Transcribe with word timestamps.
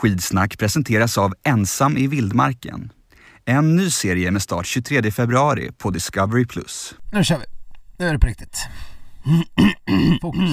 Skidsnack 0.00 0.58
presenteras 0.58 1.18
av 1.18 1.34
Ensam 1.44 1.96
i 1.96 2.06
vildmarken. 2.06 2.92
En 3.44 3.76
ny 3.76 3.90
serie 3.90 4.30
med 4.30 4.42
start 4.42 4.66
23 4.66 5.10
februari 5.10 5.70
på 5.78 5.90
Discovery+. 5.90 6.46
Nu 7.12 7.24
kör 7.24 7.38
vi. 7.38 7.44
Nu 7.98 8.08
är 8.08 8.12
det 8.12 8.18
på 8.18 8.26
riktigt. 8.26 8.58
Fokus. 10.22 10.50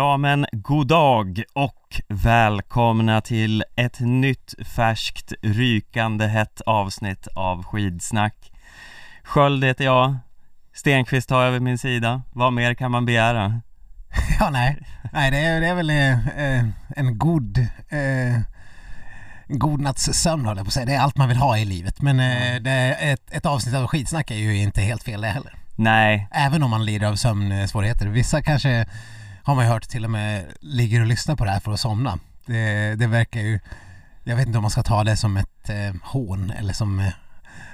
Ja 0.00 0.16
men 0.16 0.46
god 0.52 0.86
dag 0.86 1.42
och 1.52 2.00
välkomna 2.08 3.20
till 3.20 3.64
ett 3.76 4.00
nytt 4.00 4.54
färskt 4.76 5.32
rykande 5.42 6.26
hett 6.26 6.60
avsnitt 6.60 7.26
av 7.26 7.62
skidsnack 7.62 8.52
Sköld 9.22 9.64
heter 9.64 9.84
jag 9.84 10.16
Stenqvist 10.74 11.30
har 11.30 11.44
jag 11.44 11.52
vid 11.52 11.62
min 11.62 11.78
sida, 11.78 12.22
vad 12.32 12.52
mer 12.52 12.74
kan 12.74 12.90
man 12.90 13.06
begära? 13.06 13.60
Ja, 14.40 14.50
nej. 14.50 14.78
Nej, 15.12 15.30
det 15.30 15.38
är, 15.38 15.60
det 15.60 15.66
är 15.66 15.74
väl 15.74 15.90
eh, 15.90 16.64
en 16.96 17.18
god... 17.18 17.58
Eh, 17.88 18.40
god 19.48 19.80
natts 19.80 20.04
sömn 20.12 20.46
håller 20.46 20.58
jag 20.58 20.66
på 20.66 20.68
att 20.68 20.74
säga. 20.74 20.86
Det 20.86 20.94
är 20.94 21.00
allt 21.00 21.16
man 21.16 21.28
vill 21.28 21.36
ha 21.38 21.58
i 21.58 21.64
livet. 21.64 22.02
Men 22.02 22.20
eh, 22.20 22.60
det 22.60 22.70
är 22.70 23.12
ett, 23.12 23.32
ett 23.32 23.46
avsnitt 23.46 23.74
av 23.74 23.86
skitsnack 23.86 24.30
är 24.30 24.36
ju 24.36 24.56
inte 24.56 24.80
helt 24.80 25.02
fel 25.02 25.20
det 25.20 25.28
heller. 25.28 25.54
Nej, 25.76 26.28
Även 26.30 26.62
om 26.62 26.70
man 26.70 26.84
lider 26.84 27.06
av 27.06 27.16
sömnsvårigheter. 27.16 28.06
Vissa 28.06 28.42
kanske, 28.42 28.86
har 29.44 29.54
man 29.54 29.64
ju 29.64 29.70
hört, 29.70 29.88
till 29.88 30.04
och 30.04 30.10
med 30.10 30.44
ligger 30.60 31.00
och 31.00 31.06
lyssnar 31.06 31.36
på 31.36 31.44
det 31.44 31.50
här 31.50 31.60
för 31.60 31.72
att 31.72 31.80
somna. 31.80 32.18
Det, 32.46 32.94
det 32.98 33.06
verkar 33.06 33.40
ju... 33.40 33.60
Jag 34.24 34.36
vet 34.36 34.46
inte 34.46 34.58
om 34.58 34.62
man 34.62 34.70
ska 34.70 34.82
ta 34.82 35.04
det 35.04 35.16
som 35.16 35.36
ett 35.36 35.68
eh, 35.68 35.94
hån 36.02 36.50
eller 36.50 36.72
som, 36.72 37.00
eh, 37.00 37.12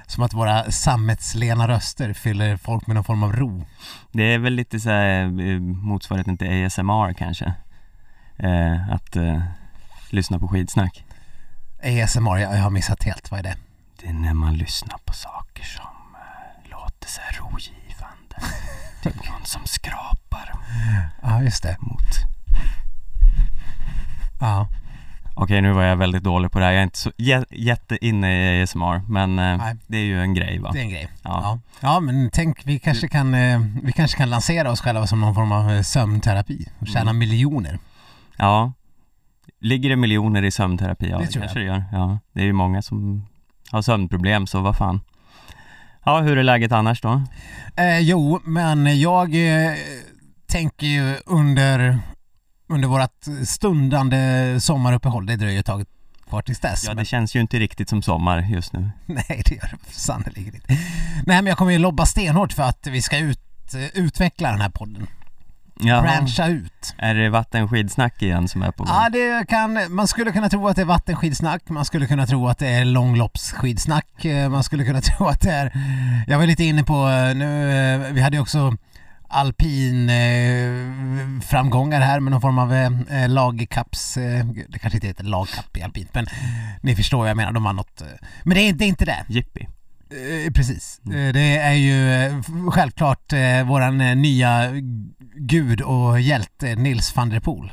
som 0.06 0.22
att 0.22 0.34
våra 0.34 0.70
sammetslena 0.70 1.68
röster 1.68 2.12
fyller 2.12 2.56
folk 2.56 2.86
med 2.86 2.94
någon 2.94 3.04
form 3.04 3.22
av 3.22 3.32
ro. 3.32 3.64
det 4.12 4.22
är 4.22 4.38
väl 4.38 4.52
lite 4.52 4.80
så 4.80 4.90
här, 4.90 5.22
eh, 5.22 5.60
motsvarigheten 5.60 6.38
till 6.38 6.66
ASMR 6.66 7.12
kanske 7.12 7.54
eh, 8.36 8.90
Att 8.90 9.16
eh, 9.16 9.42
lyssna 10.10 10.38
på 10.38 10.48
skidsnack 10.48 11.04
ASMR, 11.82 12.38
jag, 12.38 12.56
jag 12.56 12.62
har 12.62 12.70
missat 12.70 13.02
helt. 13.02 13.30
Vad 13.30 13.40
är 13.40 13.44
det? 13.44 13.56
Det 14.00 14.06
är 14.06 14.12
när 14.12 14.34
man 14.34 14.56
lyssnar 14.56 14.98
på 15.04 15.12
saker 15.12 15.64
som 15.64 16.14
eh, 16.14 16.70
låter 16.70 17.08
så 17.08 17.20
här 17.20 17.32
rogivande 17.32 18.36
Typ 19.12 19.30
någon 19.30 19.44
som 19.44 19.62
skrapar 19.64 20.52
Ja, 21.22 21.42
just 21.42 21.62
det. 21.62 21.76
mot 21.80 22.02
Ja. 24.40 24.68
Okej 25.38 25.60
nu 25.60 25.72
var 25.72 25.82
jag 25.82 25.96
väldigt 25.96 26.22
dålig 26.22 26.50
på 26.50 26.58
det 26.58 26.64
här, 26.64 26.72
jag 26.72 26.78
är 26.80 26.84
inte 26.84 26.98
så 26.98 27.10
jä- 27.10 27.44
jätte 27.50 28.04
inne 28.06 28.58
i 28.58 28.62
ASMR 28.62 29.02
men 29.08 29.38
eh, 29.38 29.56
Nej. 29.58 29.76
det 29.86 29.96
är 29.96 30.04
ju 30.04 30.20
en 30.20 30.34
grej 30.34 30.58
va? 30.58 30.70
Det 30.72 30.78
är 30.78 30.82
en 30.82 30.90
grej. 30.90 31.08
Ja. 31.22 31.40
Ja, 31.42 31.58
ja 31.80 32.00
men 32.00 32.30
tänk 32.32 32.66
vi 32.66 32.78
kanske, 32.78 33.08
kan, 33.08 33.34
eh, 33.34 33.60
vi 33.82 33.92
kanske 33.92 34.16
kan 34.18 34.30
lansera 34.30 34.70
oss 34.70 34.80
själva 34.80 35.06
som 35.06 35.20
någon 35.20 35.34
form 35.34 35.52
av 35.52 35.70
eh, 35.70 35.82
sömnterapi 35.82 36.68
och 36.78 36.86
tjäna 36.86 37.00
Mm. 37.10 37.18
miljoner. 37.18 37.78
Ja 38.36 38.72
Ligger 39.60 39.88
det 39.90 39.96
miljoner 39.96 40.42
i 40.42 40.50
sömnterapi? 40.50 41.08
Ja 41.10 41.18
Det 41.18 41.24
det, 41.24 41.30
tror 41.30 41.40
kanske 41.42 41.58
det 41.58 41.64
gör 41.64 41.84
Ja, 41.92 42.18
det 42.32 42.40
är 42.40 42.44
ju 42.44 42.52
många 42.52 42.82
som 42.82 43.26
har 43.70 43.82
sömnproblem 43.82 44.46
så 44.46 44.60
vad 44.60 44.76
fan 44.76 45.00
Ja, 46.06 46.20
hur 46.20 46.38
är 46.38 46.42
läget 46.42 46.72
annars 46.72 47.00
då? 47.00 47.22
Eh, 47.76 47.98
jo, 47.98 48.40
men 48.44 49.00
jag 49.00 49.34
eh, 49.34 49.72
tänker 50.46 50.86
ju 50.86 51.16
under, 51.26 51.98
under 52.68 52.88
vårt 52.88 53.46
stundande 53.46 54.16
sommaruppehåll, 54.60 55.26
det 55.26 55.36
dröjer 55.36 55.60
ett 55.60 55.66
tag 55.66 55.84
kvar 56.28 56.42
tills 56.42 56.60
dess. 56.60 56.84
Ja, 56.84 56.90
det 56.90 56.96
men, 56.96 57.04
känns 57.04 57.36
ju 57.36 57.40
inte 57.40 57.58
riktigt 57.58 57.88
som 57.88 58.02
sommar 58.02 58.40
just 58.40 58.72
nu 58.72 58.90
nej, 59.06 59.42
det 59.44 59.54
gör 59.54 59.70
det 59.86 59.92
sannerligen 59.92 60.54
inte. 60.54 60.66
Nej, 60.68 60.82
men 61.26 61.46
jag 61.46 61.58
kommer 61.58 61.72
ju 61.72 61.78
lobba 61.78 62.06
stenhårt 62.06 62.52
för 62.52 62.62
att 62.62 62.86
vi 62.86 63.02
ska 63.02 63.18
ut, 63.18 63.74
eh, 63.74 64.02
utveckla 64.02 64.50
den 64.50 64.60
här 64.60 64.70
podden. 64.70 65.06
Jaha. 65.80 66.02
Branscha 66.02 66.46
ut. 66.48 66.94
Är 66.98 67.14
det 67.14 67.28
vattenskidsnack 67.28 68.22
igen 68.22 68.48
som 68.48 68.62
är 68.62 68.70
på 68.70 68.84
gång? 68.84 68.94
Ja, 68.94 69.08
det 69.08 69.48
kan, 69.48 69.94
man 69.94 70.08
skulle 70.08 70.32
kunna 70.32 70.48
tro 70.48 70.68
att 70.68 70.76
det 70.76 70.82
är 70.82 70.86
vattenskidsnack, 70.86 71.68
man 71.68 71.84
skulle 71.84 72.06
kunna 72.06 72.26
tro 72.26 72.48
att 72.48 72.58
det 72.58 72.68
är 72.68 72.84
långloppsskidsnack, 72.84 74.24
eh, 74.24 74.48
man 74.48 74.62
skulle 74.62 74.84
kunna 74.84 75.00
tro 75.16 75.26
att 75.26 75.40
det 75.40 75.50
är... 75.50 75.72
Jag 76.26 76.38
var 76.38 76.46
lite 76.46 76.64
inne 76.64 76.84
på, 76.84 77.08
eh, 77.08 77.36
nu, 77.36 77.72
eh, 77.72 78.12
vi 78.12 78.20
hade 78.20 78.36
ju 78.36 78.42
också 78.42 78.76
alpin 79.28 80.10
eh, 80.10 81.40
framgångar 81.42 82.00
här 82.00 82.20
med 82.20 82.30
någon 82.30 82.40
form 82.40 82.58
av 82.58 82.74
eh, 82.74 83.28
lagkapps... 83.28 84.16
Eh, 84.16 84.46
det 84.68 84.78
kanske 84.78 84.96
inte 84.96 85.06
heter 85.06 85.24
lagkapp 85.24 85.76
i 85.76 85.82
alpint, 85.82 86.14
men 86.14 86.26
ni 86.80 86.96
förstår 86.96 87.18
vad 87.18 87.28
jag 87.28 87.36
menar, 87.36 87.52
de 87.52 87.66
har 87.66 87.72
något... 87.72 88.02
Men 88.44 88.54
det 88.54 88.60
är, 88.60 88.72
det 88.72 88.84
är 88.84 88.88
inte 88.88 89.04
det. 89.04 89.24
Jippi 89.28 89.68
precis. 90.54 91.00
Eh, 91.06 91.32
Det 91.32 91.58
är 91.58 91.72
ju 91.72 92.12
eh, 92.14 92.42
självklart 92.70 93.32
eh, 93.32 93.64
våran 93.66 94.00
eh, 94.00 94.16
nya 94.16 94.70
gud 95.36 95.80
och 95.80 96.20
hjälte 96.20 96.74
Nils 96.76 97.16
van 97.16 97.28
der 97.28 97.40
Poel. 97.40 97.70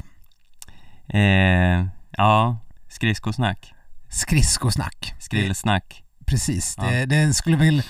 eh, 1.08 1.86
Ja, 2.18 2.58
skridskosnack 2.90 3.74
Skridskosnack. 4.10 5.14
Skrillsnack 5.20 6.04
Precis. 6.26 6.76
Ja. 6.78 6.84
Det, 6.84 7.06
det 7.06 7.34
skulle 7.34 7.58
väl... 7.58 7.84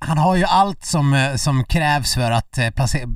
Han 0.00 0.18
har 0.18 0.36
ju 0.36 0.44
allt 0.44 0.84
som, 0.84 1.14
eh, 1.14 1.34
som 1.34 1.64
krävs 1.64 2.14
för 2.14 2.30
att, 2.30 2.58
eh, 2.58 2.70
placera, 2.70 3.08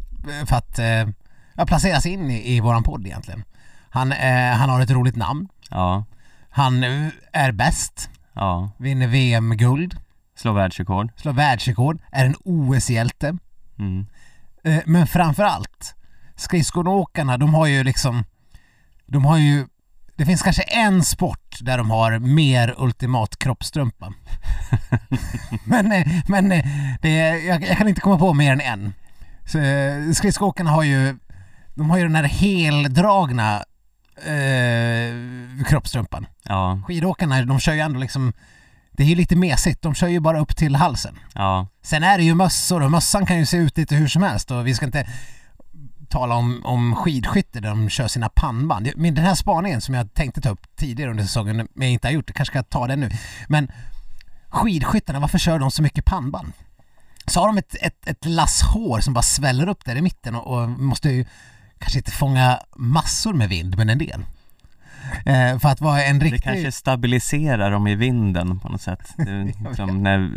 för 0.46 0.56
att 0.56 0.78
eh, 0.78 1.08
ja, 1.54 1.66
placeras 1.66 2.06
in 2.06 2.30
i, 2.30 2.56
i 2.56 2.60
våran 2.60 2.82
podd 2.82 3.06
egentligen. 3.06 3.44
Han, 3.90 4.12
eh, 4.12 4.52
han 4.52 4.70
har 4.70 4.80
ett 4.80 4.90
roligt 4.90 5.16
namn. 5.16 5.48
Ja, 5.70 6.04
Han 6.50 6.84
eh, 6.84 7.08
är 7.32 7.52
bäst. 7.52 8.10
ja 8.34 8.70
Vinner 8.78 9.06
VM-guld. 9.06 9.96
Slå 10.42 10.52
världsrekord 10.52 11.10
Slår 11.16 11.32
världsrekord. 11.32 11.98
Är 12.12 12.24
en 12.24 12.34
OS-hjälte. 12.44 13.36
mm. 13.78 14.06
Eh, 14.64 14.80
Men 14.86 15.06
framför 15.06 15.42
allt, 15.42 15.94
skridskoåkarna, 16.36 17.38
de 17.38 17.54
har 17.54 17.66
ju 17.66 17.84
liksom... 17.84 18.24
De 19.06 19.24
har 19.24 19.38
ju... 19.38 19.66
Det 20.16 20.26
finns 20.26 20.42
kanske 20.42 20.62
en 20.62 21.02
sport 21.02 21.58
där 21.60 21.78
de 21.78 21.90
har 21.90 22.18
mer 22.18 22.74
ultimat 22.78 23.38
kroppstrumpa. 23.38 24.12
men 25.64 25.92
eh, 25.92 26.06
men 26.28 26.52
eh, 26.52 26.64
det, 27.02 27.10
jag, 27.44 27.62
jag 27.62 27.78
kan 27.78 27.88
inte 27.88 28.00
komma 28.00 28.18
på 28.18 28.32
mer 28.34 28.52
än 28.52 28.60
en. 28.60 28.94
Skridskoåkarna 30.14 30.70
har 30.70 30.82
ju... 30.82 31.18
De 31.74 31.90
har 31.90 31.98
ju 31.98 32.02
den 32.02 32.14
här 32.16 32.24
heldragna 32.24 33.64
eh, 34.16 35.64
kroppstrumpan. 35.64 36.26
Ja, 36.42 36.80
Skidåkarna, 36.86 37.44
de 37.44 37.60
kör 37.60 37.72
ju 37.72 37.80
ändå 37.80 37.98
liksom... 38.00 38.32
Det 38.92 39.02
är 39.02 39.06
ju 39.06 39.14
lite 39.14 39.36
mesigt, 39.36 39.82
de 39.82 39.94
kör 39.94 40.08
ju 40.08 40.20
bara 40.20 40.40
upp 40.40 40.56
till 40.56 40.76
halsen. 40.76 41.18
ja, 41.34 41.66
Sen 41.82 42.02
är 42.02 42.18
det 42.18 42.24
ju 42.24 42.34
mössor 42.34 42.82
och 42.82 42.90
mössan 42.90 43.26
kan 43.26 43.38
ju 43.38 43.46
se 43.46 43.56
ut 43.56 43.76
lite 43.78 43.94
hur 43.94 44.08
som 44.08 44.22
helst 44.22 44.50
och 44.50 44.66
vi 44.66 44.74
ska 44.74 44.86
inte 44.86 45.06
tala 46.08 46.34
om, 46.34 46.60
om 46.64 46.96
skidskytte 46.96 47.60
där 47.60 47.68
de 47.68 47.88
kör 47.88 48.08
sina 48.08 48.28
pannband. 48.28 48.90
Men 48.96 49.14
den 49.14 49.24
här 49.24 49.34
spaningen 49.34 49.80
som 49.80 49.94
jag 49.94 50.14
tänkte 50.14 50.40
ta 50.40 50.48
upp 50.48 50.76
tidigare 50.76 51.10
under 51.10 51.24
säsongen 51.24 51.56
men 51.56 51.68
jag 51.74 51.90
inte 51.90 52.08
har 52.08 52.12
gjort, 52.12 52.26
det 52.26 52.32
kanske 52.32 52.50
ska 52.52 52.58
jag 52.58 52.70
ta 52.70 52.86
den 52.86 53.00
nu. 53.00 53.10
Men 53.48 53.70
skidskyttarna, 54.48 55.20
varför 55.20 55.38
kör 55.38 55.58
de 55.58 55.70
så 55.70 55.82
mycket 55.82 56.04
pannband? 56.04 56.52
Så 57.26 57.40
har 57.40 57.46
de 57.46 57.58
ett, 57.58 57.74
ett, 57.80 58.08
ett 58.08 58.24
lass 58.24 58.62
hår 58.62 59.00
som 59.00 59.14
bara 59.14 59.22
sväller 59.22 59.68
upp 59.68 59.84
där 59.84 59.96
i 59.96 60.02
mitten 60.02 60.34
och, 60.34 60.62
och 60.62 60.68
måste 60.68 61.10
ju 61.10 61.24
kanske 61.78 61.98
inte 61.98 62.10
fånga 62.10 62.60
massor 62.76 63.32
med 63.32 63.48
vind 63.48 63.76
men 63.76 63.90
en 63.90 63.98
del. 63.98 64.24
Eh, 65.26 65.58
för 65.58 65.68
att 65.68 65.80
vara 65.80 66.04
en 66.04 66.18
det 66.18 66.24
riktig... 66.24 66.42
kanske 66.42 66.72
stabiliserar 66.72 67.70
dem 67.70 67.86
i 67.86 67.94
vinden 67.94 68.60
på 68.60 68.68
något 68.68 68.82
sätt. 68.82 69.14
Det 69.16 69.30
är 69.30 69.44
liksom 69.68 70.02
när 70.02 70.30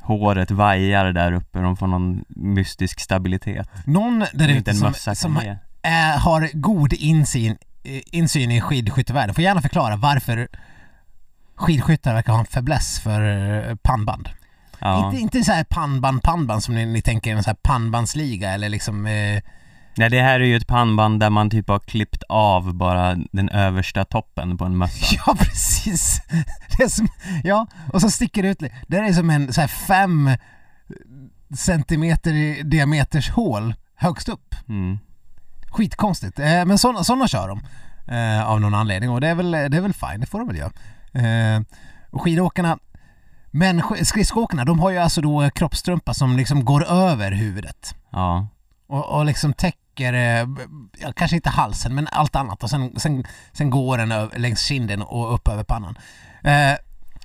håret 0.00 0.50
vajar 0.50 1.12
där 1.12 1.32
uppe, 1.32 1.58
de 1.58 1.76
får 1.76 1.86
någon 1.86 2.24
mystisk 2.28 3.00
stabilitet. 3.00 3.68
Någon 3.84 4.18
där 4.18 4.48
som 4.48 4.56
ute 4.56 4.74
som, 4.74 5.14
som 5.14 5.40
är, 5.82 6.18
har 6.18 6.50
god 6.52 6.92
insyn, 6.92 7.56
eh, 7.82 8.00
insyn 8.04 8.50
i 8.50 8.60
skidskyttevärlden. 8.60 9.34
Får 9.34 9.44
gärna 9.44 9.62
förklara 9.62 9.96
varför 9.96 10.48
skidskyttar 11.54 12.14
verkar 12.14 12.32
ha 12.32 12.40
en 12.40 12.46
fäbless 12.46 13.00
för 13.00 13.20
eh, 13.70 13.74
pannband. 13.76 14.28
Ja, 14.78 15.06
Inte, 15.06 15.20
inte 15.20 15.44
så 15.44 15.52
här 15.52 15.64
pannband, 15.64 16.22
pannband 16.22 16.62
som 16.62 16.74
ni, 16.74 16.86
ni 16.86 17.02
tänker 17.02 17.32
en 17.32 17.42
så 17.42 17.50
här 17.50 17.56
pannbandsliga 17.62 18.50
eller 18.50 18.68
liksom 18.68 19.06
eh, 19.06 19.42
Nej 19.96 20.10
det 20.10 20.22
här 20.22 20.40
är 20.40 20.44
ju 20.44 20.56
ett 20.56 20.66
pannband 20.66 21.20
där 21.20 21.30
man 21.30 21.50
typ 21.50 21.68
har 21.68 21.78
klippt 21.78 22.22
av 22.28 22.74
bara 22.74 23.16
den 23.32 23.48
översta 23.48 24.04
toppen 24.04 24.58
på 24.58 24.64
en 24.64 24.76
mössa 24.76 25.16
Ja 25.26 25.34
precis! 25.38 26.20
Det 26.76 26.82
är 26.84 26.88
som, 26.88 27.08
ja, 27.44 27.66
och 27.92 28.00
så 28.00 28.10
sticker 28.10 28.42
det 28.42 28.48
ut 28.48 28.62
lite. 28.62 28.74
Det 28.88 28.96
är 28.96 29.12
som 29.12 29.30
en 29.30 29.52
så 29.52 29.60
här 29.60 29.68
fem 29.68 30.30
centimeter 31.56 32.32
i 32.32 32.62
diameters 32.62 33.30
hål 33.30 33.74
högst 33.94 34.28
upp. 34.28 34.54
mm. 34.68 34.98
Skitkonstigt. 35.70 36.38
Eh, 36.38 36.64
men 36.64 36.78
sådana 36.78 37.04
såna 37.04 37.28
kör 37.28 37.48
de. 37.48 37.60
Eh, 38.14 38.48
av 38.50 38.60
någon 38.60 38.74
anledning 38.74 39.10
och 39.10 39.20
det 39.20 39.28
är 39.28 39.34
väl, 39.34 39.50
det 39.50 39.58
är 39.76 39.80
väl 39.80 39.92
fine, 39.92 40.20
det 40.20 40.26
får 40.26 40.38
de 40.38 40.48
väl 40.48 40.56
göra. 40.56 40.70
Eh, 41.56 41.62
och 42.10 42.22
skidåkarna, 42.22 42.78
men 43.50 43.82
sk- 43.82 44.04
skridskoåkarna 44.04 44.64
de 44.64 44.78
har 44.80 44.90
ju 44.90 44.98
alltså 44.98 45.20
då 45.20 45.50
kroppstrumpa 45.50 46.14
som 46.14 46.36
liksom 46.36 46.64
går 46.64 46.84
över 46.84 47.32
huvudet. 47.32 47.94
Ja, 48.12 48.48
Och, 48.86 49.18
och 49.18 49.24
liksom 49.24 49.52
täcker 49.52 49.78
eh, 50.00 50.46
ja, 51.00 51.12
kanske 51.16 51.36
inte 51.36 51.50
halsen, 51.50 51.94
men 51.94 52.08
allt 52.12 52.36
annat 52.36 52.62
och 52.62 52.70
sen, 52.70 53.00
sen, 53.00 53.24
sen 53.52 53.70
går 53.70 53.98
den 53.98 54.12
över, 54.12 54.38
längs 54.38 54.62
kinden 54.62 55.02
och 55.02 55.34
upp 55.34 55.48
över 55.48 55.64
pannan. 55.64 55.98
Eh, 56.44 56.74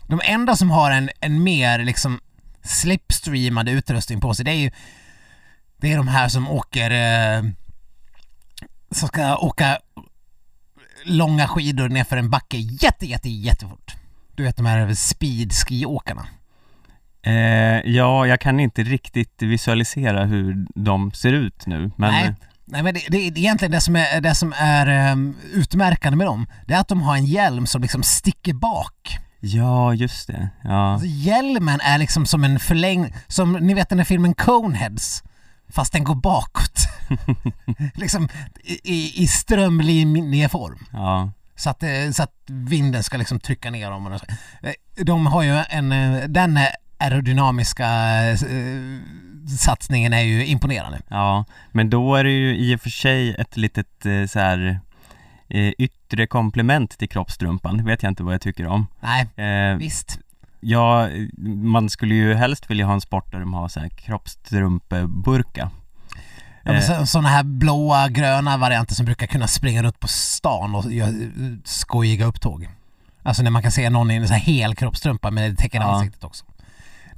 de 0.07 0.21
enda 0.23 0.55
som 0.55 0.71
har 0.71 0.91
en, 0.91 1.09
en 1.19 1.43
mer 1.43 1.79
liksom 1.79 2.19
slipstreamad 2.61 3.69
utrustning 3.69 4.21
på 4.21 4.33
sig, 4.33 4.45
det 4.45 4.51
är 4.51 4.55
ju 4.55 4.71
det 5.77 5.93
är 5.93 5.97
de 5.97 6.07
här 6.07 6.27
som 6.27 6.49
åker 6.49 6.91
eh, 6.91 7.43
som 8.91 9.07
ska 9.07 9.37
åka 9.37 9.79
långa 11.05 11.47
skidor 11.47 11.89
nerför 11.89 12.17
en 12.17 12.29
backe 12.29 12.57
jätte, 12.57 13.05
jätte, 13.05 13.29
jättefort. 13.29 13.95
Du 14.35 14.43
vet 14.43 14.57
de 14.57 14.65
här 14.65 14.93
speedskiåkarna. 14.93 16.27
Eh, 17.21 17.91
ja, 17.91 18.27
jag 18.27 18.39
kan 18.39 18.59
inte 18.59 18.83
riktigt 18.83 19.41
visualisera 19.41 20.25
hur 20.25 20.67
de 20.75 21.11
ser 21.11 21.33
ut 21.33 21.65
nu, 21.65 21.91
men... 21.95 22.11
Nej, 22.11 22.35
nej 22.69 22.83
men 22.83 22.93
det, 22.93 23.05
det 23.09 23.17
är 23.17 23.37
egentligen 23.37 23.71
det 23.71 23.81
som 23.81 23.95
är, 23.95 24.21
det 24.21 24.35
som 24.35 24.53
är 24.57 25.11
um, 25.11 25.35
utmärkande 25.53 26.17
med 26.17 26.27
dem. 26.27 26.47
Det 26.67 26.73
är 26.73 26.79
att 26.79 26.87
de 26.87 27.01
har 27.01 27.15
en 27.15 27.25
hjälm 27.25 27.67
som 27.67 27.81
liksom 27.81 28.03
sticker 28.03 28.53
bak. 28.53 29.17
Ja, 29.39 29.93
just 29.93 30.27
det. 30.27 30.49
Ja. 30.63 30.93
Alltså, 30.93 31.07
hjälmen 31.07 31.79
är 31.83 31.97
liksom 31.97 32.25
som 32.25 32.43
en 32.43 32.59
förlängning, 32.59 33.13
som 33.27 33.53
ni 33.53 33.73
vet 33.73 33.89
den 33.89 33.97
där 33.97 34.05
filmen 34.05 34.33
Coneheads. 34.33 35.23
Fast 35.69 35.93
den 35.93 36.03
går 36.03 36.15
bakåt. 36.15 36.79
liksom 37.93 38.29
i, 38.83 39.23
i 39.23 39.27
strömlinjeform. 39.27 40.85
ja. 40.93 41.31
Så 41.55 41.69
att, 41.69 41.83
eh, 41.83 42.11
så 42.13 42.23
att 42.23 42.33
vinden 42.47 43.03
ska 43.03 43.17
liksom 43.17 43.39
trycka 43.39 43.71
ner 43.71 43.91
dem. 43.91 44.07
och 44.07 44.19
så. 44.19 44.25
Eh, 44.67 44.73
De 45.05 45.25
har 45.25 45.43
ju 45.43 45.63
en, 45.69 45.91
eh, 45.91 46.23
den 46.27 46.59
aerodynamiska 46.97 47.87
satsningen 49.57 50.13
är 50.13 50.21
ju 50.21 50.45
imponerande. 50.45 50.99
Ja, 51.07 51.45
men 51.71 51.89
då 51.89 52.15
är 52.15 52.23
det 52.23 52.31
ju 52.31 52.55
i 52.57 52.75
och 52.75 52.81
för 52.81 52.89
sig 52.89 53.35
ett 53.35 53.57
litet 53.57 54.05
eh, 54.05 54.25
så 54.27 54.39
här 54.39 54.79
eh, 55.49 55.71
yttre 55.77 56.27
komplement 56.27 56.97
till 56.97 57.09
kroppstrumpan, 57.09 57.77
det 57.77 57.83
vet 57.83 58.03
jag 58.03 58.11
inte 58.11 58.23
vad 58.23 58.33
jag 58.33 58.41
tycker 58.41 58.67
om. 58.67 58.87
Nej, 58.99 59.27
Eh, 59.71 59.77
visst. 59.77 60.19
ja, 60.59 61.07
man 61.63 61.89
skulle 61.89 62.15
ju 62.15 62.33
helst 62.33 62.69
vilja 62.71 62.85
ha 62.85 62.93
en 62.93 63.01
sport 63.01 63.31
där 63.31 63.39
de 63.39 63.53
har 63.53 63.67
så 63.67 63.79
här 63.79 63.89
kroppstrumpeburka. 64.69 65.71
Ja, 66.63 66.71
men 66.71 66.75
Eh. 66.75 66.81
så, 66.99 67.05
sådana 67.05 67.29
här 67.29 67.43
blåa, 67.43 68.09
gröna 68.09 68.57
varianter 68.57 68.95
som 68.95 69.05
brukar 69.05 69.27
kunna 69.27 69.47
springa 69.47 69.83
runt 69.83 69.99
på 69.99 70.07
stan 70.07 70.75
och 70.75 70.91
göra 70.91 71.09
eh, 71.09 71.15
skojiga 71.63 72.25
upptåg. 72.25 72.69
Alltså 73.23 73.43
när 73.43 73.51
man 73.51 73.61
kan 73.61 73.71
se 73.71 73.89
någon 73.89 74.11
i 74.11 74.15
en 74.15 74.27
så 74.27 74.33
här 74.33 74.41
hel 74.41 74.75
kroppstrumpa 74.75 75.31
med 75.31 75.57
täcker 75.57 75.79
Ja. 75.79 75.85
ansiktet 75.95 76.23
också. 76.23 76.45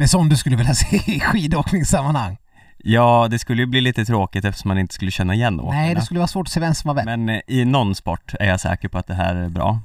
Det 0.01 0.06
är 0.06 0.07
sånt 0.07 0.30
du 0.30 0.38
skulle 0.38 0.56
vilja 0.56 0.74
se 0.75 0.95
i 0.95 1.19
skidåkningssammanhang. 1.19 2.38
Ja, 2.77 3.27
det 3.31 3.39
skulle 3.39 3.62
ju 3.62 3.65
bli 3.65 3.81
lite 3.81 4.06
tråkigt 4.06 4.45
eftersom 4.45 4.68
man 4.69 4.77
inte 4.77 4.94
skulle 4.94 5.12
känna 5.12 5.33
igen 5.33 5.59
åkarna. 5.59 5.81
Nej, 5.81 5.95
det 5.95 6.01
skulle 6.01 6.19
vara 6.19 6.27
svårt 6.27 6.48
att 6.48 6.51
se 6.53 6.59
vem 6.59 6.74
som 6.75 6.88
var 6.88 6.95
vem. 6.95 7.06
Men 7.06 7.30
eh, 7.36 7.42
i 7.48 7.65
någon 7.65 7.95
sport 7.95 8.33
är 8.39 8.48
jag 8.48 8.59
säker 8.59 8.88
på 8.88 8.98
att 8.98 9.07
det 9.07 9.13
här 9.13 9.36
är 9.36 9.50
bra. 9.50 9.80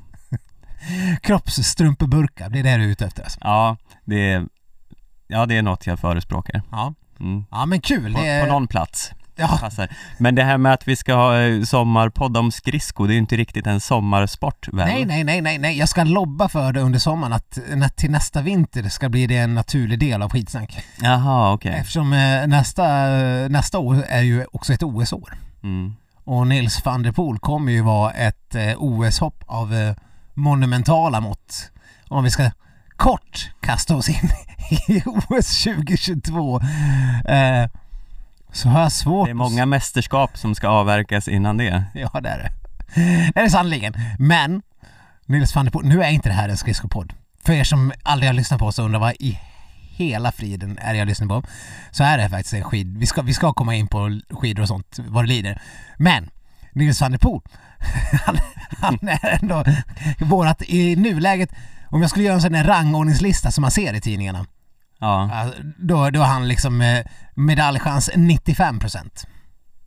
Kroppsstrumpeburkar, 1.23 2.51
det 2.51 2.59
är 2.59 2.63
det 2.63 2.77
du 2.77 2.85
är 2.85 2.89
ute 2.89 3.05
efter 3.07 3.23
alltså. 3.23 3.39
Ja, 3.43 3.77
det 4.05 4.31
är, 4.33 4.47
ja, 5.27 5.47
det 5.47 5.57
är 5.57 5.63
något 5.63 5.87
jag 5.87 5.99
förespråkar. 5.99 6.63
Ja, 6.71 6.95
Mm. 7.21 7.45
ja 7.51 7.67
men 7.67 7.81
kul. 7.81 8.15
På, 8.15 8.21
är... 8.21 8.47
på 8.47 8.53
någon 8.53 8.67
plats 8.69 9.13
ja, 9.37 9.59
passar. 9.61 9.89
Men 10.19 10.35
det 10.35 10.43
här 10.43 10.59
med 10.59 10.73
att 10.73 10.89
vi 10.89 10.97
ska 10.97 11.15
ha 11.15 11.41
eh, 11.41 11.63
sommarpodd 11.63 12.37
om 12.37 12.53
skridsko, 12.53 13.07
det 13.07 13.13
är 13.13 13.15
ju 13.15 13.21
inte 13.21 13.37
riktigt 13.37 13.67
en 13.67 13.81
sommarsport 13.81 14.69
väl? 14.69 14.87
nej, 14.87 15.05
nej, 15.05 15.25
nej, 15.25 15.41
nej, 15.41 15.59
nej. 15.59 15.79
Jag 15.79 15.89
ska 15.89 16.05
lobba 16.05 16.49
för 16.49 16.73
det 16.73 16.81
under 16.81 16.99
sommaren 16.99 17.33
att 17.33 17.59
när, 17.75 17.89
till 17.89 18.11
nästa 18.11 18.43
vinter 18.43 18.89
ska 18.89 19.09
bli 19.09 19.27
det 19.27 19.37
en 19.37 19.55
naturlig 19.55 19.99
del 19.99 20.23
av 20.23 20.31
skitsnack. 20.31 20.85
Jaha, 21.03 21.53
okej. 21.53 21.75
Eftersom 21.81 22.13
eh, 22.13 22.47
nästa, 22.47 22.85
nästa 23.49 23.79
år 23.79 24.05
är 24.09 24.23
ju 24.23 24.45
också 24.53 24.73
ett 24.73 24.83
OS-år. 24.83 25.35
Mm. 25.63 25.95
Och 26.25 26.47
Nils 26.47 26.85
van 26.85 27.03
der 27.03 27.13
Poel 27.13 27.39
kommer 27.39 27.73
ju 27.73 27.83
vara 27.83 28.13
ett 28.13 28.55
eh, 28.55 28.75
OS-hopp 28.77 29.45
av 29.47 29.75
eh, 29.75 29.95
monumentala 30.35 31.21
mått. 31.21 31.71
Om 32.09 32.25
vi 32.25 32.31
ska 32.31 32.51
kort 32.97 33.51
kasta 33.61 33.97
oss 33.97 34.09
in 34.09 34.31
i 34.89 35.03
OS 35.07 35.65
2022 35.65 36.61
eh, 37.29 37.69
så 38.53 38.69
har 38.69 38.81
jag 38.81 38.93
svårt 38.93 39.27
Det 39.27 39.31
är 39.31 39.35
många 39.35 39.67
mästerskap 39.67 40.39
som 40.39 40.55
ska 40.55 40.69
avverkas 40.69 41.29
innan 41.29 41.57
det. 41.57 41.85
Ja, 41.95 42.21
det 42.21 42.29
är 42.29 42.39
det. 42.39 42.53
Det 43.35 43.41
är 43.41 43.45
det 43.45 43.51
sannerligen. 43.51 43.95
Men, 44.19 44.63
Nils 45.27 45.55
van 45.55 45.65
der 45.65 45.73
Poel, 45.73 45.87
nu 45.87 46.03
är 46.03 46.11
inte 46.11 46.29
det 46.29 46.35
här 46.35 46.49
en 46.49 46.57
skridskopodd. 46.57 47.13
För 47.45 47.53
er 47.53 47.65
som 47.65 47.93
aldrig 48.03 48.29
har 48.29 48.35
lyssnat 48.35 48.61
på 48.61 48.67
oss 48.67 48.79
och 48.79 48.85
undrar 48.85 49.01
vad 49.01 49.13
i 49.13 49.41
hela 49.97 50.33
friden 50.33 50.79
är 50.79 50.93
det 50.93 50.99
jag 50.99 51.09
lyssnar 51.09 51.27
på, 51.27 51.43
så 51.91 52.05
är 52.05 52.19
det 52.19 52.29
faktiskt 52.29 52.55
en 52.55 52.65
skid... 52.65 52.99
Vi 52.99 53.07
ska, 53.07 53.23
vi 53.23 53.35
ska 53.35 53.53
komma 53.53 53.75
in 53.75 53.89
på 53.89 54.21
skidor 54.31 54.63
och 54.63 54.69
sånt 54.69 54.99
vad 54.99 55.25
det 55.25 55.29
lider. 55.29 55.63
Men, 55.97 56.31
Nils 56.73 57.01
van 57.01 57.13
der 57.13 57.19
Poel, 57.19 57.41
han, 58.25 58.39
han 58.79 59.09
är 59.09 59.39
ändå 59.43 59.65
vårat 60.19 60.63
i 60.63 60.97
nuläget, 60.97 61.51
om 61.89 62.01
jag 62.01 62.11
skulle 62.11 62.25
göra 62.25 62.35
en 62.35 62.43
sån 62.43 62.55
här 62.55 62.65
rangordningslista 62.65 63.51
som 63.51 63.63
man 63.63 63.71
ser 63.71 63.95
i 63.95 64.01
tidningarna, 64.01 64.47
Ja, 64.99 65.29
ja, 65.33 65.53
då, 65.79 66.11
då 66.11 66.21
är 66.21 66.25
han 66.27 66.49
liksom 66.49 66.81
eh, 66.81 67.05
medaljchans 67.35 68.11
95 68.17 68.79
procent. 68.79 69.27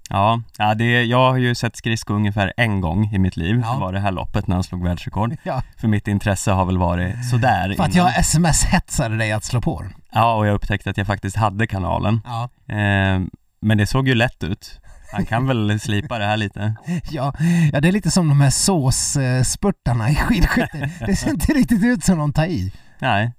ja, 0.09 0.41
ja 0.57 0.75
det, 0.75 1.03
jag 1.03 1.29
har 1.31 1.37
ju 1.37 1.55
sett 1.55 1.75
skridsko 1.75 2.13
ungefär 2.13 2.53
en 2.57 2.81
gång 2.81 3.05
i 3.13 3.19
mitt 3.19 3.37
liv. 3.37 3.61
Ja. 3.63 3.73
Det 3.73 3.79
var 3.79 3.93
det 3.93 3.99
här 3.99 4.11
loppet 4.11 4.47
när 4.47 4.55
han 4.55 4.63
slog 4.63 4.83
världsrekord. 4.83 5.35
Ja, 5.43 5.61
För 5.77 5.87
mitt 5.87 6.07
intresse 6.07 6.51
har 6.51 6.65
väl 6.65 6.77
varit 6.77 7.29
sådär 7.29 7.73
för 7.77 7.83
att 7.83 7.95
innan. 7.95 8.05
jag 8.07 8.19
sms-hetsade 8.19 9.17
dig 9.17 9.31
att 9.31 9.43
slå 9.43 9.61
på 9.61 9.81
den. 9.81 9.93
Ja, 10.11 10.33
och 10.33 10.47
jag 10.47 10.53
upptäckte 10.53 10.89
att 10.89 10.97
jag 10.97 11.07
faktiskt 11.07 11.35
hade 11.35 11.67
kanalen. 11.67 12.21
Ja. 12.25 12.49
Eh, 12.75 13.19
men 13.61 13.77
det 13.77 13.87
såg 13.87 14.07
ju 14.07 14.15
lätt 14.15 14.43
ut. 14.43 14.79
Han 15.11 15.25
kan 15.25 15.47
väl 15.47 15.79
slipa 15.83 16.17
det 16.19 16.25
här 16.25 16.37
lite. 16.37 16.75
Ja, 17.09 17.33
ja, 17.73 17.81
det 17.81 17.87
är 17.87 17.91
lite 17.91 18.11
som 18.11 18.29
de 18.29 18.41
här 18.41 18.49
såsspurtarna 18.49 20.09
i 20.09 20.15
skidskytte. 20.15 20.89
Det 21.05 21.15
ser 21.15 21.29
inte 21.29 21.53
riktigt 21.53 21.83
ut 21.83 22.03
som 22.03 22.17
de 22.17 22.33
tar 22.33 22.45
i. 22.45 22.71
Nej, 22.99 23.31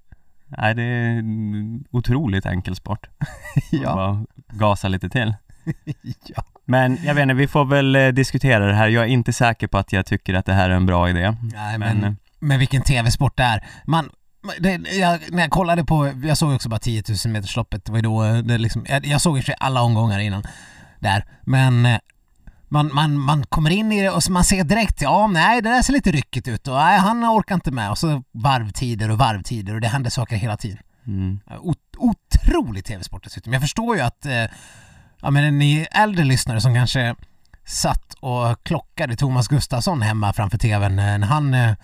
nej 0.59 0.75
det 0.75 0.83
är 0.83 1.23
otroligt 1.91 2.47
enkel 2.47 2.77
sport. 2.77 3.07
Ja, 3.71 3.95
Bara 3.95 4.25
gasa 4.53 4.89
lite 4.89 5.09
till. 5.09 5.35
ja. 6.27 6.45
Men 6.65 6.99
jag 7.05 7.15
vet 7.15 7.23
inte, 7.23 7.35
vi 7.35 7.49
får 7.49 7.65
väl 7.65 7.97
eh, 7.97 8.09
diskutera 8.09 8.67
det 8.67 8.75
här. 8.75 8.89
Jag 8.89 9.05
är 9.05 9.09
inte 9.09 9.33
säker 9.33 9.67
på 9.67 9.79
att 9.79 9.93
jag 9.93 10.07
tycker 10.07 10.35
att 10.35 10.47
det 10.47 10.53
här 10.53 10.71
är 10.71 10.75
en 10.75 10.87
bra 10.87 11.11
idé. 11.11 11.37
Nej, 11.43 11.79
Men, 11.79 11.99
men, 11.99 12.05
eh, 12.05 12.15
men 12.41 12.59
vilken 12.59 12.83
tv-sport 12.83 13.37
det 13.37 13.43
är. 13.43 13.67
Man, 13.85 14.11
det, 14.59 14.71
jag, 14.99 15.21
när 15.31 15.43
jag 15.43 15.51
kollade 15.51 15.85
på, 15.85 16.13
jag 16.25 16.39
såg 16.39 16.55
också 16.55 16.69
bara 16.69 16.81
10 16.81 17.03
000 17.25 17.33
metersloppet, 17.33 17.85
det 17.85 17.93
var 17.93 17.99
ju 17.99 18.03
då 18.03 18.25
eh, 18.25 18.35
det 18.39 18.59
liksom, 18.59 18.87
jag, 18.89 19.07
jag 19.07 19.21
såg 19.21 19.39
i 19.39 19.43
sig 19.43 19.55
alla 19.59 19.83
omgångar 19.83 20.19
innan 20.19 20.43
där, 20.99 21.25
men 21.43 21.99
man, 22.71 22.95
man, 22.95 23.19
man 23.19 23.47
kommer 23.47 23.71
in 23.71 23.93
i 23.93 24.03
det 24.03 24.11
och 24.11 24.23
man 24.31 24.45
ser 24.45 24.65
direkt, 24.65 25.03
ja 25.03 25.27
nej 25.27 25.63
det 25.63 25.71
där 25.71 25.83
ser 25.83 25.93
lite 25.93 26.13
ryckigt 26.13 26.49
ut 26.49 26.69
och 26.69 26.75
nej 26.75 26.99
han 26.99 27.25
orkar 27.25 27.55
inte 27.55 27.71
med 27.71 27.91
och 27.91 27.99
så 27.99 28.23
varvtider 28.33 29.11
och 29.11 29.19
varvtider 29.19 29.75
och 29.75 29.81
det 29.81 29.89
händer 29.89 30.11
saker 30.11 30.37
hela 30.37 30.57
tiden. 30.57 30.79
mm, 31.07 31.41
otrolig 31.99 32.85
tv-sport 32.85 33.25
dessutom. 33.25 33.53
Jag 33.53 33.63
förstår 33.63 33.97
ju 33.97 34.03
att 34.03 34.27
eh, 34.27 34.45
ja, 35.21 35.31
men 35.31 35.59
ni 35.59 35.87
äldre 35.93 36.25
lyssnare 36.25 36.61
som 36.61 36.75
kanske 36.75 37.15
satt 37.65 38.15
och 38.21 38.65
klockade 38.65 39.17
Thomas 39.17 39.49
Gustafsson 39.49 40.03
hemma 40.03 40.33
framför 40.33 40.59
tvn 40.59 40.99
eh, 40.99 41.19
när 41.19 41.27
han 41.27 41.55
eh, 41.55 41.75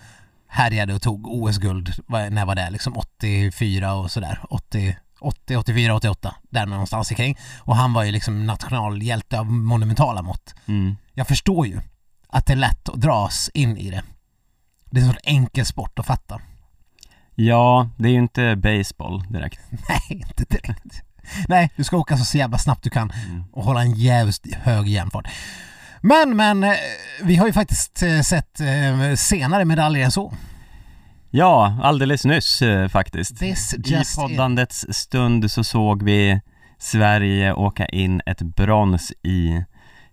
härjade 0.47 0.93
och 0.93 1.01
tog 1.01 1.27
OS-guld. 1.27 1.93
När 2.07 2.45
var 2.45 2.55
det? 2.55 2.69
Liksom 2.69 2.97
84 2.97 3.93
och 3.93 4.11
sådär. 4.11 4.39
80, 4.49 4.97
80, 5.19 5.57
84, 5.57 5.95
88. 5.95 6.35
Där 6.49 6.65
någonstans 6.65 7.09
kring. 7.09 7.37
Och 7.59 7.75
han 7.75 7.93
var 7.93 8.03
ju 8.03 8.11
liksom 8.11 8.45
nationalhjälte 8.45 9.39
av 9.39 9.45
monumentala 9.51 10.21
mått. 10.21 10.55
mm. 10.65 10.97
Jag 11.13 11.27
förstår 11.27 11.67
ju 11.67 11.79
att 12.29 12.45
det 12.45 12.53
är 12.53 12.57
lätt 12.57 12.89
att 12.89 13.01
dras 13.01 13.49
in 13.53 13.77
i 13.77 13.89
det. 13.91 14.03
Det 14.89 14.99
är 14.99 15.03
en 15.03 15.09
sån 15.09 15.17
enkel 15.23 15.65
sport 15.65 15.99
att 15.99 16.05
fatta. 16.05 16.41
Ja, 17.35 17.89
det 17.97 18.07
är 18.09 18.11
ju 18.13 18.19
inte 18.19 18.55
baseball 18.55 19.23
direkt. 19.29 19.59
Nej, 19.69 20.01
inte 20.09 20.43
direkt. 20.43 21.03
Nej, 21.47 21.69
du 21.75 21.83
ska 21.83 21.97
åka 21.97 22.17
så 22.17 22.37
jävla 22.37 22.57
snabbt 22.57 22.83
du 22.83 22.89
kan 22.89 23.11
Mm. 23.11 23.43
och 23.51 23.63
hålla 23.63 23.81
en 23.81 23.93
jävligt 23.93 24.53
hög 24.55 24.87
jämfart. 24.87 25.27
Men, 26.01 26.35
men, 26.35 26.63
eh, 26.63 26.73
vi 27.23 27.35
har 27.35 27.47
ju 27.47 27.53
faktiskt 27.53 28.03
eh, 28.03 28.21
sett 28.21 28.59
eh, 28.59 29.15
senare 29.15 29.65
medaljer 29.65 30.05
än 30.05 30.11
så. 30.11 30.33
Ja, 31.37 31.77
alldeles 31.81 32.25
nyss 32.25 32.61
eh, 32.61 32.87
faktiskt. 32.87 33.41
I 33.41 33.55
poddandets 34.15 34.85
stund 34.89 35.51
så 35.51 35.63
såg 35.63 36.03
vi 36.03 36.41
Sverige 36.77 37.53
åka 37.53 37.85
in 37.85 38.21
ett 38.25 38.41
brons 38.41 39.11
i 39.23 39.63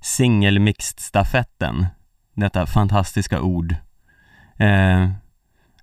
singelmixed-stafetten. 0.00 1.87
Detta 2.35 2.66
fantastiska 2.66 3.40
ord. 3.40 3.76
Eh, 4.59 5.11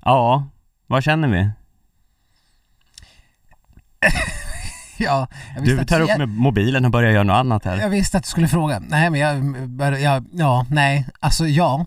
ja, 0.01 0.47
vad 0.87 1.03
känner 1.03 1.27
vi? 1.27 1.49
Ja, 4.97 5.27
Du 5.63 5.85
tar 5.85 6.01
upp 6.01 6.09
jag, 6.09 6.17
med 6.17 6.29
mobilen 6.29 6.85
och 6.85 6.91
börjar 6.91 7.11
göra 7.11 7.23
något 7.23 7.35
annat 7.35 7.65
här. 7.65 7.77
jag 7.77 7.89
visste 7.89 8.17
att 8.17 8.23
du 8.23 8.29
skulle 8.29 8.47
fråga. 8.47 8.79
Nej, 8.79 9.09
men 9.09 9.19
jag, 9.19 9.99
jag 10.01 10.25
ja, 10.31 10.65
nej, 10.69 11.07
alltså 11.19 11.47
ja. 11.47 11.85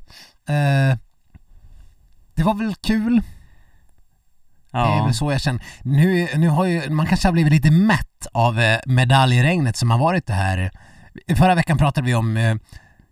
Eh, 0.48 0.98
det 2.34 2.42
var 2.42 2.54
väl 2.54 2.74
kul. 2.74 3.22
Det 4.74 4.80
är 4.80 4.96
Ja, 4.96 5.04
väl 5.04 5.14
så 5.14 5.32
jag 5.32 5.40
känner. 5.40 5.62
Nu, 5.82 6.28
nu 6.36 6.48
har 6.48 6.64
ju, 6.64 6.90
man 6.90 7.06
kanske 7.06 7.28
har 7.28 7.32
blivit 7.32 7.52
lite 7.52 7.70
mätt 7.70 8.26
av 8.32 8.60
eh, 8.60 8.78
medaljregnet 8.86 9.76
som 9.76 9.90
har 9.90 9.98
varit 9.98 10.26
det 10.26 10.32
här 10.32 10.70
Förra 11.36 11.54
veckan 11.54 11.78
pratade 11.78 12.06
vi 12.06 12.14
om, 12.14 12.36
eh, 12.36 12.56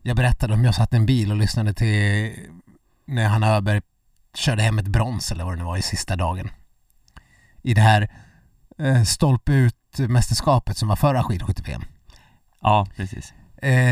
jag 0.03 0.17
berättade 0.17 0.55
om 0.55 0.65
jag 0.65 0.75
satt 0.75 0.93
i 0.93 0.97
en 0.97 1.07
bil 1.07 1.31
och 1.31 1.37
lyssnade 1.37 1.75
till 1.75 2.33
när 3.07 3.29
Hanna 3.29 3.57
Öberg 3.57 3.83
körde 4.35 4.63
hem 4.63 4.79
ett 4.79 4.87
brons 4.87 5.33
eller 5.33 5.45
vad 5.45 5.53
det 5.53 5.59
nu 5.59 5.65
var 5.65 5.77
i 5.77 5.83
sista 5.83 6.17
dagen. 6.17 6.51
I 7.63 7.75
det 7.75 7.81
här 7.81 8.11
eh, 8.79 9.03
stolpe 9.03 9.53
ut-mästerskapet 9.53 10.77
som 10.77 10.89
var 10.89 10.97
förra 10.97 11.23
skidskytte-VM. 11.23 11.85
Ja, 12.63 12.87
precis. 12.97 13.33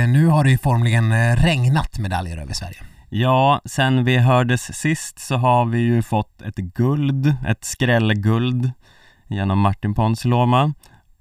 Nu 0.08 0.26
har 0.26 0.44
det 0.44 0.50
ju 0.50 0.58
formligen 0.58 1.36
regnat 1.36 1.98
medaljer 1.98 2.38
över 2.38 2.54
Sverige. 2.54 2.78
Ja, 3.12 3.60
sen 3.64 4.04
vi 4.04 4.18
hördes 4.18 4.78
sist 4.78 5.18
så 5.18 5.36
har 5.36 5.64
vi 5.64 5.78
ju 5.78 6.02
fått 6.02 6.42
ett 6.42 6.56
guld, 6.56 7.34
ett 7.46 7.64
skrällguld 7.64 8.72
genom 9.28 9.60
Martin 9.60 9.94
Ponsiluoma 9.94 10.74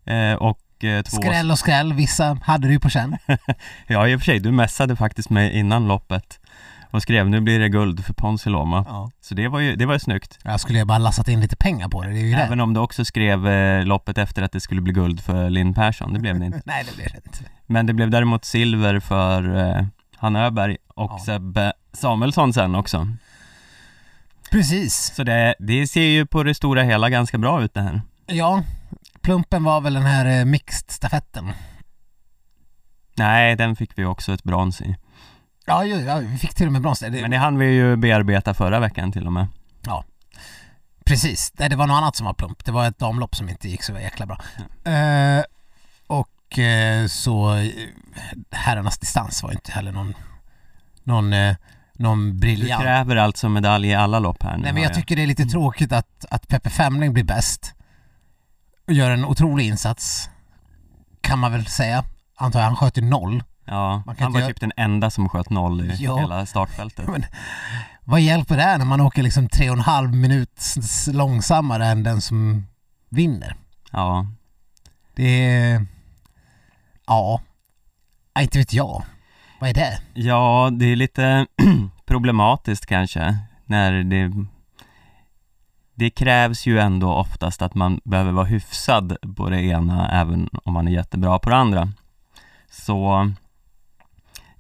eh, 0.05 0.34
och 0.34 0.84
eh, 0.84 1.01
två... 1.01 1.17
Skräll 1.17 1.51
och 1.51 1.60
skräll, 1.60 1.93
vissa 1.93 2.38
hade 2.43 2.67
du 2.67 2.74
ju 2.74 2.79
på 2.79 2.89
känn. 2.89 3.17
Ja, 3.88 4.08
i 4.08 4.15
och 4.15 4.19
för 4.19 4.25
sig, 4.25 4.39
du 4.39 4.51
messade 4.51 4.96
faktiskt 4.96 5.29
mig 5.29 5.60
innan 5.60 5.88
loppet 5.88 6.39
och 6.91 7.01
skrev 7.01 7.29
nu 7.29 7.41
blir 7.41 7.60
det 7.60 7.69
guld 7.69 8.05
för 8.05 8.13
Ponsiluoma. 8.13 8.86
Ja. 8.88 9.12
Så 9.22 9.36
det 9.36 9.48
var 9.48 9.60
ju, 9.60 9.75
det 9.75 9.86
var 9.86 9.93
ju 9.93 10.00
snyggt. 10.00 10.39
Jag 10.43 10.60
skulle 10.60 10.79
ju 10.79 10.86
bara 10.86 10.98
lassat 10.98 11.27
in 11.27 11.41
lite 11.41 11.55
pengar 11.55 11.89
på 11.89 12.03
det, 12.03 12.10
det 12.10 12.19
är 12.19 12.25
ju 12.25 12.36
det. 12.36 12.41
Även 12.41 12.60
om 12.62 12.74
du 12.74 12.79
också 12.79 13.05
skrev 13.05 13.48
eh, 13.48 13.86
loppet 13.86 14.17
efter 14.17 14.41
att 14.41 14.51
det 14.51 14.60
skulle 14.60 14.81
bli 14.81 14.93
guld 14.93 15.22
för 15.22 15.50
Linn 15.50 15.74
Persson, 15.74 16.13
det 16.13 16.19
blev 16.19 16.39
det 16.39 16.46
inte. 16.46 16.62
Nej, 16.65 16.86
det 16.89 16.96
blev 16.96 17.08
det 17.12 17.22
inte. 17.25 17.51
Men 17.65 17.86
det 17.86 17.93
blev 17.93 18.10
däremot 18.10 18.46
silver 18.46 19.00
för 19.00 19.58
eh, 19.58 19.86
Hanna 20.17 20.46
Öberg 20.46 20.77
och 20.88 21.12
Ja. 21.12 21.19
Sebbe 21.25 21.74
Samuelsson 21.93 22.53
sen 22.53 22.75
också. 22.75 23.08
Precis. 24.51 25.13
Så 25.15 25.24
det, 25.24 25.55
det 25.60 25.88
ser 25.88 26.01
ju 26.01 26.25
på 26.25 26.43
det 26.43 26.55
stora 26.55 26.84
hela 26.84 27.10
ganska 27.10 27.38
bra 27.38 27.63
ut 27.63 27.74
det 27.74 27.81
här. 27.81 28.01
Ja, 28.25 28.63
plumpen 29.22 29.63
var 29.63 29.81
väl 29.81 29.93
den 29.93 30.05
här 30.05 30.25
eh, 30.25 30.46
mixed-stafetten. 30.46 31.51
Nej, 33.17 33.55
den 33.55 33.75
fick 33.75 33.98
vi 33.98 34.05
också 34.05 34.34
ett 34.34 34.43
brons 34.43 34.81
i. 34.81 34.96
Ja, 35.65 35.86
ju, 35.86 35.96
ja, 35.96 36.17
vi 36.17 36.38
fick 36.38 36.53
till 36.53 36.65
och 36.65 36.74
med 36.74 36.81
brons. 36.81 37.00
Det, 37.00 37.10
Men 37.10 37.31
det 37.31 37.38
hann 37.38 37.58
vi 37.58 37.65
ju 37.65 37.96
bearbeta 37.96 38.53
förra 38.53 38.79
veckan 38.79 39.12
till 39.12 39.25
och 39.25 39.34
med. 39.34 39.48
Precis, 41.10 41.53
Nej, 41.60 41.69
det 41.69 41.75
var 41.75 41.88
något 41.88 41.96
annat 41.96 42.15
som 42.15 42.25
var 42.25 42.34
plump. 42.34 42.65
Det 42.65 42.72
var 42.72 42.88
ett 42.88 43.00
damlopp 43.00 43.36
som 43.36 43.50
inte 43.50 43.69
gick 43.69 43.84
så 43.84 43.93
jäkla 43.93 44.25
bra. 44.25 44.41
Eh, 44.93 45.43
och 46.08 46.60
eh, 46.60 47.08
så 47.08 47.55
herrarnas 48.51 48.98
distans 48.98 49.43
var 49.43 49.51
inte 49.51 49.72
heller 49.72 49.91
någon, 49.91 50.13
någon, 51.03 51.34
eh, 51.34 51.55
någon 51.99 52.31
Du 52.33 52.39
briljant. 52.39 52.81
kräver 52.83 53.15
alltså 53.15 53.49
medalj 53.49 53.87
i 53.87 53.93
alla 53.95 54.19
lopp 54.19 54.43
här 54.43 54.57
nu 54.57 54.63
Nej 54.63 54.73
men 54.73 54.83
hör 54.83 54.89
jag 54.89 54.93
tycker 54.97 55.15
det 55.15 55.23
är 55.23 55.27
lite 55.27 55.45
tråkigt 55.45 55.91
att, 55.91 56.25
att 56.29 56.47
Peppe 56.47 56.69
Femling 56.69 57.13
blir 57.13 57.23
bäst. 57.23 57.73
Och 58.87 58.93
gör 58.93 59.11
en 59.11 59.25
otrolig 59.25 59.65
insats. 59.67 60.29
Kan 61.21 61.39
man 61.39 61.51
väl 61.51 61.65
säga. 61.65 62.03
Antar 62.35 62.59
jag, 62.59 62.67
han 62.67 62.75
sköt 62.75 62.97
ju 62.97 63.01
noll. 63.01 63.43
Ja, 63.65 64.03
han 64.19 64.33
var 64.33 64.39
inte 64.39 64.47
typ 64.53 64.59
den 64.59 64.71
enda 64.77 65.09
som 65.09 65.29
sköt 65.29 65.49
noll 65.49 65.81
i 65.91 65.95
Ja. 65.99 66.17
hela 66.17 66.45
startfältet. 66.45 67.07
Men 67.11 67.25
vad 68.03 68.21
hjälper 68.21 68.57
det 68.57 68.77
när 68.77 68.85
man 68.85 69.01
åker 69.01 69.23
liksom 69.23 69.49
tre 69.49 69.69
och 69.69 69.75
en 69.75 69.81
halv 69.81 70.13
minut 70.15 70.61
långsammare 71.11 71.85
än 71.87 72.03
den 72.03 72.21
som 72.21 72.67
vinner? 73.09 73.55
Ja, 73.91 74.25
Det 75.15 75.45
är... 75.45 75.85
Ja. 77.07 77.41
Inte 78.39 78.57
vet 78.57 78.73
jag. 78.73 79.03
Vad 79.59 79.69
är 79.69 79.73
det? 79.73 79.99
ja 80.13 80.69
det 80.71 80.85
är 80.85 80.95
lite 80.95 81.45
problematiskt 82.05 82.85
kanske 82.85 83.37
när 83.65 83.91
det 83.91 84.31
det 85.95 86.09
krävs 86.09 86.67
ju 86.67 86.79
ändå 86.79 87.13
oftast 87.13 87.61
att 87.61 87.75
man 87.75 88.01
behöver 88.03 88.31
vara 88.31 88.45
hyfsad 88.45 89.17
på 89.35 89.49
det 89.49 89.61
ena 89.61 90.09
även 90.21 90.49
om 90.63 90.73
man 90.73 90.87
är 90.87 90.91
jättebra 90.91 91.39
på 91.39 91.49
det 91.49 91.55
andra. 91.55 91.91
Så 92.71 93.31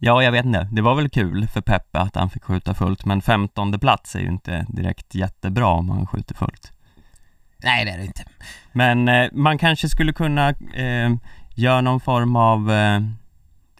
Ja, 0.01 0.23
jag 0.23 0.31
vet 0.31 0.45
inte. 0.45 0.69
Det 0.71 0.81
var 0.81 0.95
väl 0.95 1.09
kul 1.09 1.47
för 1.47 1.61
Peppe 1.61 1.99
att 1.99 2.15
han 2.15 2.29
fick 2.29 2.43
skjuta 2.43 2.73
fullt 2.73 3.05
men 3.05 3.21
15 3.21 3.79
plats 3.79 4.15
är 4.15 4.19
ju 4.19 4.27
inte 4.27 4.65
direkt 4.69 5.15
jättebra 5.15 5.67
om 5.67 5.85
man 5.85 6.07
skjuter 6.07 6.35
fullt. 6.35 6.73
Nej, 7.63 7.85
det 7.85 7.91
är 7.91 7.97
det 7.97 8.05
inte. 8.05 8.23
Men 8.71 9.07
eh, 9.07 9.29
man 9.31 9.57
kanske 9.57 9.89
skulle 9.89 10.13
kunna 10.13 10.49
eh, 10.73 11.11
göra 11.55 11.81
någon 11.81 11.99
form 11.99 12.35
av 12.35 12.71
eh, 12.71 13.01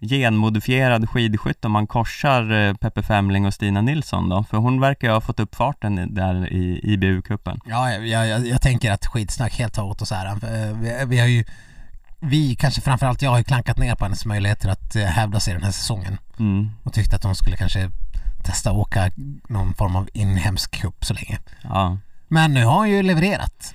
genmodifierad 0.00 1.08
skidskytt 1.10 1.64
om 1.64 1.72
man 1.72 1.86
korsar 1.86 2.50
eh, 2.52 2.74
Peppe 2.74 3.02
Femling 3.02 3.46
och 3.46 3.54
Stina 3.54 3.80
Nilsson 3.80 4.28
då? 4.28 4.44
För 4.44 4.56
hon 4.56 4.80
verkar 4.80 5.08
ju 5.08 5.14
ha 5.14 5.20
fått 5.20 5.40
upp 5.40 5.54
farten 5.54 6.14
där 6.14 6.52
i 6.52 6.80
IBU-cupen. 6.96 7.60
Ja, 7.64 7.92
jag, 7.92 8.28
jag, 8.28 8.46
jag 8.46 8.62
tänker 8.62 8.92
att 8.92 9.06
skitsnack 9.06 9.58
helt 9.58 9.76
har 9.76 9.84
åt 9.84 10.02
oss 10.02 10.10
här. 10.10 10.26
Eh, 10.26 10.76
Vi, 10.76 11.04
vi 11.06 11.18
har 11.18 11.26
ju... 11.26 11.44
Vi, 12.22 12.54
kanske 12.56 12.80
framförallt 12.80 13.22
jag, 13.22 13.30
har 13.30 13.38
ju 13.38 13.44
klankat 13.44 13.78
ner 13.78 13.94
på 13.94 14.04
hennes 14.04 14.26
möjligheter 14.26 14.68
att 14.68 14.96
eh, 14.96 15.02
hävda 15.04 15.40
sig 15.40 15.54
den 15.54 15.62
här 15.62 15.70
säsongen. 15.70 16.18
Mm. 16.38 16.70
Och 16.82 16.92
tyckte 16.92 17.16
att 17.16 17.24
hon 17.24 17.34
skulle 17.34 17.56
kanske 17.56 17.90
testa 18.44 18.70
att 18.70 18.76
åka 18.76 19.10
någon 19.48 19.74
form 19.74 19.96
av 19.96 20.08
inhemsk 20.14 20.70
cup 20.70 21.04
så 21.04 21.14
länge. 21.14 21.38
Ja. 21.62 21.98
Men 22.28 22.54
nu 22.54 22.64
har 22.64 22.74
hon 22.74 22.90
ju 22.90 23.02
levererat. 23.02 23.74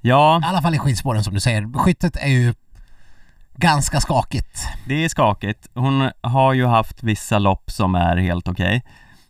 ja, 0.00 0.40
I 0.42 0.46
alla 0.46 0.62
fall 0.62 0.74
i 0.74 0.78
skidspåren 0.78 1.24
som 1.24 1.34
du 1.34 1.40
säger. 1.40 1.78
Skyttet 1.78 2.16
är 2.16 2.28
ju 2.28 2.54
ganska 3.56 4.00
skakigt. 4.00 4.68
det 4.86 5.04
är 5.04 5.08
skakigt. 5.08 5.68
Hon 5.74 6.10
har 6.20 6.52
ju 6.52 6.66
haft 6.66 7.02
vissa 7.02 7.38
lopp 7.38 7.70
som 7.70 7.94
är 7.94 8.16
helt 8.16 8.48
okej. 8.48 8.84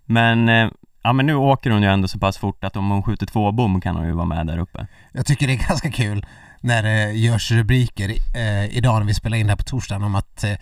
Men, 0.05 0.49
eh, 0.49 0.69
ja 1.03 1.13
men 1.13 1.27
nu 1.27 1.35
åker 1.35 1.71
hon 1.71 1.83
ju 1.83 1.89
ändå 1.89 2.09
så 2.09 2.19
pass 2.19 2.39
fort 2.39 2.65
att 2.65 2.77
om 2.77 2.91
hon 2.91 3.03
skjuter 3.03 3.27
två 3.27 3.53
bom 3.53 3.81
kan 3.81 3.97
hon 3.97 4.07
ju 4.07 4.13
vara 4.13 4.27
med 4.27 4.47
där 4.47 4.59
uppe. 4.59 4.87
Jag 5.13 5.27
tycker 5.27 5.47
det 5.47 5.53
är 5.53 5.69
ganska 5.69 5.91
kul 5.91 6.27
när 6.61 6.83
det 6.83 7.13
görs 7.13 7.51
rubriker 7.53 8.09
eh, 8.37 8.77
idag 8.77 8.99
när 8.99 9.07
vi 9.07 9.15
spelar 9.15 9.37
in 9.37 9.49
här 9.49 9.57
på 9.57 9.65
torsdagen 9.65 10.05
om 10.05 10.15
att 10.15 10.45
eh, 10.45 10.57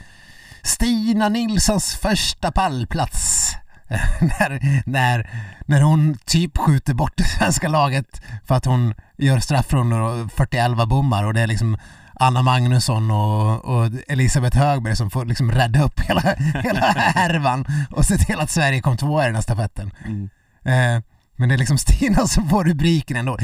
Stina 0.63 1.29
Nilssons 1.29 1.97
första 1.97 2.53
pallplats 2.53 3.53
när, 4.21 4.83
när, 4.87 5.31
när 5.67 5.81
hon 5.81 6.19
typ 6.27 6.59
skjuter 6.59 6.95
bort 6.95 7.13
det 7.17 7.25
svenska 7.25 7.69
laget 7.69 8.23
för 8.45 8.55
att 8.55 8.65
hon 8.65 8.95
gör 9.19 9.39
straffrundor 9.39 10.01
och 10.01 10.33
41 10.33 10.89
bommar 10.89 11.25
och 11.25 11.35
det 11.35 11.41
är 11.41 11.47
liksom 11.47 11.79
Anna 12.15 12.43
Magnusson 12.43 13.11
och, 13.11 13.65
och 13.65 13.91
Elisabeth 14.09 14.59
Högberg 14.59 14.97
som 14.97 15.11
får 15.11 15.25
liksom 15.25 15.53
rädda 15.53 15.83
upp 15.83 16.01
hela, 16.01 16.21
hela 16.63 16.81
härvan 16.91 17.65
och 17.91 18.05
se 18.05 18.19
till 18.19 18.41
att 18.41 18.51
Sverige 18.51 18.81
kom 18.81 18.97
tvåa 18.97 19.23
i 19.23 19.27
den 19.27 19.35
här 19.35 19.43
stafetten. 19.43 19.91
Mm. 20.07 20.29
Eh, 20.65 21.03
men 21.37 21.49
det 21.49 21.55
är 21.55 21.59
liksom 21.59 21.79
Stina 21.79 22.27
som 22.27 22.49
får 22.49 22.65
rubriken 22.65 23.17
ändå. 23.17 23.39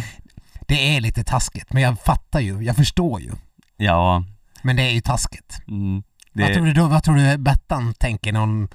Det 0.69 0.97
är 0.97 1.01
lite 1.01 1.25
taskigt, 1.25 1.73
men 1.73 1.83
jag 1.83 2.01
fattar 2.01 2.41
ju, 2.41 2.63
jag 2.63 2.77
förstår 2.77 3.21
ju. 3.21 3.31
Ja, 3.77 4.25
Men 4.63 4.77
det 4.77 4.83
är 4.83 4.91
ju 4.93 5.01
taskigt. 5.01 5.61
mm, 5.69 6.03
Vad, 6.33 6.53
tror 6.55 6.67
det, 6.67 6.73
du, 6.73 6.81
då, 6.81 6.87
vad 6.87 7.03
tror 7.05 7.17
du 7.17 7.37
Bettan 7.39 7.95
tänker 7.95 8.33
när 8.33 8.41
hon 8.41 8.69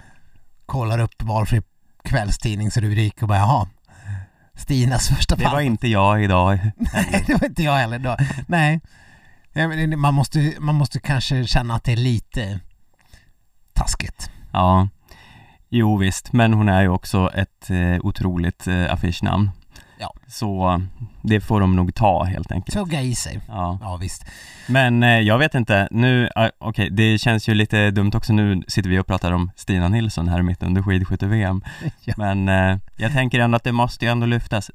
kollar 0.66 1.00
upp 1.00 1.24
valfri 1.24 1.62
kvällstidningsrubrik 2.04 3.22
och 3.22 3.28
bara 3.28 3.38
jaha, 3.38 3.68
Stinas 4.54 5.08
första 5.08 5.36
det 5.36 5.44
fall. 5.44 5.54
var 5.54 5.62
inte 5.62 5.88
jag 5.88 6.24
idag. 6.24 6.60
Nej, 6.94 7.24
det 7.28 7.34
var 7.34 7.46
inte 7.48 7.64
jag 7.64 7.76
heller 7.78 8.00
då. 8.00 8.18
Nej. 8.48 8.82
Man 9.98 10.14
måste, 10.14 10.54
man 10.60 10.76
måste 10.76 11.00
kanske 11.00 11.48
känna 11.48 11.76
att 11.76 11.84
det 11.84 11.92
är 11.92 11.98
lite 11.98 12.60
taskigt. 13.74 14.30
Ja, 14.52 14.88
jo 15.70 15.98
visst, 15.98 16.34
men 16.34 16.54
hon 16.54 16.70
är 16.70 16.82
ju 16.82 16.90
också 16.90 17.32
ett 17.34 17.70
eh, 17.70 18.06
otroligt 18.06 18.68
eh, 18.68 18.94
affischnamn. 18.94 19.52
Ja. 20.00 20.14
Så 20.28 20.82
det 21.22 21.42
får 21.42 21.60
de 21.60 21.76
nog 21.76 21.96
ta 21.96 22.24
helt 22.24 22.52
enkelt. 22.52 22.78
Tugga 22.78 23.02
i 23.02 23.16
sig. 23.16 23.42
Ja. 23.48 23.80
Ja, 23.82 23.98
visst. 23.98 24.26
Men 24.68 25.04
eh, 25.04 25.20
jag 25.20 25.38
vet 25.38 25.56
inte, 25.56 25.88
nu, 25.92 26.30
ah, 26.36 26.50
okej, 26.58 26.90
det 26.90 27.18
känns 27.18 27.50
ju 27.50 27.54
lite 27.54 27.92
dumt 27.92 28.12
också 28.16 28.34
nu 28.34 28.64
sitter 28.68 28.90
vi 28.90 29.00
och 29.00 29.08
pratar 29.08 29.32
om 29.32 29.52
Stina 29.56 29.88
Nilsson 29.88 30.28
här 30.28 30.42
mitt 30.42 30.64
under 30.64 30.82
skidskytte-VM. 30.82 31.62
Ja. 32.04 32.14
Men 32.18 32.50
eh, 32.50 32.78
jag 32.96 33.12
tänker 33.12 33.40
ändå 33.40 33.56
att 33.56 33.64
det 33.64 33.72
måste 33.72 34.06
ju 34.06 34.12
ändå 34.12 34.26
lyftas. 34.26 34.72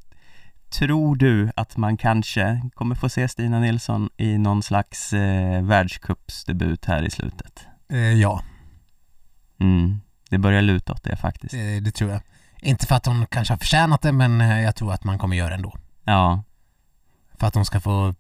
Tror 0.71 1.17
du 1.17 1.51
att 1.57 1.77
man 1.77 1.97
kanske 1.97 2.63
kommer 2.75 2.95
få 2.95 3.09
se 3.09 3.29
Stina 3.29 3.61
Nilsson 3.61 4.11
i 4.17 4.39
någon 4.39 4.63
slags 4.63 5.13
eh, 5.13 5.63
världscupsdebut 5.63 6.85
här 6.85 7.03
i 7.03 7.11
slutet? 7.11 7.67
Eh, 7.89 7.99
ja, 7.99 8.43
Mm, 9.61 10.01
det 10.31 10.39
börjar 10.39 10.63
luta 10.63 10.93
åt 10.93 11.03
det 11.03 11.17
faktiskt. 11.17 11.53
det, 11.53 11.81
det 11.81 11.91
tror 11.91 12.11
jag. 12.11 12.21
Inte 12.63 12.87
för 12.87 12.95
att 12.95 13.07
hon 13.07 13.27
kanske 13.27 13.53
har 13.55 13.59
förtjänat 13.59 14.03
det, 14.03 14.13
men 14.13 14.41
eh, 14.41 14.63
jag 14.63 14.77
tror 14.77 14.93
att 14.93 15.05
man 15.05 15.19
kommer 15.19 15.37
göra 15.37 15.49
det 15.49 15.55
ändå. 15.55 15.75
Ja, 16.05 16.43
För 17.39 17.47
att 17.47 17.55
hon 17.55 17.65
ska 17.65 17.81
få 17.81 18.15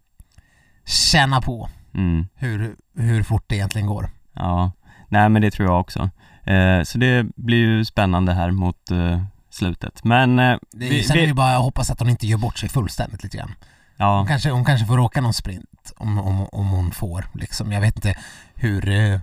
känna 0.87 1.40
på 1.40 1.69
mm. 1.95 2.26
hur, 2.35 2.76
hur 2.97 3.23
fort 3.23 3.45
det 3.47 3.54
egentligen 3.57 3.87
går. 3.87 4.11
Ja, 4.33 4.73
nej 5.09 5.28
men 5.28 5.42
det 5.42 5.50
tror 5.50 5.69
jag 5.69 5.80
också. 5.80 6.11
Eh, 6.45 6.83
så 6.83 6.99
det 6.99 7.26
blir 7.37 7.59
ju 7.59 7.85
spännande 7.85 8.33
här 8.33 8.50
mot 8.50 8.90
eh, 8.90 9.23
slutet. 9.61 10.05
Men 10.05 10.38
eh, 10.38 10.57
Det 10.73 10.88
vi, 10.88 11.02
sen 11.02 11.19
är 11.19 11.26
det 11.26 11.35
bara 11.35 11.57
att 11.57 11.62
hoppas 11.62 11.90
att 11.90 12.00
hon 12.00 12.09
inte 12.09 12.26
gör 12.26 12.38
bort 12.38 12.59
sig 12.59 12.69
fullständigt 12.69 13.23
lite 13.23 13.37
grann. 13.37 13.55
ja, 13.97 14.19
Hon 14.19 14.26
kanske, 14.26 14.50
hon 14.50 14.64
kanske 14.64 14.87
får 14.87 14.99
åka 14.99 15.21
någon 15.21 15.35
sprint 15.35 15.93
om, 15.97 16.19
om, 16.19 16.47
om 16.52 16.69
hon 16.69 16.90
får. 16.93 17.26
Liksom. 17.35 17.73
Jag 17.73 17.81
vet 17.81 17.97
inte 17.97 18.14
hur 18.55 18.88
eh, 18.88 19.21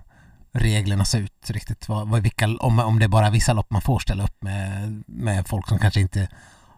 reglerna 0.54 1.06
ser 1.06 1.20
ut 1.20 1.50
riktigt. 1.50 1.90
Vad, 1.90 2.08
vad, 2.08 2.22
vilka, 2.22 2.46
om, 2.60 2.80
om 2.80 3.00
det 3.00 3.06
är 3.06 3.10
bara 3.10 3.30
vissa 3.30 3.54
lopp 3.54 3.70
man 3.72 3.82
får 3.82 4.00
ställa 4.00 4.24
upp 4.24 4.42
med, 4.44 5.04
med 5.08 5.48
folk 5.48 5.68
som 5.68 5.80
kanske 5.80 6.02
inte 6.02 6.28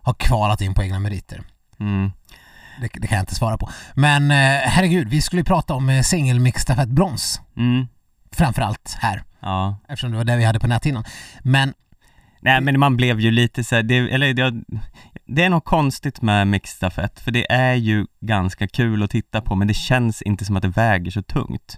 har 0.01 0.13
kvalat 0.13 0.61
in 0.61 0.73
på 0.73 0.83
egna 0.83 0.99
meriter. 0.99 1.41
mm, 1.79 2.11
Det, 2.81 2.89
det 2.93 3.07
kan 3.07 3.15
jag 3.15 3.23
inte 3.23 3.35
svara 3.35 3.57
på. 3.57 3.69
Men 3.93 4.31
eh, 4.31 4.61
herregud, 4.69 5.09
vi 5.09 5.21
skulle 5.21 5.39
ju 5.39 5.45
prata 5.45 5.73
om 5.73 5.89
eh, 5.89 6.01
singelmix 6.03 6.61
stafett 6.61 6.89
brons. 6.89 7.41
mm, 7.57 7.87
framförallt 8.31 8.97
här, 8.99 9.23
Ja. 9.41 9.77
eftersom 9.87 10.11
det 10.11 10.17
var 10.17 10.23
det 10.23 10.35
vi 10.37 10.43
hade 10.45 10.59
på 10.59 10.67
näthinnan. 10.67 11.03
Men 11.41 11.73
Nej 12.39 12.61
men 12.61 12.79
man 12.79 12.97
blev 12.97 13.19
ju 13.19 13.31
lite 13.31 13.63
så 13.63 13.75
här, 13.75 13.83
det, 13.83 13.95
eller 13.97 14.33
det, 14.33 14.53
det 15.25 15.43
är 15.43 15.49
något 15.49 15.65
konstigt 15.65 16.21
med 16.21 16.47
mixstafett, 16.47 17.19
för 17.19 17.31
det 17.31 17.51
är 17.51 17.73
ju 17.73 18.05
ganska 18.21 18.67
kul 18.67 19.03
att 19.03 19.11
titta 19.11 19.41
på 19.41 19.55
men 19.55 19.67
det 19.67 19.73
känns 19.73 20.21
inte 20.21 20.45
som 20.45 20.55
att 20.55 20.61
det 20.61 20.67
väger 20.67 21.11
så 21.11 21.21
tungt. 21.21 21.77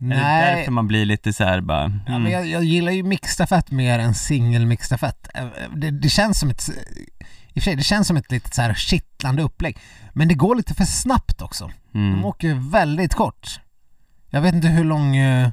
Är 0.00 0.04
det 0.06 0.16
nej, 0.16 0.56
därför 0.56 0.72
man 0.72 0.88
blir 0.88 1.04
lite 1.04 1.32
så 1.32 1.44
här 1.44 1.60
bara, 1.60 1.82
ja, 2.06 2.10
mm, 2.12 2.22
men 2.22 2.32
jag, 2.32 2.46
jag 2.46 2.64
gillar 2.64 2.92
ju 2.92 3.02
mixstafett 3.02 3.70
mer 3.70 3.98
än 3.98 4.14
singelmixstafett. 4.14 5.28
Eh, 5.34 5.46
Det, 5.74 5.90
det 5.90 6.08
känns 6.08 6.40
som 6.40 6.50
ett, 6.50 6.68
i 6.68 6.72
och 7.50 7.54
för 7.54 7.60
sig, 7.60 7.76
det 7.76 7.82
känns 7.82 8.06
som 8.08 8.16
ett 8.16 8.30
litet 8.30 8.54
så 8.54 8.62
här 8.62 8.74
kittlande 8.74 9.42
upplägg. 9.42 9.78
Men 10.12 10.28
det 10.28 10.34
går 10.34 10.56
lite 10.56 10.74
för 10.74 10.84
snabbt 10.84 11.42
också. 11.42 11.70
mm. 11.94 12.12
De 12.12 12.24
åker 12.24 12.70
väldigt 12.70 13.14
kort. 13.14 13.60
Jag 14.30 14.40
vet 14.40 14.54
inte 14.54 14.68
hur 14.68 14.84
lång 14.84 15.16
eh, 15.16 15.50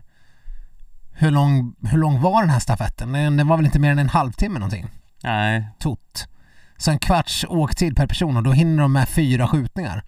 hur 1.20 1.32
lång, 1.32 1.76
hur 1.82 1.98
lång 1.98 2.22
var 2.22 2.42
den 2.42 2.50
här 2.50 2.60
stafetten? 2.60 3.12
Den 3.12 3.48
var 3.48 3.58
väl 3.58 3.66
inte 3.66 3.80
mer 3.80 3.92
än 3.92 4.00
en 4.00 4.10
halvtimme 4.10 4.60
någonting? 4.60 4.88
Nej, 5.24 5.68
Tot. 5.80 6.28
Så 6.78 6.92
en 6.92 7.00
kvarts 7.00 7.46
åktid 7.50 7.96
per 7.96 8.08
person 8.08 8.38
och 8.38 8.44
då 8.44 8.52
hinner 8.52 8.82
de 8.82 8.94
med 8.94 9.10
fyra 9.10 9.48
skjutningar. 9.48 10.04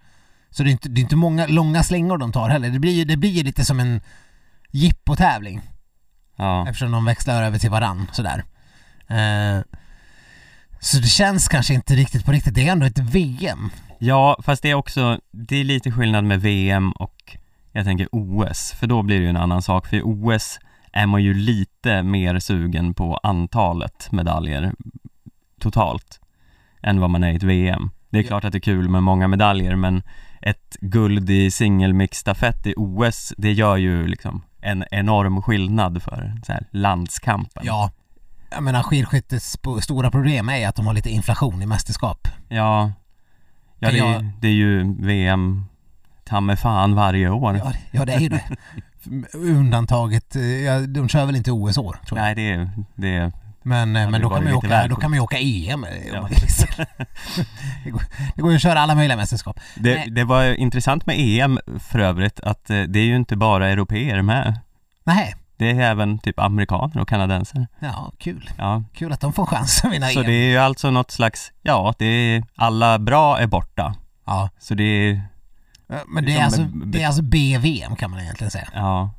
Så 0.50 0.62
det 0.62 0.70
är 0.70 0.72
inte, 0.72 0.88
det 0.88 1.00
är 1.00 1.02
inte 1.02 1.16
många 1.16 1.46
långa 1.46 1.82
slingor 1.82 2.18
de 2.18 2.32
tar 2.32 2.48
heller. 2.48 2.70
Det 2.70 2.78
blir 2.78 2.92
ju 2.92 3.04
det 3.04 3.16
blir 3.16 3.44
lite 3.44 3.64
som 3.64 3.80
en 3.80 4.00
jippotävling 4.70 5.60
ja. 6.36 6.68
eftersom 6.68 6.92
de 6.92 7.04
växlar 7.04 7.42
över 7.42 7.58
till 7.58 7.70
varann 7.70 8.06
sådär. 8.12 8.44
Eh, 9.08 9.62
så 10.80 10.98
det 10.98 11.08
känns 11.08 11.48
kanske 11.48 11.74
inte 11.74 11.94
riktigt 11.94 12.24
på 12.24 12.32
riktigt. 12.32 12.54
Det 12.54 12.68
är 12.68 12.72
ändå 12.72 12.86
ett 12.86 12.98
VM. 12.98 13.70
Ja, 13.98 14.40
fast 14.42 14.62
det 14.62 14.70
är 14.70 14.74
också, 14.74 15.18
det 15.32 15.56
är 15.56 15.64
lite 15.64 15.90
skillnad 15.90 16.24
med 16.24 16.40
VM 16.40 16.92
och 16.92 17.36
jag 17.72 17.84
tänker 17.84 18.08
OS, 18.12 18.72
för 18.72 18.86
då 18.86 19.02
blir 19.02 19.16
det 19.16 19.22
ju 19.22 19.30
en 19.30 19.36
annan 19.36 19.62
sak, 19.62 19.86
för 19.86 19.96
i 19.96 20.02
OS 20.02 20.58
är 20.92 21.06
man 21.06 21.22
ju 21.22 21.34
lite 21.34 22.02
mer 22.02 22.38
sugen 22.38 22.94
på 22.94 23.16
antalet 23.22 24.12
medaljer 24.12 24.72
totalt 25.60 26.20
än 26.82 27.00
vad 27.00 27.10
man 27.10 27.24
är 27.24 27.32
i 27.32 27.36
ett 27.36 27.42
VM. 27.42 27.90
Det 28.10 28.18
är 28.18 28.22
klart 28.22 28.44
att 28.44 28.52
det 28.52 28.58
är 28.58 28.60
kul 28.60 28.88
med 28.88 29.02
många 29.02 29.28
medaljer, 29.28 29.76
men 29.76 30.02
ett 30.42 30.76
guld 30.80 31.30
i 31.30 31.50
singelmixstafett 31.50 32.66
i 32.66 32.74
OS, 32.76 33.32
det 33.36 33.52
gör 33.52 33.76
ju 33.76 34.06
liksom 34.06 34.42
en 34.60 34.84
enorm 34.90 35.42
skillnad 35.42 36.02
för 36.02 36.34
så 36.46 36.52
här, 36.52 36.66
landskampen. 36.70 37.62
Ja, 37.66 37.90
jag 38.50 38.62
menar 38.62 38.82
skidskyttets 38.82 39.56
stora 39.80 40.10
problem 40.10 40.48
är 40.48 40.68
att 40.68 40.74
de 40.76 40.86
har 40.86 40.94
lite 40.94 41.10
inflation 41.10 41.62
i 41.62 41.66
mästerskap. 41.66 42.28
Ja, 42.48 42.92
ja 43.78 43.90
det, 43.90 43.96
Jag- 43.96 44.30
det 44.40 44.48
är 44.48 44.52
ju 44.52 44.94
VM 45.02 45.64
ta 46.24 46.40
mig 46.40 46.56
fan 46.56 46.94
varje 46.94 47.30
år. 47.30 47.56
Ja, 47.56 47.72
ja 47.90 48.04
det 48.04 48.12
är 48.12 48.20
ju 48.20 48.28
det. 48.28 48.44
Undantaget, 49.34 50.36
eh, 50.36 50.42
ja, 50.42 50.80
de 50.80 51.08
kör 51.08 51.26
väl 51.26 51.36
inte 51.36 51.50
OS 51.52 51.78
år 51.78 51.98
tror 52.06 52.18
jag. 52.18 52.24
Nej, 52.24 52.34
det 52.34 52.50
är, 52.52 52.70
det 52.94 53.16
är 53.16 53.32
Men, 53.62 53.96
eh, 53.96 54.10
men 54.10 54.20
då, 54.22 54.30
kan 54.30 54.44
man 54.44 54.52
åka, 54.52 54.88
då 54.88 54.96
kan 54.96 55.10
man 55.10 55.16
ju 55.16 55.20
åka 55.22 55.38
EM 55.38 55.84
eh, 55.84 55.90
Ja. 56.12 56.28
det, 57.84 57.90
går, 57.90 58.02
det 58.36 58.42
går 58.42 58.50
ju 58.50 58.56
att 58.56 58.62
köra 58.62 58.80
alla 58.80 58.94
möjliga 58.94 59.16
mästerskap. 59.16 59.60
Det, 59.76 60.04
det 60.10 60.24
var 60.24 60.54
intressant 60.54 61.06
med 61.06 61.16
EM 61.18 61.58
för 61.80 61.98
övrigt 61.98 62.40
att 62.40 62.64
det 62.64 62.98
är 62.98 63.04
ju 63.04 63.16
inte 63.16 63.36
bara 63.36 63.68
europeer 63.68 64.22
med. 64.22 64.58
Nej, 65.04 65.34
Det 65.56 65.70
är 65.70 65.80
även 65.80 66.18
typ 66.18 66.38
amerikaner 66.38 66.98
och 67.00 67.08
kanadensare. 67.08 67.66
ja 67.80 68.12
kul. 68.18 68.50
Ja, 68.58 68.82
Kul 68.94 69.12
att 69.12 69.20
de 69.20 69.32
får 69.32 69.46
chans 69.46 69.84
att 69.84 69.92
vinna 69.92 70.06
så 70.06 70.20
EM. 70.20 70.26
det 70.26 70.32
är 70.32 70.50
ju 70.50 70.56
alltså 70.58 70.90
något 70.90 71.10
slags, 71.10 71.52
ja, 71.62 71.94
det 71.98 72.06
är, 72.06 72.44
alla 72.56 72.98
bra 72.98 73.38
är 73.38 73.46
borta. 73.46 73.94
Ja, 74.26 74.48
Så 74.58 74.74
det 74.74 74.84
är, 74.84 75.22
men 76.06 76.24
det 76.24 76.32
är, 76.32 76.48
Som 76.50 76.64
alltså, 76.64 76.78
det 76.86 77.02
är 77.02 77.06
alltså 77.06 77.22
BVM 77.22 77.96
kan 77.96 78.10
man 78.10 78.20
egentligen 78.20 78.50
säga. 78.50 78.68
ja, 78.74 79.10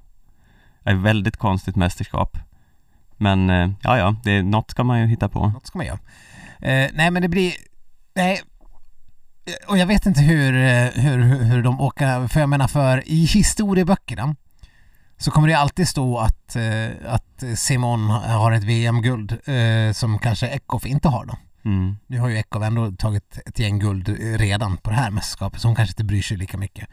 ett 0.84 0.98
väldigt 0.98 1.38
konstigt 1.38 1.76
mästerskap. 1.76 2.38
Men, 3.18 3.50
eh, 3.50 3.70
ja, 3.82 3.98
ja, 3.98 4.16
det, 4.24 4.44
något 4.44 4.72
ska 4.72 4.84
man 4.84 5.00
ju 5.00 5.08
hitta 5.08 5.30
på. 5.30 5.48
Något 5.48 5.68
ska 5.68 5.78
man 5.78 5.86
göra. 5.86 6.00
Eh, 6.60 6.90
nej 6.94 7.12
men 7.12 7.22
det 7.22 7.28
blir, 7.28 7.54
nej. 8.16 8.42
Och 9.68 9.78
jag 9.78 9.86
vet 9.86 10.06
inte 10.06 10.22
hur, 10.22 10.56
eh, 10.56 11.04
hur, 11.04 11.18
hur, 11.44 11.64
de 11.64 11.82
åker, 11.82 12.28
för 12.28 12.40
jag 12.40 12.50
menar 12.50 12.68
för 12.68 13.08
i 13.08 13.26
historieböckerna 13.26 14.36
så 15.18 15.32
kommer 15.32 15.48
det 15.48 15.54
alltid 15.54 15.88
stå 15.88 16.18
att, 16.18 16.56
eh, 16.56 16.88
att 17.14 17.44
Simon 17.56 18.10
har 18.10 18.52
ett 18.52 18.64
VM-guld 18.64 19.32
eh, 19.32 19.94
som 19.94 20.20
kanske 20.20 20.48
Eckhoff 20.48 20.86
inte 20.86 21.08
har 21.10 21.26
då. 21.26 21.38
Mm. 21.66 21.98
Nu 22.08 22.20
har 22.20 22.30
ju 22.30 22.38
Eckhoff 22.38 22.64
ändå 22.64 22.92
tagit 22.92 23.40
ett 23.46 23.60
gäng 23.60 23.80
guld 23.80 24.10
redan 24.40 24.78
på 24.78 24.90
det 24.90 24.96
här 24.96 25.12
mästerskapet 25.12 25.62
så 25.62 25.68
hon 25.68 25.76
kanske 25.76 25.92
inte 25.92 26.04
bryr 26.04 26.22
sig 26.22 26.38
lika 26.38 26.58
mycket. 26.58 26.90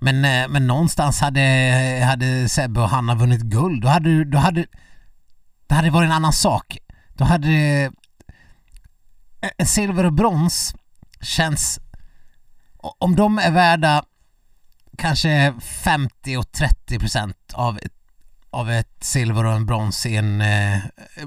Men, 0.00 0.24
eh, 0.24 0.48
men 0.48 0.66
någonstans 0.66 1.20
hade, 1.20 2.02
hade 2.06 2.48
Sebbe 2.48 2.80
och 2.80 2.88
Hanna 2.88 3.14
vunnit 3.14 3.40
guld, 3.42 3.82
då 3.82 3.88
hade, 3.88 4.24
då 4.24 4.38
hade 4.38 4.66
det 5.66 5.74
hade 5.74 5.90
varit 5.90 6.06
en 6.06 6.12
annan 6.12 6.32
sak. 6.32 6.78
Då 7.14 7.24
hade 7.24 7.48
det- 7.48 7.90
en 9.56 9.66
silver 9.66 10.06
och 10.06 10.12
brons 10.12 10.74
känns 11.20 11.80
om 12.76 13.16
de 13.16 13.38
är 13.38 13.50
värda 13.50 14.04
kanske 14.98 15.54
50 15.60 16.36
och 16.36 16.52
30 16.52 16.98
procent 16.98 17.36
av 17.54 17.78
ett, 17.78 17.92
av 18.52 18.70
ett 18.70 18.96
silver 19.00 19.44
och 19.46 19.52
en 19.52 19.66
brons 19.66 20.06
i 20.06 20.16
en, 20.16 20.40
eh, 20.40 20.76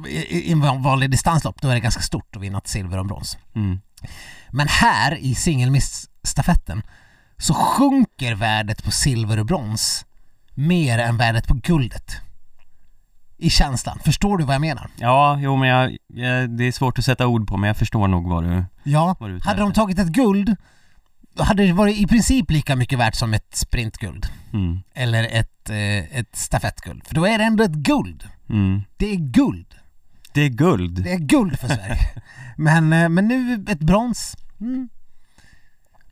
i, 0.07 0.51
en 0.51 0.81
vanlig 0.83 1.11
distanslopp, 1.11 1.61
då 1.61 1.69
är 1.69 1.73
det 1.73 1.79
ganska 1.79 2.01
stort 2.01 2.35
att 2.35 2.41
vinna 2.41 2.57
ett 2.57 2.67
silver 2.67 2.97
och 2.97 3.01
en 3.01 3.07
brons. 3.07 3.37
Mm. 3.55 3.79
Men 4.51 4.67
här 4.67 5.15
i 5.15 5.35
singelmiss-stafetten 5.35 6.81
så 7.37 7.53
sjunker 7.53 8.35
värdet 8.35 8.83
på 8.83 8.91
silver 8.91 9.39
och 9.39 9.45
brons 9.45 10.05
mer 10.53 10.99
än 10.99 11.17
värdet 11.17 11.47
på 11.47 11.53
guldet. 11.53 12.15
I 13.37 13.49
känslan. 13.49 13.99
Förstår 14.05 14.37
du 14.37 14.43
vad 14.43 14.55
jag 14.55 14.61
menar? 14.61 14.89
Ja, 14.97 15.37
jo 15.39 15.55
men 15.55 15.69
jag, 15.69 15.97
jag, 16.07 16.49
det 16.49 16.63
är 16.63 16.71
svårt 16.71 16.99
att 16.99 17.05
sätta 17.05 17.27
ord 17.27 17.47
på 17.47 17.57
men 17.57 17.67
jag 17.67 17.77
förstår 17.77 18.07
nog 18.07 18.29
vad 18.29 18.43
du, 18.43 18.65
Ja, 18.83 19.15
vad 19.19 19.29
du 19.29 19.39
hade 19.43 19.59
de 19.59 19.73
tagit 19.73 19.99
ett 19.99 20.07
guld 20.07 20.55
hade 21.43 21.65
det 21.65 21.73
varit 21.73 21.97
i 21.97 22.07
princip 22.07 22.51
lika 22.51 22.75
mycket 22.75 22.99
värt 22.99 23.15
som 23.15 23.33
ett 23.33 23.55
sprintguld. 23.55 24.25
mm. 24.53 24.79
Eller 24.93 25.23
ett, 25.23 25.69
eh, 25.69 26.17
ett 26.17 26.35
stafettguld. 26.35 27.07
För 27.07 27.15
då 27.15 27.25
är 27.25 27.37
det 27.37 27.43
ändå 27.43 27.63
ett 27.63 27.71
guld. 27.71 28.29
Mm. 28.49 28.81
Det 28.97 29.11
är 29.11 29.15
guld. 29.15 29.75
Det 30.33 30.41
är 30.41 30.49
guld. 30.49 31.03
Det 31.03 31.11
är 31.11 31.17
guld 31.17 31.59
för 31.59 31.67
Sverige. 31.67 31.97
men, 32.57 32.93
eh, 32.93 33.09
men 33.09 33.27
nu 33.27 33.65
ett 33.67 33.79
brons. 33.79 34.35
Mm. 34.61 34.89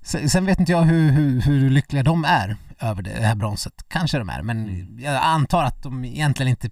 Sen, 0.03 0.45
vet 0.45 0.59
inte 0.59 0.71
jag 0.71 0.81
hur, 0.81 1.12
hur, 1.12 1.41
hur 1.41 1.69
lyckliga 1.69 2.03
de 2.03 2.25
är 2.25 2.57
över 2.79 3.01
det 3.01 3.12
här 3.12 3.36
bronset. 3.36 3.73
Kanske 3.88 4.17
de 4.17 4.29
är, 4.29 4.41
men 4.41 4.88
jag 5.01 5.15
antar 5.15 5.63
att 5.63 5.83
de 5.83 6.05
egentligen 6.05 6.49
inte 6.49 6.69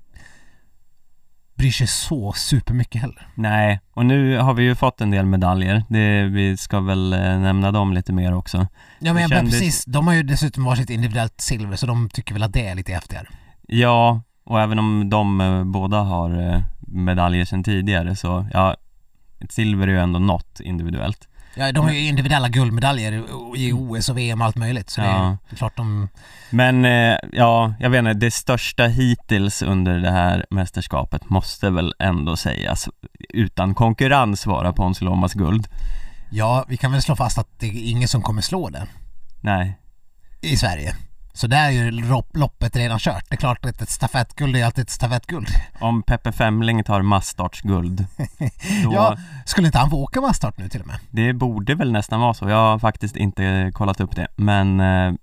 bryr 1.62 1.72
sig 1.72 1.88
så 1.88 2.34
supermycket 2.34 3.02
heller. 3.02 3.28
Nej, 3.36 3.80
och 3.94 4.06
nu 4.06 4.38
har 4.38 4.54
vi 4.54 4.64
ju 4.64 4.76
fått 4.76 5.02
en 5.02 5.12
del 5.12 5.26
medaljer. 5.26 5.84
Det, 5.90 6.24
vi 6.24 6.58
ska 6.58 6.80
väl 6.80 7.14
eh, 7.14 7.20
nämna 7.20 7.72
dem 7.72 7.94
lite 7.94 8.14
mer 8.14 8.34
också. 8.34 8.68
Ja 9.00 9.14
men 9.14 9.22
jag 9.22 9.32
kändes- 9.32 9.54
precis, 9.54 9.86
de 9.86 10.08
har 10.08 10.14
ju 10.14 10.24
dessutom 10.24 10.64
varsitt 10.64 10.90
individuellt 10.90 11.42
silver 11.42 11.76
så 11.76 11.86
de 11.88 12.10
tycker 12.10 12.34
väl 12.34 12.44
att 12.44 12.54
det 12.54 12.68
är 12.68 12.76
lite 12.76 12.94
häftigare. 12.94 13.28
Ja, 13.68 14.22
och 14.44 14.62
även 14.62 14.80
om 14.80 15.10
de 15.10 15.42
eh, 15.42 15.64
båda 15.64 15.98
har 15.98 16.54
eh, 16.54 16.62
medaljer 16.88 17.46
sedan 17.46 17.64
tidigare 17.64 18.16
så, 18.16 18.48
ja, 18.54 18.76
ett 19.40 19.52
silver 19.52 19.88
är 19.88 19.92
ju 19.92 20.00
ändå 20.00 20.20
något 20.20 20.60
individuellt. 20.60 21.28
Ja, 21.56 21.72
de 21.72 21.86
har 21.86 21.92
ju 21.92 22.00
individuella 22.08 22.50
guldmedaljer 22.50 23.24
i 23.56 23.74
OS 23.74 24.10
och 24.10 24.18
VM 24.18 24.42
och 24.42 24.48
allt 24.48 24.56
möjligt 24.56 24.90
så 24.90 25.02
Ja. 25.02 25.38
det 25.50 25.56
är 25.56 25.58
klart 25.58 25.78
de... 25.78 26.10
Men 26.50 26.86
eh, 26.86 27.18
ja, 27.32 27.74
jag 27.80 27.90
vet 27.90 28.00
inte, 28.00 28.14
det 28.14 28.32
största 28.32 28.88
hittills 28.88 29.62
under 29.62 30.00
det 30.00 30.12
här 30.12 30.46
mästerskapet 30.50 31.30
måste 31.30 31.70
väl 31.70 31.94
ändå 32.00 32.38
sägas 32.38 32.90
utan 33.30 33.76
konkurrens 33.76 34.46
vara 34.46 34.74
Ponsi 34.74 35.06
Lomas 35.06 35.34
guld. 35.34 35.68
Ja, 36.30 36.66
vi 36.68 36.78
kan 36.78 36.92
väl 36.92 37.02
slå 37.02 37.16
fast 37.16 37.38
att 37.38 37.60
det 37.60 37.66
är 37.68 37.90
ingen 37.92 38.08
som 38.08 38.22
kommer 38.22 38.42
slå 38.42 38.70
det 38.70 38.88
Nej, 39.42 39.78
i 40.42 40.58
Sverige. 40.58 40.96
Så 41.42 41.48
där 41.48 41.66
är 41.66 41.70
ju 41.72 41.92
lopp- 41.92 42.38
loppet 42.38 42.76
redan 42.76 43.00
kört. 43.00 43.24
Det 43.30 43.36
är 43.36 43.38
klart 43.38 43.66
att 43.66 43.82
ett 43.82 43.90
stafettguld 43.90 44.56
är 44.56 44.66
alltid 44.66 44.82
ett 44.82 44.90
stafettguld. 44.90 45.48
om 45.80 46.04
Peppe 46.04 46.32
Femling 46.32 46.84
tar 46.84 47.02
massstartsguld, 47.02 48.06
då, 48.84 48.94
Ja, 48.94 49.18
skulle 49.46 49.68
inte 49.68 49.78
han 49.80 49.90
få 49.90 49.98
åka 50.04 50.22
masstart 50.22 50.58
nu 50.58 50.70
till 50.70 50.82
och 50.82 50.88
med? 50.88 51.00
det 51.10 51.34
borde 51.34 51.76
väl 51.76 51.92
nästan 51.92 52.20
vara 52.20 52.34
så. 52.34 52.50
Jag 52.50 52.58
har 52.72 52.80
faktiskt 52.80 53.16
inte 53.16 53.72
kollat 53.74 54.00
upp 54.00 54.16
det, 54.16 54.28
men 54.36 54.80
eh, 54.80 54.86
jag 54.86 55.12
vet 55.14 55.16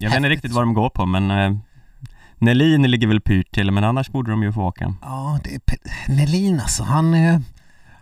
inte 0.00 0.08
Häftigt. 0.08 0.30
riktigt 0.30 0.52
vad 0.52 0.62
de 0.62 0.74
går 0.74 0.90
på, 0.90 1.06
men 1.06 1.30
eh, 1.30 1.56
Nelin 2.38 2.82
ligger 2.82 3.06
väl 3.06 3.20
pyrt 3.20 3.52
till, 3.54 3.70
men 3.70 3.84
annars 3.84 4.08
borde 4.10 4.30
de 4.30 4.42
ju 4.42 4.52
få 4.52 4.62
åka. 4.62 4.94
Ja, 5.02 5.38
det 5.44 5.54
är 5.54 5.58
Pe- 5.58 5.90
Nelin 6.08 6.60
alltså. 6.60 6.82
Han, 6.82 7.14
eh, 7.14 7.38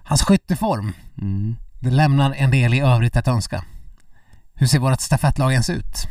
hans 0.04 0.22
skytteform, 0.22 0.92
Mm. 1.20 1.56
det 1.80 1.90
lämnar 1.90 2.34
en 2.34 2.50
del 2.50 2.74
i 2.74 2.80
övrigt 2.80 3.16
att 3.16 3.28
önska. 3.28 3.64
Hur 4.54 4.66
ser 4.66 4.78
vårt 4.78 5.00
stafettlag 5.00 5.52
ens 5.52 5.70
ut? 5.70 6.06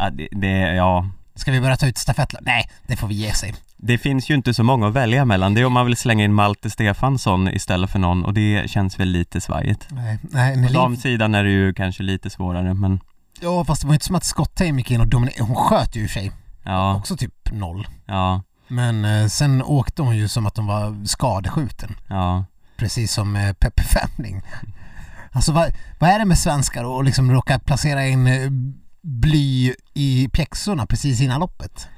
Ja, 0.00 0.10
det, 0.10 0.28
det, 0.30 0.74
ja, 0.74 1.06
Ska 1.34 1.52
vi 1.52 1.60
börja 1.60 1.76
ta 1.76 1.86
ut 1.86 1.98
stafettlag? 1.98 2.42
Nej, 2.44 2.70
det 2.86 2.96
får 2.96 3.08
vi 3.08 3.14
ge 3.14 3.32
sig. 3.32 3.54
det 3.76 3.98
finns 3.98 4.30
ju 4.30 4.34
inte 4.34 4.54
så 4.54 4.62
många 4.62 4.86
att 4.88 4.92
välja 4.94 5.24
mellan. 5.24 5.54
Det 5.54 5.60
är 5.60 5.64
om 5.64 5.72
man 5.72 5.86
vill 5.86 5.96
slänga 5.96 6.24
in 6.24 6.34
Malte 6.34 6.70
Stefansson 6.70 7.48
istället 7.48 7.90
för 7.90 7.98
någon 7.98 8.24
och 8.24 8.34
det 8.34 8.70
känns 8.70 9.00
väl 9.00 9.08
lite 9.08 9.40
svajigt. 9.40 9.86
Nej, 9.90 10.18
nej 10.22 10.54
På 10.54 10.60
Nelin... 10.60 10.74
damsidan 10.74 11.34
är 11.34 11.44
det 11.44 11.50
ju 11.50 11.74
kanske 11.74 12.02
lite 12.02 12.30
svårare, 12.30 12.74
men 12.74 13.00
Ja, 13.40 13.64
fast 13.64 13.80
det 13.82 13.86
var 13.86 13.94
inte 13.94 14.06
som 14.06 14.14
att 14.16 14.24
Scott 14.24 14.54
Tame 14.54 14.78
gick 14.78 14.90
in 14.90 15.00
och 15.00 15.06
dominerade. 15.06 15.44
Hon 15.44 15.56
sköt 15.56 15.96
ju 15.96 16.04
i 16.04 16.08
sig 16.08 16.32
ja, 16.64 16.94
också 16.96 17.16
typ 17.16 17.52
noll. 17.52 17.86
Ja, 18.06 18.42
Men 18.68 19.04
eh, 19.04 19.26
sen 19.26 19.62
åkte 19.62 20.02
hon 20.02 20.16
ju 20.16 20.28
som 20.28 20.46
att 20.46 20.56
hon 20.56 20.66
var 20.66 21.06
skadeskjuten. 21.06 21.96
ja, 22.08 22.44
Precis 22.76 23.12
som 23.12 23.36
eh, 23.36 23.52
Peppe 23.52 23.82
Femling. 23.82 24.42
Alltså 25.32 25.52
vad, 25.52 25.72
vad 25.98 26.10
är 26.10 26.18
det 26.18 26.24
med 26.24 26.38
svenskar 26.38 26.84
och 26.84 27.04
liksom 27.04 27.32
råka 27.32 27.58
placera 27.58 28.06
in 28.06 28.26
eh, 28.26 28.50
bly 29.02 29.74
i 29.94 30.28
pjäxorna 30.32 30.86
precis 30.86 31.20
innan 31.20 31.40
loppet? 31.40 31.88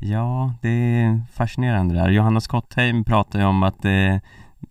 ja, 0.00 0.54
det 0.62 0.68
är 0.68 1.22
fascinerande 1.32 1.94
det 1.94 2.00
här. 2.00 2.10
Johanna 2.10 2.40
Skottheim 2.40 3.04
pratar 3.04 3.38
ju 3.38 3.44
om 3.44 3.62
att 3.62 3.82
det 3.82 4.20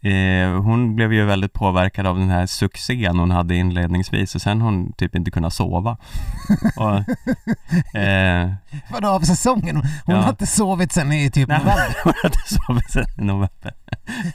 Eh, 0.04 0.62
hon 0.62 0.96
blev 0.96 1.14
ju 1.14 1.26
väldigt 1.26 1.54
påverkad 1.54 2.08
av 2.08 2.20
den 2.20 2.30
här 2.30 2.46
succén 2.46 3.20
hon 3.20 3.32
hade 3.32 3.56
inledningsvis 3.56 4.36
och 4.36 4.42
sen 4.42 4.62
hon 4.62 4.94
typ 4.94 5.16
inte 5.16 5.32
kunnat 5.32 5.54
sova. 5.54 5.98
och, 6.78 8.00
eh, 8.00 8.52
Vadå 8.92 9.08
av 9.08 9.20
säsongen? 9.22 9.76
Hon 10.06 10.16
Ja. 10.16 10.22
har 10.22 10.30
inte 10.30 10.48
sovit 10.48 10.92
sen 10.92 11.12
i 11.12 11.32
typ 11.32 11.50
nej, 11.50 11.58
november. 11.60 11.96
hon 12.04 12.14
hade 12.24 12.38
sovit 12.46 12.92
sen 12.92 13.06
i 13.18 13.22
november. 13.26 13.74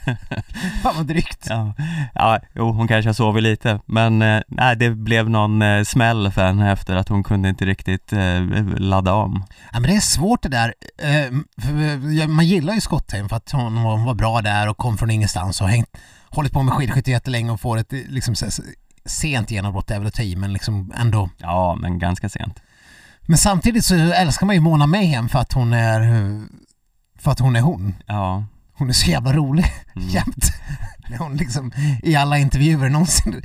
Fan 0.83 0.93
vad 0.97 1.05
drygt. 1.07 1.47
Ja, 1.49 1.73
ja, 2.13 2.39
jo 2.55 2.71
hon 2.71 2.87
kanske 2.87 3.09
har 3.09 3.13
sovit 3.13 3.43
lite 3.43 3.79
men 3.85 4.21
eh, 4.21 4.41
nej 4.47 4.75
det 4.75 4.89
blev 4.89 5.29
någon 5.29 5.61
eh, 5.61 5.83
smäll 5.83 6.31
för 6.31 6.45
henne 6.45 6.71
efter 6.71 6.95
att 6.95 7.09
hon 7.09 7.23
kunde 7.23 7.49
inte 7.49 7.65
riktigt 7.65 8.13
eh, 8.13 8.41
ladda 8.77 9.13
om. 9.13 9.43
Ja, 9.73 9.79
men 9.79 9.89
det 9.89 9.95
är 9.95 9.99
svårt 9.99 10.41
det 10.43 10.49
där. 10.49 10.73
Eh, 10.97 11.25
ja, 12.19 12.27
man 12.27 12.45
gillar 12.47 12.73
ju 12.73 12.81
Skottheim 12.81 13.29
för 13.29 13.35
att 13.35 13.51
hon, 13.51 13.77
hon 13.77 14.05
var 14.05 14.13
bra 14.13 14.41
där 14.41 14.69
och 14.69 14.77
kom 14.77 14.97
från 14.97 15.11
ingenstans 15.11 15.44
och 15.47 15.69
hängt, 15.69 15.89
hållit 16.29 16.53
på 16.53 16.63
med 16.63 16.73
skidskytte 16.73 17.11
jättelänge 17.11 17.51
och 17.51 17.61
får 17.61 17.77
ett 17.77 17.91
liksom, 17.91 18.35
sent 19.05 19.51
genombrott 19.51 19.91
är 19.91 19.99
väl 19.99 20.07
att 20.07 20.13
ta 20.13 20.23
i 20.23 20.35
men 20.35 20.53
liksom 20.53 20.93
ändå. 20.97 21.29
Ja, 21.37 21.75
men 21.81 21.99
ganska 21.99 22.29
sent. 22.29 22.59
Men 23.21 23.37
samtidigt 23.37 23.85
så 23.85 23.95
älskar 23.95 24.45
man 24.45 24.55
ju 24.55 24.61
Mona 24.61 24.87
Mayhem 24.87 25.29
för 25.29 25.39
att 25.39 25.53
hon 25.53 25.73
är 25.73 26.01
för 27.19 27.31
att 27.31 27.39
hon 27.39 27.55
är 27.55 27.61
hon. 27.61 27.95
Ja. 28.05 28.45
Hon 28.73 28.89
är 28.89 28.93
så 28.93 29.09
jävla 29.11 29.33
rolig 29.33 29.65
Mm. 29.95 30.09
jämt. 30.13 30.45
När 31.09 31.17
hon 31.17 31.37
liksom 31.37 31.71
i 32.03 32.15
alla 32.15 32.37
intervjuer 32.37 32.89
någonsin 32.89 33.41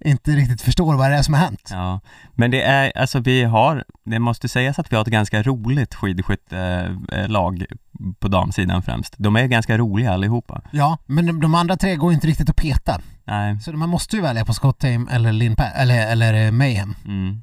inte 0.00 0.30
riktigt 0.30 0.60
förstår 0.62 0.94
vad 0.96 1.10
det 1.10 1.16
är 1.16 1.22
som 1.22 1.34
har 1.34 1.40
hänt. 1.40 1.68
Ja, 1.70 2.00
men 2.34 2.50
det 2.50 2.62
är, 2.62 2.92
alltså 2.98 3.20
vi 3.20 3.44
har, 3.44 3.84
det 4.04 4.18
måste 4.18 4.48
sägas 4.48 4.78
att 4.78 4.92
vi 4.92 4.96
har 4.96 5.02
ett 5.02 5.08
ganska 5.08 5.42
roligt 5.42 5.94
skidskyttelag 5.94 7.64
på 8.18 8.28
damsidan 8.28 8.82
främst. 8.82 9.14
De 9.18 9.36
är 9.36 9.46
ganska 9.46 9.78
roliga 9.78 10.12
allihopa. 10.12 10.62
Ja, 10.70 10.98
men 11.06 11.26
de, 11.26 11.40
de 11.40 11.54
andra 11.54 11.76
tre 11.76 11.96
går 11.96 12.12
inte 12.12 12.26
riktigt 12.26 12.50
att 12.50 12.56
peta. 12.56 13.00
Nej, 13.24 13.60
Så 13.60 13.72
man 13.72 13.88
måste 13.88 14.16
ju 14.16 14.22
välja 14.22 14.44
på 14.44 14.54
Skottheim 14.54 15.08
eller 15.08 15.32
Lin 15.32 15.56
eller, 15.76 16.06
eller 16.12 16.46
eh, 16.46 16.52
Mayhem. 16.52 16.94
mm, 17.04 17.42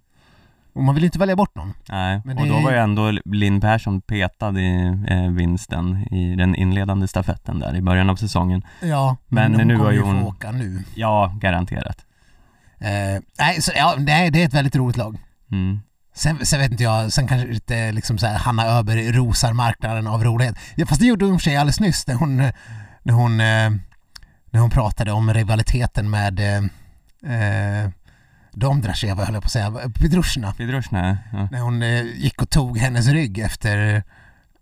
Och 0.74 0.84
man 0.84 0.96
vill 0.96 1.04
inte 1.04 1.20
välja 1.20 1.36
bort 1.36 1.56
någon. 1.56 1.74
nej. 1.90 2.22
Men 2.26 2.38
och 2.38 2.44
det 2.44 2.50
då 2.50 2.60
var 2.60 2.72
ju 2.72 2.78
ändå 2.78 3.12
Linn 3.26 3.62
Persson 3.62 4.02
petad 4.02 4.60
i 4.60 4.86
eh, 5.08 5.30
vinsten 5.32 6.08
i 6.14 6.36
den 6.36 6.56
inledande 6.56 7.08
stafetten 7.08 7.60
där 7.60 7.76
i 7.76 7.82
början 7.82 8.10
av 8.10 8.16
säsongen. 8.16 8.62
Ja, 8.82 9.18
Men 9.28 9.56
hon 9.56 9.68
nu 9.68 9.78
kommer 9.78 9.92
ju 9.92 9.98
ju 9.98 10.02
få 10.04 10.08
hon- 10.08 10.24
åka 10.24 10.52
nu. 10.52 10.84
Ja, 10.96 11.36
garanterat. 11.42 12.06
Eh, 12.80 13.22
nej, 13.40 13.62
så, 13.62 13.72
ja, 13.76 13.96
nej, 13.98 14.32
det 14.32 14.42
är 14.42 14.46
ett 14.46 14.54
väldigt 14.54 14.76
roligt 14.76 14.98
lag. 14.98 15.18
Mm. 15.52 15.80
Sen, 16.16 16.46
sen 16.46 16.60
vet 16.60 16.72
inte 16.72 16.84
jag, 16.84 17.14
sen 17.14 17.28
kanske 17.28 17.54
inte 17.54 17.92
liksom 17.92 18.18
så 18.18 18.28
här, 18.28 18.38
Hanna 18.38 18.66
Öberg 18.66 19.12
rosar 19.12 19.54
marknaden 19.54 20.08
av 20.08 20.24
rolighet. 20.24 20.56
Ja, 20.76 20.86
fast 20.86 21.02
det 21.02 21.08
gjorde 21.08 21.26
hon 21.26 21.40
för 21.40 21.44
sig 21.44 21.56
alldeles 21.58 21.80
nyss 21.80 22.08
när 22.08 22.16
hon, 22.16 22.38
när 23.04 23.14
hon, 23.14 23.32
eh, 23.40 23.70
när 24.52 24.60
hon 24.60 24.70
pratade 24.70 25.12
om 25.12 25.34
rivaliteten 25.34 26.10
med 26.10 26.40
eh, 26.40 26.58
eh, 27.34 27.90
Domdrasheva 28.54 29.26
höll 29.26 29.34
jag 29.34 29.44
på 29.44 29.48
att 29.48 29.52
säga, 29.52 29.72
Pedrushna. 30.00 30.54
Pedrushna, 30.54 31.18
ja. 31.34 31.48
När 31.52 31.60
hon 31.60 31.84
eh, 31.84 32.02
gick 32.04 32.42
och 32.42 32.50
tog 32.50 32.78
hennes 32.78 33.08
rygg 33.08 33.40
efter, 33.40 34.04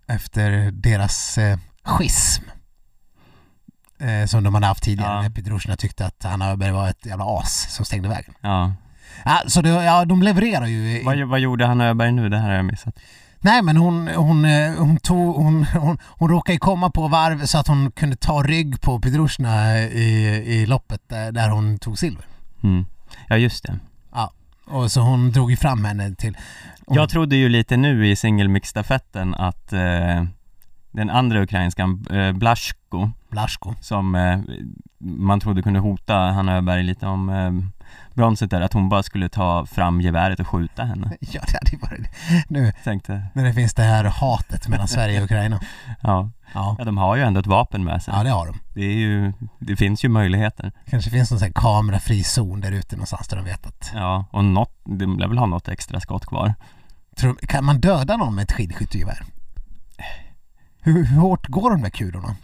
efter 0.08 0.72
deras 0.72 1.38
eh, 1.38 1.58
schism. 1.84 2.44
Eh, 4.00 4.26
som 4.26 4.44
de 4.44 4.54
hade 4.54 4.68
haft 4.68 4.84
tidigare 4.84 5.16
Ja. 5.16 5.22
när 5.22 5.30
Pedrushna 5.30 5.76
tyckte 5.76 6.06
att 6.06 6.24
Hanna 6.24 6.50
Öberg 6.52 6.72
var 6.72 6.90
ett 6.90 7.06
jävla 7.06 7.26
as 7.40 7.68
som 7.76 7.86
stängde 7.86 8.10
vägen. 8.10 8.34
ja. 8.42 8.74
Ja, 9.26 9.42
så 9.48 9.62
det, 9.62 9.70
ja, 9.70 10.06
de 10.06 10.24
levererar 10.24 10.66
ju. 10.66 11.04
Vad, 11.04 11.20
vad 11.20 11.40
gjorde 11.40 11.66
Hanna 11.66 11.88
Öberg 11.88 12.12
nu? 12.12 12.30
Det 12.30 12.38
här 12.38 12.48
har 12.50 12.56
jag 12.56 12.66
missat. 12.66 12.96
Nej 13.40 13.62
men 13.62 13.78
hon, 13.78 14.08
hon, 14.08 14.46
eh, 14.46 14.74
hon, 14.78 14.98
tog, 14.98 15.36
hon, 15.36 15.64
hon, 15.66 15.98
hon 16.04 16.30
råkade 16.30 16.58
komma 16.58 16.90
på 16.90 17.08
varv 17.08 17.46
så 17.46 17.58
att 17.58 17.68
hon 17.68 17.92
kunde 17.92 18.16
ta 18.16 18.44
rygg 18.44 18.82
på 18.82 19.00
Pedrushna 19.00 19.80
i, 19.80 20.26
i 20.46 20.66
loppet 20.66 21.02
där, 21.10 21.32
där 21.32 21.50
hon 21.50 21.78
tog 21.80 22.00
silver. 22.00 22.26
Mm. 22.64 22.86
Ja, 23.32 23.38
just 23.38 23.64
det. 23.66 23.80
Och 24.66 24.92
så 24.92 25.02
hon 25.02 25.32
drog 25.32 25.52
ju 25.52 25.58
fram 25.58 25.86
henne 25.86 26.16
till... 26.16 26.38
hon- 26.86 26.96
Jag 26.96 27.10
trodde 27.10 27.36
ju 27.36 27.50
lite 27.50 27.78
nu 27.78 28.08
i 28.08 28.16
singelmix-stafetten 28.16 29.36
att 29.36 29.74
eh, 29.74 30.24
den 30.92 31.10
andra 31.10 31.42
ukrainskan, 31.42 32.06
eh, 32.12 32.32
Blaschko, 32.32 33.12
Blaschko. 33.30 33.74
som 33.82 34.16
eh, 34.16 34.40
man 35.00 35.40
trodde 35.40 35.62
kunde 35.62 35.80
hota 35.80 36.16
Hanna 36.16 36.56
Öberg 36.58 36.84
lite 36.84 37.06
om 37.08 37.30
eh, 37.30 37.52
bronset 38.14 38.50
där, 38.50 38.62
att 38.62 38.74
hon 38.74 38.90
bara 38.90 39.04
skulle 39.04 39.30
ta 39.30 39.66
fram 39.66 40.02
geväret 40.02 40.40
och 40.40 40.48
skjuta 40.48 40.84
henne. 40.84 41.12
Ja 41.20 41.42
det 41.48 41.58
hade 41.58 41.72
ju 41.72 41.78
varit 41.78 42.08
Nu 42.48 42.72
Tänkte, 42.84 43.26
när 43.34 43.44
det 43.44 43.54
finns 43.54 43.74
det 43.74 43.84
här 43.84 44.04
hatet 44.04 44.68
mellan 44.68 44.88
Sverige 44.88 45.18
och 45.20 45.26
Ukraina. 45.26 45.60
ja, 46.02 46.30
Ja, 46.54 46.76
ja 46.80 46.86
de 46.86 46.98
har 46.98 47.16
ju 47.16 47.22
ändå 47.22 47.40
ett 47.40 47.48
vapen 47.48 47.84
med 47.84 48.04
sig. 48.04 48.14
ja 48.18 48.24
det 48.24 48.30
har 48.30 48.46
de. 48.46 48.60
Det 48.74 48.86
är 48.86 48.96
ju, 48.96 49.34
det 49.60 49.76
finns 49.76 50.06
ju 50.06 50.10
möjligheter. 50.10 50.72
Kanske 50.90 51.10
finns 51.12 51.32
någon 51.32 51.40
sån 51.40 51.46
här 51.46 51.54
kamerafri 51.54 52.24
zon 52.24 52.62
där 52.62 52.72
ute 52.72 52.96
någonstans 52.96 53.28
där 53.28 53.38
de 53.38 53.46
vet 53.46 53.68
att... 53.68 53.92
Ja, 53.94 54.26
och 54.32 54.46
något, 54.46 54.80
de 54.84 55.20
lär 55.20 55.28
väl 55.28 55.38
ha 55.38 55.46
något 55.46 55.68
extra 55.68 56.00
skott 56.00 56.26
kvar. 56.26 56.54
Tror, 57.16 57.36
kan 57.36 57.66
man 57.66 57.80
döda 57.80 58.18
någon 58.18 58.36
med 58.36 58.44
ett 58.44 58.52
skidskyttegevär? 58.52 59.24
Hur, 60.82 61.06
hur 61.06 61.18
hårt 61.18 61.48
går 61.48 61.70
de 61.72 61.82
där 61.82 61.90
kulorna? 61.90 62.36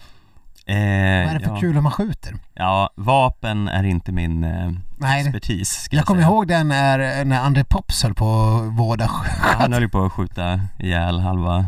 Eh, 0.69 0.75
Vad 0.75 0.79
är 0.81 1.33
det 1.39 1.45
för 1.45 1.53
ja, 1.55 1.59
kulor 1.59 1.81
man 1.81 1.91
skjuter? 1.91 2.35
ja, 2.53 2.89
vapen 2.95 3.67
är 3.67 3.83
inte 3.83 4.11
min 4.11 4.43
eh, 4.43 4.71
Nej, 4.97 5.21
expertis. 5.21 5.69
ska 5.69 5.95
jag 5.95 6.05
kommer 6.05 6.21
ihåg 6.21 6.47
den 6.47 6.67
när, 6.67 7.25
när 7.25 7.39
André 7.41 7.63
Pops 7.63 8.03
höll 8.03 8.13
på 8.13 8.25
att 8.67 8.79
vårda 8.79 9.03
Ja, 9.43 9.55
han 9.59 9.73
höll 9.73 9.81
ju 9.81 9.89
på 9.89 10.05
att 10.05 10.11
skjuta 10.11 10.61
ihjäl 10.79 11.19
halva 11.19 11.65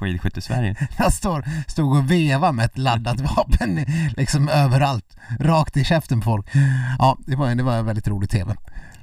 skidskytte-Sverige. 0.00 0.76
Han 0.98 1.10
står, 1.10 1.44
stod 1.68 1.96
och 1.96 2.10
vevade 2.10 2.52
med 2.52 2.64
ett 2.64 2.78
laddat 2.78 3.20
vapen 3.36 3.84
liksom 4.16 4.48
överallt, 4.48 5.16
rakt 5.40 5.76
i 5.76 5.84
käften 5.84 6.20
på 6.20 6.24
folk. 6.24 6.46
Ja, 6.98 7.16
det 7.26 7.36
var, 7.36 7.54
det 7.54 7.62
var 7.62 7.76
en 7.76 7.86
väldigt 7.86 8.08
rolig 8.08 8.30
TV. 8.30 8.54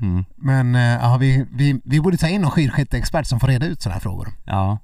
Mm. 0.02 0.26
Men 0.36 0.76
eh, 0.76 0.82
ja, 0.82 1.18
vi, 1.18 1.46
vi, 1.52 1.82
vi 1.84 2.02
borde 2.02 2.18
ta 2.18 2.28
in 2.28 2.42
någon 2.42 2.52
skidskytteexpert 2.52 3.26
som 3.28 3.40
får 3.40 3.48
reda 3.48 3.66
ut 3.66 3.82
sådana 3.82 3.94
här 3.94 4.02
frågor. 4.02 4.30
Ja, 4.46 4.78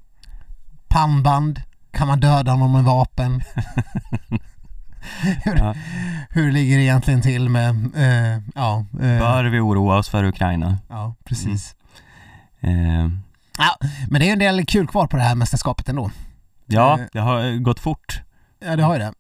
Pannband, 0.88 1.62
kan 1.91 2.08
man 2.08 2.20
döda 2.20 2.56
någon 2.56 2.72
med 2.72 2.84
vapen? 2.84 3.43
hur, 5.43 5.56
Ja. 5.58 5.76
hur 6.30 6.52
ligger 6.52 6.78
det 6.78 6.84
egentligen 6.84 7.22
till 7.22 7.50
med, 7.50 7.70
eh, 7.96 8.41
ja, 8.56 8.86
eh, 8.93 9.20
bör 9.20 9.43
vi 9.43 9.60
oroa 9.60 9.98
oss 9.98 10.10
för 10.10 10.24
Ukraina? 10.24 10.78
ja 10.89 11.15
precis. 11.24 11.76
Eh, 12.62 13.10
Ja, 13.60 13.78
men 14.10 14.20
det 14.20 14.26
är 14.26 14.28
ju 14.28 14.34
en 14.34 14.39
del 14.39 14.65
kul 14.65 14.88
kvar 14.88 15.08
på 15.08 15.17
det 15.17 15.24
här 15.24 15.36
mästerskapet 15.36 15.89
ändå. 15.89 16.12
ja, 16.65 17.00
Eh. 17.00 17.06
det 17.13 17.20
har 17.20 17.60
gått 17.63 17.80
fort. 17.80 18.22
Ja, 18.60 18.76
det 18.76 18.84
har 18.84 18.93
ju 18.93 19.00
det. 19.00 19.13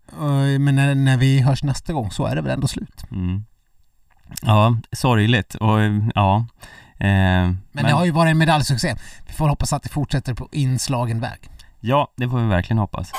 Men 0.59 0.75
när, 0.75 0.95
när 0.95 1.17
vi 1.17 1.41
hörs 1.41 1.63
nästa 1.63 1.93
gång 1.93 2.11
så 2.11 2.25
är 2.25 2.35
det 2.35 2.41
väl 2.41 2.51
ändå 2.51 2.67
slut. 2.67 3.03
Mm. 3.11 3.45
Ja, 4.41 4.77
sorgligt 4.91 5.55
och 5.55 5.77
ja. 6.15 6.45
Eh, 6.99 7.07
men 7.07 7.57
Men, 7.71 7.83
det 7.85 7.91
har 7.91 8.05
ju 8.05 8.11
varit 8.11 8.31
en 8.31 8.37
medaljsuccé. 8.37 8.95
Vi 9.27 9.33
får 9.33 9.49
hoppas 9.49 9.73
att 9.73 9.83
det 9.83 9.89
fortsätter 9.89 10.33
på 10.33 10.49
inslagen 10.51 11.19
väg. 11.19 11.39
Ja, 11.79 12.07
det 12.17 12.29
får 12.29 12.39
vi 12.39 12.47
verkligen 12.47 12.77
hoppas. 12.77 13.11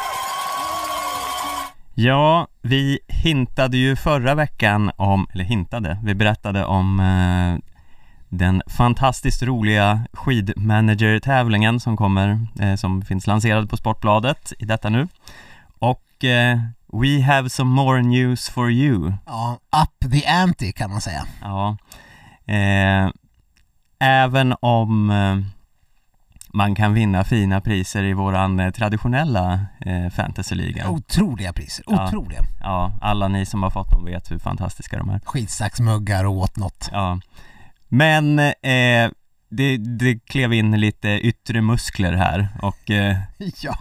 Ja, 2.01 2.47
vi 2.63 2.99
hintade 3.09 3.77
ju 3.77 3.97
förra 3.97 4.35
veckan 4.35 4.91
om, 4.97 5.27
eller 5.33 5.45
hintade, 5.45 5.99
vi 6.05 6.15
berättade 6.15 6.65
om 6.65 7.01
eh, 7.01 7.73
den 8.29 8.63
fantastiskt 8.67 9.43
roliga 9.43 10.01
skidmanager-tävlingen 10.13 11.81
som 11.81 11.97
kommer, 11.97 12.47
eh, 12.61 12.75
som 12.75 13.03
finns 13.03 13.27
lanserad 13.27 13.71
på 13.71 13.77
Sportbladet 13.77 14.53
i 14.59 14.65
detta 14.65 14.89
nu. 14.89 15.09
Och 15.79 16.25
eh, 16.25 16.59
we 16.93 17.23
have 17.23 17.51
some 17.51 17.71
more 17.71 18.03
news 18.03 18.49
for 18.49 18.71
you. 18.71 19.13
Ja, 19.27 19.59
up 19.83 20.13
the 20.13 20.27
ante 20.27 20.73
kan 20.73 20.91
man 20.91 21.01
säga. 21.01 21.27
Ja. 21.41 21.77
Eh, 22.55 23.11
även 23.99 24.55
om 24.61 25.11
eh, 25.11 25.37
man 26.55 26.75
kan 26.75 26.95
vinna 26.95 27.25
fina 27.25 27.61
priser 27.61 28.03
i 28.03 28.13
våran 28.13 28.61
eh, 28.61 28.71
traditionella 28.71 29.61
eh, 29.81 30.09
fantasyliga. 30.11 30.89
Otroliga 30.91 31.53
priser, 31.53 31.85
otroliga. 31.89 32.41
Ja, 32.61 32.93
alla 33.01 33.29
ni 33.29 33.47
som 33.47 33.63
har 33.63 33.71
fått 33.71 33.91
dem 33.91 34.05
vet 34.05 34.31
hur 34.31 34.39
fantastiska 34.39 34.99
de 34.99 35.09
är. 35.11 35.21
Skitsaxmuggar 35.25 36.25
och 36.25 36.37
whatnot. 36.37 36.89
Ja. 36.93 37.21
Men 37.89 38.39
eh, 38.39 39.11
det, 39.51 39.77
det 39.77 40.19
klev 40.27 40.53
in 40.53 40.81
lite 40.81 41.09
yttre 41.09 41.61
muskler 41.61 42.13
här 42.13 42.49
och 42.63 42.91
eh, 42.91 43.17
Ja. 43.63 43.79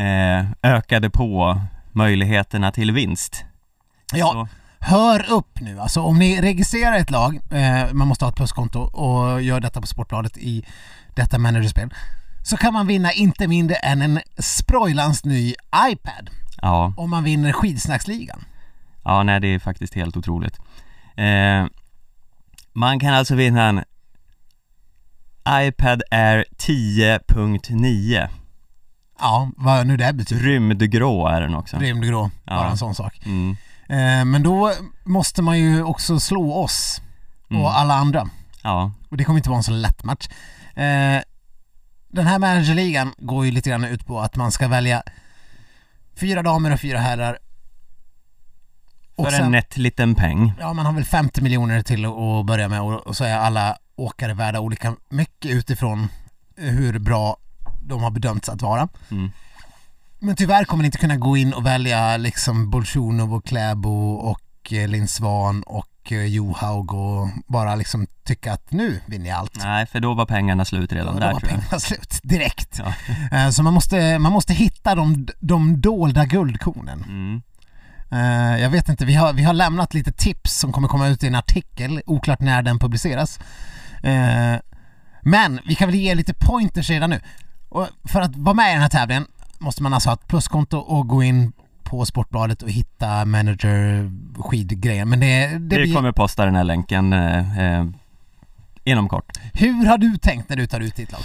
eh, 0.00 0.46
ökade 0.62 1.10
på 1.10 1.60
möjligheterna 1.92 2.70
till 2.70 2.92
vinst. 2.92 3.44
Ja, 4.12 4.26
Så, 4.32 4.48
hör 4.80 5.30
upp 5.32 5.60
nu. 5.60 5.80
Alltså 5.80 6.00
om 6.00 6.18
ni 6.18 6.40
registrerar 6.40 6.96
ett 6.96 7.10
lag, 7.10 7.40
eh, 7.50 7.92
man 7.92 8.08
måste 8.08 8.24
ha 8.24 8.30
ett 8.30 8.36
pluskonto 8.36 8.80
och 8.80 9.42
gör 9.42 9.60
detta 9.60 9.80
på 9.80 9.86
Sportbladet 9.86 10.36
i 10.38 10.64
detta 11.14 11.38
managerspel. 11.38 11.90
så 12.44 12.56
kan 12.56 12.72
man 12.72 12.86
vinna 12.86 13.12
inte 13.12 13.48
mindre 13.48 13.74
än 13.76 14.02
en 14.02 14.20
sprojlans 14.38 15.24
ny 15.24 15.54
iPad 15.90 16.30
Ja, 16.62 16.94
om 16.96 17.10
man 17.10 17.24
vinner 17.24 17.52
skidsnacksligan. 17.52 18.44
ja 19.04 19.22
nej 19.22 19.40
det 19.40 19.48
är 19.54 19.58
faktiskt 19.58 19.94
helt 19.94 20.16
otroligt. 20.16 20.58
Eh, 21.16 21.66
man 22.72 23.00
kan 23.00 23.14
alltså 23.14 23.34
vinna 23.34 23.68
en 23.68 23.82
iPad 25.66 26.02
Air 26.10 26.44
10.9 26.58 28.28
Ja, 29.20 29.50
vad 29.56 29.86
nu 29.86 29.96
det 29.96 30.12
betyder. 30.12 30.42
Rymdgrå 30.42 31.26
är 31.28 31.40
den 31.40 31.54
också. 31.54 31.76
Rymdgrå, 31.78 32.30
Ja. 32.44 32.56
bara 32.56 32.70
en 32.70 32.76
sån 32.76 32.94
sak. 32.94 33.20
Mm. 33.26 33.56
Eh, 33.90 34.24
men 34.24 34.42
då 34.42 34.72
måste 35.04 35.42
man 35.42 35.58
ju 35.58 35.82
också 35.82 36.20
slå 36.20 36.54
oss 36.54 37.00
och 37.48 37.54
Mm. 37.54 37.66
alla 37.66 37.94
andra. 37.94 38.28
Ja, 38.62 38.92
Och 39.10 39.16
det 39.16 39.24
kommer 39.24 39.38
inte 39.38 39.48
vara 39.48 39.56
en 39.58 39.62
så 39.64 39.70
lätt 39.72 40.04
match. 40.04 40.28
Eh, 40.74 41.20
den 42.08 42.26
här 42.26 42.38
managerligan 42.38 43.12
går 43.18 43.44
ju 43.46 43.50
lite 43.52 43.70
grann 43.70 43.84
ut 43.84 44.06
på 44.06 44.20
att 44.20 44.36
man 44.36 44.52
ska 44.52 44.68
välja 44.68 45.02
fyra 46.16 46.42
damer 46.42 46.72
och 46.72 46.80
fyra 46.80 46.98
herrar. 46.98 47.38
Och 49.16 49.24
för 49.24 49.32
sen, 49.32 49.44
en 49.44 49.52
nätt 49.52 49.76
liten 49.76 50.14
peng. 50.14 50.52
ja 50.60 50.72
man 50.72 50.86
har 50.86 50.92
väl 50.92 51.04
50 51.04 51.42
miljoner 51.42 51.82
till 51.82 52.04
att- 52.06 52.46
börja 52.46 52.68
med 52.68 52.80
och, 52.80 53.06
och 53.06 53.16
så 53.16 53.24
är 53.24 53.36
alla 53.36 53.76
åkare 53.96 54.34
värda 54.34 54.60
olika 54.60 54.96
mycket 55.08 55.50
utifrån 55.50 56.08
hur 56.56 56.98
bra 56.98 57.36
de 57.82 58.02
har 58.02 58.10
bedömts 58.10 58.48
att 58.48 58.62
vara. 58.62 58.88
Mm. 59.10 59.30
Men 60.20 60.36
tyvärr 60.36 60.64
kommer 60.64 60.82
ni 60.82 60.86
inte 60.86 60.98
kunna 60.98 61.16
gå 61.16 61.36
in 61.36 61.52
och 61.54 61.66
välja 61.66 62.16
liksom 62.16 62.70
Bolsjunov 62.70 63.34
och 63.34 63.44
Kläbo 63.44 64.12
och 64.12 64.72
eh, 64.72 64.88
Linn 64.88 65.08
Svan 65.08 65.62
och 65.62 65.86
eh, 66.12 66.24
Johaug 66.24 66.94
och 66.94 67.28
bara 67.46 67.74
liksom 67.74 68.06
tycka 68.24 68.52
att 68.52 68.72
nu 68.72 69.00
vinner 69.06 69.28
jag 69.30 69.38
allt. 69.38 69.56
Nej, 69.64 69.86
för 69.86 70.00
då 70.00 70.14
var 70.14 70.26
pengarna 70.26 70.64
slut 70.64 70.92
redan 70.92 71.14
Ja, 71.14 71.20
där 71.20 71.26
då 71.28 71.32
var 71.32 71.40
tror 71.40 71.52
jag. 71.52 71.60
pengarna 71.60 71.80
slut 71.80 72.18
direkt. 72.22 72.78
Ja. 72.84 72.94
Eh, 73.38 73.50
Så 73.50 73.62
man 73.62 73.74
måste, 73.74 74.18
man 74.18 74.32
måste 74.32 74.52
hitta 74.54 74.94
de, 74.94 75.26
de 75.40 75.80
dolda 75.80 76.24
guldkornen. 76.24 77.04
Mm. 77.08 77.42
Jag 78.60 78.70
vet 78.70 78.88
inte, 78.88 79.04
vi 79.04 79.14
har, 79.14 79.32
vi 79.32 79.42
har 79.42 79.52
lämnat 79.52 79.94
lite 79.94 80.12
tips 80.12 80.58
som 80.58 80.72
kommer 80.72 80.88
komma 80.88 81.08
ut 81.08 81.22
i 81.24 81.26
en 81.26 81.34
artikel, 81.34 82.02
oklart 82.06 82.40
när 82.40 82.62
den 82.62 82.78
publiceras. 82.78 83.38
Men 85.22 85.60
vi 85.66 85.74
kan 85.74 85.88
väl 85.88 85.94
ge 85.98 86.14
lite 86.14 86.34
pointers 86.34 86.90
redan 86.90 87.10
nu. 87.10 87.20
Och 87.68 87.88
för 88.04 88.20
att 88.20 88.36
vara 88.36 88.54
med 88.54 88.70
i 88.70 88.72
den 88.72 88.82
här 88.82 88.88
tävlingen 88.88 89.26
måste 89.60 89.82
man 89.82 89.94
alltså 89.94 90.08
ha 90.08 90.14
ett 90.14 90.28
pluskonto 90.28 90.78
och 90.78 91.08
gå 91.08 91.22
in 91.22 91.52
på 91.82 92.06
Sportbladet 92.06 92.62
och 92.62 92.70
hitta 92.70 93.24
manager 93.24 94.10
skidgrejen. 94.42 95.08
Men 95.08 95.20
det, 95.20 95.46
det 95.46 95.76
Vi 95.76 95.82
blir... 95.82 95.94
kommer 95.94 96.12
posta 96.12 96.44
den 96.44 96.54
här 96.54 96.64
länken 96.64 97.12
eh, 97.12 97.58
eh, 97.58 97.86
inom 98.84 99.08
kort. 99.08 99.38
Hur 99.54 99.86
har 99.86 99.98
du 99.98 100.16
tänkt 100.16 100.48
när 100.48 100.56
du 100.56 100.66
tar 100.66 100.80
ut 100.80 100.96
ditt 100.96 101.12
lag? 101.12 101.20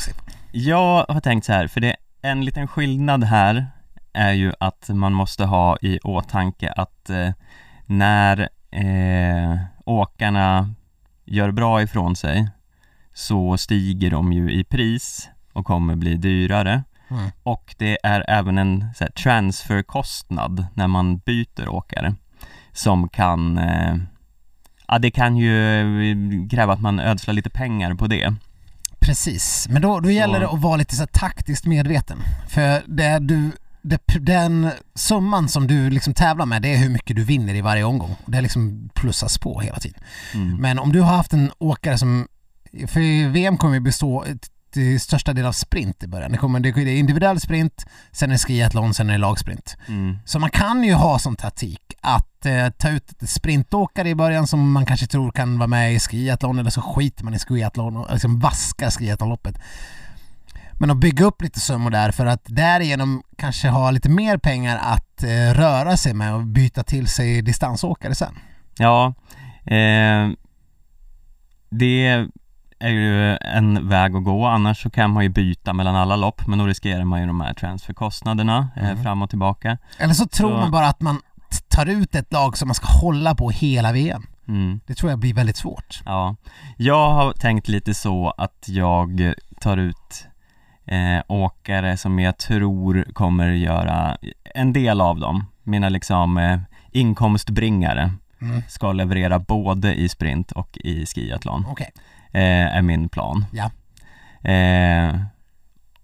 Jag 0.52 1.06
har 1.10 1.22
tänkt 1.22 1.46
så 1.46 1.54
här, 1.54 1.68
för 1.68 1.82
det 1.82 1.96
är 2.22 2.32
en 2.32 2.46
liten 2.46 2.68
skillnad 2.68 3.24
här 3.24 3.68
är 4.14 4.32
ju 4.32 4.52
att 4.60 4.90
man 4.90 5.14
måste 5.14 5.46
ha 5.46 5.78
i 5.82 6.00
åtanke 6.04 6.72
att 6.72 7.10
eh, 7.10 7.30
när 7.86 8.50
eh, 8.72 9.58
åkarna 9.86 10.74
gör 11.26 11.52
bra 11.52 11.82
ifrån 11.82 12.16
sig 12.16 12.50
så 13.14 13.58
stiger 13.58 14.12
de 14.12 14.34
ju 14.34 14.52
i 14.52 14.64
pris 14.64 15.30
och 15.54 15.66
kommer 15.66 15.96
bli 15.96 16.18
dyrare 16.18 16.84
Mm. 17.10 17.32
och 17.44 17.76
det 17.78 17.98
är 18.04 18.26
även 18.28 18.58
en 18.58 18.86
så 18.96 19.04
här, 19.04 19.12
transferkostnad 19.12 20.66
när 20.74 20.88
man 20.88 21.18
byter 21.18 21.70
åkare 21.70 22.16
som 22.74 23.10
kan 23.10 23.58
eh, 23.58 23.96
Ja 24.88 25.00
det 25.00 25.12
kan 25.12 25.38
ju 25.38 25.82
eh, 26.12 26.50
kräva 26.50 26.74
att 26.74 26.82
man 26.82 27.00
ödslar 27.00 27.34
lite 27.34 27.50
pengar 27.50 27.96
på 27.96 28.08
det 28.08 28.34
Precis, 29.00 29.68
men 29.70 29.82
då, 29.82 30.00
då 30.00 30.12
gäller 30.12 30.40
det 30.40 30.50
att 30.50 30.62
vara 30.62 30.76
lite 30.76 30.96
så 30.96 31.08
taktiskt 31.08 31.66
medveten. 31.66 32.18
För 32.48 32.82
det 32.88 33.20
du, 33.20 33.52
det, 33.82 34.02
den 34.20 34.72
summan 34.96 35.50
som 35.50 35.68
du 35.68 35.90
liksom 35.90 36.14
tävlar 36.14 36.46
med, 36.46 36.62
det 36.62 36.74
är 36.74 36.78
hur 36.78 36.90
mycket 36.90 37.16
du 37.16 37.24
vinner 37.24 37.56
i 37.56 37.62
varje 37.62 37.84
omgång. 37.84 38.16
Det 38.26 38.42
liksom 38.42 38.90
plussas 38.94 39.38
på 39.38 39.60
hela 39.60 39.80
tiden. 39.80 40.00
mm. 40.34 40.58
Men 40.58 40.80
om 40.80 40.92
du 40.92 41.02
har 41.02 41.16
haft 41.16 41.34
en 41.34 41.52
åkare 41.58 41.98
som, 41.98 42.28
för 42.88 43.30
VM 43.30 43.58
kommer 43.58 43.74
ju 43.74 43.80
bestå 43.80 44.26
till 44.76 45.00
största 45.00 45.34
del 45.34 45.46
av 45.46 45.52
sprint 45.52 46.04
i 46.04 46.08
början. 46.08 46.32
Det, 46.32 46.38
kommer, 46.38 46.60
det 46.60 46.70
är 46.70 46.88
individuell 46.88 47.40
sprint, 47.40 47.86
sen 48.12 48.30
är 48.30 48.34
det 48.34 48.40
skiathlon, 48.40 48.94
sen 48.94 49.10
är 49.10 49.14
det 49.14 49.20
lagsprint. 49.20 49.78
Mm. 49.88 50.18
Så 50.26 50.40
man 50.40 50.50
kan 50.50 50.84
ju 50.84 50.94
ha 50.94 51.20
som 51.20 51.36
taktik 51.36 51.82
att 52.02 52.46
eh, 52.46 52.70
ta 52.70 52.90
ut 52.90 53.14
sprintåkare 53.22 54.10
i 54.10 54.16
början 54.16 54.48
som 54.48 54.72
man 54.72 54.86
kanske 54.86 55.08
tror 55.08 55.32
kan 55.32 55.58
vara 55.58 55.68
med 55.68 55.94
i 55.94 56.00
skiathlon 56.00 56.60
eller 56.60 56.70
så 56.70 56.82
skiter 56.82 57.24
man 57.24 57.34
i 57.34 57.40
skiathlon 57.40 57.98
och 57.98 58.14
liksom 58.14 58.40
vaskar 58.40 58.90
skiathlonloppet. 58.90 59.56
Men 60.80 60.92
att 60.92 60.98
bygga 60.98 61.26
upp 61.26 61.42
lite 61.42 61.60
summor 61.60 61.90
där 61.90 62.12
för 62.12 62.26
att 62.26 62.44
därigenom 62.46 63.24
kanske 63.38 63.70
ha 63.70 63.92
lite 63.92 64.10
mer 64.10 64.38
pengar 64.38 64.78
att 64.78 65.24
eh, 65.24 65.54
röra 65.54 65.98
sig 65.98 66.14
med 66.14 66.34
och 66.34 66.46
byta 66.46 66.84
till 66.84 67.08
sig 67.08 67.42
distansåkare 67.42 68.16
sen. 68.16 68.36
Ja, 68.78 69.14
eh, 69.66 70.30
det 71.70 72.28
är 72.86 72.90
ju 72.90 73.38
en 73.42 73.90
väg 73.90 74.16
att 74.16 74.24
gå, 74.24 74.46
annars 74.46 74.82
så 74.84 74.90
kan 74.90 75.12
man 75.12 75.24
ju 75.24 75.30
byta 75.30 75.74
mellan 75.74 75.96
alla 75.96 76.16
lopp 76.16 76.48
men 76.48 76.60
då 76.60 76.66
riskerar 76.66 77.04
man 77.04 77.22
ju 77.22 77.28
de 77.28 77.42
här 77.42 77.54
transferkostnaderna 77.54 78.68
eh, 78.76 78.90
Mm. 78.90 79.04
fram 79.04 79.22
och 79.22 79.30
tillbaka. 79.30 79.78
Eller 79.98 80.14
så 80.14 80.26
tror 80.28 80.50
Så- 80.50 80.58
man 80.58 80.72
bara 80.72 80.88
att 80.88 81.02
man 81.02 81.22
tar 81.70 81.86
ut 81.86 82.16
ett 82.16 82.34
lag 82.34 82.58
som 82.58 82.68
man 82.68 82.76
ska 82.76 82.88
hålla 82.88 83.36
på 83.36 83.50
hela 83.50 83.92
VM. 83.92 84.24
Mm. 84.48 84.80
Det 84.88 84.94
tror 84.96 85.10
jag 85.10 85.20
blir 85.20 85.34
väldigt 85.34 85.58
svårt. 85.58 86.02
Ja, 86.06 86.36
jag 86.78 87.12
har 87.12 87.34
tänkt 87.34 87.68
lite 87.68 87.94
så 87.94 88.34
att 88.38 88.66
jag 88.68 89.34
tar 89.60 89.78
ut 89.78 90.26
eh, 90.86 91.24
åkare 91.28 91.98
som 91.98 92.20
jag 92.20 92.38
tror 92.38 93.06
kommer 93.14 93.48
göra 93.52 94.18
en 94.56 94.74
del 94.74 95.02
av 95.02 95.20
dem, 95.20 95.46
mina 95.64 95.90
liksom 95.90 96.38
eh, 96.38 96.60
inkomstbringare 96.92 98.12
Mm. 98.42 98.62
ska 98.68 98.92
leverera 98.92 99.40
både 99.40 99.94
i 99.96 100.10
sprint 100.10 100.52
och 100.52 100.78
i 100.78 101.06
skiathlon. 101.06 101.66
Okej. 101.70 101.92
Eh, 102.36 102.78
är 102.78 102.82
min 102.82 103.10
plan. 103.10 103.46
Ja. 103.52 103.72
Eh, 104.52 105.16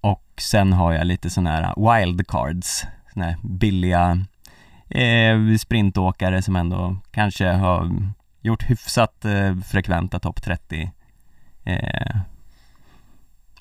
och 0.02 0.24
sen 0.38 0.74
har 0.74 0.94
jag 0.94 1.08
lite 1.08 1.30
sådana 1.30 1.50
här 1.50 2.00
wildcards, 2.00 2.86
sådana 3.14 3.32
här 3.32 3.38
billiga 3.44 4.26
eh, 4.90 5.58
sprintåkare 5.60 6.42
som 6.42 6.56
ändå 6.56 6.98
kanske 7.12 7.48
har 7.48 7.92
gjort 8.42 8.70
hyfsat 8.70 9.26
eh, 9.26 9.56
frekventa 9.66 10.20
topp 10.20 10.42
30 10.42 10.92
eh, 11.64 12.16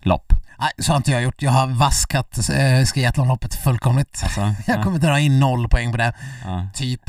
lopp. 0.00 0.32
Nej, 0.58 0.70
så 0.78 0.92
har 0.92 0.96
inte 0.96 1.10
jag 1.10 1.22
gjort. 1.22 1.42
Jag 1.42 1.50
har 1.50 1.66
vaskat 1.66 2.50
eh, 2.50 2.84
skiathlonloppet 2.84 3.54
fullkomligt. 3.54 4.20
Alltså, 4.22 4.40
Jag 4.66 4.78
ja, 4.78 4.82
kommer 4.82 4.98
dra 4.98 5.20
in 5.20 5.40
noll 5.40 5.68
poäng 5.68 5.90
på 5.90 5.96
det, 5.96 6.12
ja, 6.44 6.68
typ. 6.74 7.00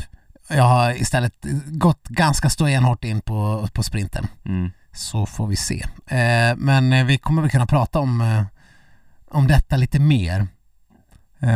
Jag 0.48 0.64
har 0.64 1.00
istället 1.00 1.34
gått 1.66 2.08
ganska 2.08 2.50
stenhårt 2.50 3.04
in 3.04 3.20
på, 3.20 3.68
på 3.72 3.82
sprinten. 3.82 4.26
mm, 4.44 4.70
Så 4.92 5.26
får 5.26 5.46
vi 5.46 5.56
se. 5.56 5.86
Eh, 6.06 6.56
men 6.56 6.92
eh, 6.92 7.04
vi 7.04 7.18
kommer 7.18 7.42
väl 7.42 7.50
kunna 7.50 7.66
prata 7.66 7.98
om, 7.98 8.20
eh, 8.20 8.42
om 9.28 9.46
detta 9.46 9.76
lite 9.76 10.00
mer 10.00 10.46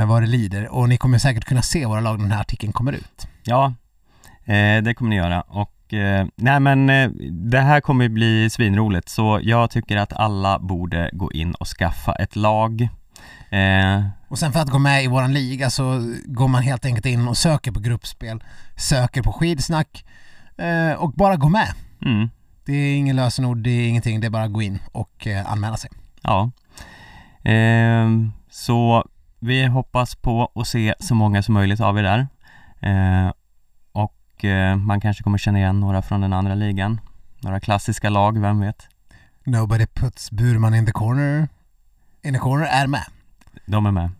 vad 0.07 0.23
det 0.23 0.27
lider 0.27 0.69
och 0.69 0.89
ni 0.89 0.97
kommer 0.97 1.19
säkert 1.19 1.45
kunna 1.45 1.63
se 1.63 1.87
våra 1.87 2.01
lag 2.01 2.19
när 2.19 2.25
den 2.25 2.33
här 2.33 2.41
artikeln 2.41 2.73
kommer 2.73 2.93
ut. 2.93 3.29
ja 3.43 3.75
det 4.83 4.95
kommer 4.95 5.09
ni 5.09 5.17
göra 5.17 5.41
och 5.41 5.95
nej 6.37 6.61
men 6.61 6.87
det 7.51 7.61
här 7.61 7.81
kommer 7.81 8.05
ju 8.05 8.09
bli 8.09 8.51
svinroligt 8.51 9.09
så 9.09 9.41
jag 9.43 9.71
tycker 9.71 9.97
att 9.97 10.13
alla 10.13 10.59
borde 10.59 11.11
gå 11.13 11.33
in 11.33 11.55
och 11.55 11.67
skaffa 11.67 12.15
ett 12.15 12.37
lag. 12.37 12.89
Och 14.29 14.39
sen 14.39 14.53
för 14.53 14.61
att 14.61 14.71
gå 14.71 14.79
med 14.79 15.05
i 15.05 15.07
våran 15.07 15.33
liga 15.33 15.71
så 15.71 16.15
går 16.25 16.49
man 16.49 16.63
helt 16.63 16.85
enkelt 16.85 17.07
in 17.07 17.29
och 17.29 17.37
söker 17.37 17.73
på 17.73 17.81
gruppspel, 17.81 18.45
söker 18.77 19.23
på 19.23 19.33
skidsnack 19.33 20.05
och 20.99 21.13
bara 21.13 21.37
gå 21.37 21.49
med. 21.49 21.69
mm, 22.05 22.29
Det 22.67 22.73
är 22.73 22.97
ingen 22.97 23.17
lösenord, 23.17 23.59
det 23.59 23.71
är 23.71 23.89
ingenting, 23.89 24.21
det 24.21 24.27
är 24.27 24.31
bara 24.31 24.45
att 24.45 24.53
gå 24.53 24.63
in 24.63 24.79
och 24.93 25.27
eh, 25.27 25.53
anmäla 25.53 25.77
sig. 25.77 25.91
Ja. 26.23 26.51
Ehm, 27.43 28.33
så 28.51 29.05
vi 29.41 29.67
hoppas 29.67 30.15
på 30.15 30.53
att 30.55 30.69
se 30.69 30.95
så 31.01 31.15
många 31.15 31.43
som 31.43 31.55
möjligt 31.55 31.81
av 31.81 31.99
er 31.99 32.03
där. 32.03 32.29
Ehm, 32.81 33.33
och 33.93 34.45
eh, 34.45 34.77
man 34.77 35.01
kanske 35.01 35.23
kommer 35.23 35.39
känna 35.39 35.59
igen 35.59 35.81
några 35.81 36.03
från 36.03 36.21
den 36.21 36.33
andra 36.33 36.55
ligan. 36.55 37.01
Några 37.41 37.61
klassiska 37.61 38.11
lag, 38.11 38.41
vem 38.41 38.61
vet? 38.61 38.89
Nobody 39.45 39.87
puts 39.87 40.31
Burman 40.31 40.75
in 40.75 40.87
the 40.87 40.93
corner. 40.93 41.49
In 42.23 42.35
the 42.35 42.41
corner 42.41 42.67
är 42.67 42.87
med. 42.87 43.05
De 43.67 43.87
är 43.87 43.91
med. 43.91 44.11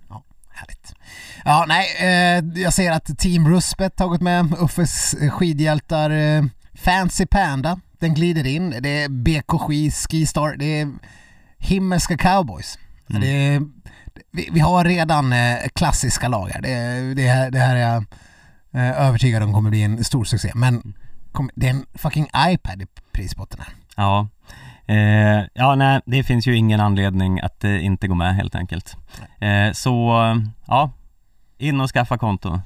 Härligt. 0.51 0.95
Ja, 1.45 1.65
nej, 1.69 1.87
eh, 2.01 2.63
jag 2.63 2.73
ser 2.73 2.93
att 2.93 3.19
Team 3.19 3.49
Ruspet 3.49 3.99
gått 3.99 4.21
med. 4.21 4.55
Uffes 4.59 5.15
eh, 5.15 5.31
skidhjältar. 5.31 6.11
Eh, 6.11 6.45
Fancy 6.75 7.27
Panda, 7.27 7.81
den 7.99 8.15
glider 8.15 8.47
in. 8.47 8.75
Det 8.81 9.03
är 9.03 9.09
BK 9.09 9.61
Ski, 9.61 9.91
Skistar. 9.91 10.57
Det 10.57 10.81
är 10.81 10.89
Himmelska 11.59 12.17
Cowboys. 12.17 12.79
Mm. 13.11 13.23
Det 13.23 13.29
är, 13.29 13.63
vi, 14.33 14.49
vi 14.53 14.61
har 14.61 14.85
redan 14.85 15.33
eh, 15.33 15.57
klassiska 15.75 16.29
lag 16.29 16.49
här. 16.49 16.63
Det, 16.63 17.15
det, 17.15 17.29
här. 17.29 17.51
det 17.51 17.59
här 17.59 17.77
är 17.77 17.81
jag 17.81 18.05
eh, 18.73 19.07
övertygad 19.07 19.43
om 19.43 19.53
kommer 19.53 19.71
bli 19.71 19.83
en 19.83 20.05
stor 20.05 20.25
succé. 20.25 20.53
Men 20.55 20.95
kom, 21.33 21.51
det 21.55 21.67
är 21.67 21.71
en 21.71 21.87
fucking 21.95 22.29
iPad 22.37 22.83
i 22.83 22.87
prisbotten 23.13 23.61
här. 23.61 23.75
Ja. 23.97 24.29
Eh, 24.87 25.45
ja, 25.55 25.75
nej, 25.75 26.01
det 26.07 26.25
finns 26.25 26.47
ju 26.47 26.57
ingen 26.57 26.81
anledning 26.81 27.41
att 27.41 27.65
eh, 27.65 27.85
inte 27.85 28.09
gå 28.09 28.15
med 28.15 28.35
helt 28.35 28.55
enkelt. 28.55 28.97
Eh, 29.41 29.73
så, 29.73 30.15
ja, 30.67 30.91
in 31.59 31.81
och 31.81 31.91
skaffa 31.91 32.19
konto. 32.19 32.61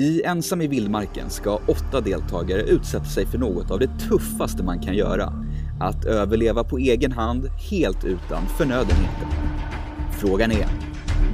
I 0.00 0.22
Ensam 0.24 0.60
i 0.60 0.66
vildmarken 0.66 1.30
ska 1.30 1.60
åtta 1.66 2.00
deltagare 2.00 2.62
utsätta 2.62 3.04
sig 3.04 3.26
för 3.26 3.38
något 3.38 3.70
av 3.70 3.78
det 3.78 3.90
tuffaste 4.08 4.62
man 4.62 4.80
kan 4.80 4.94
göra. 4.94 5.32
Att 5.80 6.04
överleva 6.04 6.64
på 6.64 6.78
egen 6.78 7.12
hand, 7.12 7.48
helt 7.70 8.04
utan 8.04 8.46
förnödenheter. 8.58 9.28
Frågan 10.12 10.52
är, 10.52 10.66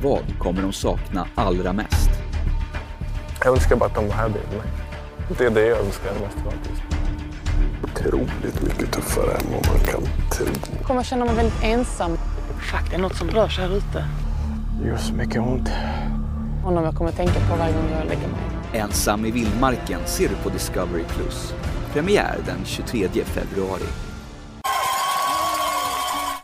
vad 0.02 0.38
kommer 0.38 0.62
de 0.62 0.72
sakna 0.72 1.26
allra 1.35 1.72
mest? 1.72 2.11
Jag 3.44 3.52
önskar 3.52 3.76
bara 3.76 3.87
att 3.87 3.94
de 3.94 4.07
var 4.07 4.14
här 4.14 4.29
bredvid 4.29 4.59
mig. 4.59 4.68
Det 5.38 5.44
är 5.44 5.50
det 5.50 5.66
jag 5.66 5.79
önskar 5.79 6.12
mest 6.12 6.37
nu. 6.44 6.72
otroligt 7.83 8.62
mycket 8.62 8.92
tuffare 8.92 9.33
än 9.33 9.44
vad 9.52 9.66
man 9.66 9.85
kan 9.85 10.02
tro. 10.31 10.46
kommer 10.83 11.02
känna 11.02 11.24
mig 11.24 11.35
väldigt 11.35 11.62
ensam. 11.62 12.16
Fuck, 12.61 12.90
det 12.90 12.96
är 12.96 13.00
något 13.00 13.16
som 13.16 13.29
rör 13.29 13.48
sig 13.48 13.64
här 13.64 13.76
ute. 13.76 14.05
Det 14.81 14.88
gör 14.88 14.96
så 14.96 15.14
mycket 15.14 15.40
ont. 15.40 15.68
Honom 16.64 16.85
jag 16.85 16.94
kommer 16.94 17.11
tänka 17.11 17.40
på 17.50 17.57
varje 17.57 17.72
gång 17.72 17.85
jag 17.98 18.09
lägger 18.09 18.29
mig. 18.29 18.56
Ensam 18.72 19.24
i 19.24 19.31
vildmarken 19.31 20.00
ser 20.07 20.29
du 20.29 20.35
på 20.35 20.48
Discovery+. 20.48 21.05
Premiär 21.92 22.37
den 22.46 22.64
23 22.64 23.24
februari. 23.24 23.83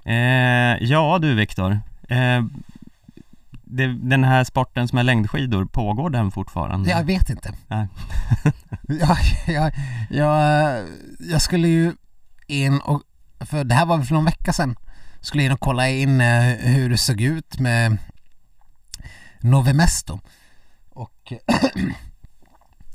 Eh, 0.04 0.82
ja 0.82 1.18
du 1.18 1.34
Viktor, 1.34 1.80
eh, 2.08 2.44
det, 3.52 3.86
den 3.86 4.24
här 4.24 4.44
sporten 4.44 4.88
som 4.88 4.98
är 4.98 5.02
längdskidor, 5.02 5.64
pågår 5.64 6.10
den 6.10 6.30
fortfarande? 6.30 6.90
Jag 6.90 7.04
vet 7.04 7.30
inte. 7.30 7.54
Nej. 7.68 7.88
jag, 9.00 9.18
jag, 9.46 9.72
jag, 10.10 10.78
jag 11.18 11.42
skulle 11.42 11.68
ju 11.68 11.92
in 12.46 12.80
och, 12.80 13.02
för 13.40 13.64
det 13.64 13.74
här 13.74 13.86
var 13.86 13.96
väl 13.96 14.06
för 14.06 14.14
någon 14.14 14.24
vecka 14.24 14.52
sedan, 14.52 14.76
skulle 15.20 15.42
in 15.42 15.52
och 15.52 15.60
kolla 15.60 15.88
in 15.88 16.20
eh, 16.20 16.42
hur 16.42 16.90
det 16.90 16.98
såg 16.98 17.20
ut 17.20 17.58
med 17.58 17.98
Novemesto 19.40 20.20
och 20.90 21.32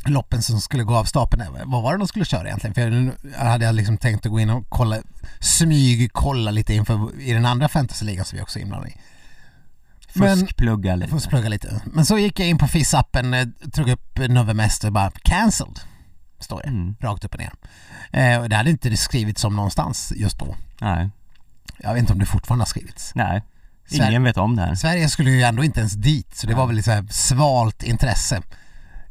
loppen 0.10 0.42
som 0.42 0.62
skulle 0.62 0.84
gå 0.84 0.96
av 0.96 1.04
stapeln. 1.04 1.44
Vad 1.66 1.84
var 1.84 1.92
det 1.94 1.98
de 2.00 2.08
skulle 2.08 2.26
köra 2.26 2.48
egentligen? 2.48 2.74
För 2.74 2.82
jag 2.82 3.12
jag 3.40 3.46
hade 3.46 3.72
liksom 3.72 3.98
tänkt 3.98 4.26
att 4.26 4.32
gå 4.32 4.40
in 4.40 4.50
och 4.50 4.66
kolla, 4.70 4.98
smyg 5.40 6.14
kolla 6.14 6.52
lite 6.52 6.74
inför 6.74 7.22
i 7.22 7.34
den 7.34 7.46
andra 7.46 7.70
fantasyligan 7.70 8.26
som 8.26 8.36
vi 8.38 8.44
också 8.44 8.60
är 8.60 8.64
inblandade 8.64 8.92
i. 8.92 8.98
Fuskplugga 10.08 10.96
lite. 10.96 11.12
Jag 11.14 11.22
får 11.24 11.30
plugga 11.30 11.50
lite. 11.50 11.82
Men 11.86 12.06
så 12.06 12.18
gick 12.18 12.40
jag 12.40 12.48
in 12.50 12.58
på 12.58 12.66
FIS-appen, 12.68 13.34
eh, 13.42 13.70
tog 13.72 13.90
upp 13.90 14.18
Novemesto 14.30 14.88
och 14.88 14.94
bara 14.94 15.12
cancelled. 15.24 15.80
Står 16.40 16.62
det, 16.62 16.68
Mm. 16.68 16.96
rakt 17.00 17.26
upp 17.26 17.34
och 17.34 17.40
ner. 17.40 17.54
Eh, 18.12 18.42
och 18.42 18.50
det 18.50 18.56
hade 18.56 18.70
inte 18.70 18.98
skrivits 18.98 19.44
om 19.44 19.56
någonstans 19.56 20.14
just 20.16 20.40
då. 20.40 20.56
Nej, 20.82 21.10
Jag 21.78 21.94
vet 21.94 22.00
inte 22.00 22.14
om 22.14 22.20
det 22.20 22.26
fortfarande 22.26 22.62
har 22.62 22.68
skrivits. 22.68 23.12
nej. 23.16 23.44
Sver- 23.90 24.10
Ingen 24.10 24.24
vet 24.24 24.38
om 24.38 24.56
det 24.56 24.62
här. 24.62 24.76
Sverige 24.76 25.10
skulle 25.10 25.32
ju 25.32 25.42
ändå 25.44 25.64
inte 25.64 25.80
ens 25.80 25.94
dit, 25.94 26.36
så 26.38 26.48
det 26.48 26.54
var 26.56 26.68
väl 26.68 26.76
lite 26.76 26.86
så 26.86 26.92
här 26.92 27.08
svalt 27.12 27.84
intresse. 27.84 28.42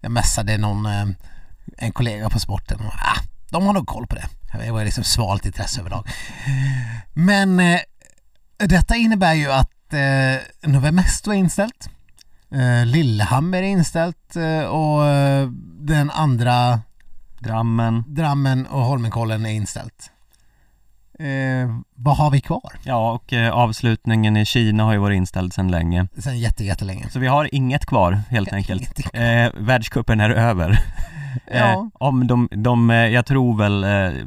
Jag 0.06 0.12
messade 0.12 0.58
någon, 0.58 0.86
eh, 0.86 1.06
en 1.78 1.92
kollega 1.92 2.30
på 2.30 2.40
sporten 2.40 2.80
och 2.80 2.92
ah, 2.94 3.20
de 3.50 3.66
har 3.66 3.72
nog 3.72 3.86
koll 3.86 4.06
på 4.06 4.14
det. 4.14 4.28
Det 4.64 4.70
var 4.70 4.84
liksom 4.84 5.04
svalt 5.04 5.46
intresse 5.46 5.80
överlag. 5.80 6.08
Men 7.14 7.60
eh, 7.60 7.80
detta 8.56 8.96
innebär 8.96 9.34
ju 9.34 9.52
att 9.52 9.92
eh, 9.92 10.70
Novemesto 10.70 11.30
är 11.30 11.34
inställt. 11.34 11.88
Eh, 12.50 12.86
Lillehammer 12.86 13.58
är 13.58 13.66
inställt 13.66 14.36
eh, 14.36 14.62
och 14.62 15.06
eh, 15.06 15.48
den 15.80 16.10
andra 16.10 16.80
Drammen. 17.38 18.04
Drammen 18.06 18.66
och 18.66 18.82
Holmenkollen 18.82 19.46
är 19.46 19.50
inställt. 19.50 20.10
Eh, 21.18 21.78
vad 21.94 22.16
har 22.16 22.30
vi 22.30 22.40
kvar? 22.40 22.72
Ja, 22.84 23.12
och 23.12 23.32
eh, 23.32 23.52
avslutningen 23.52 24.36
i 24.36 24.44
Kina 24.44 24.84
har 24.84 24.92
ju 24.92 24.98
varit 24.98 25.16
inställd 25.16 25.52
sedan 25.54 25.70
länge. 25.70 26.06
Sen 26.18 26.38
jätte, 26.38 26.64
jättelänge. 26.64 27.10
Så 27.10 27.18
vi 27.18 27.26
har 27.26 27.54
inget 27.54 27.86
kvar 27.86 28.12
helt 28.30 28.52
enkelt. 28.52 28.82
Ingenting. 28.82 29.20
Eh, 29.20 29.52
världscupen 29.54 30.20
är 30.20 30.30
över. 30.30 30.78
Ja. 31.50 31.56
Eh, 31.72 31.84
om 31.94 32.26
de, 32.26 32.48
de, 32.52 32.90
eh, 32.90 32.96
jag 32.96 33.26
tror 33.26 33.56
väl, 33.58 33.84
eh, 33.84 34.24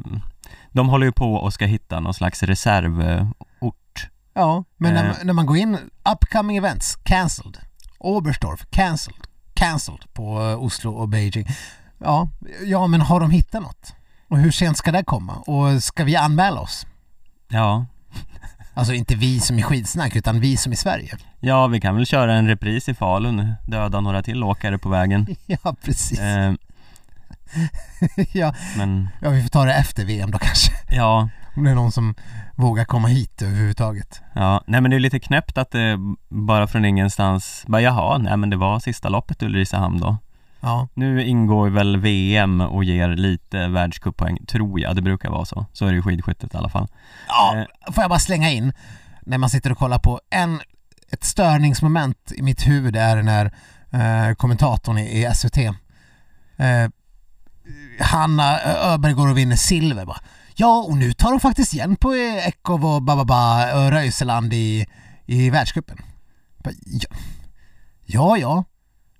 de 0.71 0.89
håller 0.89 1.05
ju 1.05 1.11
på 1.11 1.33
och 1.33 1.53
ska 1.53 1.65
hitta 1.65 1.99
någon 1.99 2.13
slags 2.13 2.43
reservort. 2.43 4.09
Ja, 4.33 4.63
men 4.77 4.93
när, 4.93 5.03
man- 5.07 5.15
när 5.23 5.33
man 5.33 5.45
går 5.45 5.57
in, 5.57 5.77
upcoming 6.13 6.57
events, 6.57 6.95
cancelled. 6.95 7.57
Oberstdorf, 7.97 8.65
cancelled. 8.69 9.19
Cancelled 9.53 10.13
på 10.13 10.33
Oslo 10.59 10.91
och 10.91 11.09
Beijing. 11.09 11.47
Ja, 11.97 12.29
ja, 12.65 12.87
men 12.87 13.01
har 13.01 13.19
de 13.19 13.31
hittat 13.31 13.61
något? 13.61 13.93
Och 14.29 14.37
hur 14.37 14.51
sent 14.51 14.77
ska 14.77 14.91
det 14.91 15.03
komma? 15.03 15.33
Och 15.35 15.83
ska 15.83 16.03
vi 16.03 16.15
anmäla 16.15 16.59
oss? 16.61 16.85
Ja, 17.47 17.85
Alltså 18.73 18.93
inte 18.93 19.15
vi 19.15 19.39
som 19.39 19.59
i 19.59 19.63
skidsnack, 19.63 20.15
utan 20.15 20.39
vi 20.39 20.57
som 20.57 20.73
i 20.73 20.75
Sverige. 20.75 21.17
ja 21.39 21.67
vi 21.67 21.81
kan 21.81 21.95
väl 21.95 22.05
köra 22.05 22.33
en 22.33 22.47
repris 22.47 22.89
i 22.89 22.93
Falun, 22.93 23.53
döda 23.67 23.99
några 24.01 24.23
till 24.23 24.43
åkare 24.43 24.77
på 24.77 24.89
vägen. 24.89 25.27
Ja, 25.45 25.75
precis. 25.83 26.19
Eh, 26.19 26.53
ja, 28.33 28.53
men 28.77 29.09
ja, 29.21 29.29
vi 29.29 29.41
får 29.41 29.49
ta 29.49 29.65
det 29.65 29.73
efter 29.73 30.05
VM 30.05 30.31
då 30.31 30.37
kanske. 30.37 30.71
ja, 30.89 31.29
Om 31.55 31.63
det 31.63 31.71
är 31.71 31.75
någon 31.75 31.91
som 31.91 32.15
vågar 32.55 32.85
komma 32.85 33.07
hit 33.07 33.41
överhuvudtaget. 33.41 34.21
ja, 34.35 34.63
nej 34.67 34.81
men 34.81 34.91
det 34.91 34.97
är 34.97 34.99
lite 34.99 35.19
knäppt 35.19 35.57
att 35.57 35.71
det 35.71 35.97
bara 36.29 36.67
från 36.67 36.85
ingenstans, 36.85 37.63
bara 37.67 37.81
jaha, 37.81 38.17
nej 38.17 38.37
men 38.37 38.49
det 38.49 38.57
var 38.57 38.79
sista 38.79 39.09
loppet 39.09 39.43
Ulricehamn 39.43 39.99
då. 39.99 40.17
Ja, 40.61 40.87
Nu 40.93 41.23
ingår 41.23 41.69
väl 41.69 41.97
VM 41.97 42.61
och 42.61 42.83
ger 42.83 43.09
lite 43.09 43.67
världscuppoäng, 43.67 44.45
tror 44.45 44.79
jag, 44.79 44.95
det 44.95 45.01
brukar 45.01 45.29
vara 45.29 45.45
så. 45.45 45.65
Så 45.73 45.85
är 45.85 45.91
det 45.91 45.97
i 45.97 46.01
skidskyttet 46.01 46.53
i 46.53 46.57
alla 46.57 46.69
fall. 46.69 46.87
Ja, 47.27 47.55
Eh. 47.57 47.93
får 47.93 48.01
jag 48.03 48.09
bara 48.09 48.19
slänga 48.19 48.49
in 48.51 48.73
när 49.21 49.37
man 49.37 49.49
sitter 49.49 49.71
och 49.71 49.77
kollar 49.77 49.99
på 49.99 50.19
en, 50.29 50.59
ett 51.11 51.23
störningsmoment 51.23 52.31
i 52.35 52.41
mitt 52.41 52.67
huvud 52.67 52.95
är 52.95 53.23
när 53.23 53.45
eh, 53.91 54.35
kommentatorn 54.35 54.97
i, 54.97 55.01
i 55.25 55.31
SVT 55.35 55.57
eh, 55.57 55.73
Hanna 57.99 58.59
Öberg 58.61 59.13
går 59.13 59.29
och 59.29 59.37
vinner 59.37 59.55
silver 59.55 60.05
bara. 60.05 60.19
Ja, 60.55 60.77
och 60.89 60.97
nu 60.97 61.13
tar 61.13 61.31
de 61.31 61.39
faktiskt 61.39 61.73
igen 61.73 61.95
på 61.95 62.13
eh, 62.13 62.47
Ekov 62.47 62.85
och 62.85 63.01
Bababa 63.01 63.73
och 63.85 63.91
Röiseland 63.91 64.53
i, 64.53 64.85
i 65.25 65.49
världscupen. 65.49 65.97
Ja, 68.05 68.37
ja. 68.37 68.63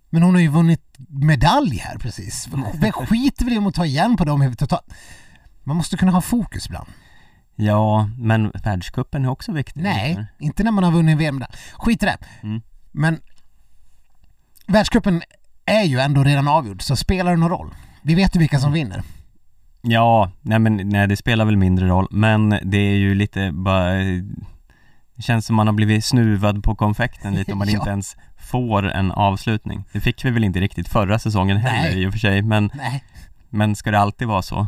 Men 0.09 0.23
hon 0.23 0.33
har 0.33 0.41
ju 0.41 0.47
vunnit 0.47 0.88
medalj 1.09 1.77
här 1.77 1.97
precis. 1.97 2.47
Vem 2.73 2.91
skiter 2.91 3.45
väl 3.45 3.53
i 3.53 3.57
att 3.57 3.75
ta 3.75 3.85
igen 3.85 4.17
på 4.17 4.25
dem 4.25 4.55
totalt? 4.55 4.93
Man 5.63 5.75
måste 5.75 5.97
kunna 5.97 6.11
ha 6.11 6.21
fokus 6.21 6.65
ibland. 6.65 6.87
Ja, 7.55 8.09
men 8.17 8.51
världscupen 8.63 9.25
är 9.25 9.29
också 9.29 9.51
viktig. 9.51 9.81
Nej, 9.81 10.25
inte 10.39 10.63
när 10.63 10.71
man 10.71 10.83
har 10.83 10.91
vunnit 10.91 11.17
VM. 11.17 11.43
Skit 11.73 12.03
i 12.03 12.05
det. 12.05 12.17
Mm. 12.43 12.61
Men 12.91 13.19
världscupen 14.67 15.21
är 15.65 15.83
ju 15.83 15.99
ändå 15.99 16.23
redan 16.23 16.47
avgjord, 16.47 16.81
så 16.81 16.95
spelar 16.95 17.31
det 17.31 17.37
någon 17.37 17.49
roll? 17.49 17.75
Vi 18.01 18.15
vet 18.15 18.35
ju 18.35 18.39
vilka 18.39 18.59
som 18.59 18.73
vinner. 18.73 19.03
Ja, 19.81 20.31
nej 20.41 20.59
men 20.59 20.89
nej, 20.89 21.07
det 21.07 21.17
spelar 21.17 21.45
väl 21.45 21.57
mindre 21.57 21.87
roll, 21.87 22.07
men 22.11 22.49
det 22.49 22.77
är 22.77 22.95
ju 22.95 23.15
lite 23.15 23.51
bara 23.51 23.93
Det 25.19 25.23
känns 25.23 25.45
som 25.45 25.55
man 25.55 25.67
har 25.67 25.73
blivit 25.73 26.05
snuvad 26.05 26.63
på 26.63 26.75
konfekten 26.75 27.33
lite 27.35 27.51
om 27.51 27.57
man 27.57 27.67
Ja. 27.71 27.77
inte 27.79 27.89
ens 27.89 28.17
får 28.37 28.91
en 28.91 29.11
avslutning. 29.11 29.83
Det 29.91 30.01
fick 30.01 30.25
vi 30.25 30.29
väl 30.31 30.43
inte 30.43 30.59
riktigt 30.59 30.89
förra 30.89 31.19
säsongen 31.19 31.57
heller 31.57 31.89
Nej. 31.89 32.03
i 32.03 32.07
och 32.07 32.11
för 32.11 32.19
sig, 32.19 32.41
men, 32.41 32.71
Nej. 32.73 33.03
men 33.49 33.75
ska 33.75 33.91
det 33.91 33.99
alltid 33.99 34.27
vara 34.27 34.41
så? 34.41 34.67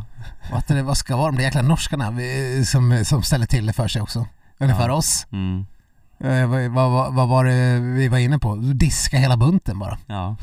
Och 0.52 0.58
att 0.58 0.68
det, 0.68 0.82
vad 0.82 0.96
ska 0.96 1.16
vara 1.16 1.26
de 1.26 1.36
där 1.36 1.42
jäkla 1.44 1.62
norskarna 1.62 2.10
vi- 2.10 2.64
som, 2.66 3.04
som 3.04 3.22
ställer 3.22 3.46
till 3.46 3.66
det 3.66 3.72
för 3.72 3.88
sig 3.88 4.02
också? 4.02 4.26
Eller 4.60 4.72
Ja. 4.72 4.78
för 4.80 4.88
oss. 4.88 5.26
Mm, 5.32 5.66
Eh, 6.24 6.46
vad, 6.46 6.70
vad, 6.70 7.14
vad, 7.14 7.28
var 7.28 7.44
det 7.44 7.78
vi 7.80 8.08
var 8.08 8.18
inne 8.18 8.38
på? 8.38 8.56
Diska 8.56 9.18
hela 9.18 9.36
bunten 9.36 9.78
bara. 9.78 9.98
ja, 10.06 10.36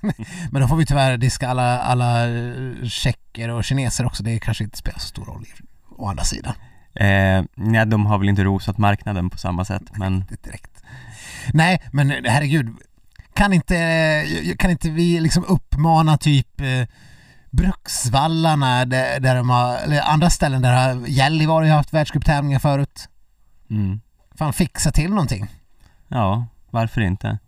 Men 0.50 0.62
då 0.62 0.68
får 0.68 0.76
vi 0.76 0.86
tyvärr 0.86 1.16
diska 1.16 1.48
alla, 1.48 1.78
alla 1.80 2.28
eh, 2.28 2.84
tjecker 2.88 3.48
och 3.48 3.64
kineser 3.64 4.06
också. 4.06 4.22
Det 4.22 4.38
kanske 4.38 4.64
inte 4.64 4.76
spelar 4.78 4.98
så 4.98 5.06
stor 5.08 5.24
roll 5.24 5.44
å 5.96 6.08
andra 6.08 6.24
sidan. 6.24 6.52
Eh, 6.94 7.44
nej 7.54 7.86
de 7.86 8.06
har 8.06 8.18
väl 8.18 8.28
inte 8.28 8.44
rosat 8.44 8.78
marknaden 8.78 9.30
på 9.30 9.38
samma 9.38 9.64
sätt, 9.64 9.82
men 9.96 10.14
Inte 10.14 10.36
direkt. 10.42 10.82
Nej, 11.54 11.82
men 11.92 12.10
herregud. 12.24 12.76
Kan 13.34 13.52
inte, 13.52 13.74
kan 14.58 14.70
inte 14.70 14.90
vi 14.90 15.20
liksom 15.20 15.44
uppmana 15.44 16.18
typ 16.18 16.60
eh, 16.60 16.86
Bruksvallarna 17.50 18.84
där, 18.84 19.20
där 19.20 19.36
de 19.36 19.50
har, 19.50 19.76
eller 19.76 20.00
andra 20.02 20.30
ställen 20.30 20.62
där 20.62 21.06
Gällivare 21.06 21.66
har 21.66 21.76
haft 21.76 21.92
världscuptävlingar 21.94 22.58
förut. 22.58 23.08
mm, 23.70 24.00
Fan 24.34 24.52
fixa 24.52 24.92
till 24.92 25.10
någonting. 25.10 25.46
ja, 26.08 26.46
varför 26.70 27.00
inte? 27.00 27.38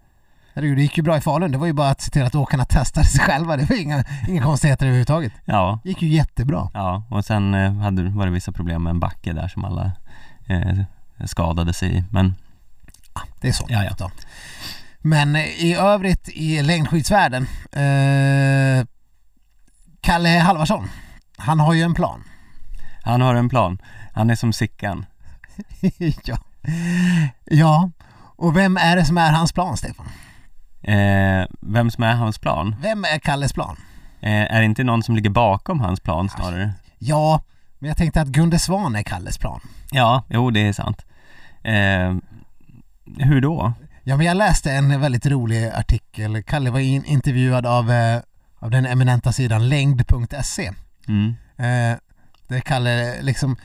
Herregud, 0.55 0.77
det 0.79 0.83
gick 0.83 0.97
ju 0.97 1.03
bra 1.03 1.17
i 1.17 1.21
Falun. 1.21 1.53
Det 1.53 1.59
var 1.59 1.67
ju 1.67 1.73
bara 1.73 1.91
att 1.91 2.01
se 2.01 2.11
till 2.11 2.23
att 2.23 2.35
åkarna 2.35 2.65
testade 2.65 3.07
sig 3.07 3.21
själva. 3.25 3.57
Det 3.57 3.71
var 3.71 3.77
inga, 3.81 4.05
inga 4.29 4.43
konstigheter 4.43 4.87
överhuvudtaget. 4.87 5.33
Ja, 5.45 5.81
Det 5.83 5.89
gick 5.89 6.03
ju 6.03 6.09
jättebra. 6.09 6.71
ja, 6.75 7.05
och 7.11 7.25
sen 7.25 7.55
eh, 7.55 7.73
hade, 7.75 8.03
var 8.11 8.27
det 8.27 8.33
vissa 8.33 8.53
problem 8.53 8.83
med 8.83 8.91
en 8.91 9.01
backe 9.01 9.33
där 9.33 9.49
som 9.49 9.65
alla 9.65 9.93
eh, 10.47 10.79
skadade 11.27 11.73
sig 11.73 11.97
i, 11.97 12.05
men 12.11 12.35
Det 13.41 13.49
är 13.49 13.53
så. 13.53 13.67
Ja, 13.69 13.85
ja. 13.99 14.11
Men 14.99 15.37
eh, 15.37 15.43
i 15.43 15.75
övrigt 15.75 16.29
i 16.29 16.63
längdskidsvärlden, 16.63 17.43
eh, 17.73 18.87
Kalle 20.01 20.29
Halvarsson, 20.29 20.89
han 21.37 21.61
har 21.61 21.73
ju 21.75 21.83
en 21.83 21.95
plan. 21.95 22.25
Han 23.05 23.21
har 23.21 23.35
en 23.35 23.49
plan. 23.49 23.79
Han 24.13 24.31
är 24.31 24.35
som 24.35 24.53
Sickan. 24.53 25.07
ja. 26.25 26.39
ja, 27.45 27.91
och 28.37 28.57
vem 28.57 28.77
är 28.77 28.97
det 28.97 29.05
som 29.05 29.19
är 29.19 29.33
hans 29.33 29.53
plan, 29.53 29.77
Stefan? 29.77 30.07
Eh, 30.83 31.47
vem 31.61 31.91
som 31.91 32.05
är 32.05 32.15
hans 32.15 32.39
plan? 32.39 32.77
Vem 32.81 33.05
är 33.05 33.19
Kalles 33.19 33.53
plan? 33.53 33.77
Eh, 34.21 34.55
är 34.55 34.61
det 34.61 34.65
inte 34.65 34.85
någon 34.85 35.03
som 35.03 35.17
ligger 35.17 35.31
bakom 35.31 35.81
hans 35.81 36.01
plan 36.01 36.29
snarare? 36.29 36.73
Ja, 36.99 37.43
men 37.79 37.89
jag 37.89 37.97
tänkte 37.97 38.21
att 38.21 38.29
Gunde 38.29 38.59
Svan 38.59 38.97
är 38.97 39.03
Kalles 39.03 39.39
plan. 39.39 39.61
Ja, 39.91 40.25
jo 40.29 40.51
det 40.51 40.69
är 40.69 40.73
sant. 40.73 41.07
Eh, 41.63 42.15
hur 43.19 43.41
då? 43.41 43.73
Ja, 44.05 44.17
men 44.17 44.27
jag 44.27 44.37
läste 44.37 44.73
en 44.73 45.01
väldigt 45.01 45.27
rolig 45.27 45.69
artikel. 45.69 46.43
Kalle 46.43 46.71
var 46.71 46.81
in, 46.81 47.05
intervjuad 47.05 47.67
av, 47.67 47.91
eh, 47.91 48.21
av 48.59 48.71
den 48.71 48.87
eminenta 48.87 49.33
sidan 49.33 49.69
längd.se. 49.69 50.73
Mm. 51.09 51.35
Eh, 51.57 51.99
där 52.49 52.61
Kalle 52.61 53.23
liksom 53.23 53.57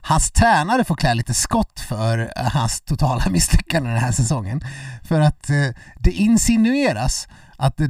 Hans 0.00 0.30
tränare 0.30 0.84
får 0.84 0.94
klä 0.94 1.14
lite 1.14 1.34
skott 1.34 1.80
för 1.80 2.32
hans 2.36 2.80
totala 2.80 3.24
misslyckande 3.30 3.90
den 3.90 3.98
här 3.98 4.12
säsongen. 4.12 4.60
För 5.02 5.20
att 5.20 5.50
eh, 5.50 5.68
det 5.98 6.10
insinueras 6.10 7.28
att 7.56 7.80
eh, 7.80 7.86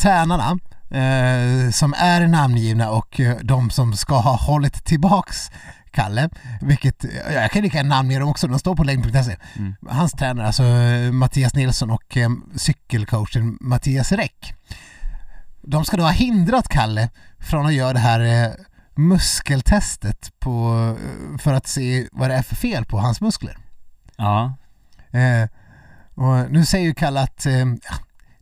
tränarna 0.00 0.58
eh, 0.90 1.70
som 1.70 1.94
är 1.96 2.26
namngivna 2.26 2.90
och 2.90 3.20
eh, 3.20 3.36
de 3.42 3.70
som 3.70 3.96
ska 3.96 4.18
ha 4.18 4.36
hållit 4.36 4.84
tillbaks 4.84 5.50
Kalle, 5.92 6.28
vilket, 6.60 7.04
ja, 7.04 7.32
jag 7.32 7.50
kan 7.50 7.62
lika 7.62 7.76
gärna 7.76 7.96
namnge 7.96 8.18
dem 8.18 8.28
också, 8.28 8.46
de 8.46 8.58
står 8.58 8.76
på 8.76 8.84
längd.se. 8.84 9.36
Mm. 9.56 9.74
Hans 9.88 10.12
tränare, 10.12 10.46
alltså 10.46 10.62
eh, 10.62 11.12
Mattias 11.12 11.54
Nilsson 11.54 11.90
och 11.90 12.16
eh, 12.16 12.30
cykelcoachen 12.56 13.58
Mattias 13.60 14.12
Räck. 14.12 14.54
De 15.62 15.84
ska 15.84 15.96
då 15.96 16.02
ha 16.02 16.10
hindrat 16.10 16.68
Kalle 16.68 17.08
från 17.38 17.66
att 17.66 17.74
göra 17.74 17.92
det 17.92 17.98
här 17.98 18.20
eh, 18.20 18.50
muskeltestet 18.94 20.30
på, 20.40 20.96
för 21.38 21.52
att 21.52 21.66
se 21.66 22.08
vad 22.12 22.30
det 22.30 22.34
är 22.34 22.42
för 22.42 22.56
fel 22.56 22.84
på 22.84 22.98
hans 22.98 23.20
muskler. 23.20 23.56
Ja, 24.16 24.54
Eh, 25.12 25.48
och 26.14 26.50
nu 26.50 26.64
säger 26.64 26.84
ju 26.84 26.94
Kalle 26.94 27.20
att 27.20 27.46
eh, 27.46 27.66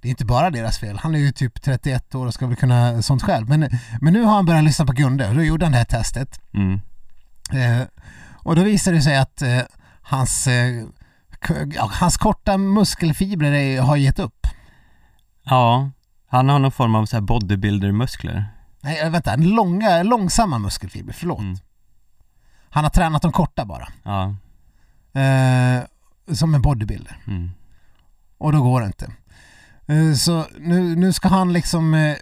det 0.01 0.09
är 0.09 0.11
inte 0.11 0.25
bara 0.25 0.51
deras 0.51 0.79
fel. 0.79 0.99
Han 0.99 1.15
är 1.15 1.19
ju 1.19 1.33
typ 1.33 1.63
31 1.63 2.15
år 2.15 2.27
och 2.27 2.35
ska 2.35 2.47
väl 2.47 2.57
kunna 2.57 3.03
sånt 3.03 3.23
själv. 3.23 3.49
Men, 3.49 3.71
men 4.01 4.13
nu 4.13 4.23
har 4.23 4.35
han 4.35 4.47
börjat 4.47 4.65
lyssna 4.65 4.87
på 4.87 4.93
Gunde 4.93 5.29
och 5.29 5.35
då 5.35 5.43
gjorde 5.43 5.65
han 5.65 5.73
det 5.73 5.79
här 5.79 5.85
testet. 5.85 6.41
mm. 6.55 6.81
Eh, 7.53 7.87
och 8.43 8.57
då 8.57 8.63
visade 8.63 8.97
det 8.97 9.03
sig 9.03 9.17
att 9.17 9.43
eh, 9.43 9.61
hans, 10.03 10.47
eh, 10.47 10.87
hans 11.91 12.17
korta 12.17 12.59
muskelfibrer 12.59 13.53
är, 13.53 13.81
har 13.81 13.97
gett 13.97 14.19
upp. 14.19 14.47
ja. 15.45 15.91
Han 16.33 16.49
har 16.49 16.59
någon 16.59 16.73
form 16.73 16.95
av 16.95 17.07
så 17.07 17.17
här 17.17 17.21
bodybuilder-muskler. 17.21 18.45
Nej, 18.81 18.99
eh, 19.01 19.11
vänta, 19.11 19.37
långa, 19.37 20.03
långsamma 20.03 20.59
muskelfibrer, 20.59 21.15
förlåt. 21.19 21.39
Mm. 21.41 21.57
Han 22.71 22.85
har 22.85 22.91
tränat 22.91 23.23
de 23.23 23.33
korta 23.33 23.65
bara. 23.65 23.89
Ja, 24.03 24.35
Eh, 25.21 25.83
som 26.35 26.55
en 26.55 26.63
bodybuilder. 26.63 27.17
mm. 27.27 27.51
Och 28.39 28.53
då 28.53 28.63
går 28.63 28.81
det 28.81 28.87
inte. 28.87 29.13
Eh, 29.87 30.15
Så 30.15 30.47
nu, 30.59 30.97
nu 30.97 31.13
ska 31.13 31.29
han 31.29 31.53
liksom 31.53 31.95
eh, 31.95 32.17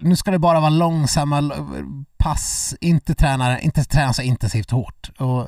nu 0.00 0.16
ska 0.16 0.30
det 0.30 0.38
bara 0.38 0.60
vara 0.60 0.70
långsamma 0.70 1.52
pass, 2.18 2.74
inte 2.80 3.14
träna, 3.14 3.60
inte 3.60 3.84
träna 3.84 4.12
så 4.12 4.22
intensivt 4.22 4.70
hårt. 4.70 5.10
Och, 5.18 5.40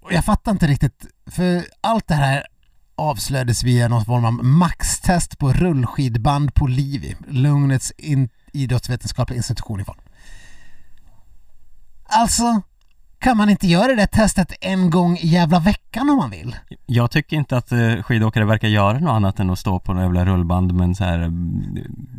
och 0.00 0.12
jag 0.12 0.24
fattar 0.24 0.52
inte 0.52 0.66
riktigt, 0.66 1.06
för 1.26 1.64
allt 1.80 2.06
det 2.06 2.14
här 2.14 2.46
avslöjades 2.94 3.62
via 3.64 3.88
någon 3.88 4.04
form 4.04 4.24
av 4.24 4.32
maxtest 4.44 5.38
på 5.38 5.52
rullskidband 5.52 6.54
på 6.54 6.66
Livi, 6.66 7.16
Lugnets 7.28 7.90
in, 7.90 8.28
idrottsvetenskapliga 8.52 9.36
institution 9.36 9.80
i 9.80 9.84
Falun. 9.84 10.00
Alltså, 12.06 12.62
kan 13.18 13.36
man 13.36 13.50
inte 13.50 13.66
göra 13.66 13.94
det 13.94 14.06
testet 14.06 14.52
en 14.60 14.90
gång 14.90 15.16
i 15.16 15.26
jävla 15.26 15.58
veckan 15.58 16.10
om 16.10 16.16
man 16.16 16.30
vill? 16.30 16.56
Jag 16.86 17.10
tycker 17.10 17.36
inte 17.36 17.56
att 17.56 17.72
eh, 17.72 18.02
skidåkare 18.02 18.44
verkar 18.44 18.68
göra 18.68 18.98
något 18.98 19.10
annat 19.10 19.40
än 19.40 19.50
att 19.50 19.58
stå 19.58 19.78
på 19.78 19.92
en 19.92 19.98
jävla 19.98 20.24
rullband 20.24 20.74
med 20.74 20.84
en 20.84 20.94
så 20.94 21.04
här 21.04 21.18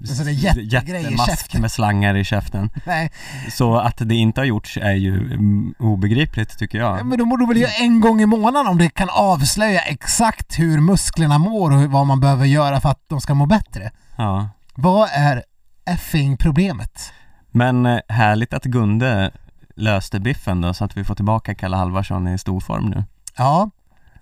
sån 0.06 0.26
där 0.26 0.32
jättegrej 0.32 1.02
i 1.02 1.04
jättemask 1.04 1.54
med 1.54 1.72
slangar 1.72 2.16
i 2.18 2.24
käften. 2.24 2.70
Nej, 2.86 3.12
Så 3.52 3.78
att 3.78 3.98
det 3.98 4.16
inte 4.16 4.42
har 4.42 4.46
gjorts 4.46 4.78
är 4.78 4.94
ju 4.94 5.16
mm, 5.16 5.74
obegripligt 5.80 6.58
tycker 6.58 6.78
jag. 6.78 7.06
men 7.06 7.18
då 7.20 7.26
borde 7.26 7.44
du 7.44 7.48
väl 7.48 7.58
göra 7.62 7.72
en 7.72 8.02
gång 8.02 8.22
i 8.22 8.26
månaden 8.26 8.68
om 8.68 8.78
det 8.78 8.90
kan 8.90 9.10
avslöja 9.10 9.82
exakt 9.82 10.60
hur 10.60 10.80
musklerna 10.80 11.38
mår 11.38 11.72
och 11.72 11.82
vad 11.92 12.08
man 12.08 12.20
behöver 12.20 12.46
göra 12.46 12.82
för 12.82 12.90
att 12.90 13.04
de 13.08 13.22
ska 13.22 13.34
må 13.34 13.46
bättre. 13.46 13.92
Ja. 14.16 14.50
Vad 14.76 15.10
är 15.14 15.44
effing 15.86 16.38
problemet? 16.38 17.14
Men 17.52 17.86
eh, 17.86 18.00
härligt 18.10 18.54
att 18.54 18.64
Gunde 18.64 19.32
löste 19.76 20.20
biffen 20.20 20.62
då 20.62 20.74
så 20.74 20.86
att 20.86 20.98
vi 20.98 21.04
får 21.04 21.16
tillbaka 21.16 21.56
Kalle 21.56 21.78
Halvarsson 21.78 22.28
i 22.28 22.38
stor 22.38 22.60
form 22.60 22.86
nu. 22.90 23.04
Ja, 23.38 23.70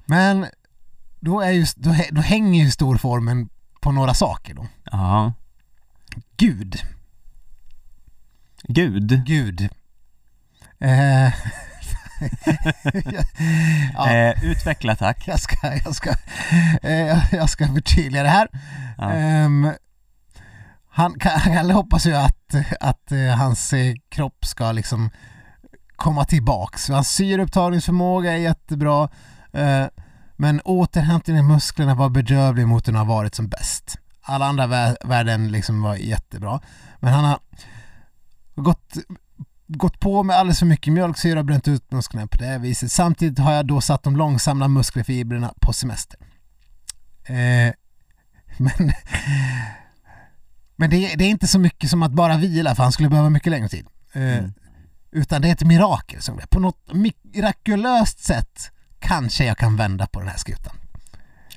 men 0.05 0.45
då, 1.19 1.41
är 1.41 1.51
ju, 1.51 1.65
då, 1.75 1.95
då 2.11 2.21
hänger 2.21 2.63
ju 2.63 2.71
storformen 2.71 3.49
på 3.81 3.91
några 3.91 4.13
saker 4.13 4.53
då. 4.53 4.67
Ja. 4.91 5.33
Gud, 6.37 6.75
Gud. 8.63 9.23
Gud. 9.25 9.69
Eh, 10.79 11.29
ja, 13.93 14.09
Eh, 14.11 14.43
utveckla 14.45 14.95
tack. 14.95 15.27
jag 15.27 15.39
ska, 15.39 15.75
jag 15.85 15.95
ska, 15.95 16.09
eh, 16.83 17.33
jag 17.35 17.49
ska 17.49 17.67
förtydliga 17.67 18.23
det 18.23 18.29
här. 18.29 18.47
Ja. 18.97 19.11
Ehm, 19.11 19.71
han, 20.99 21.19
Kalle 21.19 21.73
hoppas 21.79 22.05
ju 22.05 22.15
att, 22.15 22.55
att 22.79 23.11
eh, 23.11 23.37
hans 23.37 23.73
eh, 23.73 23.93
kropp 24.09 24.45
ska 24.45 24.71
liksom 24.71 25.09
komma 25.95 26.25
tillbaks. 26.25 26.89
Hans 26.89 27.09
syreupptagningsförmåga 27.09 28.33
är 28.33 28.37
jättebra 28.37 29.09
eh, 29.53 29.85
men 30.35 30.61
återhämtningen 30.61 31.45
i 31.45 31.47
musklerna 31.47 31.95
var 31.95 32.09
bedrövlig 32.09 32.67
mot 32.67 32.85
den 32.85 32.95
har 32.95 33.05
varit 33.05 33.35
som 33.35 33.47
bäst. 33.47 33.97
Alla 34.21 34.45
andra 34.45 34.67
värden 35.03 35.51
liksom 35.51 35.81
var 35.81 35.95
jättebra. 35.95 36.61
Men 36.99 37.13
han 37.13 37.23
har 37.25 37.39
gått, 38.55 38.97
gått 39.67 39.99
på 39.99 40.23
med 40.23 40.35
alldeles 40.35 40.59
för 40.59 40.65
mycket 40.65 40.93
mjölksyra 40.93 41.39
och 41.39 41.45
bränt 41.45 41.67
ut 41.67 41.91
musklerna 41.91 42.27
på 42.27 42.37
det 42.37 42.45
här 42.45 42.59
viset. 42.59 42.91
Samtidigt 42.91 43.39
har 43.39 43.53
jag 43.53 43.67
då 43.67 43.81
satt 43.81 44.03
de 44.03 44.15
långsamma 44.15 44.67
muskelfibrerna 44.67 45.53
på 45.61 45.73
semester. 45.73 46.19
Eh, 47.25 47.73
men 48.57 48.91
men 50.79 50.89
det, 50.89 51.15
det 51.15 51.23
är 51.23 51.29
inte 51.29 51.47
så 51.47 51.59
mycket 51.59 51.89
som 51.89 52.03
att 52.03 52.11
bara 52.11 52.37
vila 52.37 52.75
för 52.75 52.83
han 52.83 52.91
skulle 52.91 53.09
behöva 53.09 53.29
mycket 53.29 53.51
längre 53.51 53.69
tid. 53.69 53.85
Eh, 54.13 54.21
Mm. 54.21 54.53
Utan 55.11 55.41
det 55.41 55.47
är 55.47 55.51
ett 55.51 55.63
mirakel 55.63 56.21
som 56.21 56.37
det. 56.37 56.47
På 56.49 56.59
något 56.59 56.93
mirakulöst 56.93 58.19
sätt 58.25 58.71
kanske 58.99 59.45
jag 59.45 59.57
kan 59.57 59.75
vända 59.75 60.07
på 60.07 60.19
den 60.19 60.29
här 60.29 60.37
skutan. 60.37 60.75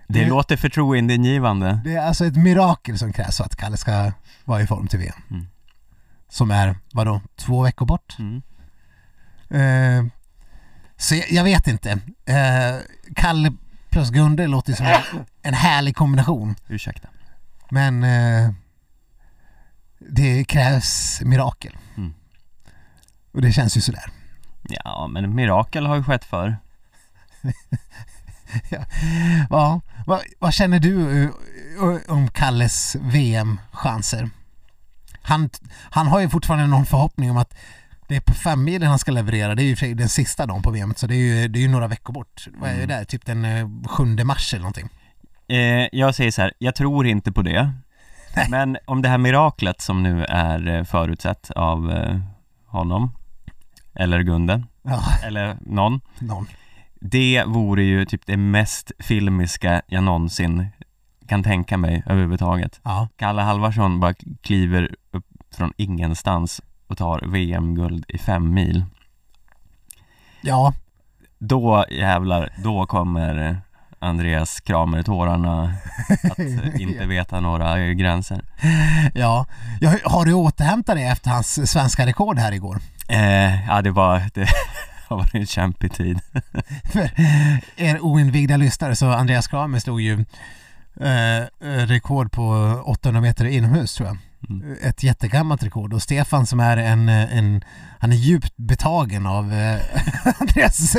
Det 0.08 0.18
Det- 0.20 0.26
låter 0.28 0.56
förtroendeingivande. 0.56 1.80
Det 1.84 1.94
är 1.94 2.06
alltså 2.06 2.24
ett 2.26 2.36
mirakel 2.36 2.98
som 2.98 3.12
krävs 3.12 3.36
för 3.36 3.44
att 3.44 3.56
Kalle 3.56 3.76
ska 3.76 4.12
vara 4.44 4.62
i 4.62 4.66
form 4.66 4.86
till 4.86 4.98
VM. 4.98 5.22
Mm. 5.30 5.46
Som 6.28 6.50
är, 6.50 6.76
vadå, 6.92 7.20
två 7.36 7.62
veckor 7.62 7.86
bort? 7.86 8.16
Mm. 8.18 8.42
Eh, 9.50 10.12
så 10.96 11.14
jag, 11.14 11.30
jag 11.32 11.44
vet 11.44 11.66
inte. 11.68 11.90
Eh, 12.24 12.76
Kalle 13.16 13.52
plus 13.90 14.10
Gunde 14.10 14.46
låter 14.46 14.72
som 14.72 14.86
en, 14.86 15.00
en 15.42 15.54
härlig 15.54 15.96
kombination. 15.96 16.54
Ursäkta. 16.68 17.08
Men 17.70 18.04
eh, 18.04 18.50
det 20.10 20.44
krävs 20.44 21.20
mirakel. 21.24 21.76
Mm. 21.96 22.14
Och 23.32 23.42
det 23.42 23.52
känns 23.52 23.76
ju 23.76 23.80
sådär. 23.80 24.10
Ja, 24.62 25.08
men 25.10 25.34
mirakel 25.34 25.86
har 25.86 25.96
ju 25.96 26.02
skett 26.02 26.24
för. 26.24 26.56
Ja, 29.50 29.80
vad, 30.06 30.20
vad 30.38 30.54
känner 30.54 30.80
du 30.80 31.22
eh, 31.24 31.30
om 32.08 32.28
Kalles 32.28 32.96
VM-chanser? 33.00 34.30
Han, 35.22 35.50
han 35.90 36.06
har 36.06 36.20
ju 36.20 36.28
fortfarande 36.28 36.66
någon 36.66 36.86
förhoppning 36.86 37.30
om 37.30 37.36
att 37.36 37.54
det 38.08 38.16
är 38.16 38.20
på 38.20 38.34
femmilen 38.34 38.88
han 38.88 38.98
ska 38.98 39.10
leverera. 39.12 39.54
Det 39.54 39.62
är 39.62 39.84
ju 39.84 39.94
den 39.94 40.08
sista 40.08 40.46
dagen 40.46 40.62
på 40.62 40.70
VM 40.70 40.94
så 40.96 41.06
det 41.06 41.14
är 41.14 41.18
ju, 41.18 41.48
det 41.48 41.58
är 41.58 41.60
ju 41.60 41.68
några 41.68 41.88
veckor 41.88 42.12
bort. 42.12 42.48
Vad 42.54 42.70
är 42.70 42.76
det 42.76 42.86
där? 42.86 43.04
Typ 43.04 43.26
den 43.26 43.44
eh, 43.44 43.68
7 43.88 44.04
mars 44.04 44.54
eller 44.54 44.62
någonting. 44.62 44.88
Eh, 45.48 45.88
jag 45.92 46.14
säger 46.14 46.30
så 46.30 46.42
här, 46.42 46.52
jag 46.58 46.74
tror 46.74 47.06
inte 47.06 47.32
på 47.32 47.42
det. 47.42 47.72
Men 48.50 48.78
om 48.84 49.02
det 49.02 49.08
här 49.08 49.18
miraklet 49.18 49.80
som 49.80 50.02
nu 50.02 50.24
är 50.24 50.68
eh, 50.68 50.84
förutsett 50.84 51.50
av 51.50 51.90
eh, 51.90 52.18
honom, 52.66 53.10
eller 53.94 54.22
Gunde, 54.22 54.62
Ja, 54.82 55.00
eller 55.24 55.56
någon, 55.60 56.00
någon. 56.18 56.46
det 57.00 57.44
vore 57.46 57.82
ju 57.82 58.04
typ 58.04 58.26
det 58.26 58.36
mest 58.36 58.92
filmiska 58.98 59.82
jag 59.86 60.04
någonsin 60.04 60.66
kan 61.26 61.42
tänka 61.42 61.76
mig 61.76 62.02
överhuvudtaget. 62.06 62.80
Ja, 62.82 63.08
Kalle 63.16 63.42
Halvarsson 63.42 64.00
bara 64.00 64.14
kliver 64.42 64.94
upp 65.10 65.26
från 65.54 65.72
ingenstans 65.76 66.60
och 66.86 66.98
tar 66.98 67.20
VM-guld 67.26 68.04
i 68.08 68.18
fem 68.18 68.54
mil. 68.54 68.84
ja, 70.40 70.72
Då 71.38 71.84
jävlar, 71.90 72.52
då 72.64 72.86
kommer 72.86 73.60
Andreas 74.02 74.60
kramer 74.60 75.02
tårarna 75.02 75.74
att 76.30 76.38
eh, 76.38 76.80
inte 76.80 77.06
veta 77.06 77.40
några 77.40 77.78
eh, 77.80 77.90
gränser. 77.90 78.44
Ja, 79.14 79.46
ja 79.80 79.94
har 80.04 80.24
du 80.24 80.32
återhämtat 80.32 80.96
dig 80.96 81.06
efter 81.06 81.30
hans 81.30 81.70
svenska 81.70 82.06
rekord 82.06 82.38
här 82.38 82.52
igår? 82.52 82.78
Eh, 83.08 83.66
ja, 83.66 83.82
det 83.82 83.90
var, 83.90 84.22
det 84.34 84.48
har 85.08 85.16
varit 85.16 85.34
en 85.34 85.46
kämpig 85.46 85.92
tid. 85.92 86.20
För 86.92 87.10
er 87.76 88.00
oinvigda 88.00 88.56
lyssnare 88.56 88.96
så 88.96 89.10
Andreas 89.10 89.46
Kramer 89.46 89.78
slog 89.78 90.00
ju 90.00 90.24
eh, 91.00 91.46
rekord 91.86 92.32
på 92.32 92.44
800 92.84 93.20
meter 93.20 93.44
inomhus 93.44 93.94
tror 93.94 94.08
jag. 94.08 94.18
Mm. 94.48 94.76
Ett 94.82 95.02
jättegammalt 95.02 95.62
rekord 95.62 95.92
och 95.94 96.02
Stefan 96.02 96.46
som 96.46 96.60
är 96.60 96.76
en, 96.76 97.08
en 97.08 97.64
han 97.98 98.12
är 98.12 98.16
djupt 98.16 98.56
betagen 98.56 99.26
av 99.26 99.52
eh, 99.52 99.80
Andreas 100.40 100.96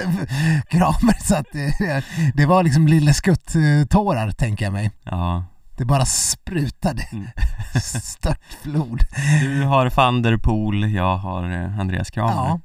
Kramer 0.70 1.24
så 1.24 1.36
att 1.36 1.46
det, 1.52 2.04
det 2.36 2.46
var 2.46 2.64
liksom 2.64 2.88
lille 2.88 3.14
skutt-tårar 3.14 4.32
tänker 4.32 4.66
jag 4.66 4.74
mig. 4.74 4.92
Ja, 5.04 5.46
Det 5.78 5.86
bara 5.86 6.06
sprutade 6.06 7.08
Mm. 7.12 7.28
störtflod. 8.02 9.00
du 9.42 9.64
har 9.64 9.90
van 9.96 10.22
der 10.22 10.38
Poel, 10.38 10.94
jag 10.94 11.18
har 11.18 11.52
eh, 11.52 11.80
Andreas 11.80 12.12
Kramer. 12.12 12.34
Ja. 12.34 12.60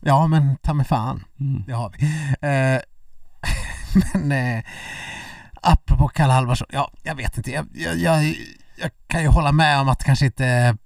ja, 0.00 0.26
men 0.26 0.56
ta 0.56 0.74
mig 0.74 0.86
fan. 0.86 1.24
Mm. 1.40 1.64
Det 1.66 1.72
har 1.72 1.92
vi. 1.98 2.04
Eh, 2.48 2.80
men 4.14 4.32
eh, 4.32 4.64
apropå 5.62 6.08
Kalle 6.08 6.32
Halvarsson, 6.32 6.66
ja, 6.72 6.90
jag 7.02 7.14
vet 7.14 7.36
inte. 7.36 7.50
Jag, 7.50 7.66
jag, 7.74 7.96
jag, 7.98 8.34
jag 8.76 8.90
kan 9.06 9.22
ju 9.22 9.28
hålla 9.28 9.52
med 9.52 9.80
om 9.80 9.88
att 9.88 9.98
det 9.98 10.04
kanske 10.04 10.26
inte 10.26 10.76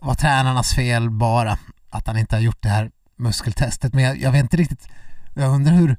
var 0.00 0.14
tränarnas 0.14 0.74
fel 0.74 1.10
bara 1.10 1.58
att 1.90 2.06
han 2.06 2.18
inte 2.18 2.36
har 2.36 2.40
gjort 2.40 2.62
det 2.62 2.68
här 2.68 2.90
muskeltestet. 3.16 3.94
Men 3.94 4.04
jag, 4.04 4.16
jag 4.16 4.32
vet 4.32 4.42
inte 4.42 4.56
riktigt. 4.56 4.88
Jag 5.34 5.54
undrar 5.54 5.72
hur 5.72 5.96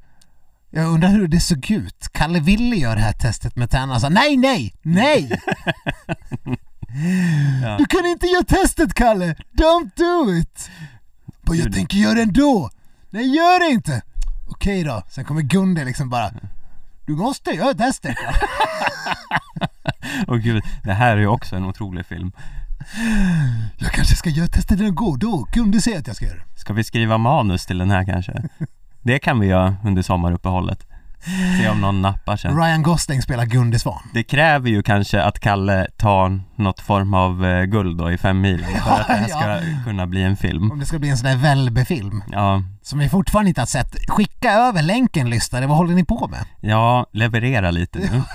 jag 0.70 0.88
undrar 0.88 1.10
hur 1.10 1.28
det 1.28 1.40
såg 1.40 1.72
ut. 1.72 2.08
Kalle 2.12 2.40
ville 2.40 2.76
göra 2.76 2.96
det 2.96 3.02
här 3.02 3.14
testet 3.14 3.56
med 3.56 3.70
tränarna 3.70 4.00
sa 4.00 4.10
nej, 4.10 4.38
nej, 4.38 4.74
nej! 4.82 5.42
Ja. 7.64 7.78
Du 7.78 7.86
kan 7.86 8.06
inte 8.06 8.28
göra 8.28 8.44
testet 8.44 8.94
Kalle! 8.94 9.36
Don't 9.58 9.92
do 9.96 10.34
it! 10.34 10.70
Bara, 11.42 11.56
jag 11.56 11.74
tänker 11.74 11.98
göra 11.98 12.14
det 12.14 12.22
ändå! 12.22 12.70
Nej, 13.10 13.36
gör 13.36 13.60
det 13.60 13.74
inte! 13.74 14.02
Okej 14.48 14.84
då, 14.84 15.04
sen 15.10 15.26
kommer 15.26 15.42
Gunde 15.42 15.86
liksom 15.86 16.10
bara 16.10 16.32
Du 17.06 17.16
måste 17.16 17.52
göra 17.52 17.74
testet! 17.74 18.18
Och 20.28 20.40
gud, 20.44 20.64
det 20.84 20.94
här 20.94 21.18
är 21.18 21.22
ju 21.22 21.28
också 21.28 21.56
en 21.56 21.66
otrolig 21.66 22.06
film. 22.06 22.32
Jag 23.78 23.92
kanske 23.92 24.16
ska 24.16 24.30
göra 24.30 24.48
testet 24.48 24.80
ändå, 24.80 25.16
då 25.16 25.48
Gunde 25.52 25.82
säger 25.82 26.00
att 26.00 26.08
jag 26.08 26.16
ska 26.16 26.26
göra 26.26 26.38
det. 26.38 26.60
Ska 26.60 26.74
vi 26.74 26.84
skriva 26.84 27.18
manus 27.18 27.66
till 27.66 27.78
den 27.78 27.92
här 27.92 28.06
kanske? 28.06 28.44
Det 29.02 29.20
kan 29.20 29.40
vi 29.40 29.48
göra 29.48 29.76
under 29.84 30.02
sommaruppehållet. 30.02 30.88
Se 31.62 31.70
om 31.70 31.82
någon 31.82 32.02
nappar 32.02 32.38
sen. 32.38 32.58
Ryan 32.58 32.84
Gosling 32.84 33.22
spelar 33.22 33.46
Gunde 33.46 33.80
Svan. 33.80 34.02
Det 34.14 34.24
kräver 34.24 34.70
ju 34.70 34.84
kanske 34.84 35.22
att 35.24 35.40
Kalle 35.40 35.88
tar 35.98 36.40
något 36.56 36.80
form 36.80 37.14
av 37.14 37.46
eh, 37.46 37.64
guld 37.64 37.98
då 37.98 38.12
i 38.12 38.18
fem 38.18 38.42
milen 38.42 38.70
för 38.84 38.92
att 38.92 38.98
det 39.08 39.14
här 39.14 39.28
ska 39.28 39.50
Ja. 39.50 39.60
kunna 39.86 40.08
bli 40.08 40.24
en 40.24 40.38
film. 40.38 40.72
Om 40.72 40.80
det 40.80 40.86
ska 40.86 41.00
bli 41.00 41.10
en 41.10 41.18
sån 41.18 41.30
där 41.30 41.36
Välbe-film 41.38 42.24
Ja, 42.32 42.64
som 42.82 43.00
vi 43.00 43.10
fortfarande 43.10 43.50
inte 43.50 43.62
har 43.62 43.66
sett. 43.66 44.10
Skicka 44.10 44.52
över 44.52 44.82
länken 44.82 45.30
lyssnare, 45.30 45.68
vad 45.68 45.78
håller 45.78 45.96
ni 45.96 46.06
på 46.06 46.28
med? 46.28 46.46
ja, 46.62 47.06
leverera 47.12 47.72
lite 47.72 48.00
nu. 48.00 48.22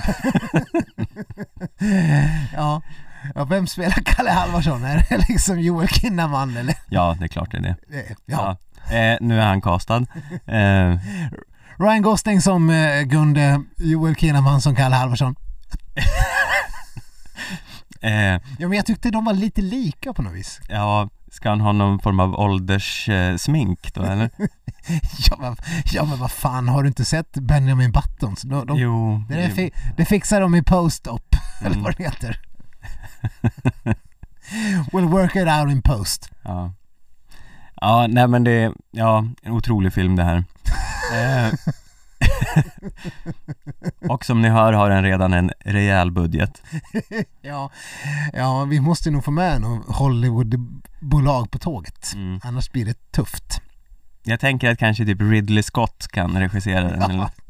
Ja, 2.55 2.82
ja 3.34 3.45
vem 3.45 3.66
spelar 3.66 4.03
Kalle 4.05 4.30
Halvarsson? 4.30 4.84
Är 4.84 5.07
det 5.09 5.24
liksom 5.28 5.61
Joel 5.61 5.88
Kinnaman 5.88 6.57
eller? 6.57 6.74
Ja, 6.88 7.16
det 7.18 7.24
är 7.24 7.28
klart 7.28 7.51
det 7.51 7.57
är 7.57 7.62
det. 7.62 7.76
Ja. 8.26 8.57
Ja. 8.91 8.97
Eh, 8.97 9.18
nu 9.20 9.41
är 9.41 9.47
han 9.47 9.61
castad. 9.61 10.07
Eh, 10.47 10.95
Ryan 11.81 12.03
Gosling 12.03 12.41
som 12.41 12.70
eh, 12.70 13.03
Gunde, 13.03 13.62
Joel 13.78 14.14
Kinnaman 14.14 14.61
som 14.61 14.76
Kalle 14.76 14.97
Halvarsson. 14.97 15.35
eh, 18.01 18.12
Ja 18.59 18.68
men 18.68 18.72
jag 18.72 18.87
tyckte 18.87 19.11
de 19.11 19.24
var 19.24 19.33
lite 19.33 19.62
lika 19.62 20.12
på 20.12 20.22
något 20.22 20.35
vis. 20.35 20.61
ja, 20.68 21.09
ska 21.33 21.49
han 21.51 21.61
ha 21.61 21.72
någon 21.72 22.01
form 22.01 22.20
av 22.20 22.35
ålderssmink 22.35 23.87
eh, 23.87 23.91
då 23.95 24.03
eller? 24.03 24.31
Ja 25.31 25.37
men, 25.41 25.57
ja 25.85 26.05
men 26.05 26.18
vad 26.18 26.31
fan, 26.31 26.68
har 26.68 26.83
du 26.83 26.89
inte 26.89 27.05
sett 27.05 27.33
Benjamin 27.33 27.93
Buttons? 27.93 28.43
De, 28.43 28.66
de, 28.66 28.78
jo. 28.78 29.24
det, 29.28 29.47
jo. 29.49 29.55
fi, 29.55 29.70
det 29.97 30.05
fixar 30.05 30.41
de 30.41 30.55
i 30.55 30.62
post-op, 30.62 31.37
eller 31.61 31.70
Mm. 31.70 31.83
vad 31.83 31.97
det 31.97 32.05
heter. 32.05 32.41
we'll 34.93 35.09
work 35.09 35.37
it 35.37 35.49
out 35.49 35.70
in 35.70 35.83
post. 35.83 36.31
Ja. 36.43 36.72
Ja, 37.81 38.07
nej 38.07 38.28
men 38.28 38.45
det 38.45 38.51
är, 38.53 38.72
ja, 38.91 39.24
en 39.43 39.53
otrolig 39.53 39.93
film 39.93 40.16
det 40.16 40.24
här. 40.24 40.45
Eh, 41.12 41.52
och 44.11 44.24
som 44.24 44.42
ni 44.42 44.48
hör 44.48 44.72
har 44.72 44.90
den 44.90 45.02
redan 45.02 45.32
en 45.32 45.50
rejäl 45.64 46.11
budget. 46.11 46.62
Ja, 47.42 47.70
ja, 48.32 48.64
vi 48.64 48.80
måste 48.80 49.11
nog 49.11 49.24
få 49.24 49.30
med 49.30 49.61
något 49.61 49.96
Hollywoodbolag 49.96 51.50
på 51.50 51.58
tåget. 51.58 52.12
Mm. 52.14 52.40
Annars 52.44 52.70
blir 52.72 52.84
det 52.84 53.12
tufft. 53.12 53.61
Jag 54.22 54.40
tänker 54.40 54.70
att 54.70 54.78
kanske 54.78 55.04
typ 55.04 55.20
Ridley 55.20 55.62
Scott 55.62 56.08
kan 56.12 56.38
regissera 56.38 56.82
den 56.90 57.02
eller 57.02 57.28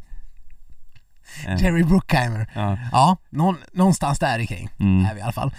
Eh, 1.46 1.62
Jerry 1.62 1.82
Bruckheimer. 1.82 2.50
ja. 2.54 2.78
Ja, 2.92 3.16
någon, 3.30 3.56
någonstans 3.72 4.18
där 4.18 4.46
kring 4.46 4.68
Mm. 4.80 5.06
är 5.06 5.14
vi 5.14 5.20
i 5.20 5.22
alla 5.22 5.32
fall. 5.32 5.54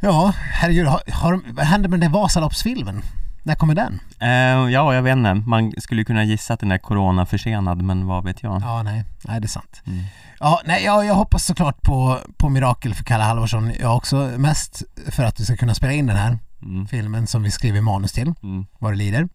Ja, 0.00 0.32
herregud, 0.36 0.86
har, 0.86 1.00
har, 1.12 1.40
vad 1.52 1.66
händer 1.66 1.88
med 1.88 2.00
den 2.00 2.12
där 2.12 2.18
Vasaloppsfilmen? 2.20 3.02
När 3.44 3.54
kommer 3.54 3.74
den? 3.74 4.00
Eh, 4.20 4.70
ja, 4.72 4.94
jag 4.94 5.02
vet 5.02 5.16
inte. 5.16 5.34
Man 5.34 5.72
skulle 5.78 6.04
kunna 6.04 6.24
gissa 6.24 6.54
att 6.54 6.60
den 6.60 6.72
är 6.72 6.78
corona-försenad, 6.78 7.82
men 7.82 8.06
vad 8.06 8.24
vet 8.24 8.42
jag? 8.42 8.62
Ja, 8.62 8.82
nej, 8.82 9.04
nej 9.24 9.40
det 9.40 9.46
är 9.46 9.48
sant. 9.48 9.82
Mm. 9.86 10.04
Ja, 10.40 10.60
nej, 10.64 10.84
jag, 10.84 11.04
jag 11.06 11.14
hoppas 11.14 11.44
såklart 11.44 11.82
på, 11.82 12.18
på 12.36 12.48
mirakel 12.48 12.94
för 12.94 13.04
Kalle 13.04 13.24
Halvarsson. 13.24 13.72
Jag 13.80 13.96
också 13.96 14.16
mest 14.38 14.82
för 15.08 15.24
att 15.24 15.40
vi 15.40 15.44
ska 15.44 15.56
kunna 15.56 15.74
spela 15.74 15.92
in 15.92 16.06
den 16.06 16.16
här 16.16 16.38
Mm. 16.64 16.86
filmen 16.86 17.26
som 17.26 17.42
vi 17.42 17.50
skriver 17.50 17.80
manus 17.80 18.12
till, 18.12 18.34
Mm. 18.42 18.66
vad 18.78 18.92
det 18.92 18.96
lider. 18.96 19.28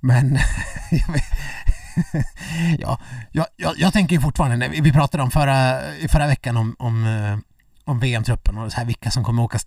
Men 0.00 0.38
ja, 2.78 2.98
jag, 3.32 3.46
jag, 3.56 3.72
jag 3.78 3.92
tänker 3.92 4.20
fortfarande, 4.20 4.68
vi 4.68 4.92
pratade 4.92 5.22
om 5.22 5.30
förra, 5.30 5.80
förra 6.08 6.26
veckan 6.26 6.56
om, 6.56 6.76
om, 6.78 7.06
eh, 7.06 7.38
om 7.84 8.00
VM-truppen 8.00 8.58
och 8.58 8.72
så 8.72 8.78
här 8.78 8.84
vilka 8.84 9.10
som 9.10 9.24
kommer 9.24 9.42
åka 9.42 9.58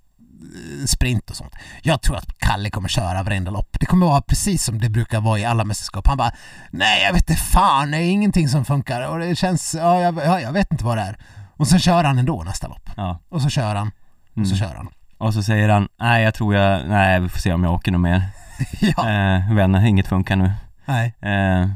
sprint 0.88 1.30
och 1.30 1.36
sånt. 1.36 1.54
Jag 1.82 2.02
tror 2.02 2.18
att 2.18 2.38
Kalle 2.38 2.70
kommer 2.70 2.90
köra 2.90 3.24
varenda 3.24 3.52
lopp. 3.52 3.78
Det 3.80 3.86
kommer 3.86 4.06
vara 4.06 4.22
precis 4.22 4.64
som 4.64 4.80
det 4.80 4.90
brukar 4.90 5.22
vara 5.22 5.40
i 5.40 5.46
alla 5.46 5.66
mästerskap. 5.66 6.08
Han 6.08 6.18
bara, 6.18 6.32
nej 6.72 7.04
jag 7.04 7.14
vet 7.14 7.30
inte 7.30 7.42
fan, 7.42 7.92
det 7.92 7.98
är 7.98 8.12
ingenting 8.12 8.50
som 8.50 8.66
funkar 8.66 9.08
och 9.08 9.20
det 9.20 9.36
känns, 9.36 9.76
ja 9.76 10.02
jag, 10.02 10.18
ja, 10.18 10.40
jag 10.42 10.52
vet 10.52 10.72
inte 10.72 10.84
vad 10.86 10.98
det 10.98 11.02
är. 11.04 11.18
Och 11.58 11.68
så 11.68 11.78
kör 11.80 12.04
han 12.04 12.20
ändå 12.20 12.44
nästa 12.44 12.68
lopp. 12.68 12.90
Ja. 12.98 13.20
Och 13.30 13.42
så 13.42 13.50
kör 13.50 13.76
han, 13.76 13.88
och 13.88 14.48
så 14.48 14.56
Mm. 14.56 14.58
kör 14.70 14.76
han. 14.76 14.90
Och 15.18 15.34
så 15.34 15.44
säger 15.44 15.70
han, 15.70 15.88
nej 16.00 16.24
jag 16.24 16.34
tror 16.34 16.56
jag, 16.56 16.88
nej 16.90 17.20
vi 17.20 17.30
får 17.30 17.40
se 17.40 17.54
om 17.54 17.64
jag 17.64 17.74
åker 17.74 17.92
något 17.92 18.02
mer. 18.02 18.24
ja, 18.80 19.10
Eh, 19.10 19.54
vänner, 19.54 19.86
inget 19.86 20.08
funkar 20.08 20.36
nu. 20.36 20.52
nej. 20.86 21.16
Eh, 21.22 21.70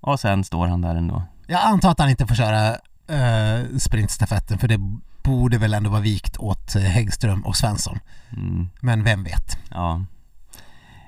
och 0.00 0.20
sen 0.20 0.44
står 0.44 0.66
han 0.66 0.80
där 0.80 0.94
ändå. 0.94 1.22
Jag 1.46 1.60
antar 1.60 1.90
att 1.90 1.98
han 1.98 2.10
inte 2.10 2.26
får 2.26 2.34
köra 2.34 2.68
eh, 3.08 3.64
sprintstafetten 3.78 4.58
för 4.58 4.68
det 4.68 4.78
borde 5.22 5.58
väl 5.58 5.74
ändå 5.74 5.90
vara 5.90 6.00
vikt 6.00 6.36
åt 6.36 6.74
eh, 6.76 6.82
Häggström 6.82 7.40
och 7.46 7.56
Svensson. 7.56 7.98
Mm, 8.36 8.68
Men 8.80 9.04
vem 9.04 9.24
vet? 9.24 9.58
ja. 9.70 10.04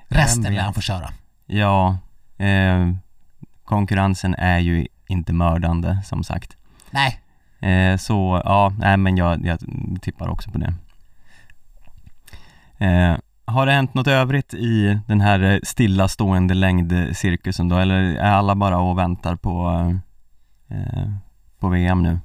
Resten 0.07 0.43
Vem 0.43 0.51
lär 0.51 0.57
vet? 0.57 0.65
han 0.65 0.73
få 0.73 0.81
köra. 0.81 1.09
Ja, 1.45 1.97
eh, 2.37 2.91
konkurrensen 3.63 4.35
är 4.35 4.59
ju 4.59 4.87
inte 5.07 5.33
mördande 5.33 6.01
som 6.05 6.23
sagt. 6.23 6.57
Nej, 6.91 7.19
Eh, 7.59 7.97
så 7.97 8.41
ja, 8.45 8.73
nej 8.79 8.97
men 8.97 9.17
jag, 9.17 9.45
jag 9.45 9.59
tippar 10.01 10.27
också 10.27 10.51
på 10.51 10.57
det. 10.57 10.73
Eh, 12.85 13.17
har 13.45 13.65
det 13.65 13.71
hänt 13.71 13.93
något 13.93 14.07
övrigt 14.07 14.53
i 14.53 14.99
den 15.07 15.21
här 15.21 15.39
eh, 15.39 15.59
stillastående 15.63 16.53
längdcirkusen 16.53 17.69
då, 17.69 17.77
eller 17.77 18.01
är 18.01 18.31
alla 18.31 18.55
bara 18.55 18.77
och 18.77 18.97
väntar 18.97 19.35
på, 19.35 19.69
eh, 20.67 21.09
på 21.59 21.67
VM 21.69 22.03
nu? 22.03 22.19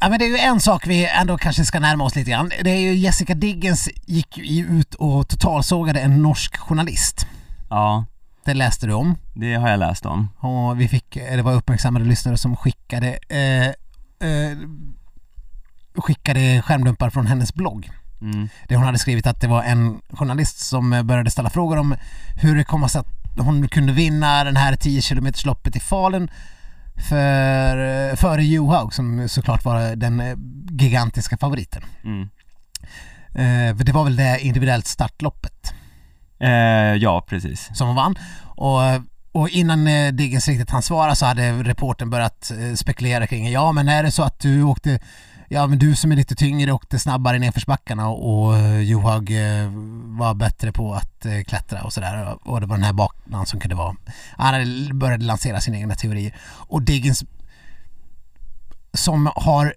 Ja, 0.00 0.08
men 0.08 0.18
det 0.18 0.24
är 0.24 0.28
ju 0.28 0.36
en 0.38 0.60
sak 0.60 0.86
vi 0.86 1.06
ändå 1.06 1.38
kanske 1.38 1.64
ska 1.64 1.80
närma 1.80 2.04
oss 2.04 2.14
lite 2.16 2.30
grann. 2.30 2.50
Det 2.64 2.70
är 2.70 2.78
ju 2.80 2.94
Jessica 2.94 3.34
Diggins 3.34 3.88
gick 4.06 4.38
ju 4.38 4.66
ut 4.66 4.94
och 4.94 5.28
totalsågade 5.28 6.00
en 6.00 6.22
norsk 6.22 6.56
journalist. 6.56 7.26
Ja, 7.70 8.04
Det 8.44 8.54
läste 8.54 8.86
du 8.86 8.92
om. 8.92 9.18
det 9.34 9.54
har 9.54 9.68
jag 9.68 9.78
läst 9.78 10.06
om. 10.06 10.28
Och 10.38 10.80
vi 10.80 10.88
fick, 10.88 11.14
det 11.14 11.42
var 11.42 11.52
uppmärksammade 11.54 12.04
lyssnare 12.04 12.36
som 12.36 12.56
skickade 12.56 13.18
eh, 13.28 13.66
eh, 14.28 14.56
skickade 15.96 16.62
skärmdumpar 16.62 17.10
från 17.10 17.26
hennes 17.26 17.54
blogg. 17.54 17.90
Mm. 18.20 18.48
Där 18.68 18.76
hon 18.76 18.84
hade 18.86 18.98
skrivit 18.98 19.26
att 19.26 19.40
det 19.40 19.46
var 19.48 19.62
en 19.62 20.00
journalist 20.10 20.58
som 20.58 20.92
eh, 20.92 21.02
började 21.02 21.30
ställa 21.30 21.50
frågor 21.50 21.76
om 21.78 21.94
hur 22.42 22.56
det 22.56 22.64
kom 22.64 22.88
sig 22.88 23.00
att 23.00 23.06
hon 23.38 23.68
kunde 23.68 23.92
vinna 23.92 24.44
den 24.44 24.56
här 24.56 24.76
10 24.76 25.02
km 25.02 25.26
loppet 25.44 25.76
i 25.76 25.80
Falun 25.80 26.30
för, 27.08 28.16
före 28.16 28.44
Johaug 28.44 28.94
som 28.94 29.28
såklart 29.28 29.64
var 29.64 29.96
den 29.96 30.22
gigantiska 30.80 31.36
favoriten. 31.36 31.82
Mm. 32.04 32.28
Eh, 33.34 33.76
det 33.76 33.92
var 33.92 34.04
väl 34.04 34.16
det 34.16 34.38
individuellt 34.40 34.86
startloppet 34.86 35.74
Eh, 36.38 36.94
ja, 36.94 37.24
precis. 37.28 37.70
som 37.74 37.86
hon 37.86 37.96
vann. 37.96 38.14
Och, 38.42 38.80
och 39.32 39.48
innan 39.48 39.86
eh, 39.86 40.12
Diggens 40.12 40.48
riktigt 40.48 40.70
hann 40.70 40.82
svara 40.82 41.14
så 41.14 41.26
hade 41.26 41.52
reporten 41.52 42.10
börjat 42.10 42.50
eh, 42.50 42.74
spekulera 42.74 43.26
kring 43.26 43.50
ja 43.50 43.72
men 43.72 43.88
är 43.88 44.02
det 44.02 44.10
så 44.10 44.22
att 44.22 44.40
du 44.40 44.62
åkte 44.62 44.98
Ja 45.48 45.66
men 45.66 45.78
du 45.78 45.96
som 45.96 46.12
är 46.12 46.16
lite 46.16 46.34
tyngre 46.34 46.72
åkte 46.72 46.98
snabbare 46.98 47.38
nedförsbackarna 47.38 48.08
och, 48.08 48.46
och 48.46 48.56
eh, 48.56 48.80
Johaug 48.80 49.30
eh, 49.30 49.70
var 50.18 50.34
bättre 50.34 50.72
på 50.72 50.94
att 50.94 51.26
eh, 51.26 51.42
klättra 51.42 51.82
och 51.82 51.92
sådär. 51.92 52.38
Och 52.42 52.60
det 52.60 52.66
var 52.66 52.76
den 52.76 52.84
här 52.84 52.92
banan 52.92 53.46
som 53.46 53.60
kunde 53.60 53.74
vara 53.74 53.96
Han 54.36 54.54
hade 54.54 54.94
började 54.94 55.24
lansera 55.24 55.60
sina 55.60 55.78
egna 55.78 55.94
teorier. 55.94 56.34
Och 56.46 56.82
Diggins 56.82 57.24
som 58.92 59.30
har 59.34 59.74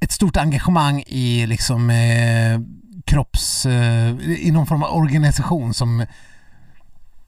ett 0.00 0.12
stort 0.12 0.36
engagemang 0.36 1.04
i 1.06 1.46
liksom 1.46 1.90
eh, 1.90 2.60
kropps... 3.04 3.66
Eh, 3.66 4.16
i 4.20 4.50
någon 4.50 4.66
form 4.66 4.82
av 4.82 4.96
organisation 4.96 5.74
som 5.74 6.06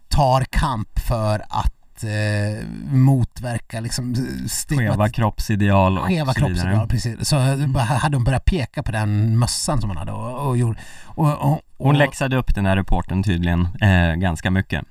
tar 0.08 0.44
kamp 0.44 0.98
för 0.98 1.44
att 1.48 1.75
eh, 2.04 2.66
motverka 2.92 3.80
liksom 3.80 4.14
stigmat- 4.48 4.78
Skeva 4.90 5.08
kroppsideal 5.08 5.98
och 5.98 6.04
skeva 6.04 6.34
så 6.34 6.40
vidare. 6.40 6.54
kroppsideal, 6.54 6.88
precis. 6.88 7.28
Så 7.28 7.36
hade 7.78 8.16
hon 8.16 8.24
börjat 8.24 8.44
peka 8.44 8.82
på 8.82 8.92
den 8.92 9.38
mössan 9.38 9.80
som 9.80 9.90
hon 9.90 9.96
hade 9.96 10.12
och, 10.12 10.48
och 10.48 10.56
gjorde... 10.56 10.78
Och, 11.04 11.32
och, 11.32 11.52
och, 11.52 11.60
Hon 11.86 11.98
läxade 11.98 12.36
upp 12.36 12.54
den 12.54 12.66
här 12.66 12.76
reporten 12.76 13.22
tydligen 13.22 13.68
eh, 13.80 14.14
ganska 14.14 14.50
mycket. 14.50 14.84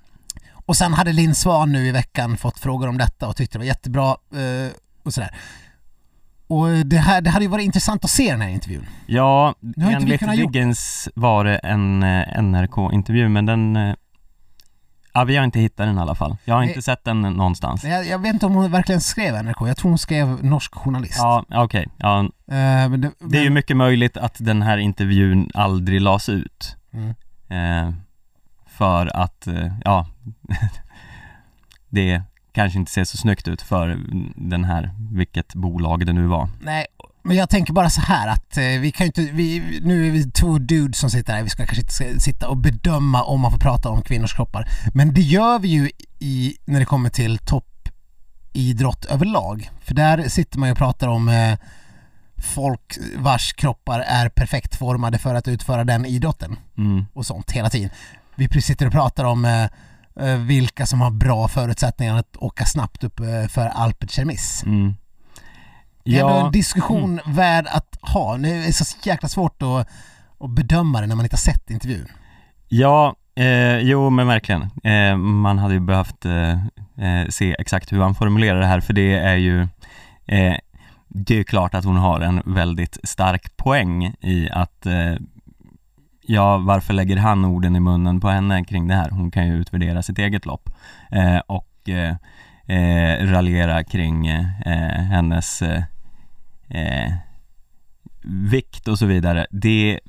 och 0.66 0.76
sen 0.76 0.93
hade 0.93 1.14
Linn 1.14 1.36
Svan 1.36 1.72
nu 1.72 1.88
i 1.88 1.91
veckan 1.91 2.38
fått 2.38 2.60
frågor 2.60 2.88
om 2.88 2.97
detta 2.97 3.28
och 3.28 3.36
tyckte 3.36 3.56
det 3.58 3.60
var 3.60 3.66
jättebra 3.66 4.10
eh, 4.10 4.72
och 5.03 5.14
sådär. 5.14 5.36
Och 6.47 6.68
det, 6.86 6.97
här, 6.97 7.22
det 7.22 7.30
hade 7.30 7.45
ju 7.45 7.51
varit 7.51 7.66
intressant 7.66 8.03
att 8.03 8.10
se 8.12 8.32
den 8.32 8.41
här 8.41 8.49
intervjun. 8.49 8.86
Ja, 9.06 9.56
enligt. 9.82 10.22
Diggens 10.36 11.10
var 11.16 11.43
det 11.43 11.58
en 11.58 12.03
eh, 12.03 12.41
NRK-intervju 12.41 13.30
men 13.30 13.45
den 13.45 13.76
eh, 13.76 13.95
Ja, 15.16 15.24
vi 15.24 15.36
har 15.36 15.43
inte 15.43 15.59
hittat 15.59 15.78
den 15.88 15.97
i 15.97 16.01
alla 16.01 16.16
fall. 16.16 16.38
Jag 16.45 16.53
har 16.55 16.61
Nej. 16.61 16.70
inte 16.70 16.82
sett 16.82 17.03
den 17.03 17.22
någonstans. 17.22 17.84
Jag, 17.84 18.07
jag 18.07 18.20
vet 18.20 18.34
inte 18.34 18.45
om 18.45 18.53
hon 18.53 18.72
verkligen 18.72 19.01
skrev 19.01 19.43
NRK, 19.45 19.68
jag 19.68 19.78
tror 19.78 19.89
hon 19.91 19.97
skrev 19.97 20.45
norsk 20.45 20.76
journalist. 20.76 21.18
Ja, 21.18 21.45
okej. 21.49 21.88
Ja, 21.97 22.20
Eh, 22.47 22.89
men 22.89 23.01
det, 23.01 23.11
det 23.20 23.38
är 23.38 23.41
ju 23.41 23.49
men- 23.49 23.53
mycket 23.53 23.78
möjligt 23.78 24.18
att 24.18 24.36
den 24.39 24.61
här 24.61 24.78
intervjun 24.78 25.49
aldrig 25.53 26.01
lades 26.01 26.30
ut. 26.30 26.76
Mm. 26.93 27.09
Eh, 27.49 27.93
för 28.68 29.18
att, 29.18 29.47
eh, 29.47 29.72
ja, 29.84 30.07
det 31.89 32.22
kanske 32.51 32.80
inte 32.80 32.91
ser 32.91 33.03
så 33.03 33.18
snyggt 33.18 33.47
ut 33.47 33.61
för 33.61 33.99
den 34.36 34.63
här, 34.63 34.91
vilket 35.11 35.55
bolag 35.55 36.05
det 36.05 36.13
nu 36.13 36.26
var. 36.28 36.49
Nej, 36.61 36.86
men 37.26 37.38
jag 37.38 37.49
tänker 37.49 37.73
bara 37.73 37.89
så 37.89 38.01
här 38.01 38.28
att 38.28 38.57
eh, 38.57 38.63
vi 38.63 38.91
kan 38.91 39.05
ju 39.05 39.07
inte, 39.07 39.21
vi, 39.21 39.80
nu 39.84 40.07
är 40.07 40.11
vi 40.11 40.32
två 40.32 40.57
dudes 40.57 40.99
som 40.99 41.09
sitter 41.09 41.34
här, 41.34 41.43
vi 41.43 41.49
ska 41.49 41.65
kanske 41.65 42.05
inte 42.05 42.19
sitta 42.19 42.47
och 42.47 42.57
bedöma 42.57 43.23
om 43.23 43.41
man 43.41 43.51
får 43.51 43.59
prata 43.59 43.89
om 43.89 44.01
kvinnors 44.01 44.34
kroppar. 44.34 44.67
Men 44.93 45.13
det 45.13 45.21
gör 45.21 45.59
vi 45.59 45.67
ju 45.67 45.89
i, 46.19 46.57
när 46.65 46.80
det 46.80 46.86
kommer 46.86 47.09
till 47.09 47.38
toppidrott 47.38 49.05
överlag. 49.05 49.71
För 49.82 49.95
där 49.95 50.30
sitter 50.30 50.59
man 50.59 50.69
ju 50.69 50.71
och 50.71 50.78
pratar 50.78 51.07
om 51.07 51.30
eh, 51.30 51.57
folk 52.38 52.97
vars 53.17 53.53
kroppar 53.53 53.99
är 53.99 54.30
perfekt 54.30 54.76
formade 54.76 55.17
för 55.17 55.36
att 55.36 55.47
utföra 55.47 55.84
den 55.84 56.05
idrotten 56.05 56.57
Mm. 56.78 57.05
och 57.13 57.26
sånt 57.26 57.51
hela 57.51 57.69
tiden. 57.69 57.89
Vi 58.36 58.61
sitter 58.61 58.86
och 58.86 58.91
pratar 58.91 59.23
om 59.23 59.45
eh, 59.45 59.63
eh, 60.19 60.38
vilka 60.38 60.86
som 60.86 61.01
har 61.01 61.11
bra 61.11 61.47
förutsättningar 61.47 62.17
att 62.17 62.38
åka 62.38 62.65
snabbt 62.65 63.03
upp 63.03 63.19
eh, 63.19 63.47
för 63.47 63.65
Alpet 63.65 64.11
Cermis. 64.11 64.63
Mm. 64.65 64.95
Det 66.06 66.16
är 66.16 66.22
ändå 66.22 66.34
Ja, 66.34 66.45
en 66.45 66.51
diskussion 66.51 67.22
värd 67.26 67.68
att 67.70 67.97
ha. 68.01 68.38
Nu 68.38 68.62
är 68.62 68.66
det 68.66 68.74
så 68.74 68.97
jäkla 69.03 69.30
svårt 69.30 69.62
att, 69.62 69.88
att 70.39 70.49
bedöma 70.49 71.01
det 71.01 71.08
när 71.08 71.16
man 71.16 71.26
inte 71.26 71.34
har 71.34 71.51
sett 71.53 71.70
intervjun. 71.70 72.08
Ja, 72.68 73.16
eh, 73.36 73.78
jo 73.78 74.10
men 74.10 74.28
verkligen. 74.28 74.62
Eh, 74.84 75.18
man 75.18 75.60
hade 75.60 75.74
ju 75.74 75.80
behövt 75.80 76.26
eh, 76.26 76.51
eh, 77.06 77.28
se 77.30 77.56
exakt 77.60 77.91
hur 77.91 78.01
han 78.01 78.16
formulerar 78.16 78.60
det 78.60 78.66
här 78.66 78.80
för 78.80 78.93
det 78.93 79.14
är 79.16 79.36
ju 79.36 79.62
eh, 80.26 80.56
Det 81.08 81.39
är 81.39 81.43
klart 81.43 81.74
att 81.76 81.86
hon 81.86 81.97
har 81.97 82.20
en 82.22 82.41
väldigt 82.45 82.97
stark 83.03 83.58
poäng 83.58 84.14
i 84.22 84.49
att 84.51 84.86
eh, 84.86 85.14
Ja, 86.28 86.58
varför 86.58 86.93
lägger 86.93 87.18
han 87.18 87.45
orden 87.45 87.76
i 87.76 87.80
munnen 87.80 88.22
på 88.22 88.30
henne 88.30 88.64
kring 88.64 88.88
det 88.88 88.95
här? 88.95 89.10
Hon 89.10 89.32
kan 89.32 89.47
ju 89.47 89.53
utvärdera 89.56 90.03
sitt 90.03 90.20
eget 90.20 90.45
lopp 90.45 90.70
och 91.47 91.89
eh, 91.89 93.26
raljera 93.26 93.84
kring 93.84 94.28
eh, 94.28 94.43
hennes 95.12 95.62
eh, 96.70 97.05
eh, 97.05 97.13
vikt 98.24 98.88
och 98.88 98.99
så 98.99 99.05
vidare. 99.05 99.47
Det, 99.51 99.99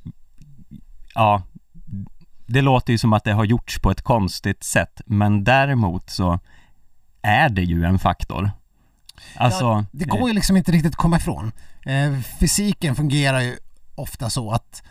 ja, 1.15 1.43
det 2.47 2.63
låter 2.63 2.93
ju 2.93 2.99
som 2.99 3.13
att 3.13 3.25
det 3.25 3.33
har 3.33 3.45
gjorts 3.45 3.79
på 3.79 3.91
ett 3.91 4.03
konstigt 4.03 4.65
sätt, 4.65 5.01
men 5.07 5.45
däremot 5.45 6.11
så 6.11 6.39
är 7.23 7.49
det 7.49 7.63
ju 7.63 7.85
en 7.85 7.99
faktor. 7.99 8.51
Alltså, 9.37 9.65
ja, 9.65 9.85
det 9.93 10.05
går 10.05 10.29
ju 10.29 10.35
liksom 10.35 10.57
inte 10.57 10.73
riktigt 10.73 10.93
att 10.93 10.97
komma 10.97 11.17
ifrån. 11.17 11.53
Eh, 11.87 12.21
fysiken 12.41 12.95
fungerar 12.95 13.41
ju 13.41 13.57
ofta 13.95 14.31
så 14.31 14.51
att 14.51 14.83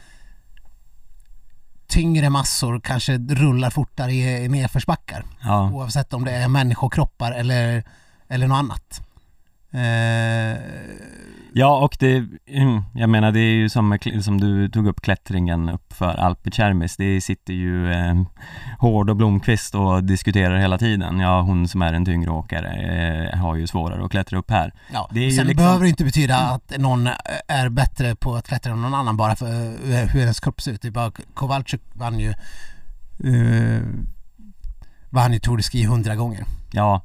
tyngre 1.88 2.30
massor 2.30 2.80
kanske 2.80 3.18
rullar 3.18 3.70
fortare 3.70 4.14
i, 4.14 4.44
i 4.46 4.50
nedförsbackar. 4.50 5.26
ja, 5.44 5.72
Oavsett 5.72 6.14
om 6.14 6.26
det 6.26 6.32
är 6.32 6.48
människokroppar 6.48 7.32
eller, 7.32 7.84
eller 8.28 8.48
något 8.48 8.56
annat. 8.56 9.05
Eh, 9.76 10.58
ja, 11.54 11.78
och 11.80 11.98
det, 12.00 12.16
mm, 12.48 12.84
jag 12.94 13.10
menar 13.10 13.32
det 13.32 13.40
är 13.40 13.54
ju 13.54 13.70
som, 13.70 13.98
som 14.22 14.42
du 14.42 14.70
tog 14.70 14.88
upp 14.88 15.02
klättringen 15.02 15.70
upp 15.70 15.94
för 15.94 16.16
Alpe 16.16 16.52
Cermis, 16.52 16.98
det 16.98 17.22
sitter 17.22 17.54
ju 17.54 17.92
eh, 17.92 18.16
Hård 18.80 19.10
och 19.10 19.16
Blomqvist 19.16 19.76
och 19.76 20.04
diskuterar 20.04 20.58
hela 20.58 20.78
tiden. 20.78 21.20
Ja, 21.20 21.42
hon 21.42 21.68
som 21.68 21.82
är 21.82 21.94
en 21.94 22.06
tyngre 22.06 22.32
åkare 22.32 22.72
eh, 23.32 23.40
har 23.40 23.56
ju 23.56 23.68
svårare 23.68 24.06
att 24.06 24.12
klättra 24.12 24.40
upp 24.40 24.52
här. 24.52 24.74
Ja, 24.94 25.10
Det 25.12 25.32
sen 25.32 25.48
liksom- 25.48 25.66
behöver 25.66 25.84
det 25.84 25.90
inte 25.90 26.04
betyda 26.04 26.38
att 26.38 26.74
någon 26.78 27.10
är 27.48 27.70
bättre 27.70 28.16
på 28.16 28.36
att 28.36 28.48
klättra 28.48 28.72
än 28.74 28.82
någon 28.82 28.94
annan 28.94 29.18
bara 29.18 29.36
för 29.36 29.48
eh, 29.92 30.08
hur 30.08 30.20
ens 30.20 30.40
kropp 30.40 30.62
ser 30.62 30.72
ut. 30.72 30.82
Det 30.82 30.88
är 30.88 30.92
bara 30.92 31.12
Kowalczyk 31.34 31.82
vann 31.94 32.20
ju 32.20 32.34
uh, 33.26 33.82
vann 35.10 35.34
ju 35.34 35.40
Tour 35.40 35.58
de 35.58 35.64
Ski 35.64 35.86
hundra 35.86 36.16
gånger. 36.16 36.46
Ja, 36.72 37.02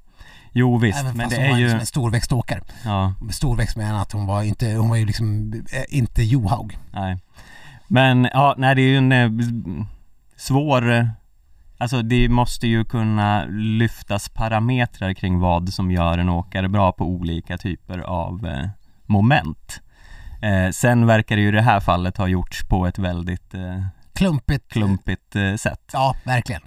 jo 0.52 0.78
visst, 0.78 0.98
Även 1.00 1.16
men 1.16 1.28
det 1.28 1.36
hon 1.36 1.44
är 1.44 1.50
var 1.50 1.58
ju, 1.58 1.64
liksom 1.64 1.80
en 1.80 1.86
storväxt 1.86 2.32
åkare. 2.32 2.60
ja, 2.84 3.14
storväxt 3.30 3.76
menar 3.76 4.02
att 4.02 4.12
hon 4.12 4.26
var 4.26 4.42
inte, 4.42 4.72
hon 4.72 4.88
var 4.88 4.96
ju 4.96 5.06
liksom 5.06 5.52
eh, 5.72 5.98
inte 5.98 6.22
Johaug. 6.22 6.78
Nej. 6.92 7.18
Men 7.88 8.28
ja, 8.32 8.54
nej 8.58 8.74
det 8.74 8.82
är 8.82 8.88
ju 8.88 8.96
en 8.96 9.12
eh, 9.12 9.30
svår 10.36 10.90
eh, 10.92 11.06
Alltså 11.78 12.02
det 12.02 12.28
måste 12.28 12.66
ju 12.66 12.84
kunna 12.84 13.44
lyftas 13.48 14.28
parametrar 14.28 15.14
kring 15.14 15.38
vad 15.38 15.72
som 15.72 15.90
gör 15.90 16.18
en 16.18 16.28
åkare 16.28 16.68
bra 16.68 16.92
på 16.92 17.04
olika 17.04 17.58
typer 17.58 17.98
av 17.98 18.46
eh, 18.46 18.68
moment. 19.06 19.80
Eh, 20.42 20.70
sen 20.70 21.06
verkar 21.06 21.36
det 21.36 21.42
ju 21.42 21.48
i 21.48 21.50
det 21.50 21.62
här 21.62 21.80
fallet 21.80 22.16
ha 22.16 22.28
gjorts 22.28 22.64
på 22.68 22.86
ett 22.86 22.98
väldigt 22.98 23.54
eh, 23.54 23.82
Klumpigt. 24.12 24.72
klumpigt 24.72 25.36
sätt. 25.58 25.90
Ja, 25.92 26.14
verkligen. 26.24 26.62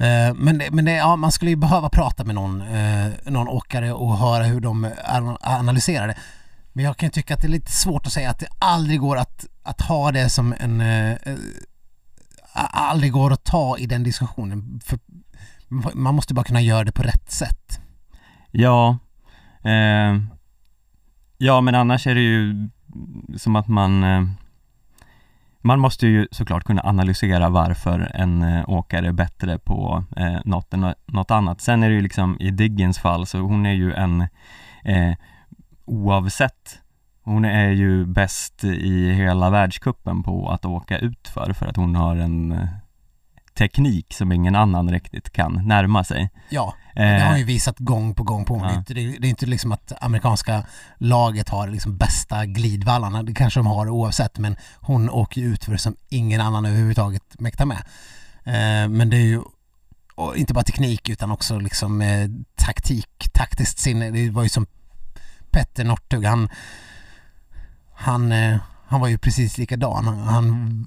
Eh, 0.00 0.34
men, 0.34 0.58
det- 0.58 0.70
men 0.70 0.84
det, 0.84 0.92
ja, 0.92 1.16
man 1.16 1.32
skulle 1.32 1.50
ju 1.50 1.56
behöva 1.56 1.88
prata 1.88 2.24
med 2.24 2.34
någon, 2.34 2.60
eh, 2.60 3.06
någon 3.26 3.48
åkare 3.48 3.92
och 3.92 4.16
höra 4.18 4.44
hur 4.44 4.60
de 4.60 4.90
analyserar 5.40 6.06
det. 6.08 6.14
Men 6.72 6.84
jag 6.84 6.96
kan 6.96 7.06
ju 7.06 7.10
tycka 7.10 7.34
att 7.34 7.40
det 7.40 7.46
är 7.46 7.50
lite 7.50 7.72
svårt 7.72 8.06
att 8.06 8.12
säga 8.12 8.30
att 8.30 8.38
det 8.38 8.46
aldrig 8.58 9.00
går 9.00 9.16
att, 9.16 9.46
att 9.62 9.80
ha 9.80 10.12
det 10.12 10.28
som 10.30 10.54
en... 10.60 10.80
eh, 10.80 11.16
aldrig 12.72 13.12
går 13.12 13.32
att 13.32 13.44
ta 13.44 13.78
i 13.78 13.86
den 13.86 14.02
diskussionen. 14.02 14.80
För 14.84 14.98
man 15.94 16.14
måste 16.14 16.34
bara 16.34 16.44
kunna 16.44 16.60
göra 16.60 16.84
det 16.84 16.92
på 16.92 17.02
rätt 17.02 17.32
sätt. 17.32 17.80
Ja, 18.50 18.98
eh, 19.64 20.20
ja 21.38 21.60
men 21.60 21.74
annars 21.74 22.06
är 22.06 22.14
det 22.14 22.20
ju 22.20 22.68
som 23.36 23.56
att 23.56 23.68
man 23.68 24.04
eh, 24.04 24.22
man 25.60 25.80
måste 25.80 26.06
ju 26.06 26.28
såklart 26.30 26.64
kunna 26.64 26.82
analysera 26.84 27.48
varför 27.48 28.10
en 28.14 28.42
eh, 28.42 28.70
åkare 28.70 29.08
är 29.08 29.12
bättre 29.12 29.58
på 29.58 30.04
eh, 30.16 30.38
något 30.44 30.74
än 30.74 30.94
något 31.06 31.30
annat. 31.30 31.60
Sen 31.60 31.82
är 31.82 31.88
det 31.88 31.94
ju 31.94 32.00
liksom 32.00 32.36
i 32.40 32.50
Diggens 32.50 32.98
fall 32.98 33.26
så 33.26 33.38
hon 33.38 33.66
är 33.66 33.72
ju 33.72 33.92
en 33.92 34.20
eh, 34.84 35.14
oavsett 35.84 36.80
hon 37.22 37.44
är 37.44 37.70
ju 37.70 38.06
bäst 38.06 38.64
i 38.64 39.10
hela 39.10 39.50
världskuppen 39.50 40.22
på 40.22 40.48
att 40.50 40.64
åka 40.64 40.98
utför 40.98 41.52
för 41.52 41.66
att 41.66 41.76
hon 41.76 41.94
har 41.94 42.16
en 42.16 42.52
eh, 42.52 42.68
teknik 43.60 44.14
som 44.14 44.32
ingen 44.32 44.56
annan 44.56 44.90
riktigt 44.90 45.32
kan 45.32 45.68
närma 45.68 46.04
sig. 46.04 46.30
Ja, 46.48 46.74
det 46.94 47.20
har 47.20 47.32
Eh, 47.32 47.38
ju 47.38 47.44
visat 47.44 47.78
gång 47.78 48.14
på 48.14 48.22
gång 48.22 48.44
på. 48.44 48.56
Är 48.56 48.60
Ja. 48.60 48.84
det, 48.86 49.00
är, 49.00 49.24
inte 49.24 49.46
liksom 49.46 49.72
att 49.72 49.92
amerikanska 50.00 50.64
laget 50.98 51.48
har 51.48 51.68
liksom 51.68 51.96
bästa 51.96 52.46
glidvallarna. 52.46 53.22
Det 53.22 53.34
kanske 53.34 53.60
de 53.60 53.66
har 53.66 53.88
oavsett 53.88 54.38
men 54.38 54.56
hon 54.80 55.10
åker 55.10 55.40
ju 55.40 55.46
ut 55.54 55.64
för 55.64 55.76
som 55.76 55.96
ingen 56.08 56.40
annan 56.40 56.66
överhuvudtaget 56.66 57.40
mäktar 57.40 57.66
med. 57.66 57.78
Eh, 58.44 58.88
men 58.88 59.10
det 59.10 59.16
är 59.16 59.26
ju 59.26 59.42
inte 60.36 60.54
bara 60.54 60.64
teknik 60.64 61.08
utan 61.08 61.30
också 61.30 61.58
liksom 61.58 62.02
eh, 62.02 62.28
taktik, 62.54 63.30
taktiskt 63.32 63.78
sinne. 63.78 64.10
Det 64.10 64.30
var 64.30 64.42
ju 64.42 64.48
som 64.48 64.66
Petter 65.50 65.84
Northug, 65.84 66.24
han, 66.24 66.48
han, 67.94 68.32
han 68.86 69.00
var 69.00 69.08
ju 69.08 69.18
precis 69.18 69.58
likadan. 69.58 70.04
Han, 70.06 70.18
han 70.18 70.86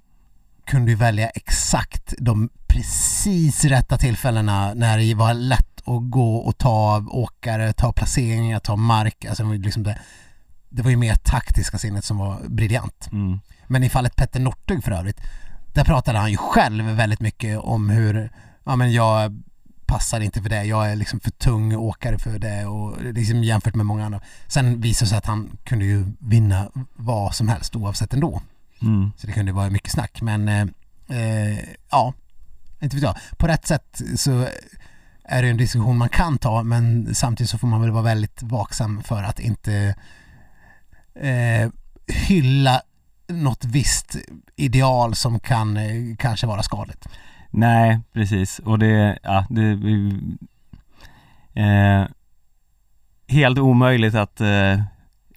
kunde 0.65 0.91
ju 0.91 0.97
välja 0.97 1.29
exakt 1.29 2.13
de 2.17 2.49
precis 2.67 3.65
rätta 3.65 3.97
tillfällena 3.97 4.73
när 4.73 4.97
det 4.97 5.15
var 5.15 5.33
lätt 5.33 5.81
att 5.85 6.09
gå 6.09 6.35
och 6.35 6.57
ta 6.57 7.05
åkare, 7.07 7.73
ta 7.73 7.91
placeringar, 7.91 8.59
ta 8.59 8.75
mark. 8.75 9.25
Alltså 9.25 9.43
liksom 9.43 9.83
det, 9.83 9.99
det 10.69 10.81
var 10.81 10.89
ju 10.89 10.97
mer 10.97 11.15
taktiska 11.15 11.77
sinnet 11.77 12.05
som 12.05 12.17
var 12.17 12.39
briljant. 12.47 13.09
Mm. 13.11 13.39
Men 13.67 13.83
i 13.83 13.89
fallet 13.89 14.15
Petter 14.15 14.39
Northug 14.39 14.83
för 14.83 14.91
övrigt, 14.91 15.21
där 15.73 15.83
pratade 15.83 16.19
han 16.19 16.31
ju 16.31 16.37
själv 16.37 16.85
väldigt 16.85 17.19
mycket 17.19 17.59
om 17.59 17.89
hur, 17.89 18.31
ja 18.63 18.75
men 18.75 18.93
jag 18.93 19.41
passar 19.85 20.19
inte 20.19 20.41
för 20.41 20.49
det, 20.49 20.63
jag 20.63 20.91
är 20.91 20.95
liksom 20.95 21.19
för 21.19 21.31
tung 21.31 21.75
åkare 21.75 22.19
för 22.19 22.39
det 22.39 22.65
och 22.65 23.01
liksom 23.01 23.43
jämfört 23.43 23.75
med 23.75 23.85
många 23.85 24.05
andra. 24.05 24.21
Sen 24.47 24.81
visade 24.81 25.05
det 25.05 25.09
sig 25.09 25.17
att 25.17 25.25
han 25.25 25.57
kunde 25.63 25.85
ju 25.85 26.05
vinna 26.19 26.69
vad 26.93 27.35
som 27.35 27.47
helst 27.47 27.75
oavsett 27.75 28.13
ändå. 28.13 28.41
Mm. 28.83 29.11
Så 29.17 29.27
det 29.27 29.33
kunde 29.33 29.51
vara 29.51 29.69
mycket 29.69 29.91
snack 29.91 30.21
men 30.21 30.47
eh, 30.47 30.67
eh, 31.17 31.57
ja, 31.91 32.13
inte 32.81 32.95
vet 32.95 33.03
jag. 33.03 33.15
På 33.37 33.47
rätt 33.47 33.67
sätt 33.67 34.01
så 34.15 34.47
är 35.23 35.43
det 35.43 35.49
en 35.49 35.57
diskussion 35.57 35.97
man 35.97 36.09
kan 36.09 36.37
ta 36.37 36.63
men 36.63 37.15
samtidigt 37.15 37.49
så 37.49 37.57
får 37.57 37.67
man 37.67 37.81
väl 37.81 37.91
vara 37.91 38.03
väldigt 38.03 38.43
vaksam 38.43 39.03
för 39.03 39.23
att 39.23 39.39
inte 39.39 39.95
eh, 41.15 41.69
hylla 42.07 42.81
något 43.27 43.65
visst 43.65 44.15
ideal 44.55 45.15
som 45.15 45.39
kan 45.39 45.77
eh, 45.77 46.15
kanske 46.17 46.47
vara 46.47 46.63
skadligt. 46.63 47.07
Nej, 47.49 47.99
precis. 48.13 48.59
Och 48.59 48.79
det, 48.79 49.19
ja, 49.23 49.45
det 49.49 49.71
eh, 51.61 52.07
helt 53.27 53.57
omöjligt 53.57 54.15
att 54.15 54.41
eh, 54.41 54.81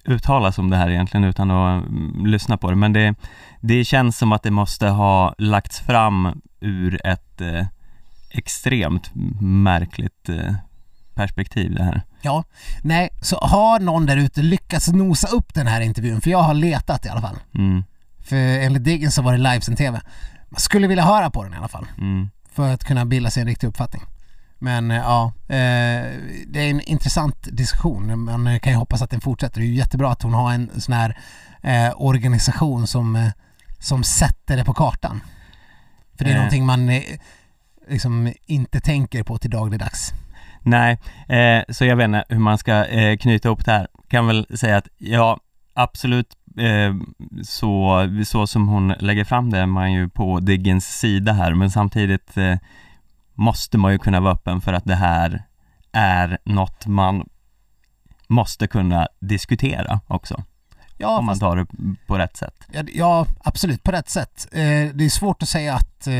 uttala 0.07 0.51
sig 0.51 0.61
om 0.61 0.69
det 0.69 0.77
här 0.77 0.89
egentligen 0.89 1.23
utan 1.23 1.51
att 1.51 1.87
mm, 1.87 2.25
lyssna 2.25 2.57
på 2.57 2.69
det. 2.69 2.75
Men 2.75 2.93
det, 2.93 3.15
det 3.61 3.85
känns 3.85 4.17
som 4.17 4.31
att 4.31 4.43
det 4.43 4.51
måste 4.51 4.87
ha 4.87 5.35
lagts 5.37 5.79
fram 5.79 6.41
ur 6.59 7.07
ett 7.07 7.41
eh, 7.41 7.65
extremt 8.29 9.11
märkligt 9.41 10.29
eh, 10.29 10.53
perspektiv 11.13 11.75
det 11.75 11.83
här. 11.83 12.01
Ja, 12.21 12.43
nej, 12.83 13.09
så 13.21 13.37
har 13.37 13.79
någon 13.79 14.05
där 14.05 14.17
ute 14.17 14.41
lyckats 14.41 14.87
nosa 14.87 15.27
upp 15.27 15.53
den 15.53 15.67
här 15.67 15.81
intervjun, 15.81 16.21
för 16.21 16.29
jag 16.29 16.41
har 16.41 16.53
letat 16.53 17.05
i 17.05 17.09
alla 17.09 17.21
fall. 17.21 17.35
Mm, 17.55 17.83
För 18.23 18.35
enligt 18.35 18.83
Diggen 18.83 19.11
så 19.11 19.21
var 19.21 19.31
det 19.31 19.37
livesänd 19.37 19.77
TV. 19.77 20.01
Man 20.49 20.59
skulle 20.59 20.87
vilja 20.87 21.03
höra 21.03 21.29
på 21.29 21.43
den 21.43 21.53
i 21.53 21.57
alla 21.57 21.67
fall, 21.67 21.85
mm, 21.97 22.29
för 22.53 22.73
att 22.73 22.83
kunna 22.83 23.05
bilda 23.05 23.29
sig 23.29 23.41
en 23.41 23.47
riktig 23.47 23.67
uppfattning. 23.67 24.01
Men 24.59 24.91
eh, 24.91 24.97
ja, 24.97 25.33
eh, 25.47 26.05
det 26.47 26.59
är 26.59 26.69
en 26.69 26.81
intressant 26.81 27.47
diskussion. 27.51 28.23
Man 28.23 28.59
kan 28.59 28.73
ju 28.73 28.77
hoppas 28.77 29.01
att 29.01 29.09
den 29.09 29.21
fortsätter. 29.21 29.59
Det 29.59 29.65
är 29.65 29.69
ju 29.69 29.75
jättebra 29.75 30.11
att 30.11 30.21
hon 30.21 30.33
har 30.33 30.53
en 30.53 30.81
sån 30.81 30.93
här 30.93 31.17
eh, 31.61 31.93
organisation 32.01 32.87
som, 32.87 33.31
som 33.79 34.03
sätter 34.03 34.57
det 34.57 34.65
på 34.65 34.73
kartan. 34.73 35.21
För 36.17 36.25
det 36.25 36.31
är 36.31 36.33
Eh. 36.33 36.37
någonting 36.37 36.65
man 36.65 37.01
liksom 37.89 38.33
inte 38.45 38.79
tänker 38.79 39.23
på 39.23 39.37
till 39.37 39.49
dagligdags. 39.51 40.11
Nej, 40.61 40.99
eh, 41.27 41.63
så 41.69 41.85
jag 41.85 41.95
vet 41.95 42.05
inte 42.05 42.23
hur 42.29 42.39
man 42.39 42.57
ska 42.57 42.85
eh, 42.85 43.17
knyta 43.17 43.47
ihop 43.47 43.65
det 43.65 43.71
här. 43.71 43.87
Kan 44.07 44.27
väl 44.27 44.47
säga 44.57 44.77
att 44.77 44.87
ja, 44.97 45.37
absolut 45.73 46.27
eh, 46.57 46.95
så, 47.43 48.01
så 48.25 48.47
som 48.47 48.67
hon 48.67 48.87
lägger 48.99 49.23
fram 49.23 49.49
det 49.49 49.59
är 49.59 49.65
man 49.65 49.93
ju 49.93 50.09
på 50.09 50.39
Diggens 50.39 50.99
sida 50.99 51.33
här, 51.33 51.53
men 51.53 51.71
samtidigt 51.71 52.37
måste 53.37 53.77
man 53.77 53.91
ju 53.91 53.99
kunna 53.99 54.19
vara 54.19 54.33
öppen 54.33 54.61
för 54.61 54.73
att 54.73 54.85
det 54.85 54.95
här 54.95 55.43
är 55.91 56.37
något 56.45 56.85
man 56.87 57.29
måste 58.27 58.67
kunna 58.67 59.07
diskutera 59.19 59.99
också, 60.07 60.43
Ja, 60.97 61.17
om 61.17 61.25
man 61.25 61.39
tar 61.39 61.55
det 61.55 61.65
på 62.07 62.17
rätt 62.17 62.37
sätt. 62.37 62.53
Ja, 62.71 62.83
ja, 62.93 63.25
absolut, 63.43 63.83
på 63.83 63.91
rätt 63.91 64.09
sätt. 64.09 64.47
Eh, 64.51 64.59
det 64.93 65.05
är 65.05 65.09
svårt 65.09 65.43
att 65.43 65.49
säga 65.49 65.75
att 65.75 66.07
eh, 66.07 66.13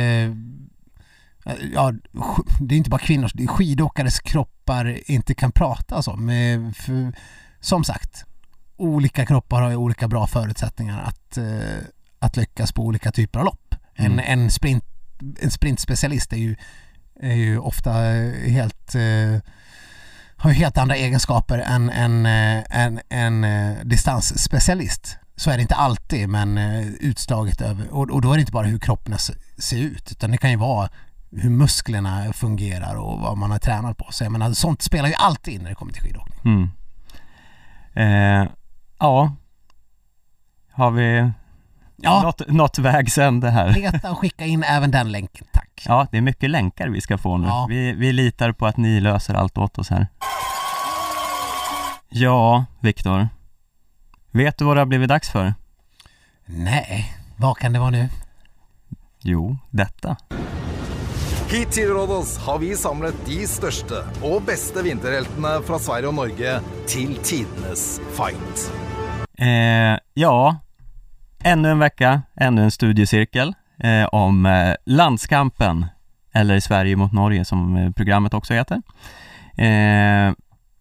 Ja, 1.73 1.91
sk- 2.13 2.47
det 2.59 2.75
är 2.75 2.77
inte 2.77 2.89
bara 2.89 3.01
kvinnors, 3.01 3.33
det 3.33 3.43
är 3.43 3.47
skidåkares 3.47 4.19
kroppar 4.19 5.11
inte 5.11 5.33
kan 5.33 5.51
prata. 5.51 5.95
Eh, 5.95 6.71
för, 6.73 7.13
som 7.59 7.83
sagt, 7.83 8.25
olika 8.77 9.25
kroppar 9.25 9.61
har 9.61 9.69
ju 9.69 9.75
olika 9.75 10.07
bra 10.07 10.27
förutsättningar 10.27 11.01
att, 11.03 11.37
eh, 11.37 11.77
att 12.19 12.37
lyckas 12.37 12.71
på 12.71 12.83
olika 12.85 13.11
typer 13.11 13.39
av 13.39 13.45
lopp. 13.45 13.75
En, 13.95 14.05
Mm. 14.05 14.25
en, 14.27 14.51
sprint, 14.51 14.83
en 15.41 15.51
sprintspecialist 15.51 16.33
är 16.33 16.37
ju, 16.37 16.55
är 17.19 17.35
ju 17.35 17.59
ofta 17.59 18.15
eh, 18.15 18.51
helt 18.51 18.95
eh, 18.95 19.41
har 20.39 20.49
ju 20.49 20.55
helt 20.55 20.77
andra 20.77 20.95
egenskaper 20.95 21.57
än 21.57 21.89
en, 21.89 22.25
en, 22.25 22.59
eh, 22.59 22.97
en, 23.09 23.43
eh, 23.43 23.79
en 23.79 23.89
distansspecialist. 23.89 25.17
Så 25.35 25.51
är 25.51 25.55
det 25.55 25.61
inte 25.61 25.75
alltid 25.75 26.29
men 26.29 26.57
utslaget 26.99 27.61
över, 27.61 27.93
och, 27.93 28.09
och 28.09 28.21
då 28.21 28.31
är 28.31 28.35
det 28.35 28.39
inte 28.39 28.51
bara 28.51 28.67
hur 28.67 28.79
kroppen 28.79 29.17
ser 29.57 29.77
ut 29.77 30.11
utan 30.11 30.31
det 30.31 30.37
kan 30.37 30.51
ju 30.51 30.57
vara 30.57 30.89
hur 31.31 31.49
musklerna 31.49 32.33
fungerar 32.33 32.95
och 32.95 33.19
vad 33.19 33.37
man 33.37 33.51
har 33.51 33.59
tränat 33.59 33.97
på. 33.97 34.11
sig. 34.11 34.25
jag 34.25 34.31
menar, 34.31 34.53
sånt 34.53 34.81
spelar 34.81 35.09
ju 35.09 35.15
alltid 35.15 35.53
in 35.53 35.61
när 35.61 35.69
det 35.69 35.75
kommer 35.75 35.93
till 35.93 36.01
skidåkning. 36.01 36.39
Mm. 36.45 36.69
Eh, 37.93 38.49
ja, 38.99 39.35
har 40.71 40.91
vi 40.91 41.31
Ja, 42.01 42.21
nått, 42.21 42.41
nått 42.47 42.77
vägs 42.79 43.17
ände 43.17 43.49
här? 43.49 43.73
leta 43.73 44.11
och 44.11 44.17
skicka 44.17 44.45
in 44.45 44.63
även 44.63 44.91
den 44.91 45.11
länken, 45.11 45.47
tack. 45.53 45.83
Ja, 45.85 46.07
det 46.11 46.17
är 46.17 46.21
mycket 46.21 46.49
länkar 46.49 46.87
vi 46.89 47.01
ska 47.01 47.17
få 47.17 47.37
nu. 47.37 47.47
Ja. 47.47 47.65
Vi, 47.69 47.93
vi 47.93 48.13
litar 48.13 48.51
på 48.51 48.67
att 48.67 48.77
ni 48.77 48.99
löser 48.99 49.33
allt 49.33 49.57
åt 49.57 49.77
oss 49.77 49.89
här. 49.89 50.07
Ja, 52.09 52.65
Viktor. 52.79 53.29
Vet 54.31 54.57
du 54.57 54.65
vad 54.65 54.77
det 54.77 54.81
har 54.81 54.85
blivit 54.85 55.09
dags 55.09 55.29
för? 55.29 55.53
Nej, 56.45 57.13
vad 57.37 57.57
kan 57.57 57.73
det 57.73 57.79
vara 57.79 57.89
nu? 57.89 58.09
Jo, 59.21 59.57
detta. 59.69 60.15
Hit 61.49 61.71
til 61.71 61.89
Rådås 61.89 62.37
har 62.37 62.59
vi 62.59 62.73
samlet 62.75 63.15
de 63.25 63.45
største 63.47 64.01
og 64.19 64.41
beste 64.49 64.83
vinterheltene 64.83 65.53
fra 65.63 65.79
Sverige 65.79 66.09
og 66.11 66.17
Norge 66.17 66.57
til 66.91 67.13
tidenes 67.23 68.01
fight. 68.17 68.65
Eh, 69.39 69.95
ja, 70.13 70.55
ännu 71.47 71.71
en 71.71 71.79
vecka, 71.79 72.21
ännu 72.35 72.63
en 72.63 72.71
studiecirkel 72.71 73.53
eh, 73.79 74.05
om 74.05 74.45
eh, 74.45 74.75
landskampen, 74.85 75.85
eller 76.33 76.59
Sverige 76.59 76.95
mot 76.95 77.11
Norge 77.11 77.45
som 77.45 77.77
eh, 77.77 77.91
programmet 77.91 78.33
också 78.33 78.53
heter. 78.53 78.81
Eh, 79.57 80.33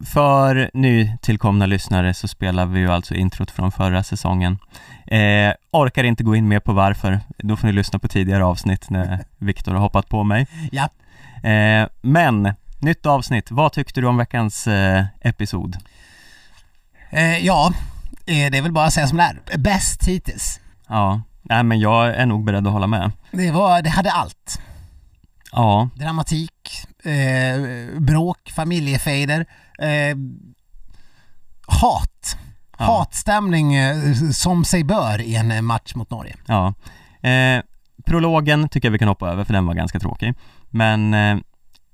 för 0.06 0.70
nytillkomna 0.74 1.66
lyssnare 1.66 2.14
så 2.14 2.28
spelar 2.28 2.66
vi 2.66 2.80
ju 2.80 2.92
alltså 2.92 3.14
introt 3.14 3.50
från 3.50 3.72
förra 3.72 4.02
säsongen. 4.02 4.58
Eh, 5.06 5.52
orkar 5.70 6.04
inte 6.04 6.24
gå 6.24 6.36
in 6.36 6.48
mer 6.48 6.60
på 6.60 6.72
varför, 6.72 7.20
då 7.38 7.56
får 7.56 7.66
ni 7.66 7.72
lyssna 7.72 7.98
på 7.98 8.08
tidigare 8.08 8.44
avsnitt 8.44 8.90
när 8.90 9.24
Viktor 9.38 9.72
har 9.72 9.80
hoppat 9.80 10.08
på 10.08 10.24
mig. 10.24 10.46
Ja, 10.72 10.88
Eh, 11.42 11.88
men, 12.00 12.54
nytt 12.78 13.06
avsnitt, 13.06 13.50
vad 13.50 13.72
tyckte 13.72 14.00
du 14.00 14.06
om 14.06 14.16
veckans 14.16 14.68
episod? 15.20 15.76
ja 17.40 17.72
det 18.26 18.58
är 18.58 18.62
väl 18.62 18.72
bara 18.72 18.86
att 18.86 18.92
säga 18.92 19.06
som 19.06 19.18
det 19.18 19.36
är. 19.52 19.58
Bäst 19.58 20.04
hittills. 20.08 20.60
Ja, 20.88 21.22
nej 21.42 21.62
men 21.62 21.80
jag 21.80 22.06
är 22.16 22.26
nog 22.26 22.44
beredd 22.44 22.66
att 22.66 22.72
hålla 22.72 22.86
med. 22.86 23.12
Det, 23.32 23.50
var, 23.50 23.82
det 23.82 23.90
hade 23.90 24.10
allt. 24.12 24.60
Ja, 25.52 25.88
dramatik, 25.94 26.52
eh, 27.04 28.00
bråk, 28.00 28.52
familjefejder, 28.54 29.46
eh, 29.78 30.16
hat. 31.66 32.36
Ja. 32.78 32.84
Hatstämning 32.84 33.74
eh, 33.74 33.96
som 34.32 34.64
sig 34.64 34.84
bör 34.84 35.20
i 35.20 35.36
en 35.36 35.50
eh, 35.50 35.62
match 35.62 35.94
mot 35.94 36.10
Norge. 36.10 36.36
ja. 36.46 36.74
Eh, 37.28 37.62
prologen 38.06 38.68
tycker 38.68 38.88
jag 38.88 38.92
vi 38.92 38.98
kan 38.98 39.08
hoppa 39.08 39.28
över 39.30 39.44
för 39.44 39.52
den 39.52 39.66
var 39.66 39.74
ganska 39.74 39.98
tråkig. 40.00 40.34
Men 40.70 41.14
eh, 41.14 41.36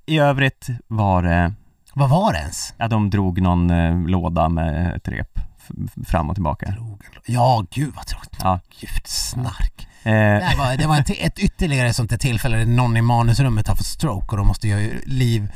i 0.06 0.18
övrigt 0.18 0.66
var 0.88 1.22
det, 1.22 1.52
Vad 1.94 2.10
var 2.10 2.32
det 2.32 2.38
ens? 2.38 2.74
ja 2.76 2.88
de 2.88 3.10
drog 3.10 3.40
någon 3.42 3.70
eh, 3.70 4.06
låda 4.06 4.48
med 4.48 4.96
ett 4.96 5.08
rep 5.08 5.38
fram 6.06 6.30
och 6.30 6.36
tillbaka. 6.36 6.74
Ja, 7.26 7.64
gud 7.70 7.92
vad 7.96 8.06
tråkigt. 8.06 8.38
Ja. 8.42 8.60
Gud, 8.80 9.06
snark. 9.06 9.88
Eh, 10.02 10.12
Det 10.12 10.54
var, 10.58 10.76
det 10.76 10.86
var 10.86 10.98
ett, 11.00 11.10
ett 11.10 11.38
ytterligare 11.38 11.92
sånt 11.94 12.20
tillfälle 12.20 12.56
där 12.56 12.66
någon 12.66 12.96
i 12.96 13.02
manusrummet 13.02 13.68
har 13.68 13.76
fått 13.76 13.86
stroke 13.86 14.26
och 14.30 14.36
de 14.36 14.46
måste 14.46 14.68
göra 14.68 14.98
liv 15.06 15.52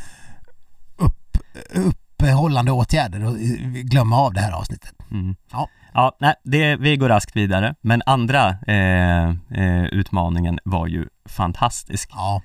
upp, 0.97 1.39
uppehållande 1.73 2.73
åtgärder 2.73 3.25
och 3.25 3.33
eh, 3.33 3.57
glömma 3.83 4.17
av 4.19 4.33
det 4.35 4.41
här 4.41 4.53
avsnittet. 4.53 4.93
mm. 5.11 5.37
Ja. 5.53 5.69
Ja, 5.95 6.17
nej, 6.21 6.35
det, 6.45 6.77
vi 6.77 6.97
går 6.97 7.09
raskt 7.09 7.37
vidare. 7.37 7.75
Men 7.81 8.03
andra 8.07 8.49
eh, 8.67 9.29
eh, 9.29 9.85
utmaningen 9.93 10.59
var 10.65 10.87
ju 10.87 11.07
fantastisk. 11.29 12.11
Ja, 12.13 12.43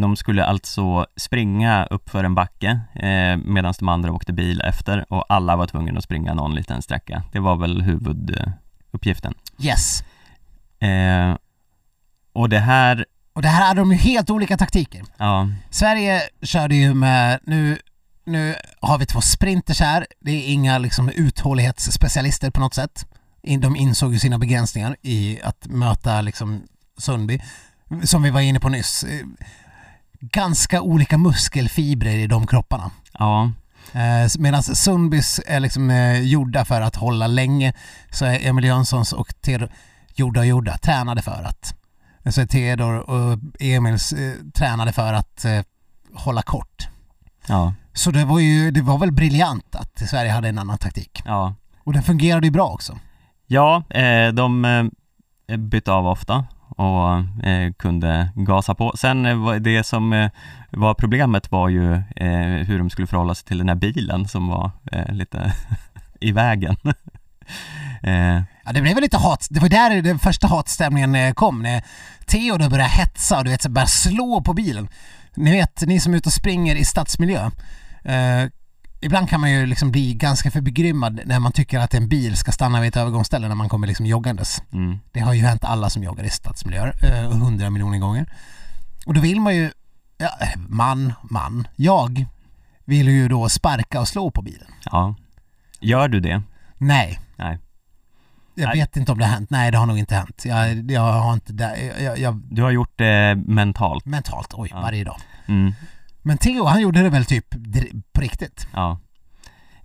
de 0.00 0.16
skulle 0.16 0.44
alltså 0.44 1.06
springa 1.16 1.84
upp 1.84 2.10
för 2.10 2.24
en 2.24 2.34
backe 2.34 2.80
eh, 2.94 3.36
medan 3.36 3.74
de 3.78 3.88
andra 3.88 4.12
åkte 4.12 4.32
bil 4.32 4.60
efter 4.60 5.12
och 5.12 5.24
alla 5.28 5.56
var 5.56 5.66
tvungna 5.66 5.98
att 5.98 6.04
springa 6.04 6.34
någon 6.34 6.54
liten 6.54 6.82
sträcka. 6.82 7.22
Det 7.32 7.38
var 7.40 7.56
väl 7.56 7.82
huvuduppgiften. 7.82 9.34
yes. 9.58 10.02
Eh, 10.80 11.36
och 12.32 12.48
det 12.48 12.58
här, 12.58 13.04
Och 13.32 13.42
det 13.42 13.48
här 13.48 13.66
hade 13.68 13.80
de 13.80 13.92
ju 13.92 13.98
helt 13.98 14.30
olika 14.30 14.56
taktiker. 14.56 15.02
ja, 15.16 15.48
Sverige 15.70 16.20
körde 16.42 16.74
ju 16.74 16.94
med, 16.94 17.40
nu, 17.42 17.78
nu 18.24 18.54
har 18.80 18.98
vi 18.98 19.06
två 19.06 19.20
sprinters 19.20 19.80
här, 19.80 20.06
det 20.20 20.30
är 20.30 20.52
inga 20.52 20.78
liksom 20.78 21.08
uthållighetsspecialister 21.08 22.50
på 22.50 22.60
något 22.60 22.74
sätt. 22.74 23.06
De 23.60 23.76
insåg 23.76 24.12
ju 24.12 24.18
sina 24.18 24.38
begränsningar 24.38 24.96
i 25.02 25.40
att 25.42 25.66
möta 25.66 26.20
liksom 26.20 26.62
Sundby. 26.98 27.40
Som 28.04 28.22
vi 28.22 28.30
var 28.30 28.40
inne 28.40 28.60
på 28.60 28.68
nyss. 28.68 29.04
eh, 29.04 29.26
ganska 30.20 30.82
olika 30.82 31.18
muskelfibrer 31.18 32.18
i 32.18 32.26
de 32.26 32.46
kropparna. 32.46 32.90
Ja, 33.18 33.52
Eh, 33.92 34.28
Medan 34.38 34.62
Sundbys 34.62 35.40
är 35.46 35.60
liksom 35.60 35.90
eh, 35.90 36.20
gjorda 36.20 36.64
för 36.64 36.80
att 36.80 36.96
hålla 36.96 37.26
länge 37.26 37.72
så 38.10 38.24
är 38.24 38.46
Emil 38.48 38.64
Jönssons 38.64 39.12
och 39.12 39.34
Theodor 39.40 39.70
gjorda 40.14 40.40
och 40.40 40.46
gjorda, 40.46 40.78
tränade 40.78 41.22
för 41.22 41.42
att. 41.42 41.74
Så 42.34 42.40
är 42.40 42.46
Theodor 42.46 43.10
och 43.10 43.38
Emils 43.60 44.14
tränade 44.54 44.92
för 44.92 45.12
att 45.14 45.44
hålla 46.14 46.42
kort. 46.42 46.88
ja, 47.46 47.74
Så 47.92 48.10
det 48.10 48.24
var 48.24 48.38
ju, 48.38 48.70
det 48.70 48.82
var 48.82 48.98
väl 48.98 49.12
briljant 49.12 49.74
att 49.74 50.08
Sverige 50.08 50.30
hade 50.30 50.48
en 50.48 50.58
annan 50.58 50.78
taktik. 50.78 51.22
ja. 51.24 51.54
Och 51.84 51.92
den 51.92 52.02
fungerade 52.02 52.46
ju 52.46 52.50
bra 52.50 52.66
också. 52.68 52.98
Ja, 53.46 53.82
de 54.34 54.90
bytte 55.58 55.92
av 55.92 56.06
ofta 56.06 56.44
och 56.76 57.44
eh, 57.46 57.72
kunde 57.72 58.30
gasa 58.34 58.74
på. 58.74 58.92
Sen 58.96 59.26
eh, 59.26 59.52
det 59.52 59.84
som 59.84 60.12
eh, 60.12 60.30
var 60.70 60.94
problemet 60.94 61.50
var 61.50 61.68
ju 61.68 61.94
eh, 61.94 62.66
hur 62.66 62.78
de 62.78 62.90
skulle 62.90 63.06
förhålla 63.06 63.34
sig 63.34 63.46
till 63.46 63.58
den 63.58 63.68
här 63.68 63.76
bilen 63.76 64.28
som 64.28 64.48
var 64.48 64.70
eh, 64.92 65.12
lite 65.12 65.52
i 66.20 66.32
vägen. 66.32 66.76
eh, 68.02 68.42
Ja, 68.64 68.72
det 68.72 68.82
blev 68.82 68.94
väl 68.94 69.02
lite 69.02 69.16
hat, 69.16 69.46
det 69.50 69.60
var 69.60 69.68
där 69.68 70.02
den 70.02 70.18
första 70.18 70.46
hatstämningen 70.46 71.14
eh, 71.14 71.32
kom 71.32 71.62
när 71.62 71.82
Theodor 72.26 72.70
började 72.70 72.90
hetsa 72.90 73.38
och 73.38 73.44
du 73.44 73.50
vet, 73.50 73.62
så 73.62 73.68
började 73.70 73.90
slå 73.90 74.40
på 74.40 74.52
bilen. 74.52 74.88
Ni 75.34 75.50
vet, 75.50 75.82
ni 75.86 76.00
som 76.00 76.12
är 76.12 76.16
ute 76.16 76.28
och 76.28 76.32
springer 76.32 76.76
i 76.76 76.84
stadsmiljö. 76.84 77.50
Eh, 78.04 78.48
Eh, 79.00 79.06
ibland 79.06 79.28
kan 79.28 79.40
man 79.40 79.50
ju 79.50 79.66
liksom 79.66 79.90
bli 79.90 80.14
ganska 80.14 80.50
för 80.50 80.60
begrymmad 80.60 81.20
när 81.24 81.40
man 81.40 81.52
tycker 81.52 81.78
att 81.78 81.94
en 81.94 82.08
bil 82.08 82.36
ska 82.36 82.52
stanna 82.52 82.80
vid 82.80 82.88
ett 82.88 82.96
övergångsställe 82.96 83.48
när 83.48 83.54
man 83.54 83.68
kommer 83.68 83.86
liksom 83.86 84.06
joggandes. 84.06 84.62
mm, 84.72 84.98
Det 85.12 85.20
har 85.20 85.34
ju 85.34 85.42
hänt 85.42 85.64
alla 85.64 85.90
som 85.90 86.02
joggar 86.02 86.24
i 86.24 86.30
stadsmiljöer 86.30 86.94
eh, 87.02 87.30
hundra 87.38 87.70
miljoner 87.70 87.98
gånger. 87.98 88.26
Och 89.06 89.14
då 89.14 89.20
vill 89.20 89.40
man 89.40 89.56
ju, 89.56 89.70
ja, 90.18 90.30
eh, 90.40 90.58
man, 90.68 91.12
man, 91.22 91.68
jag 91.76 92.26
vill 92.84 93.08
ju 93.08 93.28
då 93.28 93.48
sparka 93.48 94.00
och 94.00 94.08
slå 94.08 94.30
på 94.30 94.42
bilen. 94.42 94.68
ja. 94.84 95.14
Gör 95.82 96.08
du 96.08 96.20
det? 96.20 96.42
Nej. 96.78 97.20
Nej. 97.36 97.58
Jag 98.54 98.72
vet 98.72 98.96
inte 98.96 99.12
om 99.12 99.18
det 99.18 99.24
har 99.24 99.32
hänt. 99.32 99.50
Nej, 99.50 99.70
det 99.70 99.78
har 99.78 99.86
nog 99.86 99.98
inte 99.98 100.14
hänt. 100.14 100.42
Jag, 100.44 100.90
jag 100.90 101.00
har 101.12 101.32
inte 101.34 101.52
det. 101.52 102.02
Jag, 102.02 102.18
jag, 102.18 102.36
Du 102.50 102.62
har 102.62 102.70
gjort 102.70 102.92
det 102.98 103.34
mentalt? 103.46 104.04
mentalt, 104.06 104.48
oj, 104.54 104.68
Ja. 104.72 104.80
varje 104.80 105.04
dag. 105.04 105.20
Mm, 105.46 105.72
Men 106.22 106.38
Theo, 106.38 106.64
han 106.64 106.80
gjorde 106.80 107.02
det 107.02 107.08
väl 107.10 107.24
typ 107.24 107.46
på 108.12 108.20
riktigt? 108.20 108.66
ja. 108.74 108.98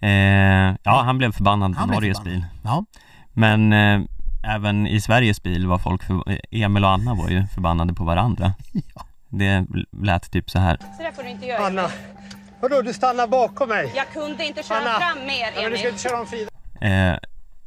Eh, 0.01 0.75
ja, 0.83 1.01
han 1.05 1.17
blev 1.17 1.31
förbannad 1.31 1.73
på 1.73 1.79
Han 1.79 1.89
blev 1.89 1.97
Norges 2.01 2.17
förbannad. 2.17 2.41
bil. 2.41 2.45
Ja. 2.63 2.85
Men 3.33 3.73
eh, 3.73 4.01
även 4.55 4.87
i 4.87 5.01
Sveriges 5.01 5.43
bil 5.43 5.67
var 5.67 5.77
folk, 5.77 6.03
för, 6.03 6.23
Emil 6.51 6.83
och 6.83 6.89
Anna 6.91 7.13
var 7.13 7.29
ju 7.29 7.47
förbannade 7.47 7.93
på 7.93 8.03
varandra. 8.03 8.53
Ja. 8.95 9.05
Det 9.29 9.65
lät 9.91 10.31
typ 10.31 10.49
så 10.49 10.59
här. 10.59 10.77
Så 10.97 11.03
där 11.03 11.11
får 11.11 11.23
du 11.23 11.29
inte 11.29 11.45
göra. 11.45 11.65
Anna, 11.67 11.89
vadå 12.61 12.81
du 12.81 12.93
stannar 12.93 13.27
bakom 13.27 13.69
mig? 13.69 13.91
Jag 13.95 14.09
kunde 14.13 14.45
inte 14.45 14.63
köra 14.63 14.77
Anna. 14.79 14.99
fram 14.99 15.25
mer, 15.25 15.51
Ja, 15.55 15.61
men 15.61 15.71
du 15.71 15.77
ska 15.77 15.87
Emil. 15.87 15.87
inte 15.87 16.03
köra 16.09 16.19
om 16.19 16.27
Frida. 16.27 16.51
Eh, 16.81 17.17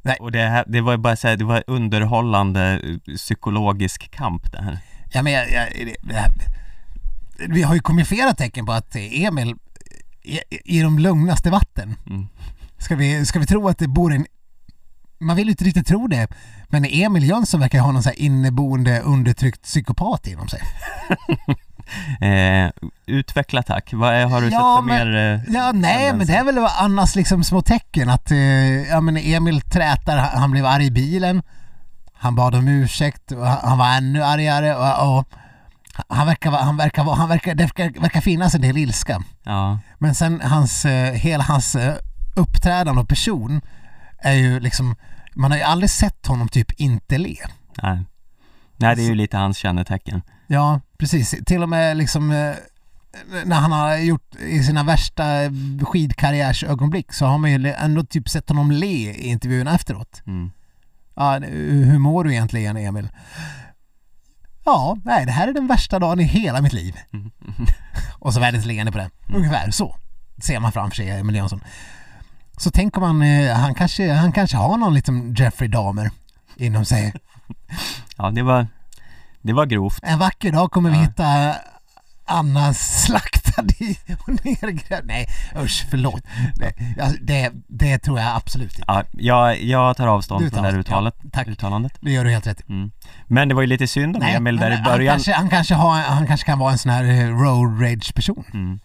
Nej. 0.02 0.16
och 0.20 0.32
det, 0.32 0.38
här, 0.42 0.64
det 0.68 0.80
var 0.80 0.92
ju 0.92 0.98
bara 0.98 1.16
så 1.16 1.28
här, 1.28 1.36
det 1.36 1.44
var 1.44 1.64
underhållande 1.66 2.80
eh, 2.84 3.14
psykologisk 3.16 4.10
kamp 4.10 4.52
det 4.52 4.62
här. 4.62 4.78
Ja, 5.12 5.22
men 5.22 5.32
jag, 5.32 5.52
jag, 5.52 5.68
det, 5.86 5.96
det 6.02 6.14
här, 6.14 6.30
vi 7.38 7.62
har 7.62 7.74
ju 7.74 7.80
kommit 7.80 8.08
flera 8.08 8.34
tecken 8.34 8.66
på 8.66 8.72
att 8.72 8.96
Emil 8.96 9.54
i, 10.22 10.38
i 10.64 10.82
de 10.82 10.98
lugnaste 10.98 11.50
vatten. 11.50 11.94
Mm. 12.06 12.26
Ska 12.78 12.96
vi, 12.96 13.26
ska 13.26 13.38
vi 13.38 13.46
tro 13.46 13.68
att 13.68 13.78
det 13.78 13.88
bor 13.88 14.12
en... 14.14 14.26
Man 15.20 15.36
vill 15.36 15.46
ju 15.46 15.50
inte 15.50 15.64
riktigt 15.64 15.86
tro 15.86 16.06
det, 16.06 16.28
men 16.68 16.84
Emil 16.84 17.28
Jönsson 17.28 17.60
verkar 17.60 17.80
ha 17.80 17.92
någon 17.92 18.02
så 18.02 18.08
här 18.08 18.18
inneboende 18.20 19.00
undertryckt 19.00 19.62
psykopat 19.62 20.26
inom 20.26 20.48
sig. 20.48 20.60
Eh, 22.20 22.70
utveckla 23.06 23.62
tack. 23.62 23.92
Vad 23.92 24.14
är, 24.14 24.26
har 24.26 24.40
du 24.40 24.48
Ja, 24.48 24.50
sett 24.82 24.88
för 24.88 25.04
men- 25.04 25.12
mer? 25.12 25.34
Eh, 25.48 25.54
Ja, 25.54 25.72
nej, 25.74 26.12
men 26.14 26.26
det 26.26 26.32
är 26.32 26.44
väl 26.44 26.58
Annas 26.58 27.16
liksom 27.16 27.44
små 27.44 27.62
tecken 27.62 28.10
att 28.10 28.30
eh, 28.30 28.38
ja, 28.88 29.00
men 29.00 29.16
Emil 29.16 29.60
trätar, 29.60 30.16
han 30.16 30.50
blev 30.50 30.66
arg 30.66 30.84
i 30.86 30.90
bilen. 30.90 31.42
Han 32.12 32.34
bad 32.34 32.54
om 32.54 32.68
ursäkt 32.68 33.32
och 33.32 33.46
han 33.46 33.58
han 33.68 33.78
var 33.78 33.96
ännu 33.96 34.22
argare 34.24 34.74
och, 34.76 35.18
och 35.18 35.28
han 36.08 36.26
verkar, 36.26 36.50
han 36.50 36.76
verkar, 36.76 37.04
han 37.04 37.28
verkar, 37.28 37.54
det 37.54 37.64
verkar, 37.64 38.00
verkar 38.00 38.20
finnas 38.20 38.54
en 38.54 38.60
del 38.60 38.76
ilska. 38.76 39.22
Ja, 39.42 39.78
Men 39.98 40.14
sen 40.14 40.40
hans, 40.40 40.84
eh, 40.84 41.12
hela 41.12 41.44
hans 41.44 41.74
eh, 41.74 41.94
uppträdande 42.36 43.02
och 43.02 43.08
person 43.08 43.60
är 44.18 44.32
ju 44.32 44.60
liksom, 44.60 44.96
man 45.34 45.50
har 45.50 45.58
ju 45.58 45.64
aldrig 45.64 45.90
sett 45.90 46.26
honom 46.26 46.48
typ 46.48 46.72
inte 46.72 47.18
le. 47.18 47.36
nej. 47.82 48.04
Nej, 48.80 48.96
det 48.96 49.02
är 49.02 49.06
ju 49.06 49.14
lite 49.14 49.36
hans 49.36 49.58
kännetecken. 49.58 50.22
Ja, 50.46 50.80
precis. 50.98 51.34
Till 51.46 51.62
och 51.62 51.68
med 51.68 51.96
liksom 51.96 52.30
eh, 52.30 52.54
när 53.44 53.56
han 53.56 53.72
har 53.72 53.96
gjort 53.96 54.34
i 54.34 54.62
sina 54.62 54.82
värsta 54.82 55.24
skidkarriärsögonblick 55.82 57.12
så 57.12 57.26
har 57.26 57.38
man 57.38 57.50
ju 57.52 57.72
ändå 57.72 58.04
typ 58.04 58.28
sett 58.28 58.48
honom 58.48 58.70
le 58.70 59.10
i 59.10 59.28
intervjuerna 59.28 59.74
efteråt. 59.74 60.22
Mm. 60.26 60.50
Ja, 61.14 61.38
hur 61.38 61.98
mår 61.98 62.24
du 62.24 62.32
egentligen 62.32 62.76
Emil? 62.76 63.08
Ja, 64.68 64.96
nej 65.04 65.26
det 65.26 65.32
här 65.32 65.48
är 65.48 65.52
den 65.52 65.66
värsta 65.66 65.98
dagen 65.98 66.20
i 66.20 66.24
hela 66.24 66.60
mitt 66.60 66.72
liv. 66.72 66.96
Mm. 67.12 67.30
Och 68.18 68.34
så 68.34 68.40
världens 68.40 68.64
leende 68.66 68.92
på 68.92 68.98
det. 68.98 69.10
Ungefär 69.34 69.70
så 69.70 69.96
ser 70.42 70.60
man 70.60 70.72
framför 70.72 70.96
sig 70.96 71.10
Emil 71.10 71.36
Jönsson. 71.36 71.60
Så 72.56 72.70
tänker 72.70 73.00
man, 73.00 73.22
eh, 73.22 73.56
han 73.56 73.74
kanske, 73.74 74.12
han 74.12 74.32
kanske 74.32 74.56
har 74.56 74.76
någon 74.76 74.94
liten 74.94 75.34
Jeffrey 75.34 75.68
Dahmer 75.68 76.10
inom 76.56 76.84
sig. 76.84 77.12
Ja, 78.16 78.30
det 78.30 78.42
var, 78.42 78.66
det 79.42 79.52
var 79.52 79.66
grovt. 79.66 79.98
En 80.02 80.18
vacker 80.18 80.52
dag 80.52 80.70
kommer 80.70 80.90
vi 80.90 80.96
hitta 80.96 81.54
Anna 82.28 82.74
slaktad 82.74 83.62
och 84.18 84.28
nergrävd. 84.28 85.06
Nej 85.06 85.26
usch, 85.62 85.86
förlåt. 85.90 86.22
Nej, 86.56 86.96
alltså, 87.02 87.18
det, 87.22 87.52
det 87.68 87.98
tror 87.98 88.18
jag 88.20 88.36
absolut 88.36 88.78
inte. 88.78 88.84
Ja, 88.86 89.02
jag, 89.12 89.62
jag 89.62 89.96
tar 89.96 90.06
avstånd 90.06 90.44
tar 90.44 90.50
från 90.50 90.64
det 90.64 90.70
här 90.70 90.78
uttalet, 90.78 91.14
ja, 91.22 91.28
tack. 91.32 91.48
uttalandet. 91.48 91.92
Det 92.00 92.12
gör 92.12 92.24
du 92.24 92.30
helt 92.30 92.46
rätt. 92.46 92.68
Mm. 92.68 92.90
Men 93.26 93.48
det 93.48 93.54
var 93.54 93.62
ju 93.62 93.68
lite 93.68 93.86
synd 93.86 94.16
om 94.16 94.22
Emil 94.22 94.56
där 94.56 94.70
men 94.70 94.80
i 94.80 94.82
början. 94.82 95.08
Han 95.10 95.16
kanske, 95.16 95.32
han, 95.32 95.48
kanske 95.48 95.74
har, 95.74 96.00
han 96.00 96.26
kanske 96.26 96.46
kan 96.46 96.58
vara 96.58 96.72
en 96.72 96.78
sån 96.78 96.92
här 96.92 97.04
eh, 97.04 97.28
road 97.28 97.82
rage 97.82 98.14
person. 98.14 98.44
Mm. 98.54 98.78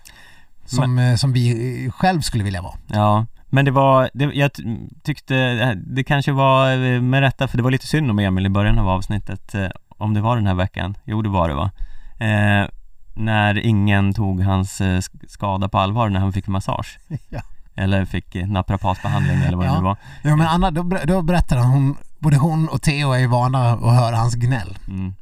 Som, 0.66 1.00
eh, 1.00 1.16
som 1.16 1.34
vi 1.34 1.86
eh, 1.86 1.92
själv 1.92 2.22
skulle 2.22 2.44
vilja 2.44 2.62
vara. 2.62 2.74
Ja, 2.88 3.26
men 3.50 3.66
det 3.66 3.72
var, 3.72 4.10
det, 4.14 4.26
jag 4.34 4.54
ty- 4.54 4.78
tyckte 5.04 5.74
det 5.76 6.04
kanske 6.04 6.32
var 6.32 7.00
med 7.00 7.20
rätta 7.22 7.48
för 7.48 7.58
det 7.58 7.64
var 7.64 7.72
lite 7.72 7.88
synd 7.88 8.12
om 8.12 8.20
Emil 8.20 8.46
i 8.46 8.50
början 8.50 8.80
av 8.80 8.90
avsnittet 8.90 9.56
Om 9.98 10.14
det 10.14 10.22
var 10.22 10.36
den 10.36 10.48
här 10.48 10.54
veckan, 10.54 10.98
jo 11.06 11.22
det 11.22 11.30
var 11.30 11.50
det 11.50 11.56
va? 11.56 11.72
Eh, 12.20 12.68
när 13.14 13.58
ingen 13.66 14.14
tog 14.14 14.42
hans 14.42 14.82
eh, 14.82 14.86
sk- 14.98 15.28
skada 15.28 15.70
på 15.70 15.80
allvar 15.80 16.10
när 16.10 16.20
han 16.20 16.34
fick 16.34 16.48
massage 16.48 17.00
Ja. 17.30 17.42
Eller 17.76 18.06
fick 18.06 18.36
eh, 18.36 18.48
naprapatbehandling 18.48 19.38
eller 19.42 19.58
vad 19.58 19.66
det 19.66 19.70
Ja. 19.72 19.78
nu 19.78 19.84
var 19.84 19.98
Ja 20.24 20.36
men 20.36 20.48
Anna, 20.48 20.72
då, 20.72 20.84
ber- 20.84 21.06
då 21.06 21.22
berättar 21.22 21.58
han, 21.58 21.70
hon, 21.70 21.96
både 22.20 22.38
hon 22.38 22.70
och 22.70 22.82
Theo 22.82 23.12
är 23.12 23.20
ju 23.20 23.28
vana 23.28 23.72
att 23.74 23.96
höra 23.96 24.16
hans 24.18 24.36
gnäll. 24.36 24.78
mm. 24.88 25.14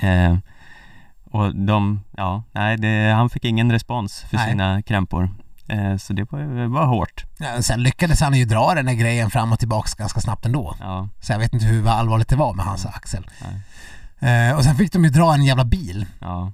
eh, 0.00 0.38
Och 1.30 1.56
de, 1.56 2.00
ja, 2.16 2.42
nej 2.52 2.76
det, 2.76 3.12
han 3.16 3.30
fick 3.30 3.44
ingen 3.44 3.72
respons 3.72 4.20
för 4.20 4.36
Nej. 4.36 4.50
sina 4.50 4.82
krämpor 4.82 5.30
eh, 5.68 5.96
Så 5.96 6.12
det 6.12 6.32
var, 6.32 6.38
det 6.40 6.66
var 6.68 6.86
hårt 6.86 7.24
Ja, 7.38 7.62
sen 7.62 7.82
lyckades 7.82 8.20
han 8.20 8.34
ju 8.34 8.44
dra 8.44 8.74
den 8.74 8.86
här 8.88 8.94
grejen 8.94 9.30
fram 9.30 9.52
och 9.52 9.58
tillbaks 9.58 9.94
ganska 9.94 10.20
snabbt 10.20 10.46
ändå. 10.46 10.76
Ja, 10.80 11.08
Så 11.20 11.32
jag 11.32 11.38
vet 11.38 11.52
inte 11.52 11.66
hur 11.66 11.88
allvarligt 11.88 12.28
det 12.28 12.36
var 12.36 12.54
med 12.54 12.64
hans 12.64 12.86
axel. 12.86 13.26
nej, 13.42 13.60
Eh, 14.20 14.56
och 14.56 14.64
sen 14.64 14.76
fick 14.76 14.92
de 14.92 15.04
ju 15.04 15.10
dra 15.10 15.34
en 15.34 15.44
jävla 15.44 15.64
bil. 15.64 16.06
ja, 16.20 16.52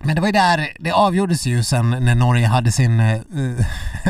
Men 0.00 0.14
det 0.14 0.20
var 0.20 0.28
ju 0.28 0.32
där, 0.32 0.68
det 0.80 0.92
avgjordes 0.92 1.46
ju 1.46 1.62
sen 1.62 1.90
när 1.90 2.14
Norge 2.14 2.46
hade 2.46 2.72
sin, 2.72 3.00
eh, 3.00 3.20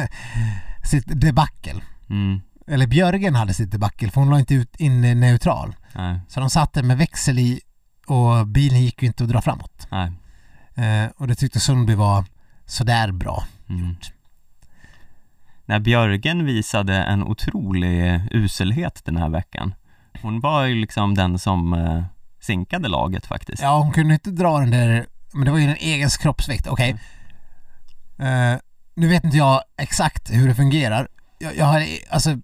sitt 0.90 1.20
debacle. 1.20 1.80
mm, 2.10 2.40
Eller 2.66 2.86
Björgen 2.86 3.34
hade 3.34 3.54
sitt 3.54 3.70
debacle 3.70 4.10
för 4.10 4.20
hon 4.20 4.30
la 4.30 4.38
inte 4.38 4.54
ut 4.54 4.76
in 4.76 5.00
neutral. 5.20 5.76
nej, 5.94 6.20
Så 6.28 6.40
de 6.40 6.50
satte 6.50 6.82
med 6.82 6.98
växel 6.98 7.38
i 7.38 7.60
och 8.06 8.46
bilen 8.46 8.80
gick 8.82 9.02
ju 9.02 9.06
inte 9.08 9.24
att 9.24 9.30
dra 9.30 9.40
framåt. 9.42 9.86
nej 9.90 10.12
Eh, 10.78 11.10
och 11.16 11.26
det 11.28 11.34
tyckte 11.34 11.60
Sundby 11.60 11.94
var 11.94 12.24
sådär 12.66 13.12
bra. 13.12 13.44
Mm. 13.68 13.96
När 15.66 15.78
Björgen 15.78 16.44
visade 16.44 16.96
en 16.96 17.22
otrolig 17.22 18.20
uselhet 18.30 19.02
den 19.04 19.16
här 19.16 19.28
veckan. 19.28 19.74
Hon 20.22 20.40
var 20.40 20.64
ju 20.64 20.74
liksom 20.74 21.14
den 21.14 21.38
som 21.38 21.72
eh, 21.72 22.02
sinkade 22.46 22.88
laget 22.88 23.26
faktiskt. 23.26 23.62
Ja, 23.62 23.78
hon 23.78 23.92
kunde 23.92 24.14
inte 24.14 24.30
dra 24.30 24.58
den 24.58 24.70
där, 24.70 25.06
men 25.32 25.44
det 25.44 25.50
var 25.50 25.58
ju 25.58 25.64
en 25.64 25.76
egen 25.76 26.10
kroppsvikt. 26.10 26.66
Okej. 26.66 26.90
Eh, 28.18 28.54
nu 28.94 29.08
vet 29.08 29.24
inte 29.24 29.36
jag 29.36 29.62
exakt 29.76 30.30
hur 30.30 30.48
det 30.48 30.54
fungerar. 30.54 31.08
Jag, 31.38 31.56
jag 31.56 31.64
har, 31.64 31.86
alltså, 32.10 32.38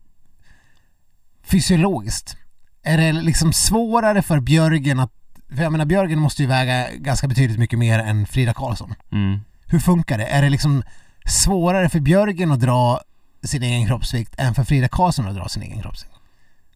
fysiologiskt. 1.45 2.37
Är 2.83 2.99
det 2.99 3.13
liksom 3.13 3.53
svårare 3.53 4.23
för 4.23 4.41
Björgen 4.41 5.01
att, 5.01 5.13
för 5.57 5.63
jag 5.63 5.73
menar 5.73 5.85
Björgen 5.85 6.19
måste 6.19 6.43
ju 6.43 6.49
väga 6.49 6.89
ganska 6.95 7.29
betydligt 7.29 7.59
mycket 7.59 7.79
mer 7.79 7.99
än 7.99 8.27
Frida 8.27 8.55
Karlsson. 8.55 8.95
Mm. 9.13 9.41
Hur 9.67 9.79
funkar 9.79 10.19
det? 10.19 10.27
Är 10.27 10.43
det 10.43 10.51
liksom 10.51 10.83
svårare 11.27 11.89
för 11.89 12.01
Björgen 12.01 12.53
att 12.53 12.61
dra 12.61 13.01
sin 13.43 13.63
egen 13.63 13.87
kroppsvikt 13.87 14.35
än 14.39 14.55
för 14.55 14.65
Frida 14.65 14.89
Karlsson 14.89 15.29
att 15.29 15.35
dra 15.35 15.49
sin 15.49 15.63
egen 15.63 15.83
kroppsvikt? 15.83 16.15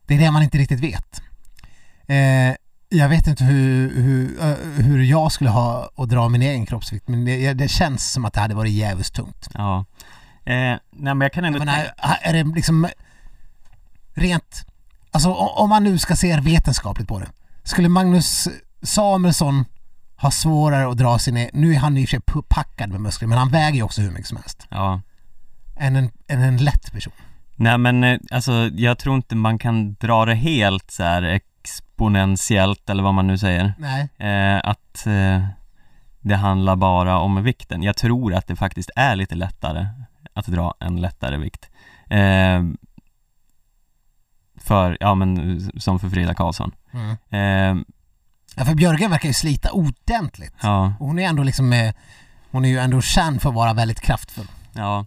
Det 0.06 0.14
är 0.14 0.18
det 0.18 0.30
man 0.30 0.42
inte 0.42 0.58
riktigt 0.58 0.80
vet. 0.80 1.22
Eh, 2.06 2.54
Jag 2.88 3.08
vet 3.08 3.26
inte 3.26 3.44
hur, 3.44 4.02
hur, 4.02 4.38
hur 4.82 5.02
jag 5.02 5.32
skulle 5.32 5.50
ha 5.50 5.90
att 5.96 6.08
dra 6.08 6.28
min 6.28 6.42
egen 6.42 6.66
kroppsvikt 6.66 7.08
men 7.08 7.24
det, 7.24 7.52
det 7.52 7.68
känns 7.68 8.12
som 8.12 8.24
att 8.24 8.32
det 8.32 8.40
hade 8.40 8.54
varit 8.54 8.72
jävligt 8.72 9.12
tungt. 9.12 9.48
Ja. 9.54 9.84
Eh, 10.44 10.54
nej 10.54 10.80
men 10.90 11.20
jag 11.20 11.32
kan 11.32 11.44
ändå 11.44 11.58
Jag 11.58 11.66
menar, 11.66 11.86
är 12.22 12.32
det 12.32 12.54
liksom 12.54 12.88
rent, 14.14 14.66
alltså 15.10 15.32
om 15.34 15.68
man 15.68 15.84
nu 15.84 15.98
ska 15.98 16.16
se 16.16 16.40
vetenskapligt 16.40 17.08
på 17.08 17.20
det. 17.20 17.28
Skulle 17.62 17.88
Magnus 17.88 18.48
Samuelsson 18.82 19.64
ha 20.16 20.30
svårare 20.30 20.90
att 20.90 20.98
dra 20.98 21.18
sin, 21.18 21.36
e- 21.36 21.50
nu 21.52 21.74
är 21.74 21.78
han 21.78 21.96
i 21.96 22.04
och 22.04 22.08
för 22.08 22.16
sig 22.16 22.42
packad 22.48 22.90
med 22.90 23.00
muskler 23.00 23.28
men 23.28 23.38
han 23.38 23.50
väger 23.50 23.76
ju 23.76 23.82
också 23.82 24.00
hur 24.00 24.10
mycket 24.10 24.26
som 24.26 24.36
helst. 24.36 24.66
Ja. 24.70 25.00
Än 25.76 25.96
en, 25.96 26.10
än 26.28 26.42
en 26.42 26.56
lätt 26.56 26.92
person. 26.92 27.12
Nej 27.56 27.78
men 27.78 28.04
eh, 28.04 28.18
alltså 28.30 28.52
jag 28.74 28.98
tror 28.98 29.16
inte 29.16 29.34
man 29.34 29.58
kan 29.58 29.94
dra 29.94 30.24
det 30.24 30.34
helt 30.34 30.90
så 30.90 31.02
här 31.02 31.40
exponentiellt 31.66 32.90
eller 32.90 33.02
vad 33.02 33.14
man 33.14 33.26
nu 33.26 33.38
säger. 33.38 33.74
Eh, 34.18 34.60
att 34.70 35.06
eh, 35.06 35.46
det 36.20 36.36
handlar 36.36 36.76
bara 36.76 37.18
om 37.18 37.42
vikten. 37.42 37.82
Jag 37.82 37.96
tror 37.96 38.34
att 38.34 38.46
det 38.46 38.56
faktiskt 38.56 38.90
är 38.96 39.16
lite 39.16 39.34
lättare 39.34 39.86
att 40.34 40.46
dra 40.46 40.74
en 40.80 41.00
lättare 41.00 41.36
vikt. 41.36 41.70
Eh, 42.10 42.62
för, 44.56 44.96
ja 45.00 45.14
men 45.14 45.60
som 45.80 45.98
för 45.98 46.08
Frida 46.08 46.34
Karlsson. 46.34 46.72
Mm. 46.92 47.78
Eh, 47.78 47.84
Ja, 48.58 48.64
för 48.64 48.74
Björgen 48.74 49.10
verkar 49.10 49.28
ju 49.28 49.34
slita 49.34 49.70
ordentligt. 49.72 50.54
ja, 50.62 50.94
Och 51.00 51.06
hon 51.06 51.18
är 51.18 51.28
ändå 51.28 51.42
liksom, 51.42 51.72
eh, 51.72 51.94
hon 52.50 52.64
är 52.64 52.68
ju 52.68 52.78
ändå 52.78 53.00
känd 53.02 53.42
för 53.42 53.48
att 53.48 53.54
vara 53.54 53.72
väldigt 53.72 54.00
kraftfull 54.00 54.46
ja. 54.72 55.06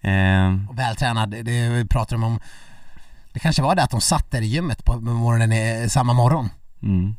Eh, 0.00 0.54
och 0.68 0.78
vältränad. 0.78 1.30
Det, 1.30 1.88
pratar 1.90 2.16
de 2.16 2.24
om, 2.24 2.40
det 3.36 3.40
kanske 3.40 3.62
var 3.62 3.74
det 3.74 3.82
att 3.82 3.90
de 3.90 4.00
satt 4.00 4.30
där 4.30 4.40
i 4.42 4.46
gymmet 4.46 4.84
på 4.84 5.00
morgonen 5.00 5.90
samma 5.90 6.12
morgon. 6.12 6.48
mm. 6.82 7.16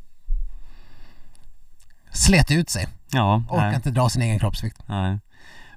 Slet 2.12 2.52
ut 2.52 2.70
sig, 2.70 2.88
Ja, 3.12 3.44
orkar 3.50 3.66
nej. 3.66 3.76
inte 3.76 3.92
dra 3.92 4.10
sin 4.10 4.22
egen 4.22 4.40
kroppsvikt. 4.40 4.78
Nej. 4.86 5.20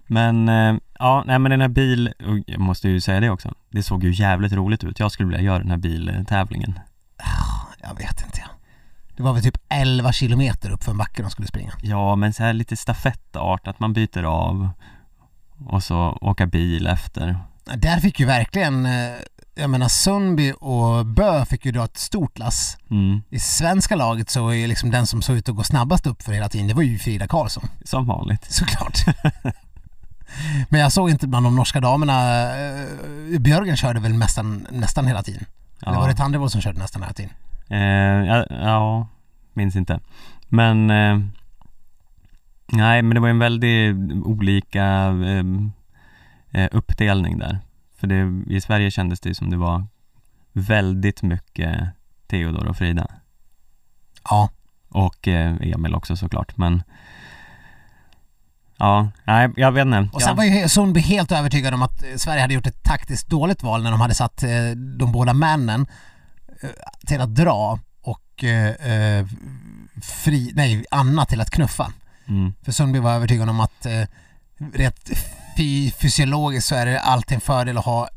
Men, 0.06 0.48
eh, 0.48 0.74
ja, 0.98 1.24
nej 1.26 1.38
men 1.38 1.50
den 1.50 1.60
här 1.60 1.68
bil, 1.68 2.12
jag 2.46 2.60
måste 2.60 2.88
ju 2.88 3.00
säga 3.00 3.20
det 3.20 3.30
också, 3.30 3.54
det 3.70 3.82
såg 3.82 4.04
ju 4.04 4.12
jävligt 4.12 4.52
roligt 4.52 4.84
ut. 4.84 4.98
Jag 4.98 5.12
skulle 5.12 5.28
vilja 5.28 5.42
göra 5.42 5.58
den 5.58 5.70
här 5.70 5.76
biltävlingen. 5.76 6.78
Jag 7.82 7.94
vet 7.98 8.22
inte. 8.24 8.44
Det 9.16 9.22
var 9.22 9.32
väl 9.32 9.42
typ 9.42 9.56
11 9.68 10.12
kilometer 10.12 10.70
upp 10.70 10.84
för 10.84 10.90
en 10.92 10.98
backe 10.98 11.22
de 11.22 11.30
skulle 11.30 11.48
springa. 11.48 11.72
Ja, 11.82 12.16
men 12.16 12.32
så 12.32 12.42
här 12.42 12.52
lite 12.52 12.76
stafettart, 12.76 13.66
att 13.66 13.80
man 13.80 13.92
byter 13.92 14.22
av 14.22 14.68
och 15.66 15.82
så 15.82 16.18
åka 16.20 16.46
bil 16.46 16.86
efter. 16.86 17.38
Där 17.76 18.00
fick 18.00 18.20
ju 18.20 18.26
verkligen, 18.26 18.86
eh, 18.86 19.12
jag 19.60 19.70
menar 19.70 19.88
Sundby 19.88 20.52
och 20.52 21.06
Bö 21.06 21.44
fick 21.44 21.66
ju 21.66 21.72
dra 21.72 21.84
ett 21.84 21.98
stort 21.98 22.38
lass. 22.38 22.78
Mm, 22.90 23.22
I 23.30 23.38
svenska 23.38 23.96
laget 23.96 24.30
så 24.30 24.48
är 24.48 24.68
liksom 24.68 24.90
den 24.90 25.06
som 25.06 25.22
såg 25.22 25.36
ut 25.36 25.48
att 25.48 25.56
gå 25.56 25.62
snabbast 25.62 26.06
upp 26.06 26.22
för 26.22 26.32
hela 26.32 26.48
tiden, 26.48 26.68
det 26.68 26.74
var 26.74 26.82
ju 26.82 26.98
Frida 26.98 27.28
Karlsson. 27.28 27.68
som 27.84 28.06
vanligt. 28.06 28.52
Såklart. 28.52 28.98
Men 30.68 30.80
jag 30.80 30.92
såg 30.92 31.10
inte 31.10 31.28
bland 31.28 31.46
de 31.46 31.56
norska 31.56 31.80
damerna, 31.80 32.42
eh, 32.58 33.40
Björgen 33.40 33.76
körde 33.76 34.00
väl 34.00 34.12
nästan, 34.12 34.66
nästan 34.70 35.06
hela 35.06 35.22
tiden. 35.22 35.44
Eller 35.86 35.96
var 35.96 36.08
det 36.08 36.14
Tandrevold 36.14 36.52
som 36.52 36.60
körde 36.60 36.78
nästan 36.78 37.02
hela 37.02 37.14
tiden? 37.14 37.32
Eh, 37.68 38.26
ja, 38.26 38.46
ja, 38.50 39.08
minns 39.54 39.76
inte. 39.76 40.00
Men 40.48 40.90
eh, 40.90 41.18
Nej, 42.72 43.02
men 43.02 43.14
det 43.14 43.20
var 43.20 43.28
en 43.28 43.38
väldigt 43.38 43.96
olika 44.24 44.84
eh, 45.24 45.44
eh, 46.50 46.68
uppdelning 46.72 47.38
där. 47.38 47.58
För 48.00 48.06
det, 48.06 48.52
i 48.54 48.60
Sverige 48.60 48.90
kändes 48.90 49.20
det 49.20 49.34
som 49.34 49.50
det 49.50 49.56
var 49.56 49.86
väldigt 50.52 51.22
mycket 51.22 51.88
Theodor 52.26 52.66
och 52.66 52.76
Frida. 52.76 53.06
Ja. 54.24 54.50
Och 54.88 55.28
eh, 55.28 55.56
Emil 55.60 55.94
också 55.94 56.16
såklart, 56.16 56.56
men 56.56 56.82
Ja, 58.78 59.10
nej, 59.24 59.50
jag 59.56 59.72
vet 59.72 59.86
inte. 59.86 60.08
Och 60.12 60.22
sen 60.22 60.36
var 60.36 60.44
ju 60.44 60.68
Sundby 60.68 61.00
helt 61.00 61.32
övertygad 61.32 61.74
om 61.74 61.82
att 61.82 62.02
eh, 62.02 62.16
Sverige 62.16 62.40
hade 62.40 62.54
gjort 62.54 62.66
ett 62.66 62.82
taktiskt 62.82 63.28
dåligt 63.28 63.62
val 63.62 63.82
när 63.82 63.90
de 63.90 64.00
hade 64.00 64.14
satt 64.14 64.42
eh, 64.42 64.70
de 64.98 65.12
båda 65.12 65.34
männen 65.34 65.86
till 67.06 67.20
att 67.20 67.34
dra 67.34 67.78
och 68.00 68.44
eh, 68.44 69.26
fri, 70.02 70.52
nej, 70.54 70.84
Anna 70.90 71.26
till 71.26 71.40
att 71.40 71.50
knuffa. 71.50 71.92
mm, 72.28 72.52
För 72.62 72.72
Sundby 72.72 72.98
var 72.98 73.12
övertygad 73.12 73.48
om 73.50 73.60
att 73.60 73.86
eh, 73.86 74.04
fy, 74.72 74.90
fysiologiskt 75.98 76.68
så 76.68 76.74
är 76.74 76.86
det 76.86 77.00
alltid 77.00 77.34
en 77.34 77.40
fördel 77.40 77.78
att 77.78 77.84
ha 77.84 78.08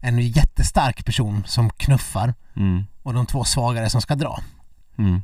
en 0.00 0.18
jättestark 0.20 1.04
person 1.04 1.44
som 1.46 1.70
knuffar 1.70 2.34
mm, 2.56 2.84
och 3.02 3.14
de 3.14 3.26
två 3.26 3.44
svagare 3.44 3.90
som 3.90 4.00
ska 4.00 4.14
dra. 4.14 4.40
mm. 4.98 5.22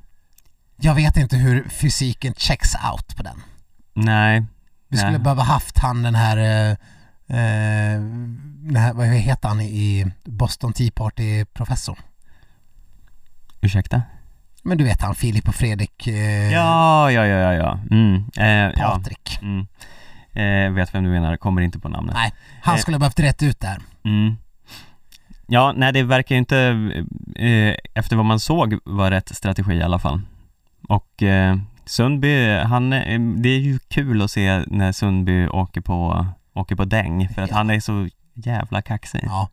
Jag 0.81 0.95
vet 0.95 1.17
inte 1.17 1.37
hur 1.37 1.69
fysiken 1.69 2.35
checks 2.37 2.75
out 2.93 3.17
på 3.17 3.23
den. 3.23 3.43
Nej, 3.95 4.45
Vi 4.89 4.97
skulle 4.97 5.11
Nej. 5.13 5.21
behöva 5.21 5.43
haft 5.43 5.79
han 5.79 6.03
den 6.03 6.15
här, 6.15 6.37
eh, 6.37 6.71
eh, 7.39 8.01
den 8.63 8.77
här 8.77 8.93
vad 8.93 9.07
heter 9.07 9.49
han 9.49 9.61
i 9.61 10.07
Boston 10.25 10.73
Tea 10.73 10.91
Party 10.95 11.45
professorn? 11.45 11.97
ursäkta? 13.61 14.03
Men 14.63 14.79
du 14.79 14.85
vet 14.85 15.03
han 15.03 15.15
Filip 15.15 15.49
och 15.49 15.55
Fredrik 15.55 16.07
eh, 16.07 16.53
Ja, 16.53 17.11
ja, 17.13 17.27
ja, 17.27 17.39
ja, 17.39 17.53
ja. 17.55 17.79
Mm, 17.91 18.25
eh, 18.37 18.81
ja. 18.81 18.91
Patrik. 18.91 19.39
Mm. 19.43 19.67
Eh, 20.39 20.71
vet 20.73 20.95
vem 20.95 21.05
du 21.05 21.11
menar, 21.11 21.37
kommer 21.37 21.63
inte 21.63 21.79
på 21.79 21.89
namnet. 21.89 22.15
Nej, 22.15 22.33
han 22.63 22.75
Eh. 22.75 22.81
skulle 22.81 22.95
ha 22.95 22.99
behövt 22.99 23.21
rätt 23.21 23.43
ut 23.43 23.61
där. 23.61 23.79
Mm. 24.05 24.37
Ja, 25.47 25.73
nej 25.77 25.93
det 25.93 26.03
verkar 26.03 26.35
ju 26.35 26.39
inte, 26.39 26.59
eh, 27.37 27.75
efter 27.95 28.17
vad 28.17 28.25
man 28.25 28.41
såg, 28.41 28.79
var 28.85 29.11
rätt 29.11 29.37
strategi 29.37 29.73
i 29.75 29.83
alla 29.83 29.99
fall. 29.99 30.21
Och 30.89 31.23
eh, 31.23 31.57
Sundby, 31.85 32.55
han, 32.59 32.93
eh, 32.93 33.21
det 33.21 33.49
är 33.49 33.59
ju 33.59 33.79
kul 33.79 34.23
att 34.23 34.31
se 34.31 34.63
när 34.67 34.93
Sundby 34.93 35.47
åker 35.49 35.81
på, 35.81 36.27
åker 36.55 36.77
på 36.77 36.85
däng, 36.85 37.29
för 37.29 37.43
att 37.43 37.51
Ja. 37.51 37.57
han 37.57 37.71
är 37.71 37.81
så 37.81 38.09
jävla 38.35 38.83
kaxig. 38.83 39.21
Ja, 39.27 39.49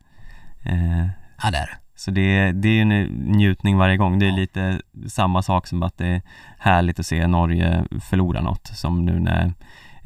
Eh, 0.64 1.06
ja 1.42 1.50
det 1.50 1.58
är 1.58 1.66
det. 1.66 1.76
så 1.96 2.10
det, 2.10 2.52
det 2.52 2.68
är 2.68 2.72
ju 2.72 2.80
en 2.80 3.02
njutning 3.36 3.76
varje 3.78 3.96
gång. 3.96 4.18
Det 4.18 4.26
är 4.26 4.30
Ja. 4.30 4.36
lite 4.36 4.80
samma 5.08 5.42
sak 5.42 5.66
som 5.66 5.82
att 5.82 5.98
det 5.98 6.06
är 6.06 6.22
härligt 6.58 7.00
att 7.00 7.06
se 7.06 7.26
Norge 7.26 7.84
förlora 8.00 8.40
något, 8.40 8.66
som 8.66 9.04
nu 9.04 9.18
när 9.20 9.52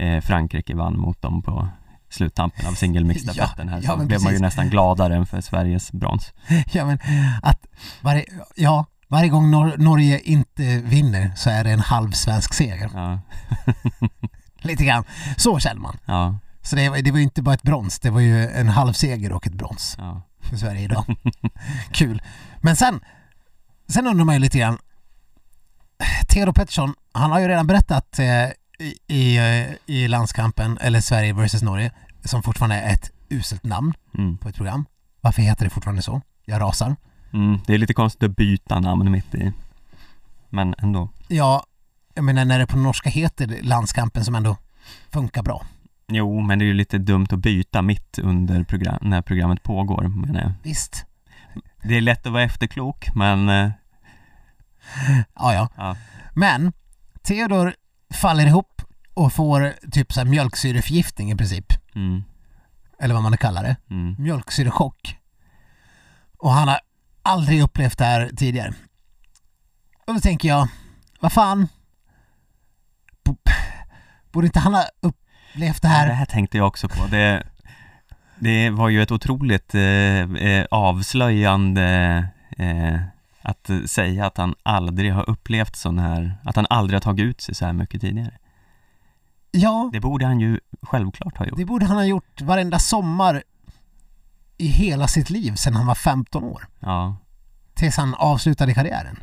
eh, 0.01 0.21
Frankrike 0.21 0.75
vann 0.75 0.99
mot 0.99 1.23
dem 1.23 1.43
på 1.43 1.69
sluttampen 2.11 2.67
av 2.67 2.73
singelmixstafetten 2.73 3.69
här, 3.69 3.77
Ja, 3.77 3.83
så 3.83 3.89
ja, 3.89 3.97
blev 3.97 4.09
man 4.21 4.33
ju 4.33 4.39
precis. 4.39 4.41
nästan 4.41 4.71
gladare 4.71 5.17
än 5.17 5.27
för 5.27 5.41
Sveriges 5.41 5.93
brons. 5.93 6.33
Ja 6.73 6.87
men 6.87 6.99
att 7.43 7.67
varje, 8.01 8.25
ja, 8.57 8.87
varje 9.09 9.29
gång 9.29 9.51
Nor- 9.55 9.79
Norge 9.79 10.19
inte 10.21 10.63
vinner 10.85 11.33
så 11.37 11.51
är 11.51 11.65
det 11.65 11.71
en 11.71 11.81
halv 11.81 12.11
svensk 12.13 12.55
seger. 12.55 12.91
Ja, 12.95 13.21
Lite 14.63 14.85
grann. 14.85 15.05
Så 15.37 15.59
känner 15.59 15.81
man. 15.81 15.99
ja, 16.05 16.39
Så 16.63 16.77
det, 16.77 16.89
var- 16.89 16.99
det 17.03 17.11
var 17.11 17.19
ju 17.19 17.25
inte 17.25 17.43
bara 17.43 17.55
ett 17.55 17.63
brons, 17.63 17.99
det 17.99 18.11
var 18.11 18.21
ju 18.21 18.49
en 18.49 18.69
halv 18.69 18.93
seger 18.93 19.33
och 19.33 19.47
ett 19.47 19.55
brons 19.55 19.95
ja. 19.99 20.23
för 20.41 20.57
Sverige 20.57 20.81
idag. 20.81 21.05
Kul. 21.93 22.23
Men 22.61 22.77
sen, 22.77 23.01
sen 23.89 24.07
undrar 24.07 24.25
man 24.25 24.35
ju 24.35 24.39
lite 24.39 24.59
grann. 24.59 24.79
Theodor 26.29 26.53
Pettersson, 26.53 26.95
han 27.13 27.31
har 27.31 27.41
ju 27.41 27.49
redan 27.49 27.67
berättat 27.67 28.19
eh, 28.19 28.27
i, 28.81 28.95
i, 29.07 29.37
eh, 29.39 29.75
i 29.87 30.09
landskampen, 30.09 30.79
eller 30.81 31.01
Sverige 31.01 31.33
vs 31.33 31.63
Norge, 31.63 31.93
som 32.25 32.43
fortfarande 32.43 32.77
är 32.77 32.95
ett 32.95 33.11
uselt 33.29 33.65
namn 33.65 33.95
Mm. 34.19 34.39
på 34.39 34.49
ett 34.49 34.55
program. 34.57 34.85
Varför 35.21 35.43
heter 35.43 35.65
det 35.65 35.71
fortfarande 35.71 36.03
så? 36.03 36.21
Jag 36.45 36.61
rasar. 36.61 36.97
Mm. 37.33 37.59
Det 37.67 37.75
är 37.75 37.79
lite 37.79 37.95
konstigt 37.95 38.23
att 38.23 38.37
byta 38.37 38.81
namn 38.81 39.11
mitt 39.11 39.35
i, 39.35 39.53
men 40.49 40.75
ändå. 40.79 41.09
Ja, 41.29 41.65
jag 42.15 42.25
menar 42.25 42.45
när 42.45 42.59
det 42.59 42.67
på 42.67 42.77
norska 42.77 43.11
heter 43.11 43.59
landskampen 43.63 44.25
som 44.25 44.35
ändå 44.35 44.57
funkar 45.11 45.43
bra. 45.43 45.63
Jo, 46.09 46.41
men 46.41 46.59
det 46.59 46.65
är 46.65 46.67
ju 46.67 46.75
lite 46.75 46.99
dumt 46.99 47.27
att 47.31 47.39
byta 47.39 47.83
mitt 47.83 48.19
under 48.19 48.65
program, 48.65 48.99
när 49.03 49.23
programmet 49.23 49.63
pågår, 49.63 50.03
men 50.09 50.37
eh, 50.37 50.53
Visst. 50.63 51.05
det 51.83 51.97
är 51.97 52.01
lätt 52.01 52.27
att 52.27 52.33
vara 52.33 52.43
efterklok, 52.43 53.15
men 53.15 53.49
eh, 53.49 53.71
Ja, 55.35 55.55
ja. 55.55 55.69
ja. 55.77 55.97
Men 56.35 56.73
Theodor 57.23 57.75
faller 58.11 58.47
ihop 58.47 58.83
och 59.15 59.33
får 59.33 59.75
typ 59.91 60.13
så 60.13 60.21
här 60.21 60.27
mjölksyreförgiftning 60.27 61.31
i 61.31 61.37
princip. 61.37 61.67
Mm. 61.95 62.23
Eller 63.01 63.15
vad 63.15 63.23
man 63.23 63.37
kallar 63.37 63.63
det. 63.63 63.77
Mm. 63.91 64.17
Mjölksyrechock. 64.19 65.17
Och 66.39 66.51
han 66.53 66.69
har 66.69 66.79
aldrig 67.23 67.63
upplevt 67.63 67.99
det 67.99 68.05
här 68.05 68.31
tidigare. 68.37 68.75
Och 70.07 70.15
då 70.15 70.21
tänker 70.21 70.49
jag, 70.49 70.69
vad 71.21 71.33
fan? 71.33 71.69
Bo- 73.25 73.37
Borde 74.33 74.47
inte 74.47 74.59
han 74.61 74.75
ha 74.75 74.85
upplevt 75.01 75.83
det 75.83 75.89
Ja, 75.89 75.95
här? 75.95 76.07
Det 76.09 76.15
här 76.15 76.27
tänkte 76.27 76.57
jag 76.57 76.67
också 76.67 76.89
på. 76.89 77.07
Det, 77.07 77.47
det 78.39 78.71
var 78.71 78.89
ju 78.89 79.03
ett 79.03 79.11
otroligt 79.11 79.75
eh, 79.75 79.83
eh, 80.21 80.67
avslöjande 80.71 82.27
eh, 82.59 82.95
att 83.43 83.71
eh, 83.71 83.81
säga 83.83 84.27
att 84.27 84.37
han 84.37 84.55
aldrig 84.63 85.13
har 85.15 85.31
upplevt 85.31 85.77
sån 85.77 85.99
här, 85.99 86.39
att 86.45 86.57
han 86.57 86.67
aldrig 86.71 86.95
har 86.97 87.01
tagit 87.01 87.23
ut 87.25 87.41
sig 87.41 87.55
så 87.55 87.67
här 87.67 87.73
mycket 87.73 88.01
tidigare. 88.01 88.39
Ja, 89.53 89.91
Det 89.93 90.01
borde 90.01 90.27
han 90.27 90.41
ju 90.41 90.61
självklart 90.83 91.37
ha 91.39 91.47
gjort. 91.47 91.59
det 91.59 91.65
borde 91.65 91.87
han 91.87 91.97
ha 91.97 92.05
gjort 92.05 92.41
varenda 92.41 92.79
sommar 92.79 93.43
i 94.57 94.67
hela 94.67 95.09
sitt 95.09 95.31
liv 95.31 95.55
sedan 95.55 95.77
han 95.77 95.87
var 95.87 95.95
15 95.95 96.45
år. 96.45 96.67
Ja, 96.81 97.17
Tills 97.75 97.97
han 97.97 98.15
avslutade 98.15 98.75
karriären. 98.75 99.19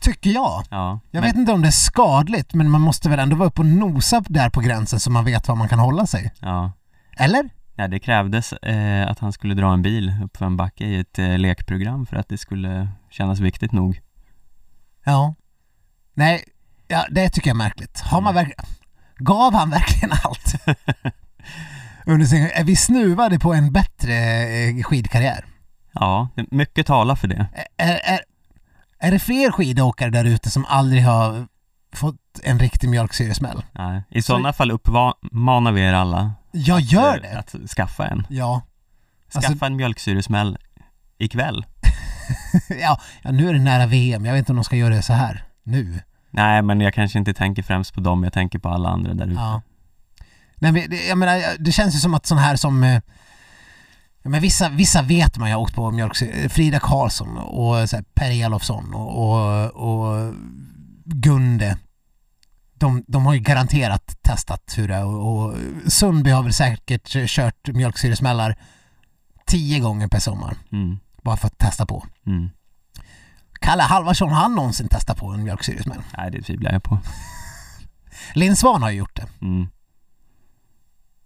Tycker 0.00 0.30
jag. 0.30 0.64
Ja. 0.70 1.00
Jag 1.10 1.20
men, 1.20 1.22
vet 1.30 1.36
inte 1.36 1.52
om 1.52 1.62
det 1.62 1.68
är 1.68 1.72
skadligt 1.72 2.54
men 2.54 2.70
man 2.70 2.80
måste 2.80 3.08
väl 3.08 3.18
ändå 3.18 3.36
vara 3.36 3.48
uppe 3.48 3.60
och 3.60 3.66
nosa 3.66 4.22
där 4.28 4.50
på 4.50 4.60
gränsen 4.60 5.00
så 5.00 5.10
man 5.10 5.24
vet 5.24 5.48
var 5.48 5.56
man 5.56 5.68
kan 5.68 5.78
hålla 5.78 6.06
sig. 6.06 6.32
Ja. 6.40 6.72
Eller? 7.16 7.50
Ja, 7.80 7.88
det 7.88 7.98
krävdes 7.98 8.52
eh, 8.52 9.10
att 9.10 9.18
han 9.18 9.32
skulle 9.32 9.54
dra 9.54 9.72
en 9.72 9.82
bil 9.82 10.12
upp 10.24 10.36
för 10.36 10.46
en 10.46 10.56
backe 10.56 10.84
i 10.84 11.00
ett 11.00 11.18
eh, 11.18 11.38
lekprogram 11.38 12.06
för 12.06 12.16
att 12.16 12.28
det 12.28 12.38
skulle 12.38 12.88
kännas 13.10 13.40
viktigt 13.40 13.72
nog. 13.72 14.00
Ja. 15.04 15.34
Nej, 16.14 16.44
ja, 16.88 17.06
det 17.10 17.28
tycker 17.28 17.50
jag 17.50 17.54
är 17.54 17.58
märkligt. 17.58 18.00
Har 18.00 18.20
man 18.20 18.34
verkligen... 18.34 18.64
Gav 19.16 19.54
han 19.54 19.70
verkligen 19.70 20.10
allt? 20.24 20.54
Under 22.06 22.26
sin... 22.26 22.50
Är 22.54 22.64
vi 22.64 22.76
snuvade 22.76 23.38
på 23.38 23.54
en 23.54 23.72
bättre 23.72 24.14
eh, 24.14 24.82
skidkarriär? 24.82 25.44
Ja, 25.92 26.28
mycket 26.50 26.86
talar 26.86 27.14
för 27.14 27.28
det. 27.28 27.46
Är, 27.76 28.00
är, 28.04 28.20
är 28.98 29.10
det 29.10 29.18
fler 29.18 29.52
skidåkare 29.52 30.10
där 30.10 30.24
ute 30.24 30.50
som 30.50 30.64
aldrig 30.64 31.04
har 31.04 31.46
fått 31.92 32.40
en 32.42 32.58
riktig 32.58 32.88
mjölksyresmäll? 32.88 33.64
Nej. 33.72 34.02
I 34.10 34.22
sådana 34.22 34.52
fall 34.52 34.70
uppmanar 34.70 35.72
vi 35.72 35.82
er 35.82 35.92
alla 35.92 36.32
Jag 36.52 36.80
gör 36.80 37.16
eh, 37.16 37.22
det! 37.22 37.38
att 37.38 37.70
skaffa 37.76 38.06
en. 38.06 38.26
Ja. 38.30 38.62
Skaffa 39.32 39.48
Alltså- 39.48 39.64
en 39.64 39.76
mjölksyresmäll 39.76 40.58
ikväll. 41.18 41.66
ja. 42.80 43.00
Ja, 43.22 43.30
nu 43.30 43.48
är 43.48 43.52
det 43.52 43.58
nära 43.60 43.86
VM. 43.86 44.24
Jag 44.24 44.32
vet 44.32 44.38
inte 44.38 44.52
om 44.52 44.56
de 44.56 44.64
ska 44.64 44.76
göra 44.76 44.94
det 44.94 45.02
så 45.02 45.12
här. 45.12 45.44
Nu. 45.62 46.00
Nej, 46.30 46.62
men 46.62 46.80
jag 46.80 46.94
kanske 46.94 47.18
inte 47.18 47.34
tänker 47.34 47.62
främst 47.62 47.94
på 47.94 48.00
dem, 48.00 48.24
jag 48.24 48.32
tänker 48.32 48.58
på 48.58 48.68
alla 48.68 48.88
andra 48.88 49.14
där 49.14 49.26
ute. 49.26 49.40
Ja. 49.40 49.62
Nej, 50.56 50.72
men 50.72 50.90
det, 50.90 51.06
jag 51.06 51.18
menar, 51.18 51.42
det 51.58 51.72
känns 51.72 51.94
ju 51.94 51.98
som 51.98 52.14
att 52.14 52.26
sån 52.26 52.38
här 52.38 52.56
som 52.56 52.84
eh, 52.84 53.00
men 54.22 54.40
vissa, 54.40 54.68
vissa 54.68 55.02
vet 55.02 55.38
man, 55.38 55.50
jag 55.50 55.56
har 55.56 55.62
åkt 55.62 55.74
på 55.74 55.90
mjölksyra, 55.90 56.48
Frida 56.48 56.80
Karlsson 56.80 57.38
och 57.38 57.90
så 57.90 57.96
här, 57.96 58.04
Per 58.14 58.30
Elofsson 58.30 58.94
och, 58.94 59.18
och, 59.18 59.70
och 59.74 60.34
Gunde. 61.04 61.76
De, 62.78 63.04
de 63.06 63.26
har 63.26 63.34
ju 63.34 63.40
garanterat 63.40 64.18
testat 64.22 64.74
hur 64.76 64.88
det 64.88 64.94
är 64.94 65.04
och, 65.04 65.44
och 65.44 65.54
Sundby 65.86 66.30
har 66.30 66.42
väl 66.42 66.52
säkert 66.52 67.08
kört 67.28 67.68
mjölksyresmällar 67.68 68.56
tio 69.46 69.80
gånger 69.80 70.08
per 70.08 70.18
sommar. 70.18 70.56
Mm. 70.72 70.98
Bara 71.22 71.36
för 71.36 71.46
att 71.46 71.58
testa 71.58 71.86
på. 71.86 72.06
Mm. 72.26 72.50
Kalle 73.60 73.82
Halvarsson, 73.82 74.30
har 74.30 74.42
han 74.42 74.54
någonsin 74.54 74.88
testat 74.88 75.18
på 75.18 75.26
en 75.26 75.44
mjölksyresmäll? 75.44 76.02
Nej, 76.18 76.30
det 76.30 76.42
tvivlar 76.42 76.72
jag 76.72 76.82
på. 76.82 76.98
Linn 78.34 78.56
Svahn 78.56 78.82
har 78.82 78.90
ju 78.90 78.98
gjort 78.98 79.16
det. 79.16 79.26
Mm. 79.40 79.68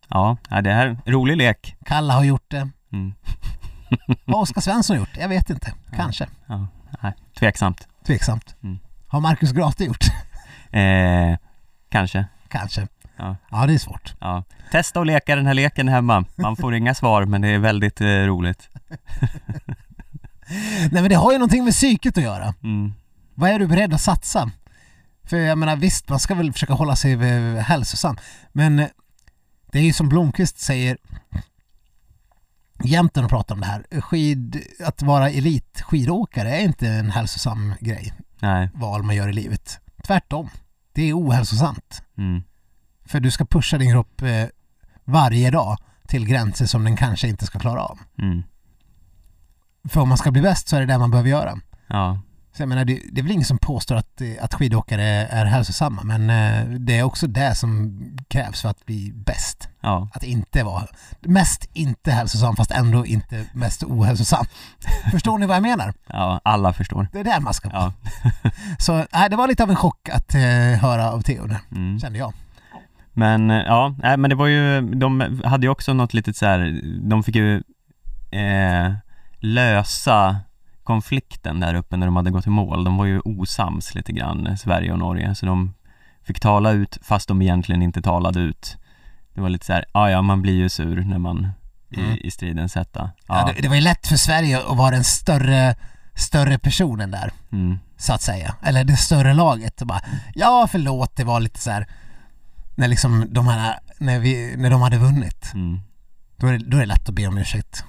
Ja, 0.08 0.36
det 0.48 0.72
här 0.72 0.86
är 0.86 0.90
en 1.04 1.12
rolig 1.12 1.36
lek. 1.36 1.76
Kalle 1.86 2.12
har 2.12 2.24
gjort 2.24 2.50
det. 2.50 2.70
Mm. 2.92 3.14
Vad 4.24 4.36
har 4.36 4.42
Oskar 4.42 4.60
Svensson 4.60 4.96
gjort? 4.96 5.16
Jag 5.18 5.28
vet 5.28 5.50
inte. 5.50 5.74
Kanske. 5.96 6.28
Ja, 6.46 6.66
nej, 7.02 7.12
tveksamt. 7.38 7.88
Tveksamt. 8.06 8.56
Mm. 8.62 8.78
Har 9.06 9.20
Marcus 9.20 9.52
Grate 9.52 9.84
gjort? 9.84 10.04
Eh, 10.72 11.36
kanske. 11.88 12.24
Kanske. 12.48 12.88
Ja. 13.16 13.36
Ja, 13.50 13.66
det 13.66 13.74
är 13.74 13.78
svårt. 13.78 14.14
Ja. 14.20 14.44
Testa 14.70 15.00
att 15.00 15.06
leka 15.06 15.36
den 15.36 15.46
här 15.46 15.54
leken 15.54 15.88
hemma. 15.88 16.24
Man 16.36 16.56
får 16.56 16.74
inga 16.74 16.94
svar, 16.94 17.24
men 17.24 17.40
det 17.40 17.48
är 17.48 17.58
väldigt 17.58 18.00
eh, 18.00 18.06
roligt. 18.06 18.68
Nej 20.90 21.02
men 21.02 21.08
det 21.08 21.14
har 21.14 21.32
ju 21.32 21.38
någonting 21.38 21.64
med 21.64 21.72
psyket 21.72 22.18
att 22.18 22.24
göra. 22.24 22.54
Mm. 22.62 22.92
Vad 23.34 23.50
är 23.50 23.58
du 23.58 23.66
beredd 23.66 23.94
att 23.94 24.00
satsa? 24.00 24.50
För 25.24 25.36
jag 25.36 25.58
menar 25.58 25.76
visst, 25.76 26.08
man 26.08 26.18
ska 26.18 26.34
väl 26.34 26.52
försöka 26.52 26.72
hålla 26.72 26.96
sig 26.96 27.12
eh, 27.12 27.56
hälsosam. 27.56 28.16
Men 28.52 28.78
eh, 28.78 28.88
det 29.72 29.78
är 29.78 29.82
ju 29.82 29.92
som 29.92 30.08
Blomqvist 30.08 30.58
säger 30.58 30.96
jämt 32.84 33.14
när 33.14 33.22
de 33.22 33.28
pratar 33.28 33.54
om 33.54 33.60
det 33.60 33.66
här. 33.66 34.00
Skid, 34.00 34.62
att 34.84 35.02
vara 35.02 35.30
elitskidåkare 35.30 36.56
är 36.56 36.60
inte 36.60 36.88
en 36.88 37.10
hälsosam 37.10 37.74
grej, 37.80 38.12
Nej. 38.38 38.70
val 38.74 39.02
man 39.02 39.16
gör 39.16 39.28
i 39.28 39.32
livet. 39.32 39.80
Tvärtom. 40.06 40.48
Det 40.92 41.02
är 41.02 41.18
ohälsosamt. 41.18 42.02
Mm. 42.18 42.42
För 43.04 43.20
du 43.20 43.30
ska 43.30 43.44
pusha 43.44 43.78
din 43.78 43.90
kropp 43.90 44.22
eh, 44.22 44.44
varje 45.04 45.50
dag 45.50 45.78
till 46.06 46.26
gränser 46.26 46.66
som 46.66 46.84
den 46.84 46.96
kanske 46.96 47.28
inte 47.28 47.46
ska 47.46 47.58
klara 47.58 47.82
av. 47.82 47.98
Mm. 48.18 48.42
För 49.88 50.00
om 50.00 50.08
man 50.08 50.18
ska 50.18 50.30
bli 50.30 50.42
bäst 50.42 50.68
så 50.68 50.76
är 50.76 50.80
det 50.80 50.86
det 50.86 50.98
man 50.98 51.10
behöver 51.10 51.30
göra. 51.30 51.60
Ja. 51.86 52.20
Så 52.56 52.62
jag 52.62 52.68
menar, 52.68 52.84
det, 52.84 53.00
det 53.12 53.20
är 53.20 53.22
väl 53.22 53.32
ingen 53.32 53.44
som 53.44 53.58
påstår 53.58 53.96
att, 53.96 54.20
eh, 54.20 54.44
att 54.44 54.54
skidåkare 54.54 55.04
är 55.30 55.44
hälsosamma 55.44 56.02
men 56.04 56.30
eh, 56.30 56.78
det 56.78 56.98
är 56.98 57.02
också 57.02 57.26
det 57.26 57.54
som 57.54 58.00
krävs 58.28 58.62
för 58.62 58.68
att 58.68 58.86
bli 58.86 59.12
bäst. 59.14 59.68
Ja. 59.80 60.08
Att 60.14 60.22
inte 60.22 60.62
vara 60.62 60.86
mest 61.20 61.68
inte 61.72 62.10
hälsosam 62.12 62.56
fast 62.56 62.70
ändå 62.70 63.06
inte 63.06 63.44
mest 63.54 63.82
ohälsosam. 63.82 64.46
Förstår 65.12 65.38
ni 65.38 65.46
vad 65.46 65.56
jag 65.56 65.62
menar? 65.62 65.94
Ja, 66.06 66.40
alla 66.44 66.72
förstår. 66.72 67.08
Det 67.12 67.20
är 67.20 67.24
där 67.24 67.40
man 67.40 67.54
ska. 67.54 67.70
Ja. 67.72 67.92
Så 68.78 69.04
nej, 69.12 69.30
det 69.30 69.36
var 69.36 69.48
lite 69.48 69.62
av 69.62 69.70
en 69.70 69.76
chock 69.76 70.08
att 70.08 70.34
eh, 70.34 70.40
höra 70.80 71.10
av 71.12 71.20
Theo 71.22 71.46
där, 71.46 71.58
Mm. 71.70 72.00
kände 72.00 72.18
jag. 72.18 72.32
Men 73.12 73.50
eh, 73.50 73.56
ja, 73.56 73.94
nej, 74.02 74.16
men 74.16 74.30
det 74.30 74.36
var 74.36 74.46
ju, 74.46 74.80
de 74.80 75.40
hade 75.44 75.66
ju 75.66 75.70
också 75.70 75.92
något 75.92 76.14
litet 76.14 76.36
så 76.36 76.46
här, 76.46 76.80
de 77.08 77.22
fick 77.22 77.34
ju 77.36 77.56
eh, 78.30 78.92
lösa 79.38 80.36
konflikten 80.84 81.60
där 81.60 81.74
uppe 81.74 81.96
när 81.96 82.06
de 82.06 82.16
hade 82.16 82.30
gått 82.30 82.46
i 82.46 82.50
mål. 82.50 82.84
De 82.84 82.96
var 82.96 83.04
ju 83.04 83.20
osams 83.24 83.94
lite 83.94 84.12
grann, 84.12 84.58
Sverige 84.58 84.92
och 84.92 84.98
Norge, 84.98 85.34
så 85.34 85.46
de 85.46 85.74
fick 86.24 86.40
tala 86.40 86.70
ut 86.70 86.98
fast 87.02 87.28
de 87.28 87.42
egentligen 87.42 87.82
inte 87.82 88.02
talade 88.02 88.40
ut. 88.40 88.76
Det 89.34 89.40
var 89.40 89.48
lite 89.48 89.66
så 89.66 89.72
här, 89.72 89.84
ja 89.94 90.10
ja, 90.10 90.22
man 90.22 90.42
blir 90.42 90.54
ju 90.54 90.68
sur 90.68 91.04
när 91.04 91.18
man 91.18 91.48
Mm. 91.96 92.10
i, 92.10 92.26
i 92.26 92.30
stridens 92.30 92.74
hetta. 92.74 93.10
Ja. 93.26 93.38
Ja, 93.48 93.52
det, 93.56 93.62
det 93.62 93.68
var 93.68 93.74
ju 93.74 93.80
lätt 93.80 94.06
för 94.06 94.16
Sverige 94.16 94.58
att 94.70 94.76
vara 94.76 94.90
den 94.90 95.04
större, 95.04 95.74
större 96.14 96.58
personen 96.58 97.10
där. 97.10 97.32
mm, 97.52 97.78
så 97.96 98.12
att 98.12 98.22
säga. 98.22 98.54
Eller 98.62 98.84
det 98.84 98.96
större 98.96 99.34
laget. 99.34 99.80
Och 99.80 99.86
bara, 99.86 100.00
ja 100.34 100.68
förlåt, 100.70 101.16
det 101.16 101.24
var 101.24 101.40
lite 101.40 101.60
så 101.60 101.70
här 101.70 101.86
när 102.74 102.88
liksom 102.88 103.26
de 103.30 103.46
här, 103.48 103.78
när, 103.98 104.18
vi, 104.18 104.54
när 104.56 104.70
de 104.70 104.82
hade 104.82 104.98
vunnit. 104.98 105.50
mm, 105.54 105.80
Då 106.36 106.46
är, 106.46 106.52
det, 106.52 106.58
då 106.58 106.76
är 106.76 106.80
det 106.80 106.86
lätt 106.86 107.08
att 107.08 107.14
be 107.14 107.26
om 107.26 107.38
ursäkt. 107.38 107.84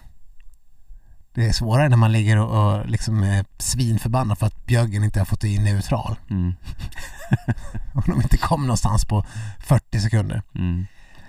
Det 1.34 1.45
är 1.45 1.51
svårare 1.51 1.89
när 1.89 1.97
man 1.97 2.11
ligger 2.11 2.38
och, 2.38 2.73
och 2.73 2.89
liksom 2.89 3.23
är 3.23 3.45
svinförbannad 3.57 4.38
för 4.38 4.47
att 4.47 4.65
Björgen 4.65 5.03
inte 5.03 5.19
har 5.19 5.25
fått 5.25 5.43
in 5.43 5.63
neutral. 5.63 6.15
mm, 6.29 6.53
Och 7.93 8.03
de 8.05 8.21
inte 8.21 8.38
kom 8.38 8.61
någonstans 8.61 9.05
på 9.05 9.25
40 9.59 9.99
sekunder. 9.99 10.41
mm, 10.55 10.86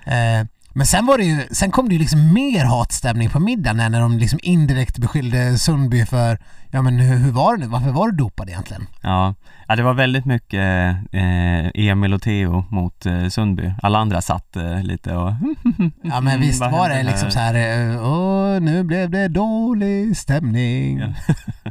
Eh, 0.06 0.46
men 0.76 0.86
sen 0.86 1.06
var 1.06 1.18
det 1.18 1.24
ju, 1.24 1.46
sen 1.50 1.70
kom 1.70 1.88
det 1.88 1.92
ju 1.94 1.98
liksom 1.98 2.32
mer 2.32 2.64
hatstämning 2.64 3.30
på 3.30 3.40
middagen 3.40 3.76
när 3.92 4.00
de 4.00 4.18
liksom 4.18 4.38
indirekt 4.42 4.98
beskyllde 4.98 5.58
Sundby 5.58 6.06
för, 6.06 6.38
ja 6.74 6.82
men 6.82 6.98
hur, 6.98 7.16
hur 7.16 7.32
var 7.32 7.56
det 7.56 7.60
nu, 7.60 7.66
varför 7.66 7.90
var 7.90 8.08
du 8.10 8.16
dopad 8.16 8.48
egentligen? 8.48 8.86
ja. 9.00 9.34
ja, 9.68 9.76
det 9.76 9.82
var 9.82 9.94
väldigt 9.94 10.24
mycket 10.24 10.96
eh, 11.12 11.66
Emil 11.88 12.14
och 12.14 12.22
Theo 12.22 12.64
mot 12.70 13.06
eh, 13.06 13.28
Sundby. 13.28 13.72
Alla 13.82 13.98
andra 13.98 14.22
satt 14.22 14.56
eh, 14.56 14.82
lite 14.82 15.16
och 15.16 15.32
Ja 16.02 16.20
men 16.20 16.40
visst 16.40 16.60
var 16.60 16.88
det 16.88 17.02
liksom 17.02 17.30
så 17.30 17.38
här, 17.38 17.54
eh, 17.54 18.02
åh 18.12 18.60
nu 18.60 18.82
blev 18.84 19.10
det 19.10 19.28
dålig 19.28 20.16
stämning. 20.16 20.98
Ja. 20.98 21.08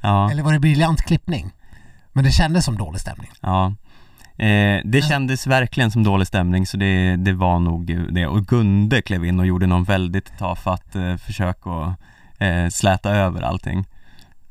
Ja, 0.00 0.30
Eller 0.30 0.42
var 0.42 0.52
det 0.52 0.58
briljant 0.58 1.02
klippning? 1.02 1.50
Men 2.12 2.24
det 2.24 2.30
kändes 2.30 2.64
som 2.64 2.78
dålig 2.78 3.00
stämning. 3.00 3.30
ja. 3.40 3.74
Eh, 4.38 4.80
det 4.84 5.02
kändes 5.08 5.46
verkligen 5.46 5.90
som 5.90 6.04
dålig 6.04 6.26
stämning 6.26 6.66
så 6.66 6.76
det, 6.76 7.16
det 7.16 7.32
var 7.32 7.58
nog 7.58 8.12
det. 8.14 8.26
Och 8.26 8.46
Gunde 8.46 9.02
klev 9.02 9.24
in 9.24 9.40
och 9.40 9.46
gjorde 9.46 9.66
någon 9.66 9.84
väldigt 9.84 10.38
tafatt 10.38 10.96
eh, 10.96 11.16
försök 11.16 11.56
att 11.66 12.00
eh, 12.38 12.68
släta 12.68 13.10
över 13.10 13.42
allting. 13.42 13.86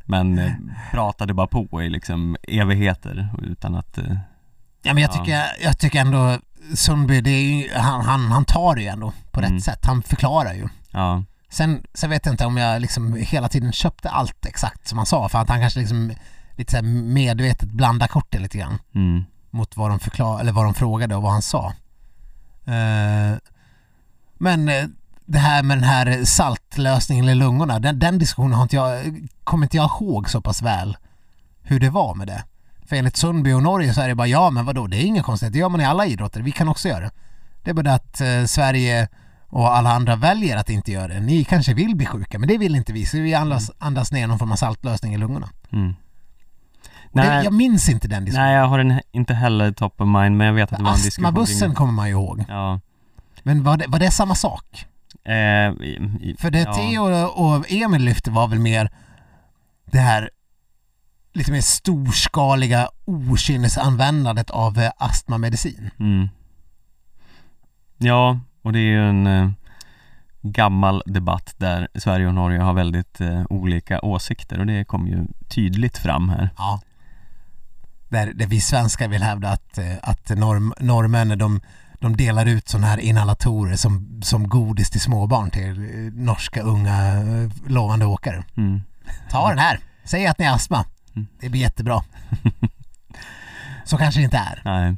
Men 0.05 0.39
eh, 0.39 0.51
pratade 0.91 1.33
bara 1.33 1.47
på 1.47 1.83
i 1.83 1.89
liksom 1.89 2.37
evigheter 2.47 3.29
utan 3.43 3.75
att... 3.75 3.97
Eh, 3.97 4.17
Ja 4.81 4.93
men 4.93 5.03
jag 5.03 5.11
Ja. 5.11 5.13
tycker, 5.19 5.43
jag 5.63 5.79
tycker 5.79 5.99
ändå 6.01 6.37
Sundby, 6.75 7.21
det 7.21 7.29
är 7.29 7.41
ju, 7.41 7.69
han, 7.75 8.01
han, 8.05 8.31
han 8.31 8.45
tar 8.45 8.75
det 8.75 8.81
ju 8.81 8.87
ändå 8.87 9.13
på 9.31 9.39
Mm. 9.39 9.53
rätt 9.53 9.63
sätt. 9.63 9.85
Han 9.85 10.01
förklarar 10.03 10.53
ju. 10.53 10.67
ja, 10.91 11.23
Sen, 11.49 11.83
sen 11.93 12.09
vet 12.09 12.25
jag 12.25 12.33
inte 12.33 12.45
om 12.45 12.57
jag 12.57 12.81
liksom 12.81 13.13
hela 13.15 13.49
tiden 13.49 13.71
köpte 13.71 14.09
allt 14.09 14.45
exakt 14.45 14.87
som 14.87 14.97
han 14.97 15.05
sa 15.05 15.29
för 15.29 15.39
att 15.39 15.49
han 15.49 15.59
kanske 15.59 15.79
liksom 15.79 16.13
lite 16.55 16.77
så 16.77 16.83
medvetet 16.85 17.69
blandar 17.69 18.07
korten 18.07 18.41
lite 18.41 18.57
grann 18.57 18.77
mm, 18.95 19.23
mot 19.49 19.77
vad 19.77 19.89
de 19.91 19.99
förklar 19.99 20.39
eller 20.39 20.51
vad 20.51 20.65
de 20.65 20.73
frågade 20.73 21.15
och 21.15 21.21
vad 21.21 21.31
han 21.31 21.41
sa. 21.41 21.73
Eh, 22.65 23.37
men 24.37 24.69
eh, 24.69 24.85
det 25.25 25.39
här 25.39 25.63
med 25.63 25.77
den 25.77 25.83
här 25.83 26.25
saltlösningen 26.25 27.29
i 27.29 27.35
lungorna, 27.35 27.79
den, 27.79 27.99
den 27.99 28.19
diskussionen 28.19 28.53
har 28.53 28.63
inte 28.63 28.75
jag, 28.75 29.27
kommer 29.43 29.65
inte 29.65 29.77
jag 29.77 29.85
ihåg 30.01 30.29
så 30.29 30.41
pass 30.41 30.61
väl 30.61 30.97
hur 31.63 31.79
det 31.79 31.89
var 31.89 32.15
med 32.15 32.27
det. 32.27 32.43
För 32.85 32.95
enligt 32.95 33.17
Sundby 33.17 33.53
och 33.53 33.63
Norge 33.63 33.93
så 33.93 34.01
är 34.01 34.07
det 34.07 34.15
bara 34.15 34.27
ja 34.27 34.49
men 34.49 34.65
vadå 34.65 34.87
det 34.87 34.97
är 34.97 35.05
inga 35.05 35.23
konstigheter, 35.23 35.53
det 35.53 35.59
gör 35.59 35.69
man 35.69 35.81
i 35.81 35.85
alla 35.85 36.05
idrotter, 36.05 36.41
vi 36.41 36.51
kan 36.51 36.67
också 36.69 36.87
göra 36.87 36.99
det. 36.99 37.11
Det 37.63 37.69
är 37.69 37.73
bara 37.73 37.83
det 37.83 37.93
att 37.93 38.21
eh, 38.21 38.45
Sverige 38.45 39.07
och 39.47 39.77
alla 39.77 39.91
andra 39.91 40.15
väljer 40.15 40.57
att 40.57 40.69
inte 40.69 40.91
göra 40.91 41.07
det. 41.07 41.19
Ni 41.19 41.43
kanske 41.43 41.73
vill 41.73 41.95
bli 41.95 42.05
sjuka 42.05 42.39
men 42.39 42.47
det 42.49 42.57
vill 42.57 42.75
inte 42.75 42.93
vi 42.93 43.05
så 43.05 43.17
vi 43.17 43.33
andas, 43.33 43.71
andas 43.79 44.11
ner 44.11 44.27
någon 44.27 44.39
form 44.39 44.51
av 44.51 44.55
saltlösning 44.55 45.13
i 45.13 45.17
lungorna. 45.17 45.49
mm. 45.71 45.95
Det, 47.13 47.21
Nej, 47.21 47.43
jag 47.43 47.53
minns 47.53 47.89
inte 47.89 48.07
den 48.07 48.25
diskussionen. 48.25 48.47
nej, 48.47 48.57
jag 48.57 48.67
har 48.67 48.77
den 48.77 49.01
inte 49.11 49.33
heller 49.33 49.71
top 49.71 50.01
of 50.01 50.07
mind 50.07 50.37
men 50.37 50.47
jag 50.47 50.53
vet 50.53 50.71
att 50.71 50.77
det 50.77 50.83
var 50.83 50.91
en 50.91 50.97
diskussion 50.97 51.25
Astmabussen 51.25 51.73
kommer 51.75 51.93
man 51.93 52.07
ju 52.07 52.11
ihåg. 52.11 52.45
Ja, 52.47 52.79
Men 53.43 53.63
var 53.63 53.77
det, 53.77 53.85
var 53.87 53.99
det 53.99 54.11
samma 54.11 54.35
sak? 54.35 54.85
Eh, 55.25 56.35
För 56.37 56.51
det 56.51 56.59
ja. 56.59 56.73
Theo 56.73 57.25
och 57.27 57.71
Emil 57.71 58.01
lyfte 58.01 58.31
var 58.31 58.47
väl 58.47 58.59
mer 58.59 58.89
det 59.85 59.99
här 59.99 60.29
lite 61.33 61.51
mer 61.51 61.61
storskaliga 61.61 62.89
okynnesanvändandet 63.05 64.49
av 64.49 64.79
eh, 64.79 64.91
astmamedicin. 64.97 65.89
Mm. 65.99 66.29
Ja, 67.97 68.39
och 68.61 68.73
det 68.73 68.79
är 68.79 68.91
ju 68.91 69.09
en 69.09 69.27
eh, 69.27 69.49
gammal 70.41 71.03
debatt 71.05 71.53
där 71.57 71.87
Sverige 71.95 72.27
och 72.27 72.33
Norge 72.33 72.59
har 72.59 72.73
väldigt 72.73 73.21
eh, 73.21 73.43
olika 73.49 74.01
åsikter 74.01 74.59
och 74.59 74.65
det 74.65 74.85
kom 74.85 75.07
ju 75.07 75.25
tydligt 75.47 75.97
fram 75.97 76.29
här. 76.29 76.49
Ja. 76.57 76.81
Där, 78.09 78.33
där 78.33 78.47
vi 78.47 78.61
svenskar 78.61 79.07
vill 79.07 79.23
hävda 79.23 79.49
att, 79.49 79.77
eh, 79.77 79.95
att 80.01 80.29
norm, 80.29 80.73
norrmännen 80.79 81.37
de, 81.37 81.61
de 82.01 82.17
delar 82.17 82.45
ut 82.45 82.69
sådana 82.69 82.87
här 82.87 82.97
inhalatorer 82.97 83.75
som, 83.75 84.21
som 84.23 84.49
godis 84.49 84.89
till 84.89 85.01
småbarn 85.01 85.49
till 85.49 85.69
eh, 85.69 86.13
norska 86.13 86.61
unga 86.61 87.17
eh, 87.17 87.71
lovande 87.71 88.05
åkare. 88.05 88.43
Mm. 88.57 88.81
Ta 89.31 89.49
den 89.49 89.59
här, 89.59 89.79
säg 90.03 90.27
att 90.27 90.39
ni 90.39 90.45
har 90.45 90.55
astma. 90.55 90.85
Det 91.41 91.49
blir 91.49 91.61
jättebra. 91.61 92.03
Så 93.85 93.97
kanske 93.97 94.19
det 94.19 94.23
inte 94.23 94.37
är. 94.37 94.61
Nej. 94.65 94.95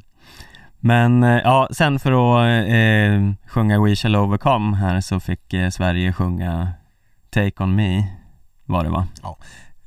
Men 0.80 1.22
eh, 1.22 1.40
ja, 1.44 1.68
sen 1.72 1.98
för 1.98 2.12
att 2.12 2.68
eh, 2.68 3.48
sjunga 3.50 3.80
We 3.80 3.96
shall 3.96 4.16
overcome 4.16 4.76
här 4.76 5.00
så 5.00 5.20
fick 5.20 5.52
eh, 5.54 5.70
Sverige 5.70 6.12
sjunga 6.12 6.72
Take 7.30 7.62
on 7.62 7.74
me 7.74 8.18
var 8.68 8.84
det 8.84 8.90
va? 8.90 9.06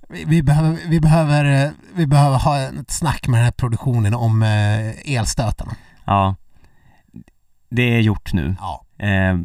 Vi, 0.09 0.25
vi, 0.25 0.43
behöver, 0.43 0.77
vi, 0.87 0.99
behöver, 0.99 1.65
eh, 1.65 1.71
vi 1.95 2.07
behöver 2.07 2.37
ha 2.37 2.59
ett 2.59 2.91
snack 2.91 3.27
med 3.27 3.37
den 3.37 3.45
här 3.45 3.51
produktionen 3.51 4.13
om 4.13 4.43
eh, 4.43 5.15
elstötarna. 5.15 5.71
Ja. 6.05 6.35
Det 7.71 7.95
är 7.95 7.99
gjort 7.99 8.33
nu. 8.33 8.55
Ja. 8.59 8.85
Eh, 9.05 9.37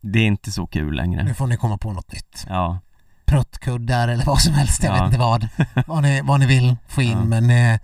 det 0.00 0.18
är 0.18 0.26
inte 0.26 0.52
så 0.52 0.66
kul 0.66 0.94
längre. 0.96 1.24
Nu 1.24 1.34
får 1.34 1.46
ni 1.46 1.56
komma 1.56 1.78
på 1.78 1.92
något 1.92 2.12
nytt. 2.12 2.46
Ja. 2.48 2.78
Pruttkuddar 3.26 4.08
eller 4.08 4.24
vad 4.24 4.40
som 4.40 4.54
helst, 4.54 4.82
jag 4.82 4.90
Ja. 4.90 4.94
vet 4.94 5.06
inte 5.06 5.18
vad. 5.18 5.48
Vad 5.86 6.02
ni, 6.02 6.20
vad 6.20 6.40
ni 6.40 6.46
vill 6.46 6.76
få 6.88 7.02
in 7.02 7.10
Ja. 7.10 7.24
men 7.24 7.50
eh, 7.74 7.80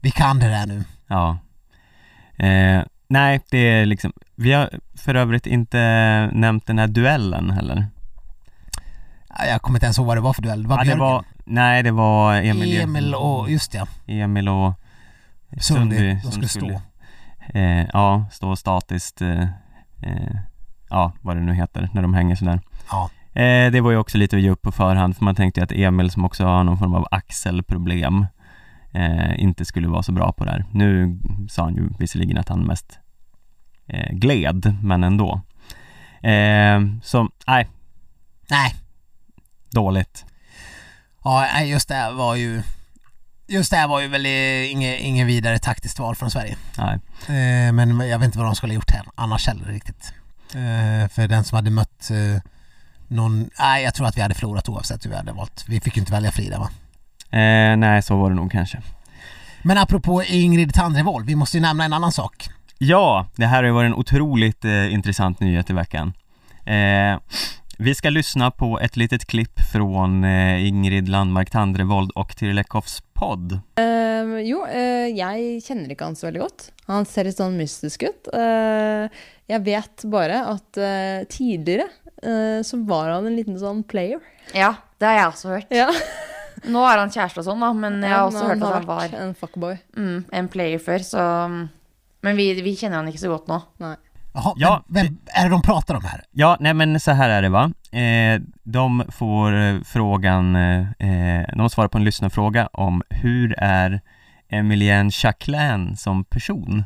vi 0.00 0.10
kan 0.10 0.38
det 0.38 0.48
där 0.48 0.66
nu. 0.66 0.84
Ja. 1.06 1.38
Eh, 2.46 2.82
nej, 3.08 3.40
det 3.50 3.58
är 3.58 3.86
liksom, 3.86 4.12
vi 4.34 4.52
har 4.52 4.70
för 4.94 5.14
övrigt 5.14 5.46
inte 5.46 5.78
nämnt 6.32 6.66
den 6.66 6.78
här 6.78 6.86
duellen 6.86 7.50
heller. 7.50 7.86
Ja, 9.38 9.44
Jag 9.46 9.62
kommer 9.62 9.76
inte 9.76 9.86
ens 9.86 9.98
ihåg 9.98 10.06
vad 10.06 10.16
det 10.16 10.20
var 10.20 10.32
för 10.32 10.42
duell. 10.42 10.62
Det 10.62 10.68
var 10.68 10.84
Ja, 10.84 10.84
det 10.94 11.00
var, 11.00 11.24
nej 11.44 11.82
det 11.82 11.90
var 11.90 12.34
Emil, 12.34 12.80
Emil 12.80 13.14
och, 13.14 13.50
just 13.50 13.72
det, 13.72 13.86
Emil 14.06 14.48
och 14.48 14.72
Sundby, 15.60 16.14
de 16.14 16.20
som 16.20 16.32
skulle 16.32 16.48
stå. 16.48 16.80
Eh, 17.54 17.86
ja, 17.92 18.24
stå 18.32 18.56
statiskt, 18.56 19.22
eh, 19.22 19.42
eh, 20.02 20.36
ja 20.90 21.12
vad 21.20 21.36
det 21.36 21.42
nu 21.42 21.54
heter, 21.54 21.88
när 21.92 22.02
de 22.02 22.14
hänger 22.14 22.36
sådär. 22.36 22.60
Ja. 22.90 23.10
Eh, 23.40 23.70
det 23.72 23.80
var 23.80 23.90
ju 23.90 23.96
också 23.96 24.18
lite 24.18 24.36
att 24.36 24.42
ge 24.42 24.50
upp 24.50 24.62
på 24.62 24.72
förhand 24.72 25.16
för 25.16 25.24
man 25.24 25.34
tänkte 25.34 25.60
ju 25.60 25.64
att 25.64 25.72
Emil 25.72 26.10
som 26.10 26.24
också 26.24 26.44
har 26.44 26.64
någon 26.64 26.78
form 26.78 26.94
av 26.94 27.06
axelproblem 27.10 28.26
eh, 28.92 29.42
inte 29.42 29.64
skulle 29.64 29.88
vara 29.88 30.02
så 30.02 30.12
bra 30.12 30.32
på 30.32 30.44
det 30.44 30.50
här. 30.50 30.64
Nu 30.72 31.18
sa 31.48 31.62
han 31.62 31.74
ju 31.74 31.88
visserligen 31.98 32.38
att 32.38 32.48
han 32.48 32.60
mest 32.66 32.98
eh, 33.86 34.12
gled, 34.12 34.76
men 34.82 35.04
ändå. 35.04 35.40
Så, 37.02 37.28
nej, 37.46 37.68
Nej, 38.50 38.74
dåligt. 39.70 40.24
ja, 41.24 41.60
just 41.62 41.88
det 41.88 42.10
var 42.12 42.34
ju 42.34 42.62
Just 43.48 43.70
det 43.70 43.76
här 43.76 43.88
var 43.88 44.00
ju 44.00 44.08
väl 44.08 44.26
inget, 44.26 45.00
inget 45.00 45.26
vidare 45.26 45.58
taktiskt 45.58 45.98
val 45.98 46.14
från 46.14 46.30
Sverige. 46.30 46.56
Nej. 46.78 46.94
Eh, 47.28 47.72
men 47.72 48.08
jag 48.08 48.18
vet 48.18 48.26
inte 48.26 48.38
vad 48.38 48.46
de 48.46 48.54
skulle 48.54 48.72
ha 48.72 48.74
gjort 48.74 48.90
här 48.90 49.04
annars 49.14 49.46
heller 49.46 49.64
riktigt. 49.64 50.12
Eh, 50.54 51.08
för 51.08 51.28
den 51.28 51.44
som 51.44 51.56
hade 51.56 51.70
mött 51.70 52.10
eh, 52.10 52.42
någon, 53.08 53.50
nej 53.58 53.84
jag 53.84 53.94
tror 53.94 54.06
att 54.06 54.16
vi 54.16 54.20
hade 54.20 54.34
förlorat 54.34 54.68
oavsett 54.68 55.04
hur 55.04 55.10
vi 55.10 55.16
hade 55.16 55.32
valt. 55.32 55.64
Vi 55.68 55.80
fick 55.80 55.96
ju 55.96 56.00
inte 56.00 56.12
välja 56.12 56.32
Frida 56.32 56.58
va? 56.58 56.68
Eh, 57.38 57.76
nej, 57.76 58.02
så 58.02 58.16
var 58.16 58.30
det 58.30 58.36
nog 58.36 58.52
kanske. 58.52 58.82
Men 59.62 59.78
apropå 59.78 60.22
Ingrid 60.22 60.74
Tandrevold, 60.74 61.26
vi 61.26 61.34
måste 61.34 61.56
ju 61.56 61.60
nämna 61.60 61.84
en 61.84 61.92
annan 61.92 62.12
sak. 62.12 62.48
Ja, 62.78 63.26
det 63.36 63.46
här 63.46 63.56
har 63.56 63.64
ju 63.64 63.70
varit 63.70 63.88
en 63.88 63.94
otroligt 63.94 64.64
eh, 64.64 64.94
intressant 64.94 65.40
nyhet 65.40 65.70
i 65.70 65.72
veckan. 65.72 66.12
Eh, 66.64 67.18
vi 67.78 67.94
ska 67.94 68.10
lyssna 68.10 68.50
på 68.50 68.80
ett 68.80 68.96
litet 68.96 69.24
klipp 69.26 69.60
från 69.72 70.24
eh, 70.24 70.66
Ingrid 70.68 71.08
Landmark 71.08 71.50
Tandrevold 71.50 72.10
och 72.10 72.36
Tiril 72.36 72.58
Eckhoffs 72.58 73.02
podd. 73.12 73.52
Eh, 73.78 74.38
jo, 74.48 74.62
eh, 74.66 75.08
jeg 75.16 75.60
kjenner 75.64 75.92
ikke 75.92 76.08
han 76.08 76.16
så 76.16 76.26
veldig 76.30 76.40
godt. 76.40 76.70
Han 76.88 77.04
ser 77.08 77.28
sånn 77.34 77.56
mystisk 77.58 78.06
ut. 78.08 78.30
Eh, 78.32 79.08
jeg 79.50 79.64
vet 79.66 80.06
bare 80.12 80.40
at 80.54 80.80
eh, 80.80 81.26
tidligere 81.28 81.88
eh, 82.22 82.62
så 82.64 82.80
var 82.88 83.12
han 83.16 83.28
en 83.28 83.36
liten 83.36 83.58
sånn 83.60 83.84
player. 83.84 84.22
Ja, 84.56 84.72
det 84.98 85.10
har 85.10 85.18
jeg 85.20 85.32
også 85.34 85.52
hørt. 85.52 85.74
Ja. 85.74 85.90
Nå 86.72 86.80
har 86.86 86.98
han 87.02 87.12
kjæreste 87.12 87.42
og 87.44 87.48
sånn, 87.50 87.60
da, 87.60 87.72
men 87.76 88.00
jeg 88.00 88.08
har 88.10 88.22
Ja, 88.24 88.26
også 88.30 88.46
men 88.48 88.62
hørt 88.64 88.72
han 88.72 88.88
var 88.88 89.16
en 89.20 89.34
fuckboy. 89.36 89.76
mm, 89.96 90.18
en 90.32 90.48
player 90.48 90.80
før, 90.82 91.04
så 91.04 91.22
Men 92.24 92.36
vi, 92.40 92.46
vi 92.64 92.72
kjenner 92.74 93.02
han 93.02 93.08
ikke 93.12 93.20
så 93.26 93.28
godt 93.30 93.46
nå. 93.52 93.60
Nei. 93.84 93.94
Jaha, 94.36 94.52
Ja, 94.56 94.84
vem, 94.88 95.06
vem 95.06 95.18
är 95.26 95.44
det 95.44 95.50
de 95.50 95.62
pratar 95.62 95.94
om 95.94 96.04
här? 96.04 96.24
Ja, 96.32 96.56
nej 96.60 96.74
men 96.74 97.00
så 97.00 97.10
här 97.12 97.28
är 97.28 97.42
det 97.42 97.48
va. 97.48 97.70
Eh, 98.00 98.40
de 98.64 99.04
får 99.08 99.56
eh, 99.56 99.80
frågan, 99.84 100.56
eh, 100.56 101.42
de 101.56 101.70
svarar 101.70 101.88
på 101.88 101.98
en 101.98 102.04
lyssnarfråga 102.04 102.66
om 102.72 103.02
hur 103.10 103.54
är 103.58 104.00
Emilien 104.48 105.10
Jacquelin 105.22 105.96
som 105.96 106.24
person? 106.24 106.84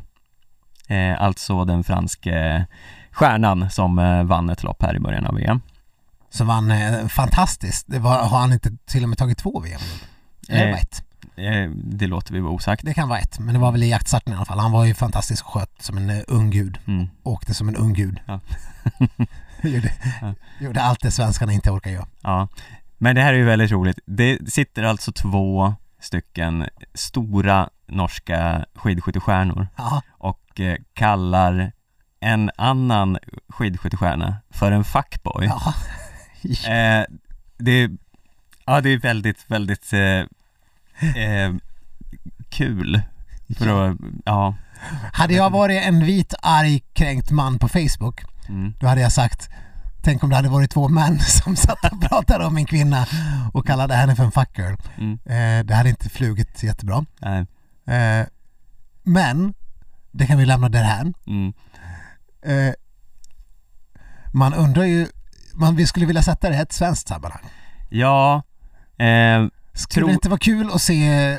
Eh, 0.88 1.22
alltså 1.22 1.64
den 1.64 1.84
franske 1.84 2.66
stjärnan 3.10 3.70
som 3.70 3.98
eh, 3.98 4.22
vann 4.22 4.50
ett 4.50 4.62
lopp 4.62 4.82
här 4.82 4.96
i 4.96 5.00
början 5.00 5.26
av 5.26 5.34
VM. 5.34 5.60
Som 6.30 6.46
vann 6.46 6.70
eh, 6.70 7.06
fantastiskt. 7.06 7.86
Var, 7.88 8.18
har 8.22 8.38
han 8.38 8.52
inte 8.52 8.70
till 8.86 9.02
och 9.02 9.08
med 9.08 9.18
tagit 9.18 9.38
två 9.38 9.60
VM? 9.60 9.80
Eller 10.48 10.66
Eh, 10.72 10.78
ett? 10.80 11.04
Eh, 11.36 11.70
det 11.74 12.06
låter 12.06 12.32
vi 12.34 12.40
vara 12.40 12.52
osagt. 12.52 12.84
Det 12.84 12.94
kan 12.94 13.08
vara 13.08 13.18
ett, 13.18 13.38
men 13.38 13.54
det 13.54 13.60
var 13.60 13.72
väl 13.72 13.82
i 13.82 13.88
jaktstarten 13.90 14.32
i 14.32 14.36
alla 14.36 14.44
fall. 14.44 14.58
Han 14.58 14.72
var 14.72 14.84
ju 14.84 14.94
fantastisk 14.94 15.46
och 15.46 15.52
sköt 15.52 15.82
som 15.82 15.96
en 15.96 16.10
uh, 16.10 16.22
ung 16.28 16.50
gud. 16.50 16.78
Mm. 16.86 17.08
Åkte 17.22 17.54
som 17.54 17.68
en 17.68 17.76
ung 17.76 17.92
gud. 17.92 18.20
Ja. 18.26 18.40
gjorde, 19.62 19.92
Ja. 20.20 20.34
gjorde 20.60 20.82
allt 20.82 21.00
det 21.00 21.10
svenskarna 21.10 21.52
inte 21.52 21.70
orkar 21.70 21.90
göra. 21.90 22.06
Ja, 22.22 22.48
men 22.98 23.14
det 23.14 23.22
här 23.22 23.32
är 23.32 23.38
ju 23.38 23.44
väldigt 23.44 23.70
roligt. 23.70 23.98
Det 24.06 24.50
sitter 24.52 24.82
alltså 24.82 25.12
två 25.12 25.74
stycken 26.00 26.66
stora 26.94 27.68
norska 27.86 28.64
skidskyttestjärnor 28.74 29.68
Ja. 29.76 30.02
och 30.10 30.60
eh, 30.60 30.76
kallar 30.92 31.72
en 32.20 32.50
annan 32.56 33.18
skidskyttestjärna 33.48 34.36
för 34.50 34.72
en 34.72 34.84
fuckboy. 34.84 35.44
Ja. 35.46 35.74
Eh, 36.72 37.04
det, 37.58 37.70
är- 37.72 37.90
ja, 38.66 38.80
det 38.80 38.90
är 38.90 38.98
väldigt, 38.98 39.44
väldigt 39.50 39.92
eh, 39.92 40.22
eh, 41.00 41.54
kul. 42.48 43.02
För 43.58 43.90
att, 43.90 43.96
ja. 44.24 44.54
Hade 45.12 45.34
jag 45.34 45.50
varit 45.50 45.82
en 45.82 46.04
vit, 46.04 46.34
arg, 46.42 46.80
kränkt 46.92 47.30
man 47.30 47.58
på 47.58 47.68
Facebook, 47.68 48.20
Mm. 48.48 48.74
då 48.80 48.86
hade 48.86 49.00
jag 49.00 49.12
sagt 49.12 49.50
Tänk 50.02 50.24
om 50.24 50.30
det 50.30 50.36
hade 50.36 50.48
varit 50.48 50.70
två 50.70 50.88
män 50.88 51.18
som 51.20 51.56
satt 51.56 51.92
och 51.92 52.00
pratade 52.08 52.44
om 52.46 52.56
en 52.56 52.66
kvinna 52.66 53.06
och 53.52 53.66
kallade 53.66 53.94
henne 53.94 54.16
för 54.16 54.24
en 54.24 54.32
fuckgirl. 54.32 54.76
Mm. 54.98 55.18
Eh, 55.24 55.64
det 55.66 55.74
hade 55.74 55.88
inte 55.88 56.08
flugit 56.08 56.62
jättebra. 56.62 57.04
Eh, 57.86 58.26
men, 59.02 59.54
det 60.10 60.26
kan 60.26 60.38
vi 60.38 60.46
lämna 60.46 60.68
därhän. 60.68 61.14
Mm. 61.26 61.52
Eh, 62.42 62.74
man 64.32 64.54
undrar 64.54 64.84
ju, 64.84 65.06
man 65.54 65.76
vi 65.76 65.86
skulle 65.86 66.06
vilja 66.06 66.22
sätta 66.22 66.48
det 66.48 66.54
i 66.56 66.58
ett 66.58 66.72
svenskt 66.72 67.08
sammanhang. 67.08 67.44
Ja, 67.88 68.42
eh, 68.98 69.46
Skulle 69.74 70.06
det 70.06 70.12
inte 70.12 70.28
vara 70.28 70.38
kul 70.38 70.70
att 70.74 70.80
se, 70.82 71.38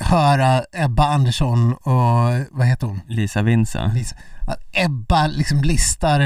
höra 0.00 0.64
Ebba 0.72 1.04
Andersson 1.06 1.72
och, 1.74 2.46
vad 2.50 2.66
heter 2.66 2.86
hon? 2.86 3.00
Lisa 3.08 3.42
Vinsa. 3.42 3.86
Lisa. 3.94 4.16
Att 4.46 4.58
Ebba 4.72 5.26
liksom 5.26 5.62
listar 5.62 6.20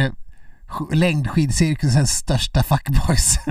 sk- 0.68 0.94
längdskidcirkusens 0.94 2.10
största 2.10 2.62
fuckboys. 2.62 3.38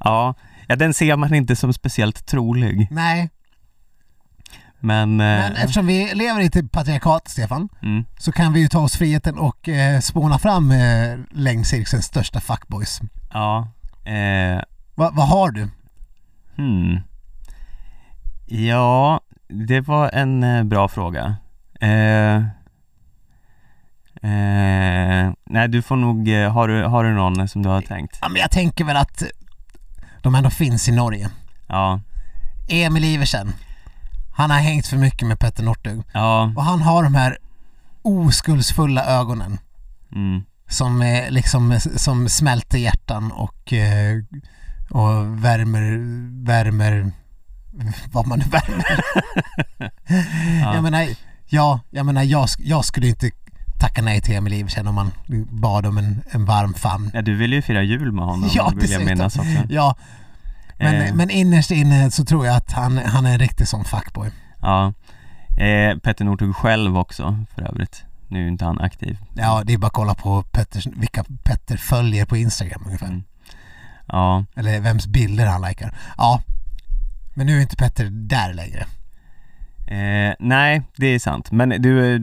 Ja, 0.00 0.34
ja, 0.68 0.76
den 0.76 0.94
ser 0.94 1.16
man 1.16 1.34
inte 1.34 1.56
som 1.56 1.72
speciellt 1.72 2.26
trolig. 2.26 2.88
Nej, 2.90 3.30
Men, 4.80 5.10
eh, 5.20 5.26
men 5.26 5.52
eftersom 5.56 5.86
vi 5.86 6.14
lever 6.14 6.40
i 6.40 6.46
ett 6.46 6.72
patriarkat, 6.72 7.28
Stefan, 7.28 7.68
mm, 7.82 8.04
så 8.18 8.32
kan 8.32 8.52
vi 8.52 8.60
ju 8.60 8.68
ta 8.68 8.78
oss 8.78 8.96
friheten 8.96 9.38
och 9.38 9.68
eh, 9.68 10.00
spåna 10.00 10.38
fram 10.38 10.70
eh, 10.70 11.18
längdcirkusens 11.30 12.04
största 12.04 12.40
fuckboys. 12.40 13.00
ja, 13.32 13.68
eh, 14.04 14.62
Va, 14.94 15.10
vad 15.14 15.28
har 15.28 15.50
du? 15.50 15.68
Hmm. 16.56 17.00
Ja, 18.46 19.20
det 19.48 19.80
var 19.80 20.10
en 20.12 20.42
eh, 20.42 20.64
bra 20.64 20.88
fråga. 20.88 21.36
Eh, 21.80 22.36
eh, 24.30 25.32
nej, 25.44 25.68
du 25.68 25.82
får 25.82 25.96
nog, 25.96 26.28
eh, 26.28 26.52
har 26.52 26.68
du, 26.68 26.82
har 26.84 27.04
du 27.04 27.12
någon 27.12 27.48
som 27.48 27.62
du 27.62 27.68
har 27.68 27.82
tänkt? 27.82 28.18
Ja, 28.20 28.28
men 28.28 28.40
jag 28.40 28.50
tänker 28.50 28.84
väl 28.84 28.96
att 28.96 29.22
de 30.22 30.34
ändå 30.34 30.50
finns 30.50 30.88
i 30.88 30.92
Norge. 30.92 31.28
Ja, 31.66 32.00
Emil 32.68 33.04
Iversen, 33.04 33.52
han 34.34 34.50
har 34.50 34.58
hängt 34.58 34.86
för 34.86 34.96
mycket 34.96 35.28
med 35.28 35.38
Petter 35.38 35.62
Northug 35.62 36.02
ja, 36.12 36.52
och 36.56 36.64
han 36.64 36.82
har 36.82 37.02
de 37.02 37.14
här 37.14 37.38
oskuldsfulla 38.02 39.04
ögonen 39.04 39.58
mm, 40.14 40.44
som 40.68 41.02
är 41.02 41.30
liksom 41.30 41.80
som 41.96 42.28
smälter 42.28 42.78
hjärtan 42.78 43.32
och, 43.32 43.72
eh, 43.72 44.22
och 44.92 45.44
värmer, 45.44 45.98
värmer 46.46 47.12
vad 48.12 48.26
man 48.26 48.38
nu 48.38 48.44
väljer. 48.44 48.84
Jag 50.74 50.82
menar, 50.82 51.06
ja, 51.46 51.80
jag 51.90 52.06
menar 52.06 52.22
jag, 52.22 52.48
jag 52.58 52.84
skulle 52.84 53.08
inte 53.08 53.30
tacka 53.80 54.02
nej 54.02 54.20
till 54.20 54.34
Emil 54.34 54.52
Iversen 54.52 54.86
om 54.86 54.94
man 54.94 55.10
bad 55.50 55.86
om 55.86 55.98
en, 55.98 56.22
en 56.30 56.44
varm 56.44 56.74
famn. 56.74 57.10
Ja, 57.14 57.22
du 57.22 57.36
ville 57.36 57.56
ju 57.56 57.62
fira 57.62 57.82
jul 57.82 58.12
med 58.12 58.24
honom, 58.24 58.50
Ja, 58.54 58.72
vill 58.76 58.90
jag 58.90 59.04
minnas 59.04 59.36
också. 59.36 59.50
Ja, 59.68 59.96
men, 60.78 60.94
Eh. 60.94 61.14
men 61.14 61.30
innerst 61.30 61.70
inne 61.70 62.10
så 62.10 62.24
tror 62.24 62.46
jag 62.46 62.56
att 62.56 62.72
han, 62.72 62.98
han 62.98 63.26
är 63.26 63.32
en 63.32 63.38
riktig 63.38 63.68
sån 63.68 63.84
fuckboy. 63.84 64.30
Ja. 64.60 64.92
Eh, 65.58 65.98
Petter 65.98 66.24
Northug 66.24 66.56
själv 66.56 66.98
också 66.98 67.44
för 67.54 67.62
övrigt. 67.62 68.04
Nu 68.28 68.44
är 68.44 68.48
inte 68.48 68.64
han 68.64 68.80
aktiv. 68.80 69.18
Ja, 69.34 69.62
det 69.64 69.72
är 69.72 69.78
bara 69.78 69.86
att 69.86 69.92
kolla 69.92 70.14
på 70.14 70.42
Petters, 70.42 70.86
vilka 70.86 71.24
Petter 71.44 71.76
följer 71.76 72.24
på 72.26 72.36
Instagram 72.36 72.82
ungefär. 72.86 73.06
Mm. 73.06 73.22
Ja, 74.06 74.44
Eller 74.56 74.80
vems 74.80 75.06
bilder 75.06 75.46
han 75.46 75.62
likar. 75.62 75.94
Ja, 76.16 76.42
men 77.34 77.46
nu 77.46 77.56
är 77.56 77.60
inte 77.60 77.76
Petter 77.76 78.08
där 78.10 78.52
längre. 78.54 78.80
eh, 79.86 80.34
nej 80.38 80.82
det 80.96 81.06
är 81.06 81.18
sant. 81.18 81.50
Men 81.50 81.68
du, 81.68 82.20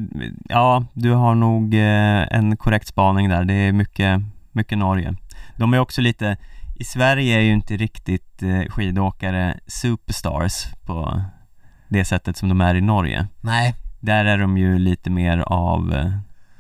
ja, 0.50 0.86
du 0.94 1.12
har 1.12 1.36
nog 1.36 1.74
eh, 1.74 2.28
en 2.38 2.58
korrekt 2.58 2.88
spaning 2.88 3.30
där. 3.30 3.44
Det 3.46 3.54
är 3.54 3.72
mycket, 3.72 4.22
mycket 4.52 4.78
Norge. 4.78 5.16
De 5.58 5.74
är 5.74 5.80
också 5.80 6.02
lite, 6.02 6.38
i 6.76 6.84
Sverige 6.84 7.38
är 7.38 7.42
ju 7.42 7.54
inte 7.54 7.78
riktigt 7.78 8.44
eh, 8.44 8.62
skidåkare 8.70 9.60
superstars 9.68 10.68
på 10.86 11.22
det 11.88 12.06
sättet 12.06 12.38
som 12.38 12.50
de 12.50 12.62
är 12.62 12.76
i 12.76 12.82
Norge. 12.82 13.28
Nej, 13.42 13.76
Där 14.00 14.26
är 14.26 14.38
de 14.38 14.58
ju 14.58 14.80
lite 14.80 15.10
mer 15.10 15.38
av 15.38 15.94
eh, 15.94 16.12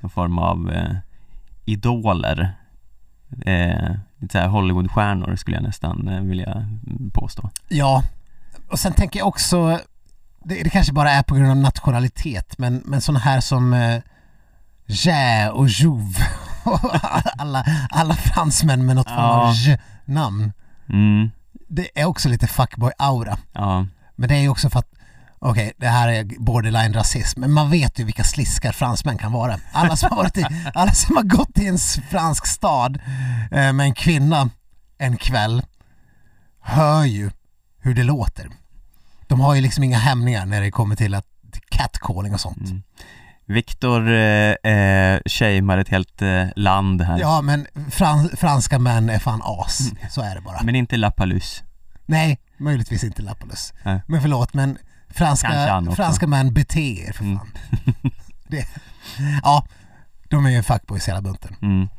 någon 0.02 0.10
form 0.10 0.38
av 0.40 0.72
idoler. 1.66 2.52
Eh, 3.46 3.92
lite 4.20 4.32
såhär 4.32 4.48
Hollywoodstjärnor 4.48 5.36
skulle 5.36 5.58
jag 5.58 5.64
nästan 5.64 6.08
eh, 6.08 6.22
vilja 6.22 6.66
påstå. 7.14 7.50
ja. 7.70 8.04
Och 8.72 8.80
sen 8.80 8.94
tänker 8.94 9.20
jag 9.20 9.28
också, 9.28 9.80
det, 10.44 10.64
det 10.64 10.70
kanske 10.70 10.94
bara 10.94 11.12
är 11.12 11.24
på 11.24 11.36
grund 11.36 11.52
av 11.52 11.58
nationalitet, 11.58 12.56
men, 12.58 12.82
men 12.86 13.02
sådana 13.02 13.20
här 13.20 13.40
som 13.40 13.74
eh, 13.74 14.02
Jä 14.86 15.50
och 15.50 15.68
Jouve 15.70 16.28
och 16.64 16.80
alla, 17.38 17.66
alla 17.90 18.14
fransmän 18.16 18.86
med 18.86 18.96
något 18.96 19.08
form 19.08 19.18
Ja. 19.18 19.48
av 19.50 19.54
J-namn. 19.56 20.54
Mm, 20.90 21.32
Det 21.68 22.00
är 22.02 22.06
också 22.06 22.30
lite 22.30 22.48
fuckboy-aura. 22.48 23.38
ja, 23.54 23.86
Men 24.16 24.30
det 24.30 24.36
är 24.36 24.42
ju 24.42 24.50
också 24.50 24.70
för 24.70 24.80
att 24.80 24.92
Okej, 25.42 25.74
det 25.78 25.88
här 25.88 26.08
är 26.08 26.24
borderline 26.40 26.94
rasism, 26.94 27.40
men 27.40 27.52
man 27.52 27.70
vet 27.70 28.00
ju 28.00 28.04
vilka 28.04 28.24
sliskar 28.24 28.72
fransmän 28.72 29.18
kan 29.18 29.32
vara. 29.32 29.60
Alla 29.72 29.96
som 29.96 30.10
har, 30.10 30.18
varit 30.18 30.38
i, 30.38 30.46
alla 30.74 30.92
som 30.92 31.16
har 31.16 31.24
gått 31.24 31.58
i 31.58 31.68
en 31.68 31.78
fransk 32.10 32.48
stad 32.48 33.00
eh, 33.52 33.74
med 33.74 33.80
en 33.80 33.94
kvinna 33.94 34.50
en 34.98 35.18
kväll 35.18 35.62
hör 36.62 37.04
ju 37.04 37.32
hur 37.80 37.94
det 37.94 38.04
låter. 38.04 38.50
De 39.28 39.40
har 39.40 39.56
ju 39.56 39.62
liksom 39.62 39.84
inga 39.84 39.98
hämningar 39.98 40.46
när 40.46 40.62
det 40.62 40.72
kommer 40.72 40.96
till, 40.96 41.14
att, 41.14 41.26
catcalling 41.70 42.34
och 42.34 42.40
sånt. 42.40 42.70
mm. 42.70 42.84
Viktor 43.46 44.10
eh, 44.10 44.72
eh, 44.74 45.20
shamear 45.26 45.78
ett 45.78 45.90
helt 45.90 46.22
eh, 46.22 46.46
land 46.56 47.02
här. 47.02 47.20
Ja, 47.20 47.42
men 47.42 47.68
fran, 47.92 48.30
franska 48.38 48.80
män 48.80 49.10
är 49.10 49.20
fan 49.20 49.42
as. 49.44 49.92
Så 50.10 50.22
är 50.22 50.36
det 50.36 50.42
bara. 50.42 50.64
Men 50.64 50.76
inte 50.76 50.98
La 50.98 51.12
Palus. 51.12 51.64
Nej, 52.06 52.40
möjligtvis 52.58 53.04
inte 53.04 53.22
Lapalus. 53.22 53.74
Nej. 53.84 54.02
Men 54.08 54.22
förlåt, 54.22 54.54
men 54.54 54.78
franska, 55.10 55.84
franska 55.96 56.28
män 56.28 56.54
beter 56.54 57.08
er 57.08 57.14
för 57.14 57.24
Mm. 57.24 57.38
fan. 57.38 57.50
det, 58.48 58.66
ja, 59.44 59.66
de 60.30 60.46
är 60.46 60.50
ju 60.50 60.64
fuckboys 60.64 61.08
hela 61.08 61.22
bunten. 61.22 61.56
Mm. 61.62 61.90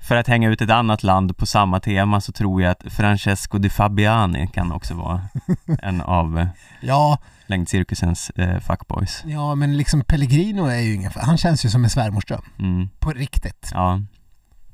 För 0.00 0.16
att 0.16 0.26
hänga 0.28 0.48
ut 0.48 0.60
ett 0.62 0.70
annat 0.70 1.02
land 1.02 1.36
på 1.36 1.46
samma 1.46 1.80
tema 1.80 2.20
så 2.20 2.32
tror 2.32 2.62
jag 2.62 2.70
att 2.70 2.92
Francesco 2.92 3.58
Di 3.58 3.70
Fabiani 3.70 4.46
kan 4.46 4.72
också 4.72 4.94
vara 4.94 5.28
en 5.82 6.00
av 6.00 6.38
eh, 6.38 6.48
Ja, 6.80 7.18
längdcirkusens 7.46 8.30
eh, 8.30 8.58
fuckboys. 8.60 9.22
ja, 9.26 9.54
men 9.54 9.76
liksom 9.76 10.00
Pellegrino 10.00 10.66
är 10.66 10.80
ju 10.80 10.94
ingen 10.94 11.12
Han 11.16 11.38
känns 11.38 11.64
ju 11.64 11.70
som 11.70 11.84
en 11.84 11.90
svärmorsdröm. 11.90 12.42
Mm. 12.58 12.88
På 12.98 13.10
riktigt. 13.12 13.70
Ja, 13.74 14.00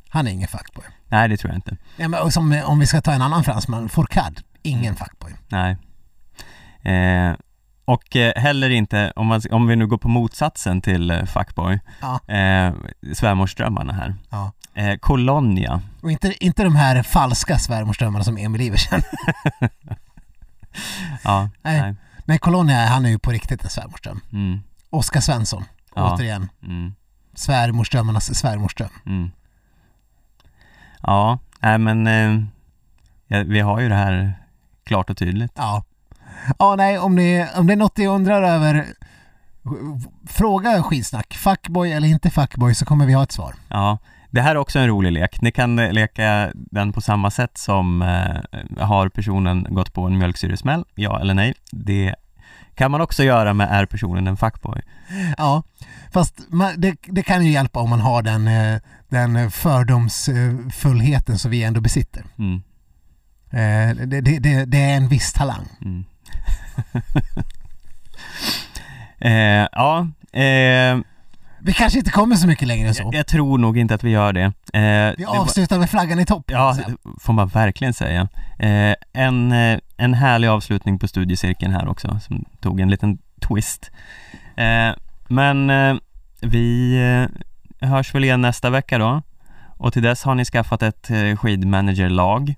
Han 0.08 0.26
är 0.26 0.30
ingen 0.30 0.48
fuckboy. 0.48 0.84
nej 1.08 1.28
det 1.28 1.36
tror 1.36 1.50
jag 1.52 1.58
inte. 1.58 1.76
Ja, 1.96 2.08
men 2.08 2.30
som, 2.32 2.62
om 2.66 2.78
vi 2.78 2.86
ska 2.86 3.00
ta 3.00 3.12
en 3.12 3.22
annan 3.22 3.44
fransman, 3.44 3.88
Fourcade. 3.88 4.34
Ingen 4.62 4.84
Mm. 4.84 4.96
fuckboy. 4.96 5.32
Nej. 5.48 5.76
Eh, 6.82 7.34
och 7.84 8.16
eh, 8.16 8.32
heller 8.42 8.70
inte, 8.70 9.12
om, 9.16 9.26
man, 9.26 9.40
om 9.50 9.66
vi 9.66 9.76
nu 9.76 9.86
går 9.86 9.98
på 9.98 10.08
motsatsen 10.08 10.80
till 10.80 11.10
eh, 11.10 11.24
fuckboy, 11.24 11.80
Ja. 12.00 12.34
eh, 12.34 12.74
svärmorsdrömmarna 13.14 13.92
här. 13.92 14.14
Ja. 14.30 14.52
Eh, 14.74 14.96
Colonia. 14.98 15.82
Och 16.02 16.10
inte, 16.10 16.44
inte 16.44 16.64
de 16.64 16.76
här 16.76 17.02
falska 17.02 17.58
svärmorsdrömmarna 17.58 18.24
som 18.24 18.36
Emil 18.36 18.60
Iversen. 18.60 19.02
Ja, 21.24 21.50
Nej. 21.62 21.80
nej. 21.80 21.94
Nej, 22.24 22.38
Colonia, 22.38 22.86
han 22.86 23.04
är 23.04 23.08
ju 23.10 23.18
på 23.18 23.30
riktigt 23.30 23.64
en 23.64 23.70
svärmorsdröm. 23.70 24.20
Mm, 24.32 24.60
Oskar 24.90 25.20
Svensson, 25.20 25.64
Ja. 25.94 26.14
återigen. 26.14 26.48
mm, 26.62 26.94
Svärmorsdrömmarnas 27.34 28.34
svärmorsdröm. 28.38 28.88
mm. 29.06 29.30
Ja, 31.02 31.38
nej 31.60 31.78
men 31.78 32.06
eh, 33.28 33.44
vi 33.44 33.60
har 33.60 33.80
ju 33.80 33.88
det 33.88 33.94
här 33.94 34.34
klart 34.84 35.10
och 35.10 35.16
tydligt. 35.16 35.52
Ja. 35.56 35.82
Ja, 36.58 36.74
nej, 36.76 36.98
om 36.98 37.16
det, 37.16 37.48
om 37.56 37.66
det 37.66 37.72
är 37.72 37.76
något 37.76 37.96
ni 37.96 38.06
undrar 38.06 38.42
över, 38.42 38.86
fråga 40.28 40.82
skidsnack. 40.82 41.34
Fuckboy 41.34 41.92
eller 41.92 42.08
inte 42.08 42.30
fuckboy 42.30 42.74
så 42.74 42.84
kommer 42.84 43.06
vi 43.06 43.12
ha 43.12 43.22
ett 43.22 43.32
svar. 43.32 43.54
Ja, 43.68 43.98
det 44.30 44.40
här 44.40 44.50
är 44.50 44.56
också 44.58 44.78
en 44.78 44.86
rolig 44.88 45.12
lek. 45.12 45.40
Ni 45.40 45.52
kan 45.52 45.78
eh, 45.78 45.92
leka 45.92 46.50
den 46.54 46.92
på 46.92 47.00
samma 47.00 47.30
sätt 47.30 47.58
som 47.58 48.02
eh, 48.02 48.84
har 48.84 49.08
personen 49.08 49.66
gått 49.70 49.92
på 49.92 50.02
en 50.06 50.18
mjölksyresmäll, 50.18 50.84
ja 50.94 51.20
eller 51.20 51.34
nej. 51.34 51.54
Det 51.70 52.14
kan 52.74 52.90
man 52.90 53.00
också 53.00 53.22
göra 53.24 53.54
med 53.54 53.68
är 53.70 53.86
personen 53.86 54.26
en 54.26 54.36
fuckboy. 54.36 54.82
Ja, 55.38 55.62
fast 56.12 56.40
man, 56.48 56.72
det, 56.80 56.96
det 57.02 57.22
kan 57.22 57.44
ju 57.44 57.50
hjälpa 57.52 57.80
om 57.80 57.90
man 57.90 58.00
har 58.00 58.22
den, 58.22 58.48
eh, 58.48 58.80
den 59.08 59.50
fördomsfullheten 59.50 61.38
som 61.38 61.50
vi 61.50 61.62
ändå 61.62 61.80
besitter. 61.80 62.24
Mm, 62.38 62.62
Eh, 63.50 63.96
Det, 64.06 64.20
det, 64.20 64.38
det, 64.38 64.64
det 64.64 64.78
är 64.78 64.96
en 64.96 65.08
viss 65.08 65.32
talang. 65.32 65.66
mm. 65.84 66.04
eh, 69.18 69.66
ja, 69.72 70.08
eh, 70.32 70.98
Vi 71.60 71.72
kanske 71.76 71.98
inte 71.98 72.10
kommer 72.10 72.36
så 72.36 72.46
mycket 72.46 72.68
längre 72.68 72.88
än 72.88 72.94
så. 72.94 73.02
jag, 73.02 73.14
jag 73.14 73.26
tror 73.26 73.58
nog 73.58 73.78
inte 73.78 73.94
att 73.94 74.04
vi 74.04 74.10
gör 74.10 74.32
det. 74.32 74.42
Eh, 74.42 74.50
Vi 74.72 75.14
det 75.18 75.26
var- 75.26 75.38
avslutar 75.38 75.78
med 75.78 75.90
flaggan 75.90 76.18
i 76.20 76.26
topp. 76.26 76.44
Ja, 76.46 76.74
sen. 76.74 76.96
får 77.20 77.32
man 77.32 77.48
verkligen 77.48 77.94
säga. 77.94 78.28
Eh, 78.58 78.94
en, 79.12 79.52
eh, 79.52 79.78
en 79.96 80.14
härlig 80.14 80.48
avslutning 80.48 80.98
på 80.98 81.08
studiecirkeln 81.08 81.72
här 81.72 81.88
också, 81.88 82.20
som 82.20 82.44
tog 82.60 82.80
en 82.80 82.90
liten 82.90 83.18
twist. 83.48 83.90
Eh, 84.56 84.90
men 85.28 85.70
eh, 85.70 85.94
vi 86.40 86.96
eh, 87.80 87.88
hörs 87.88 88.14
väl 88.14 88.24
igen 88.24 88.40
nästa 88.40 88.70
vecka 88.70 88.98
då. 88.98 89.22
Och 89.76 89.92
till 89.92 90.02
dess 90.02 90.22
har 90.22 90.34
ni 90.34 90.44
skaffat 90.44 90.82
ett 90.82 91.10
skidmanagerlag. 91.38 92.54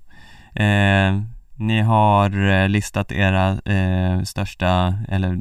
Ni 1.59 1.81
har 1.81 2.49
eh, 2.49 2.69
listat 2.69 3.11
era 3.11 3.59
eh, 3.65 4.23
största, 4.23 4.93
eller 5.09 5.39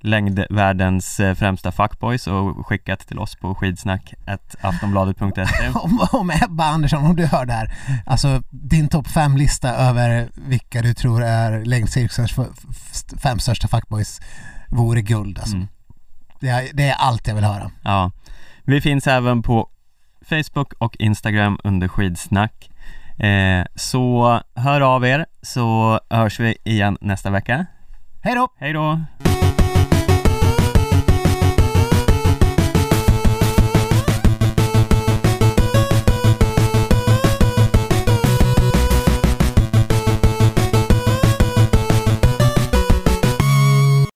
längdvärldens 0.00 1.20
eh, 1.20 1.34
främsta 1.34 1.72
fuckboys 1.72 2.26
och 2.26 2.66
skickat 2.66 3.00
till 3.00 3.18
oss 3.18 3.36
på 3.36 3.54
skidsnack.aftonbladet.se 3.54 5.68
Om, 5.74 6.06
om 6.12 6.30
Ebba 6.30 6.64
Andersson, 6.64 7.04
om 7.04 7.16
du 7.16 7.26
hör 7.26 7.46
det 7.46 7.52
här. 7.52 7.74
Alltså 8.06 8.42
din 8.50 8.88
topp 8.88 9.08
fem-lista 9.08 9.68
över 9.68 10.28
vilka 10.34 10.82
du 10.82 10.94
tror 10.94 11.22
är 11.22 11.64
längdcirkusens 11.64 12.34
fem 13.22 13.38
största 13.38 13.68
fuckboys 13.68 14.20
vore 14.68 15.02
guld 15.02 15.38
alltså. 15.38 15.56
Mm. 15.56 15.68
Det, 16.40 16.48
är, 16.48 16.68
det 16.72 16.88
är 16.88 16.94
allt 16.94 17.26
jag 17.26 17.34
vill 17.34 17.44
höra. 17.44 17.70
Ja, 17.82 18.10
vi 18.64 18.80
finns 18.80 19.06
även 19.06 19.42
på 19.42 19.68
Facebook 20.28 20.72
och 20.78 20.96
Instagram 20.96 21.58
under 21.64 21.88
skidsnack. 21.88 22.70
Eh, 23.18 23.66
så 23.74 24.40
hör 24.54 24.80
av 24.80 25.04
er 25.04 25.26
så 25.42 26.00
hörs 26.10 26.40
vi 26.40 26.56
igen 26.64 26.98
nästa 27.00 27.30
vecka. 27.30 27.66
Hej 28.22 28.34
då! 28.34 28.48
Hej 28.58 28.72
då! 28.72 29.00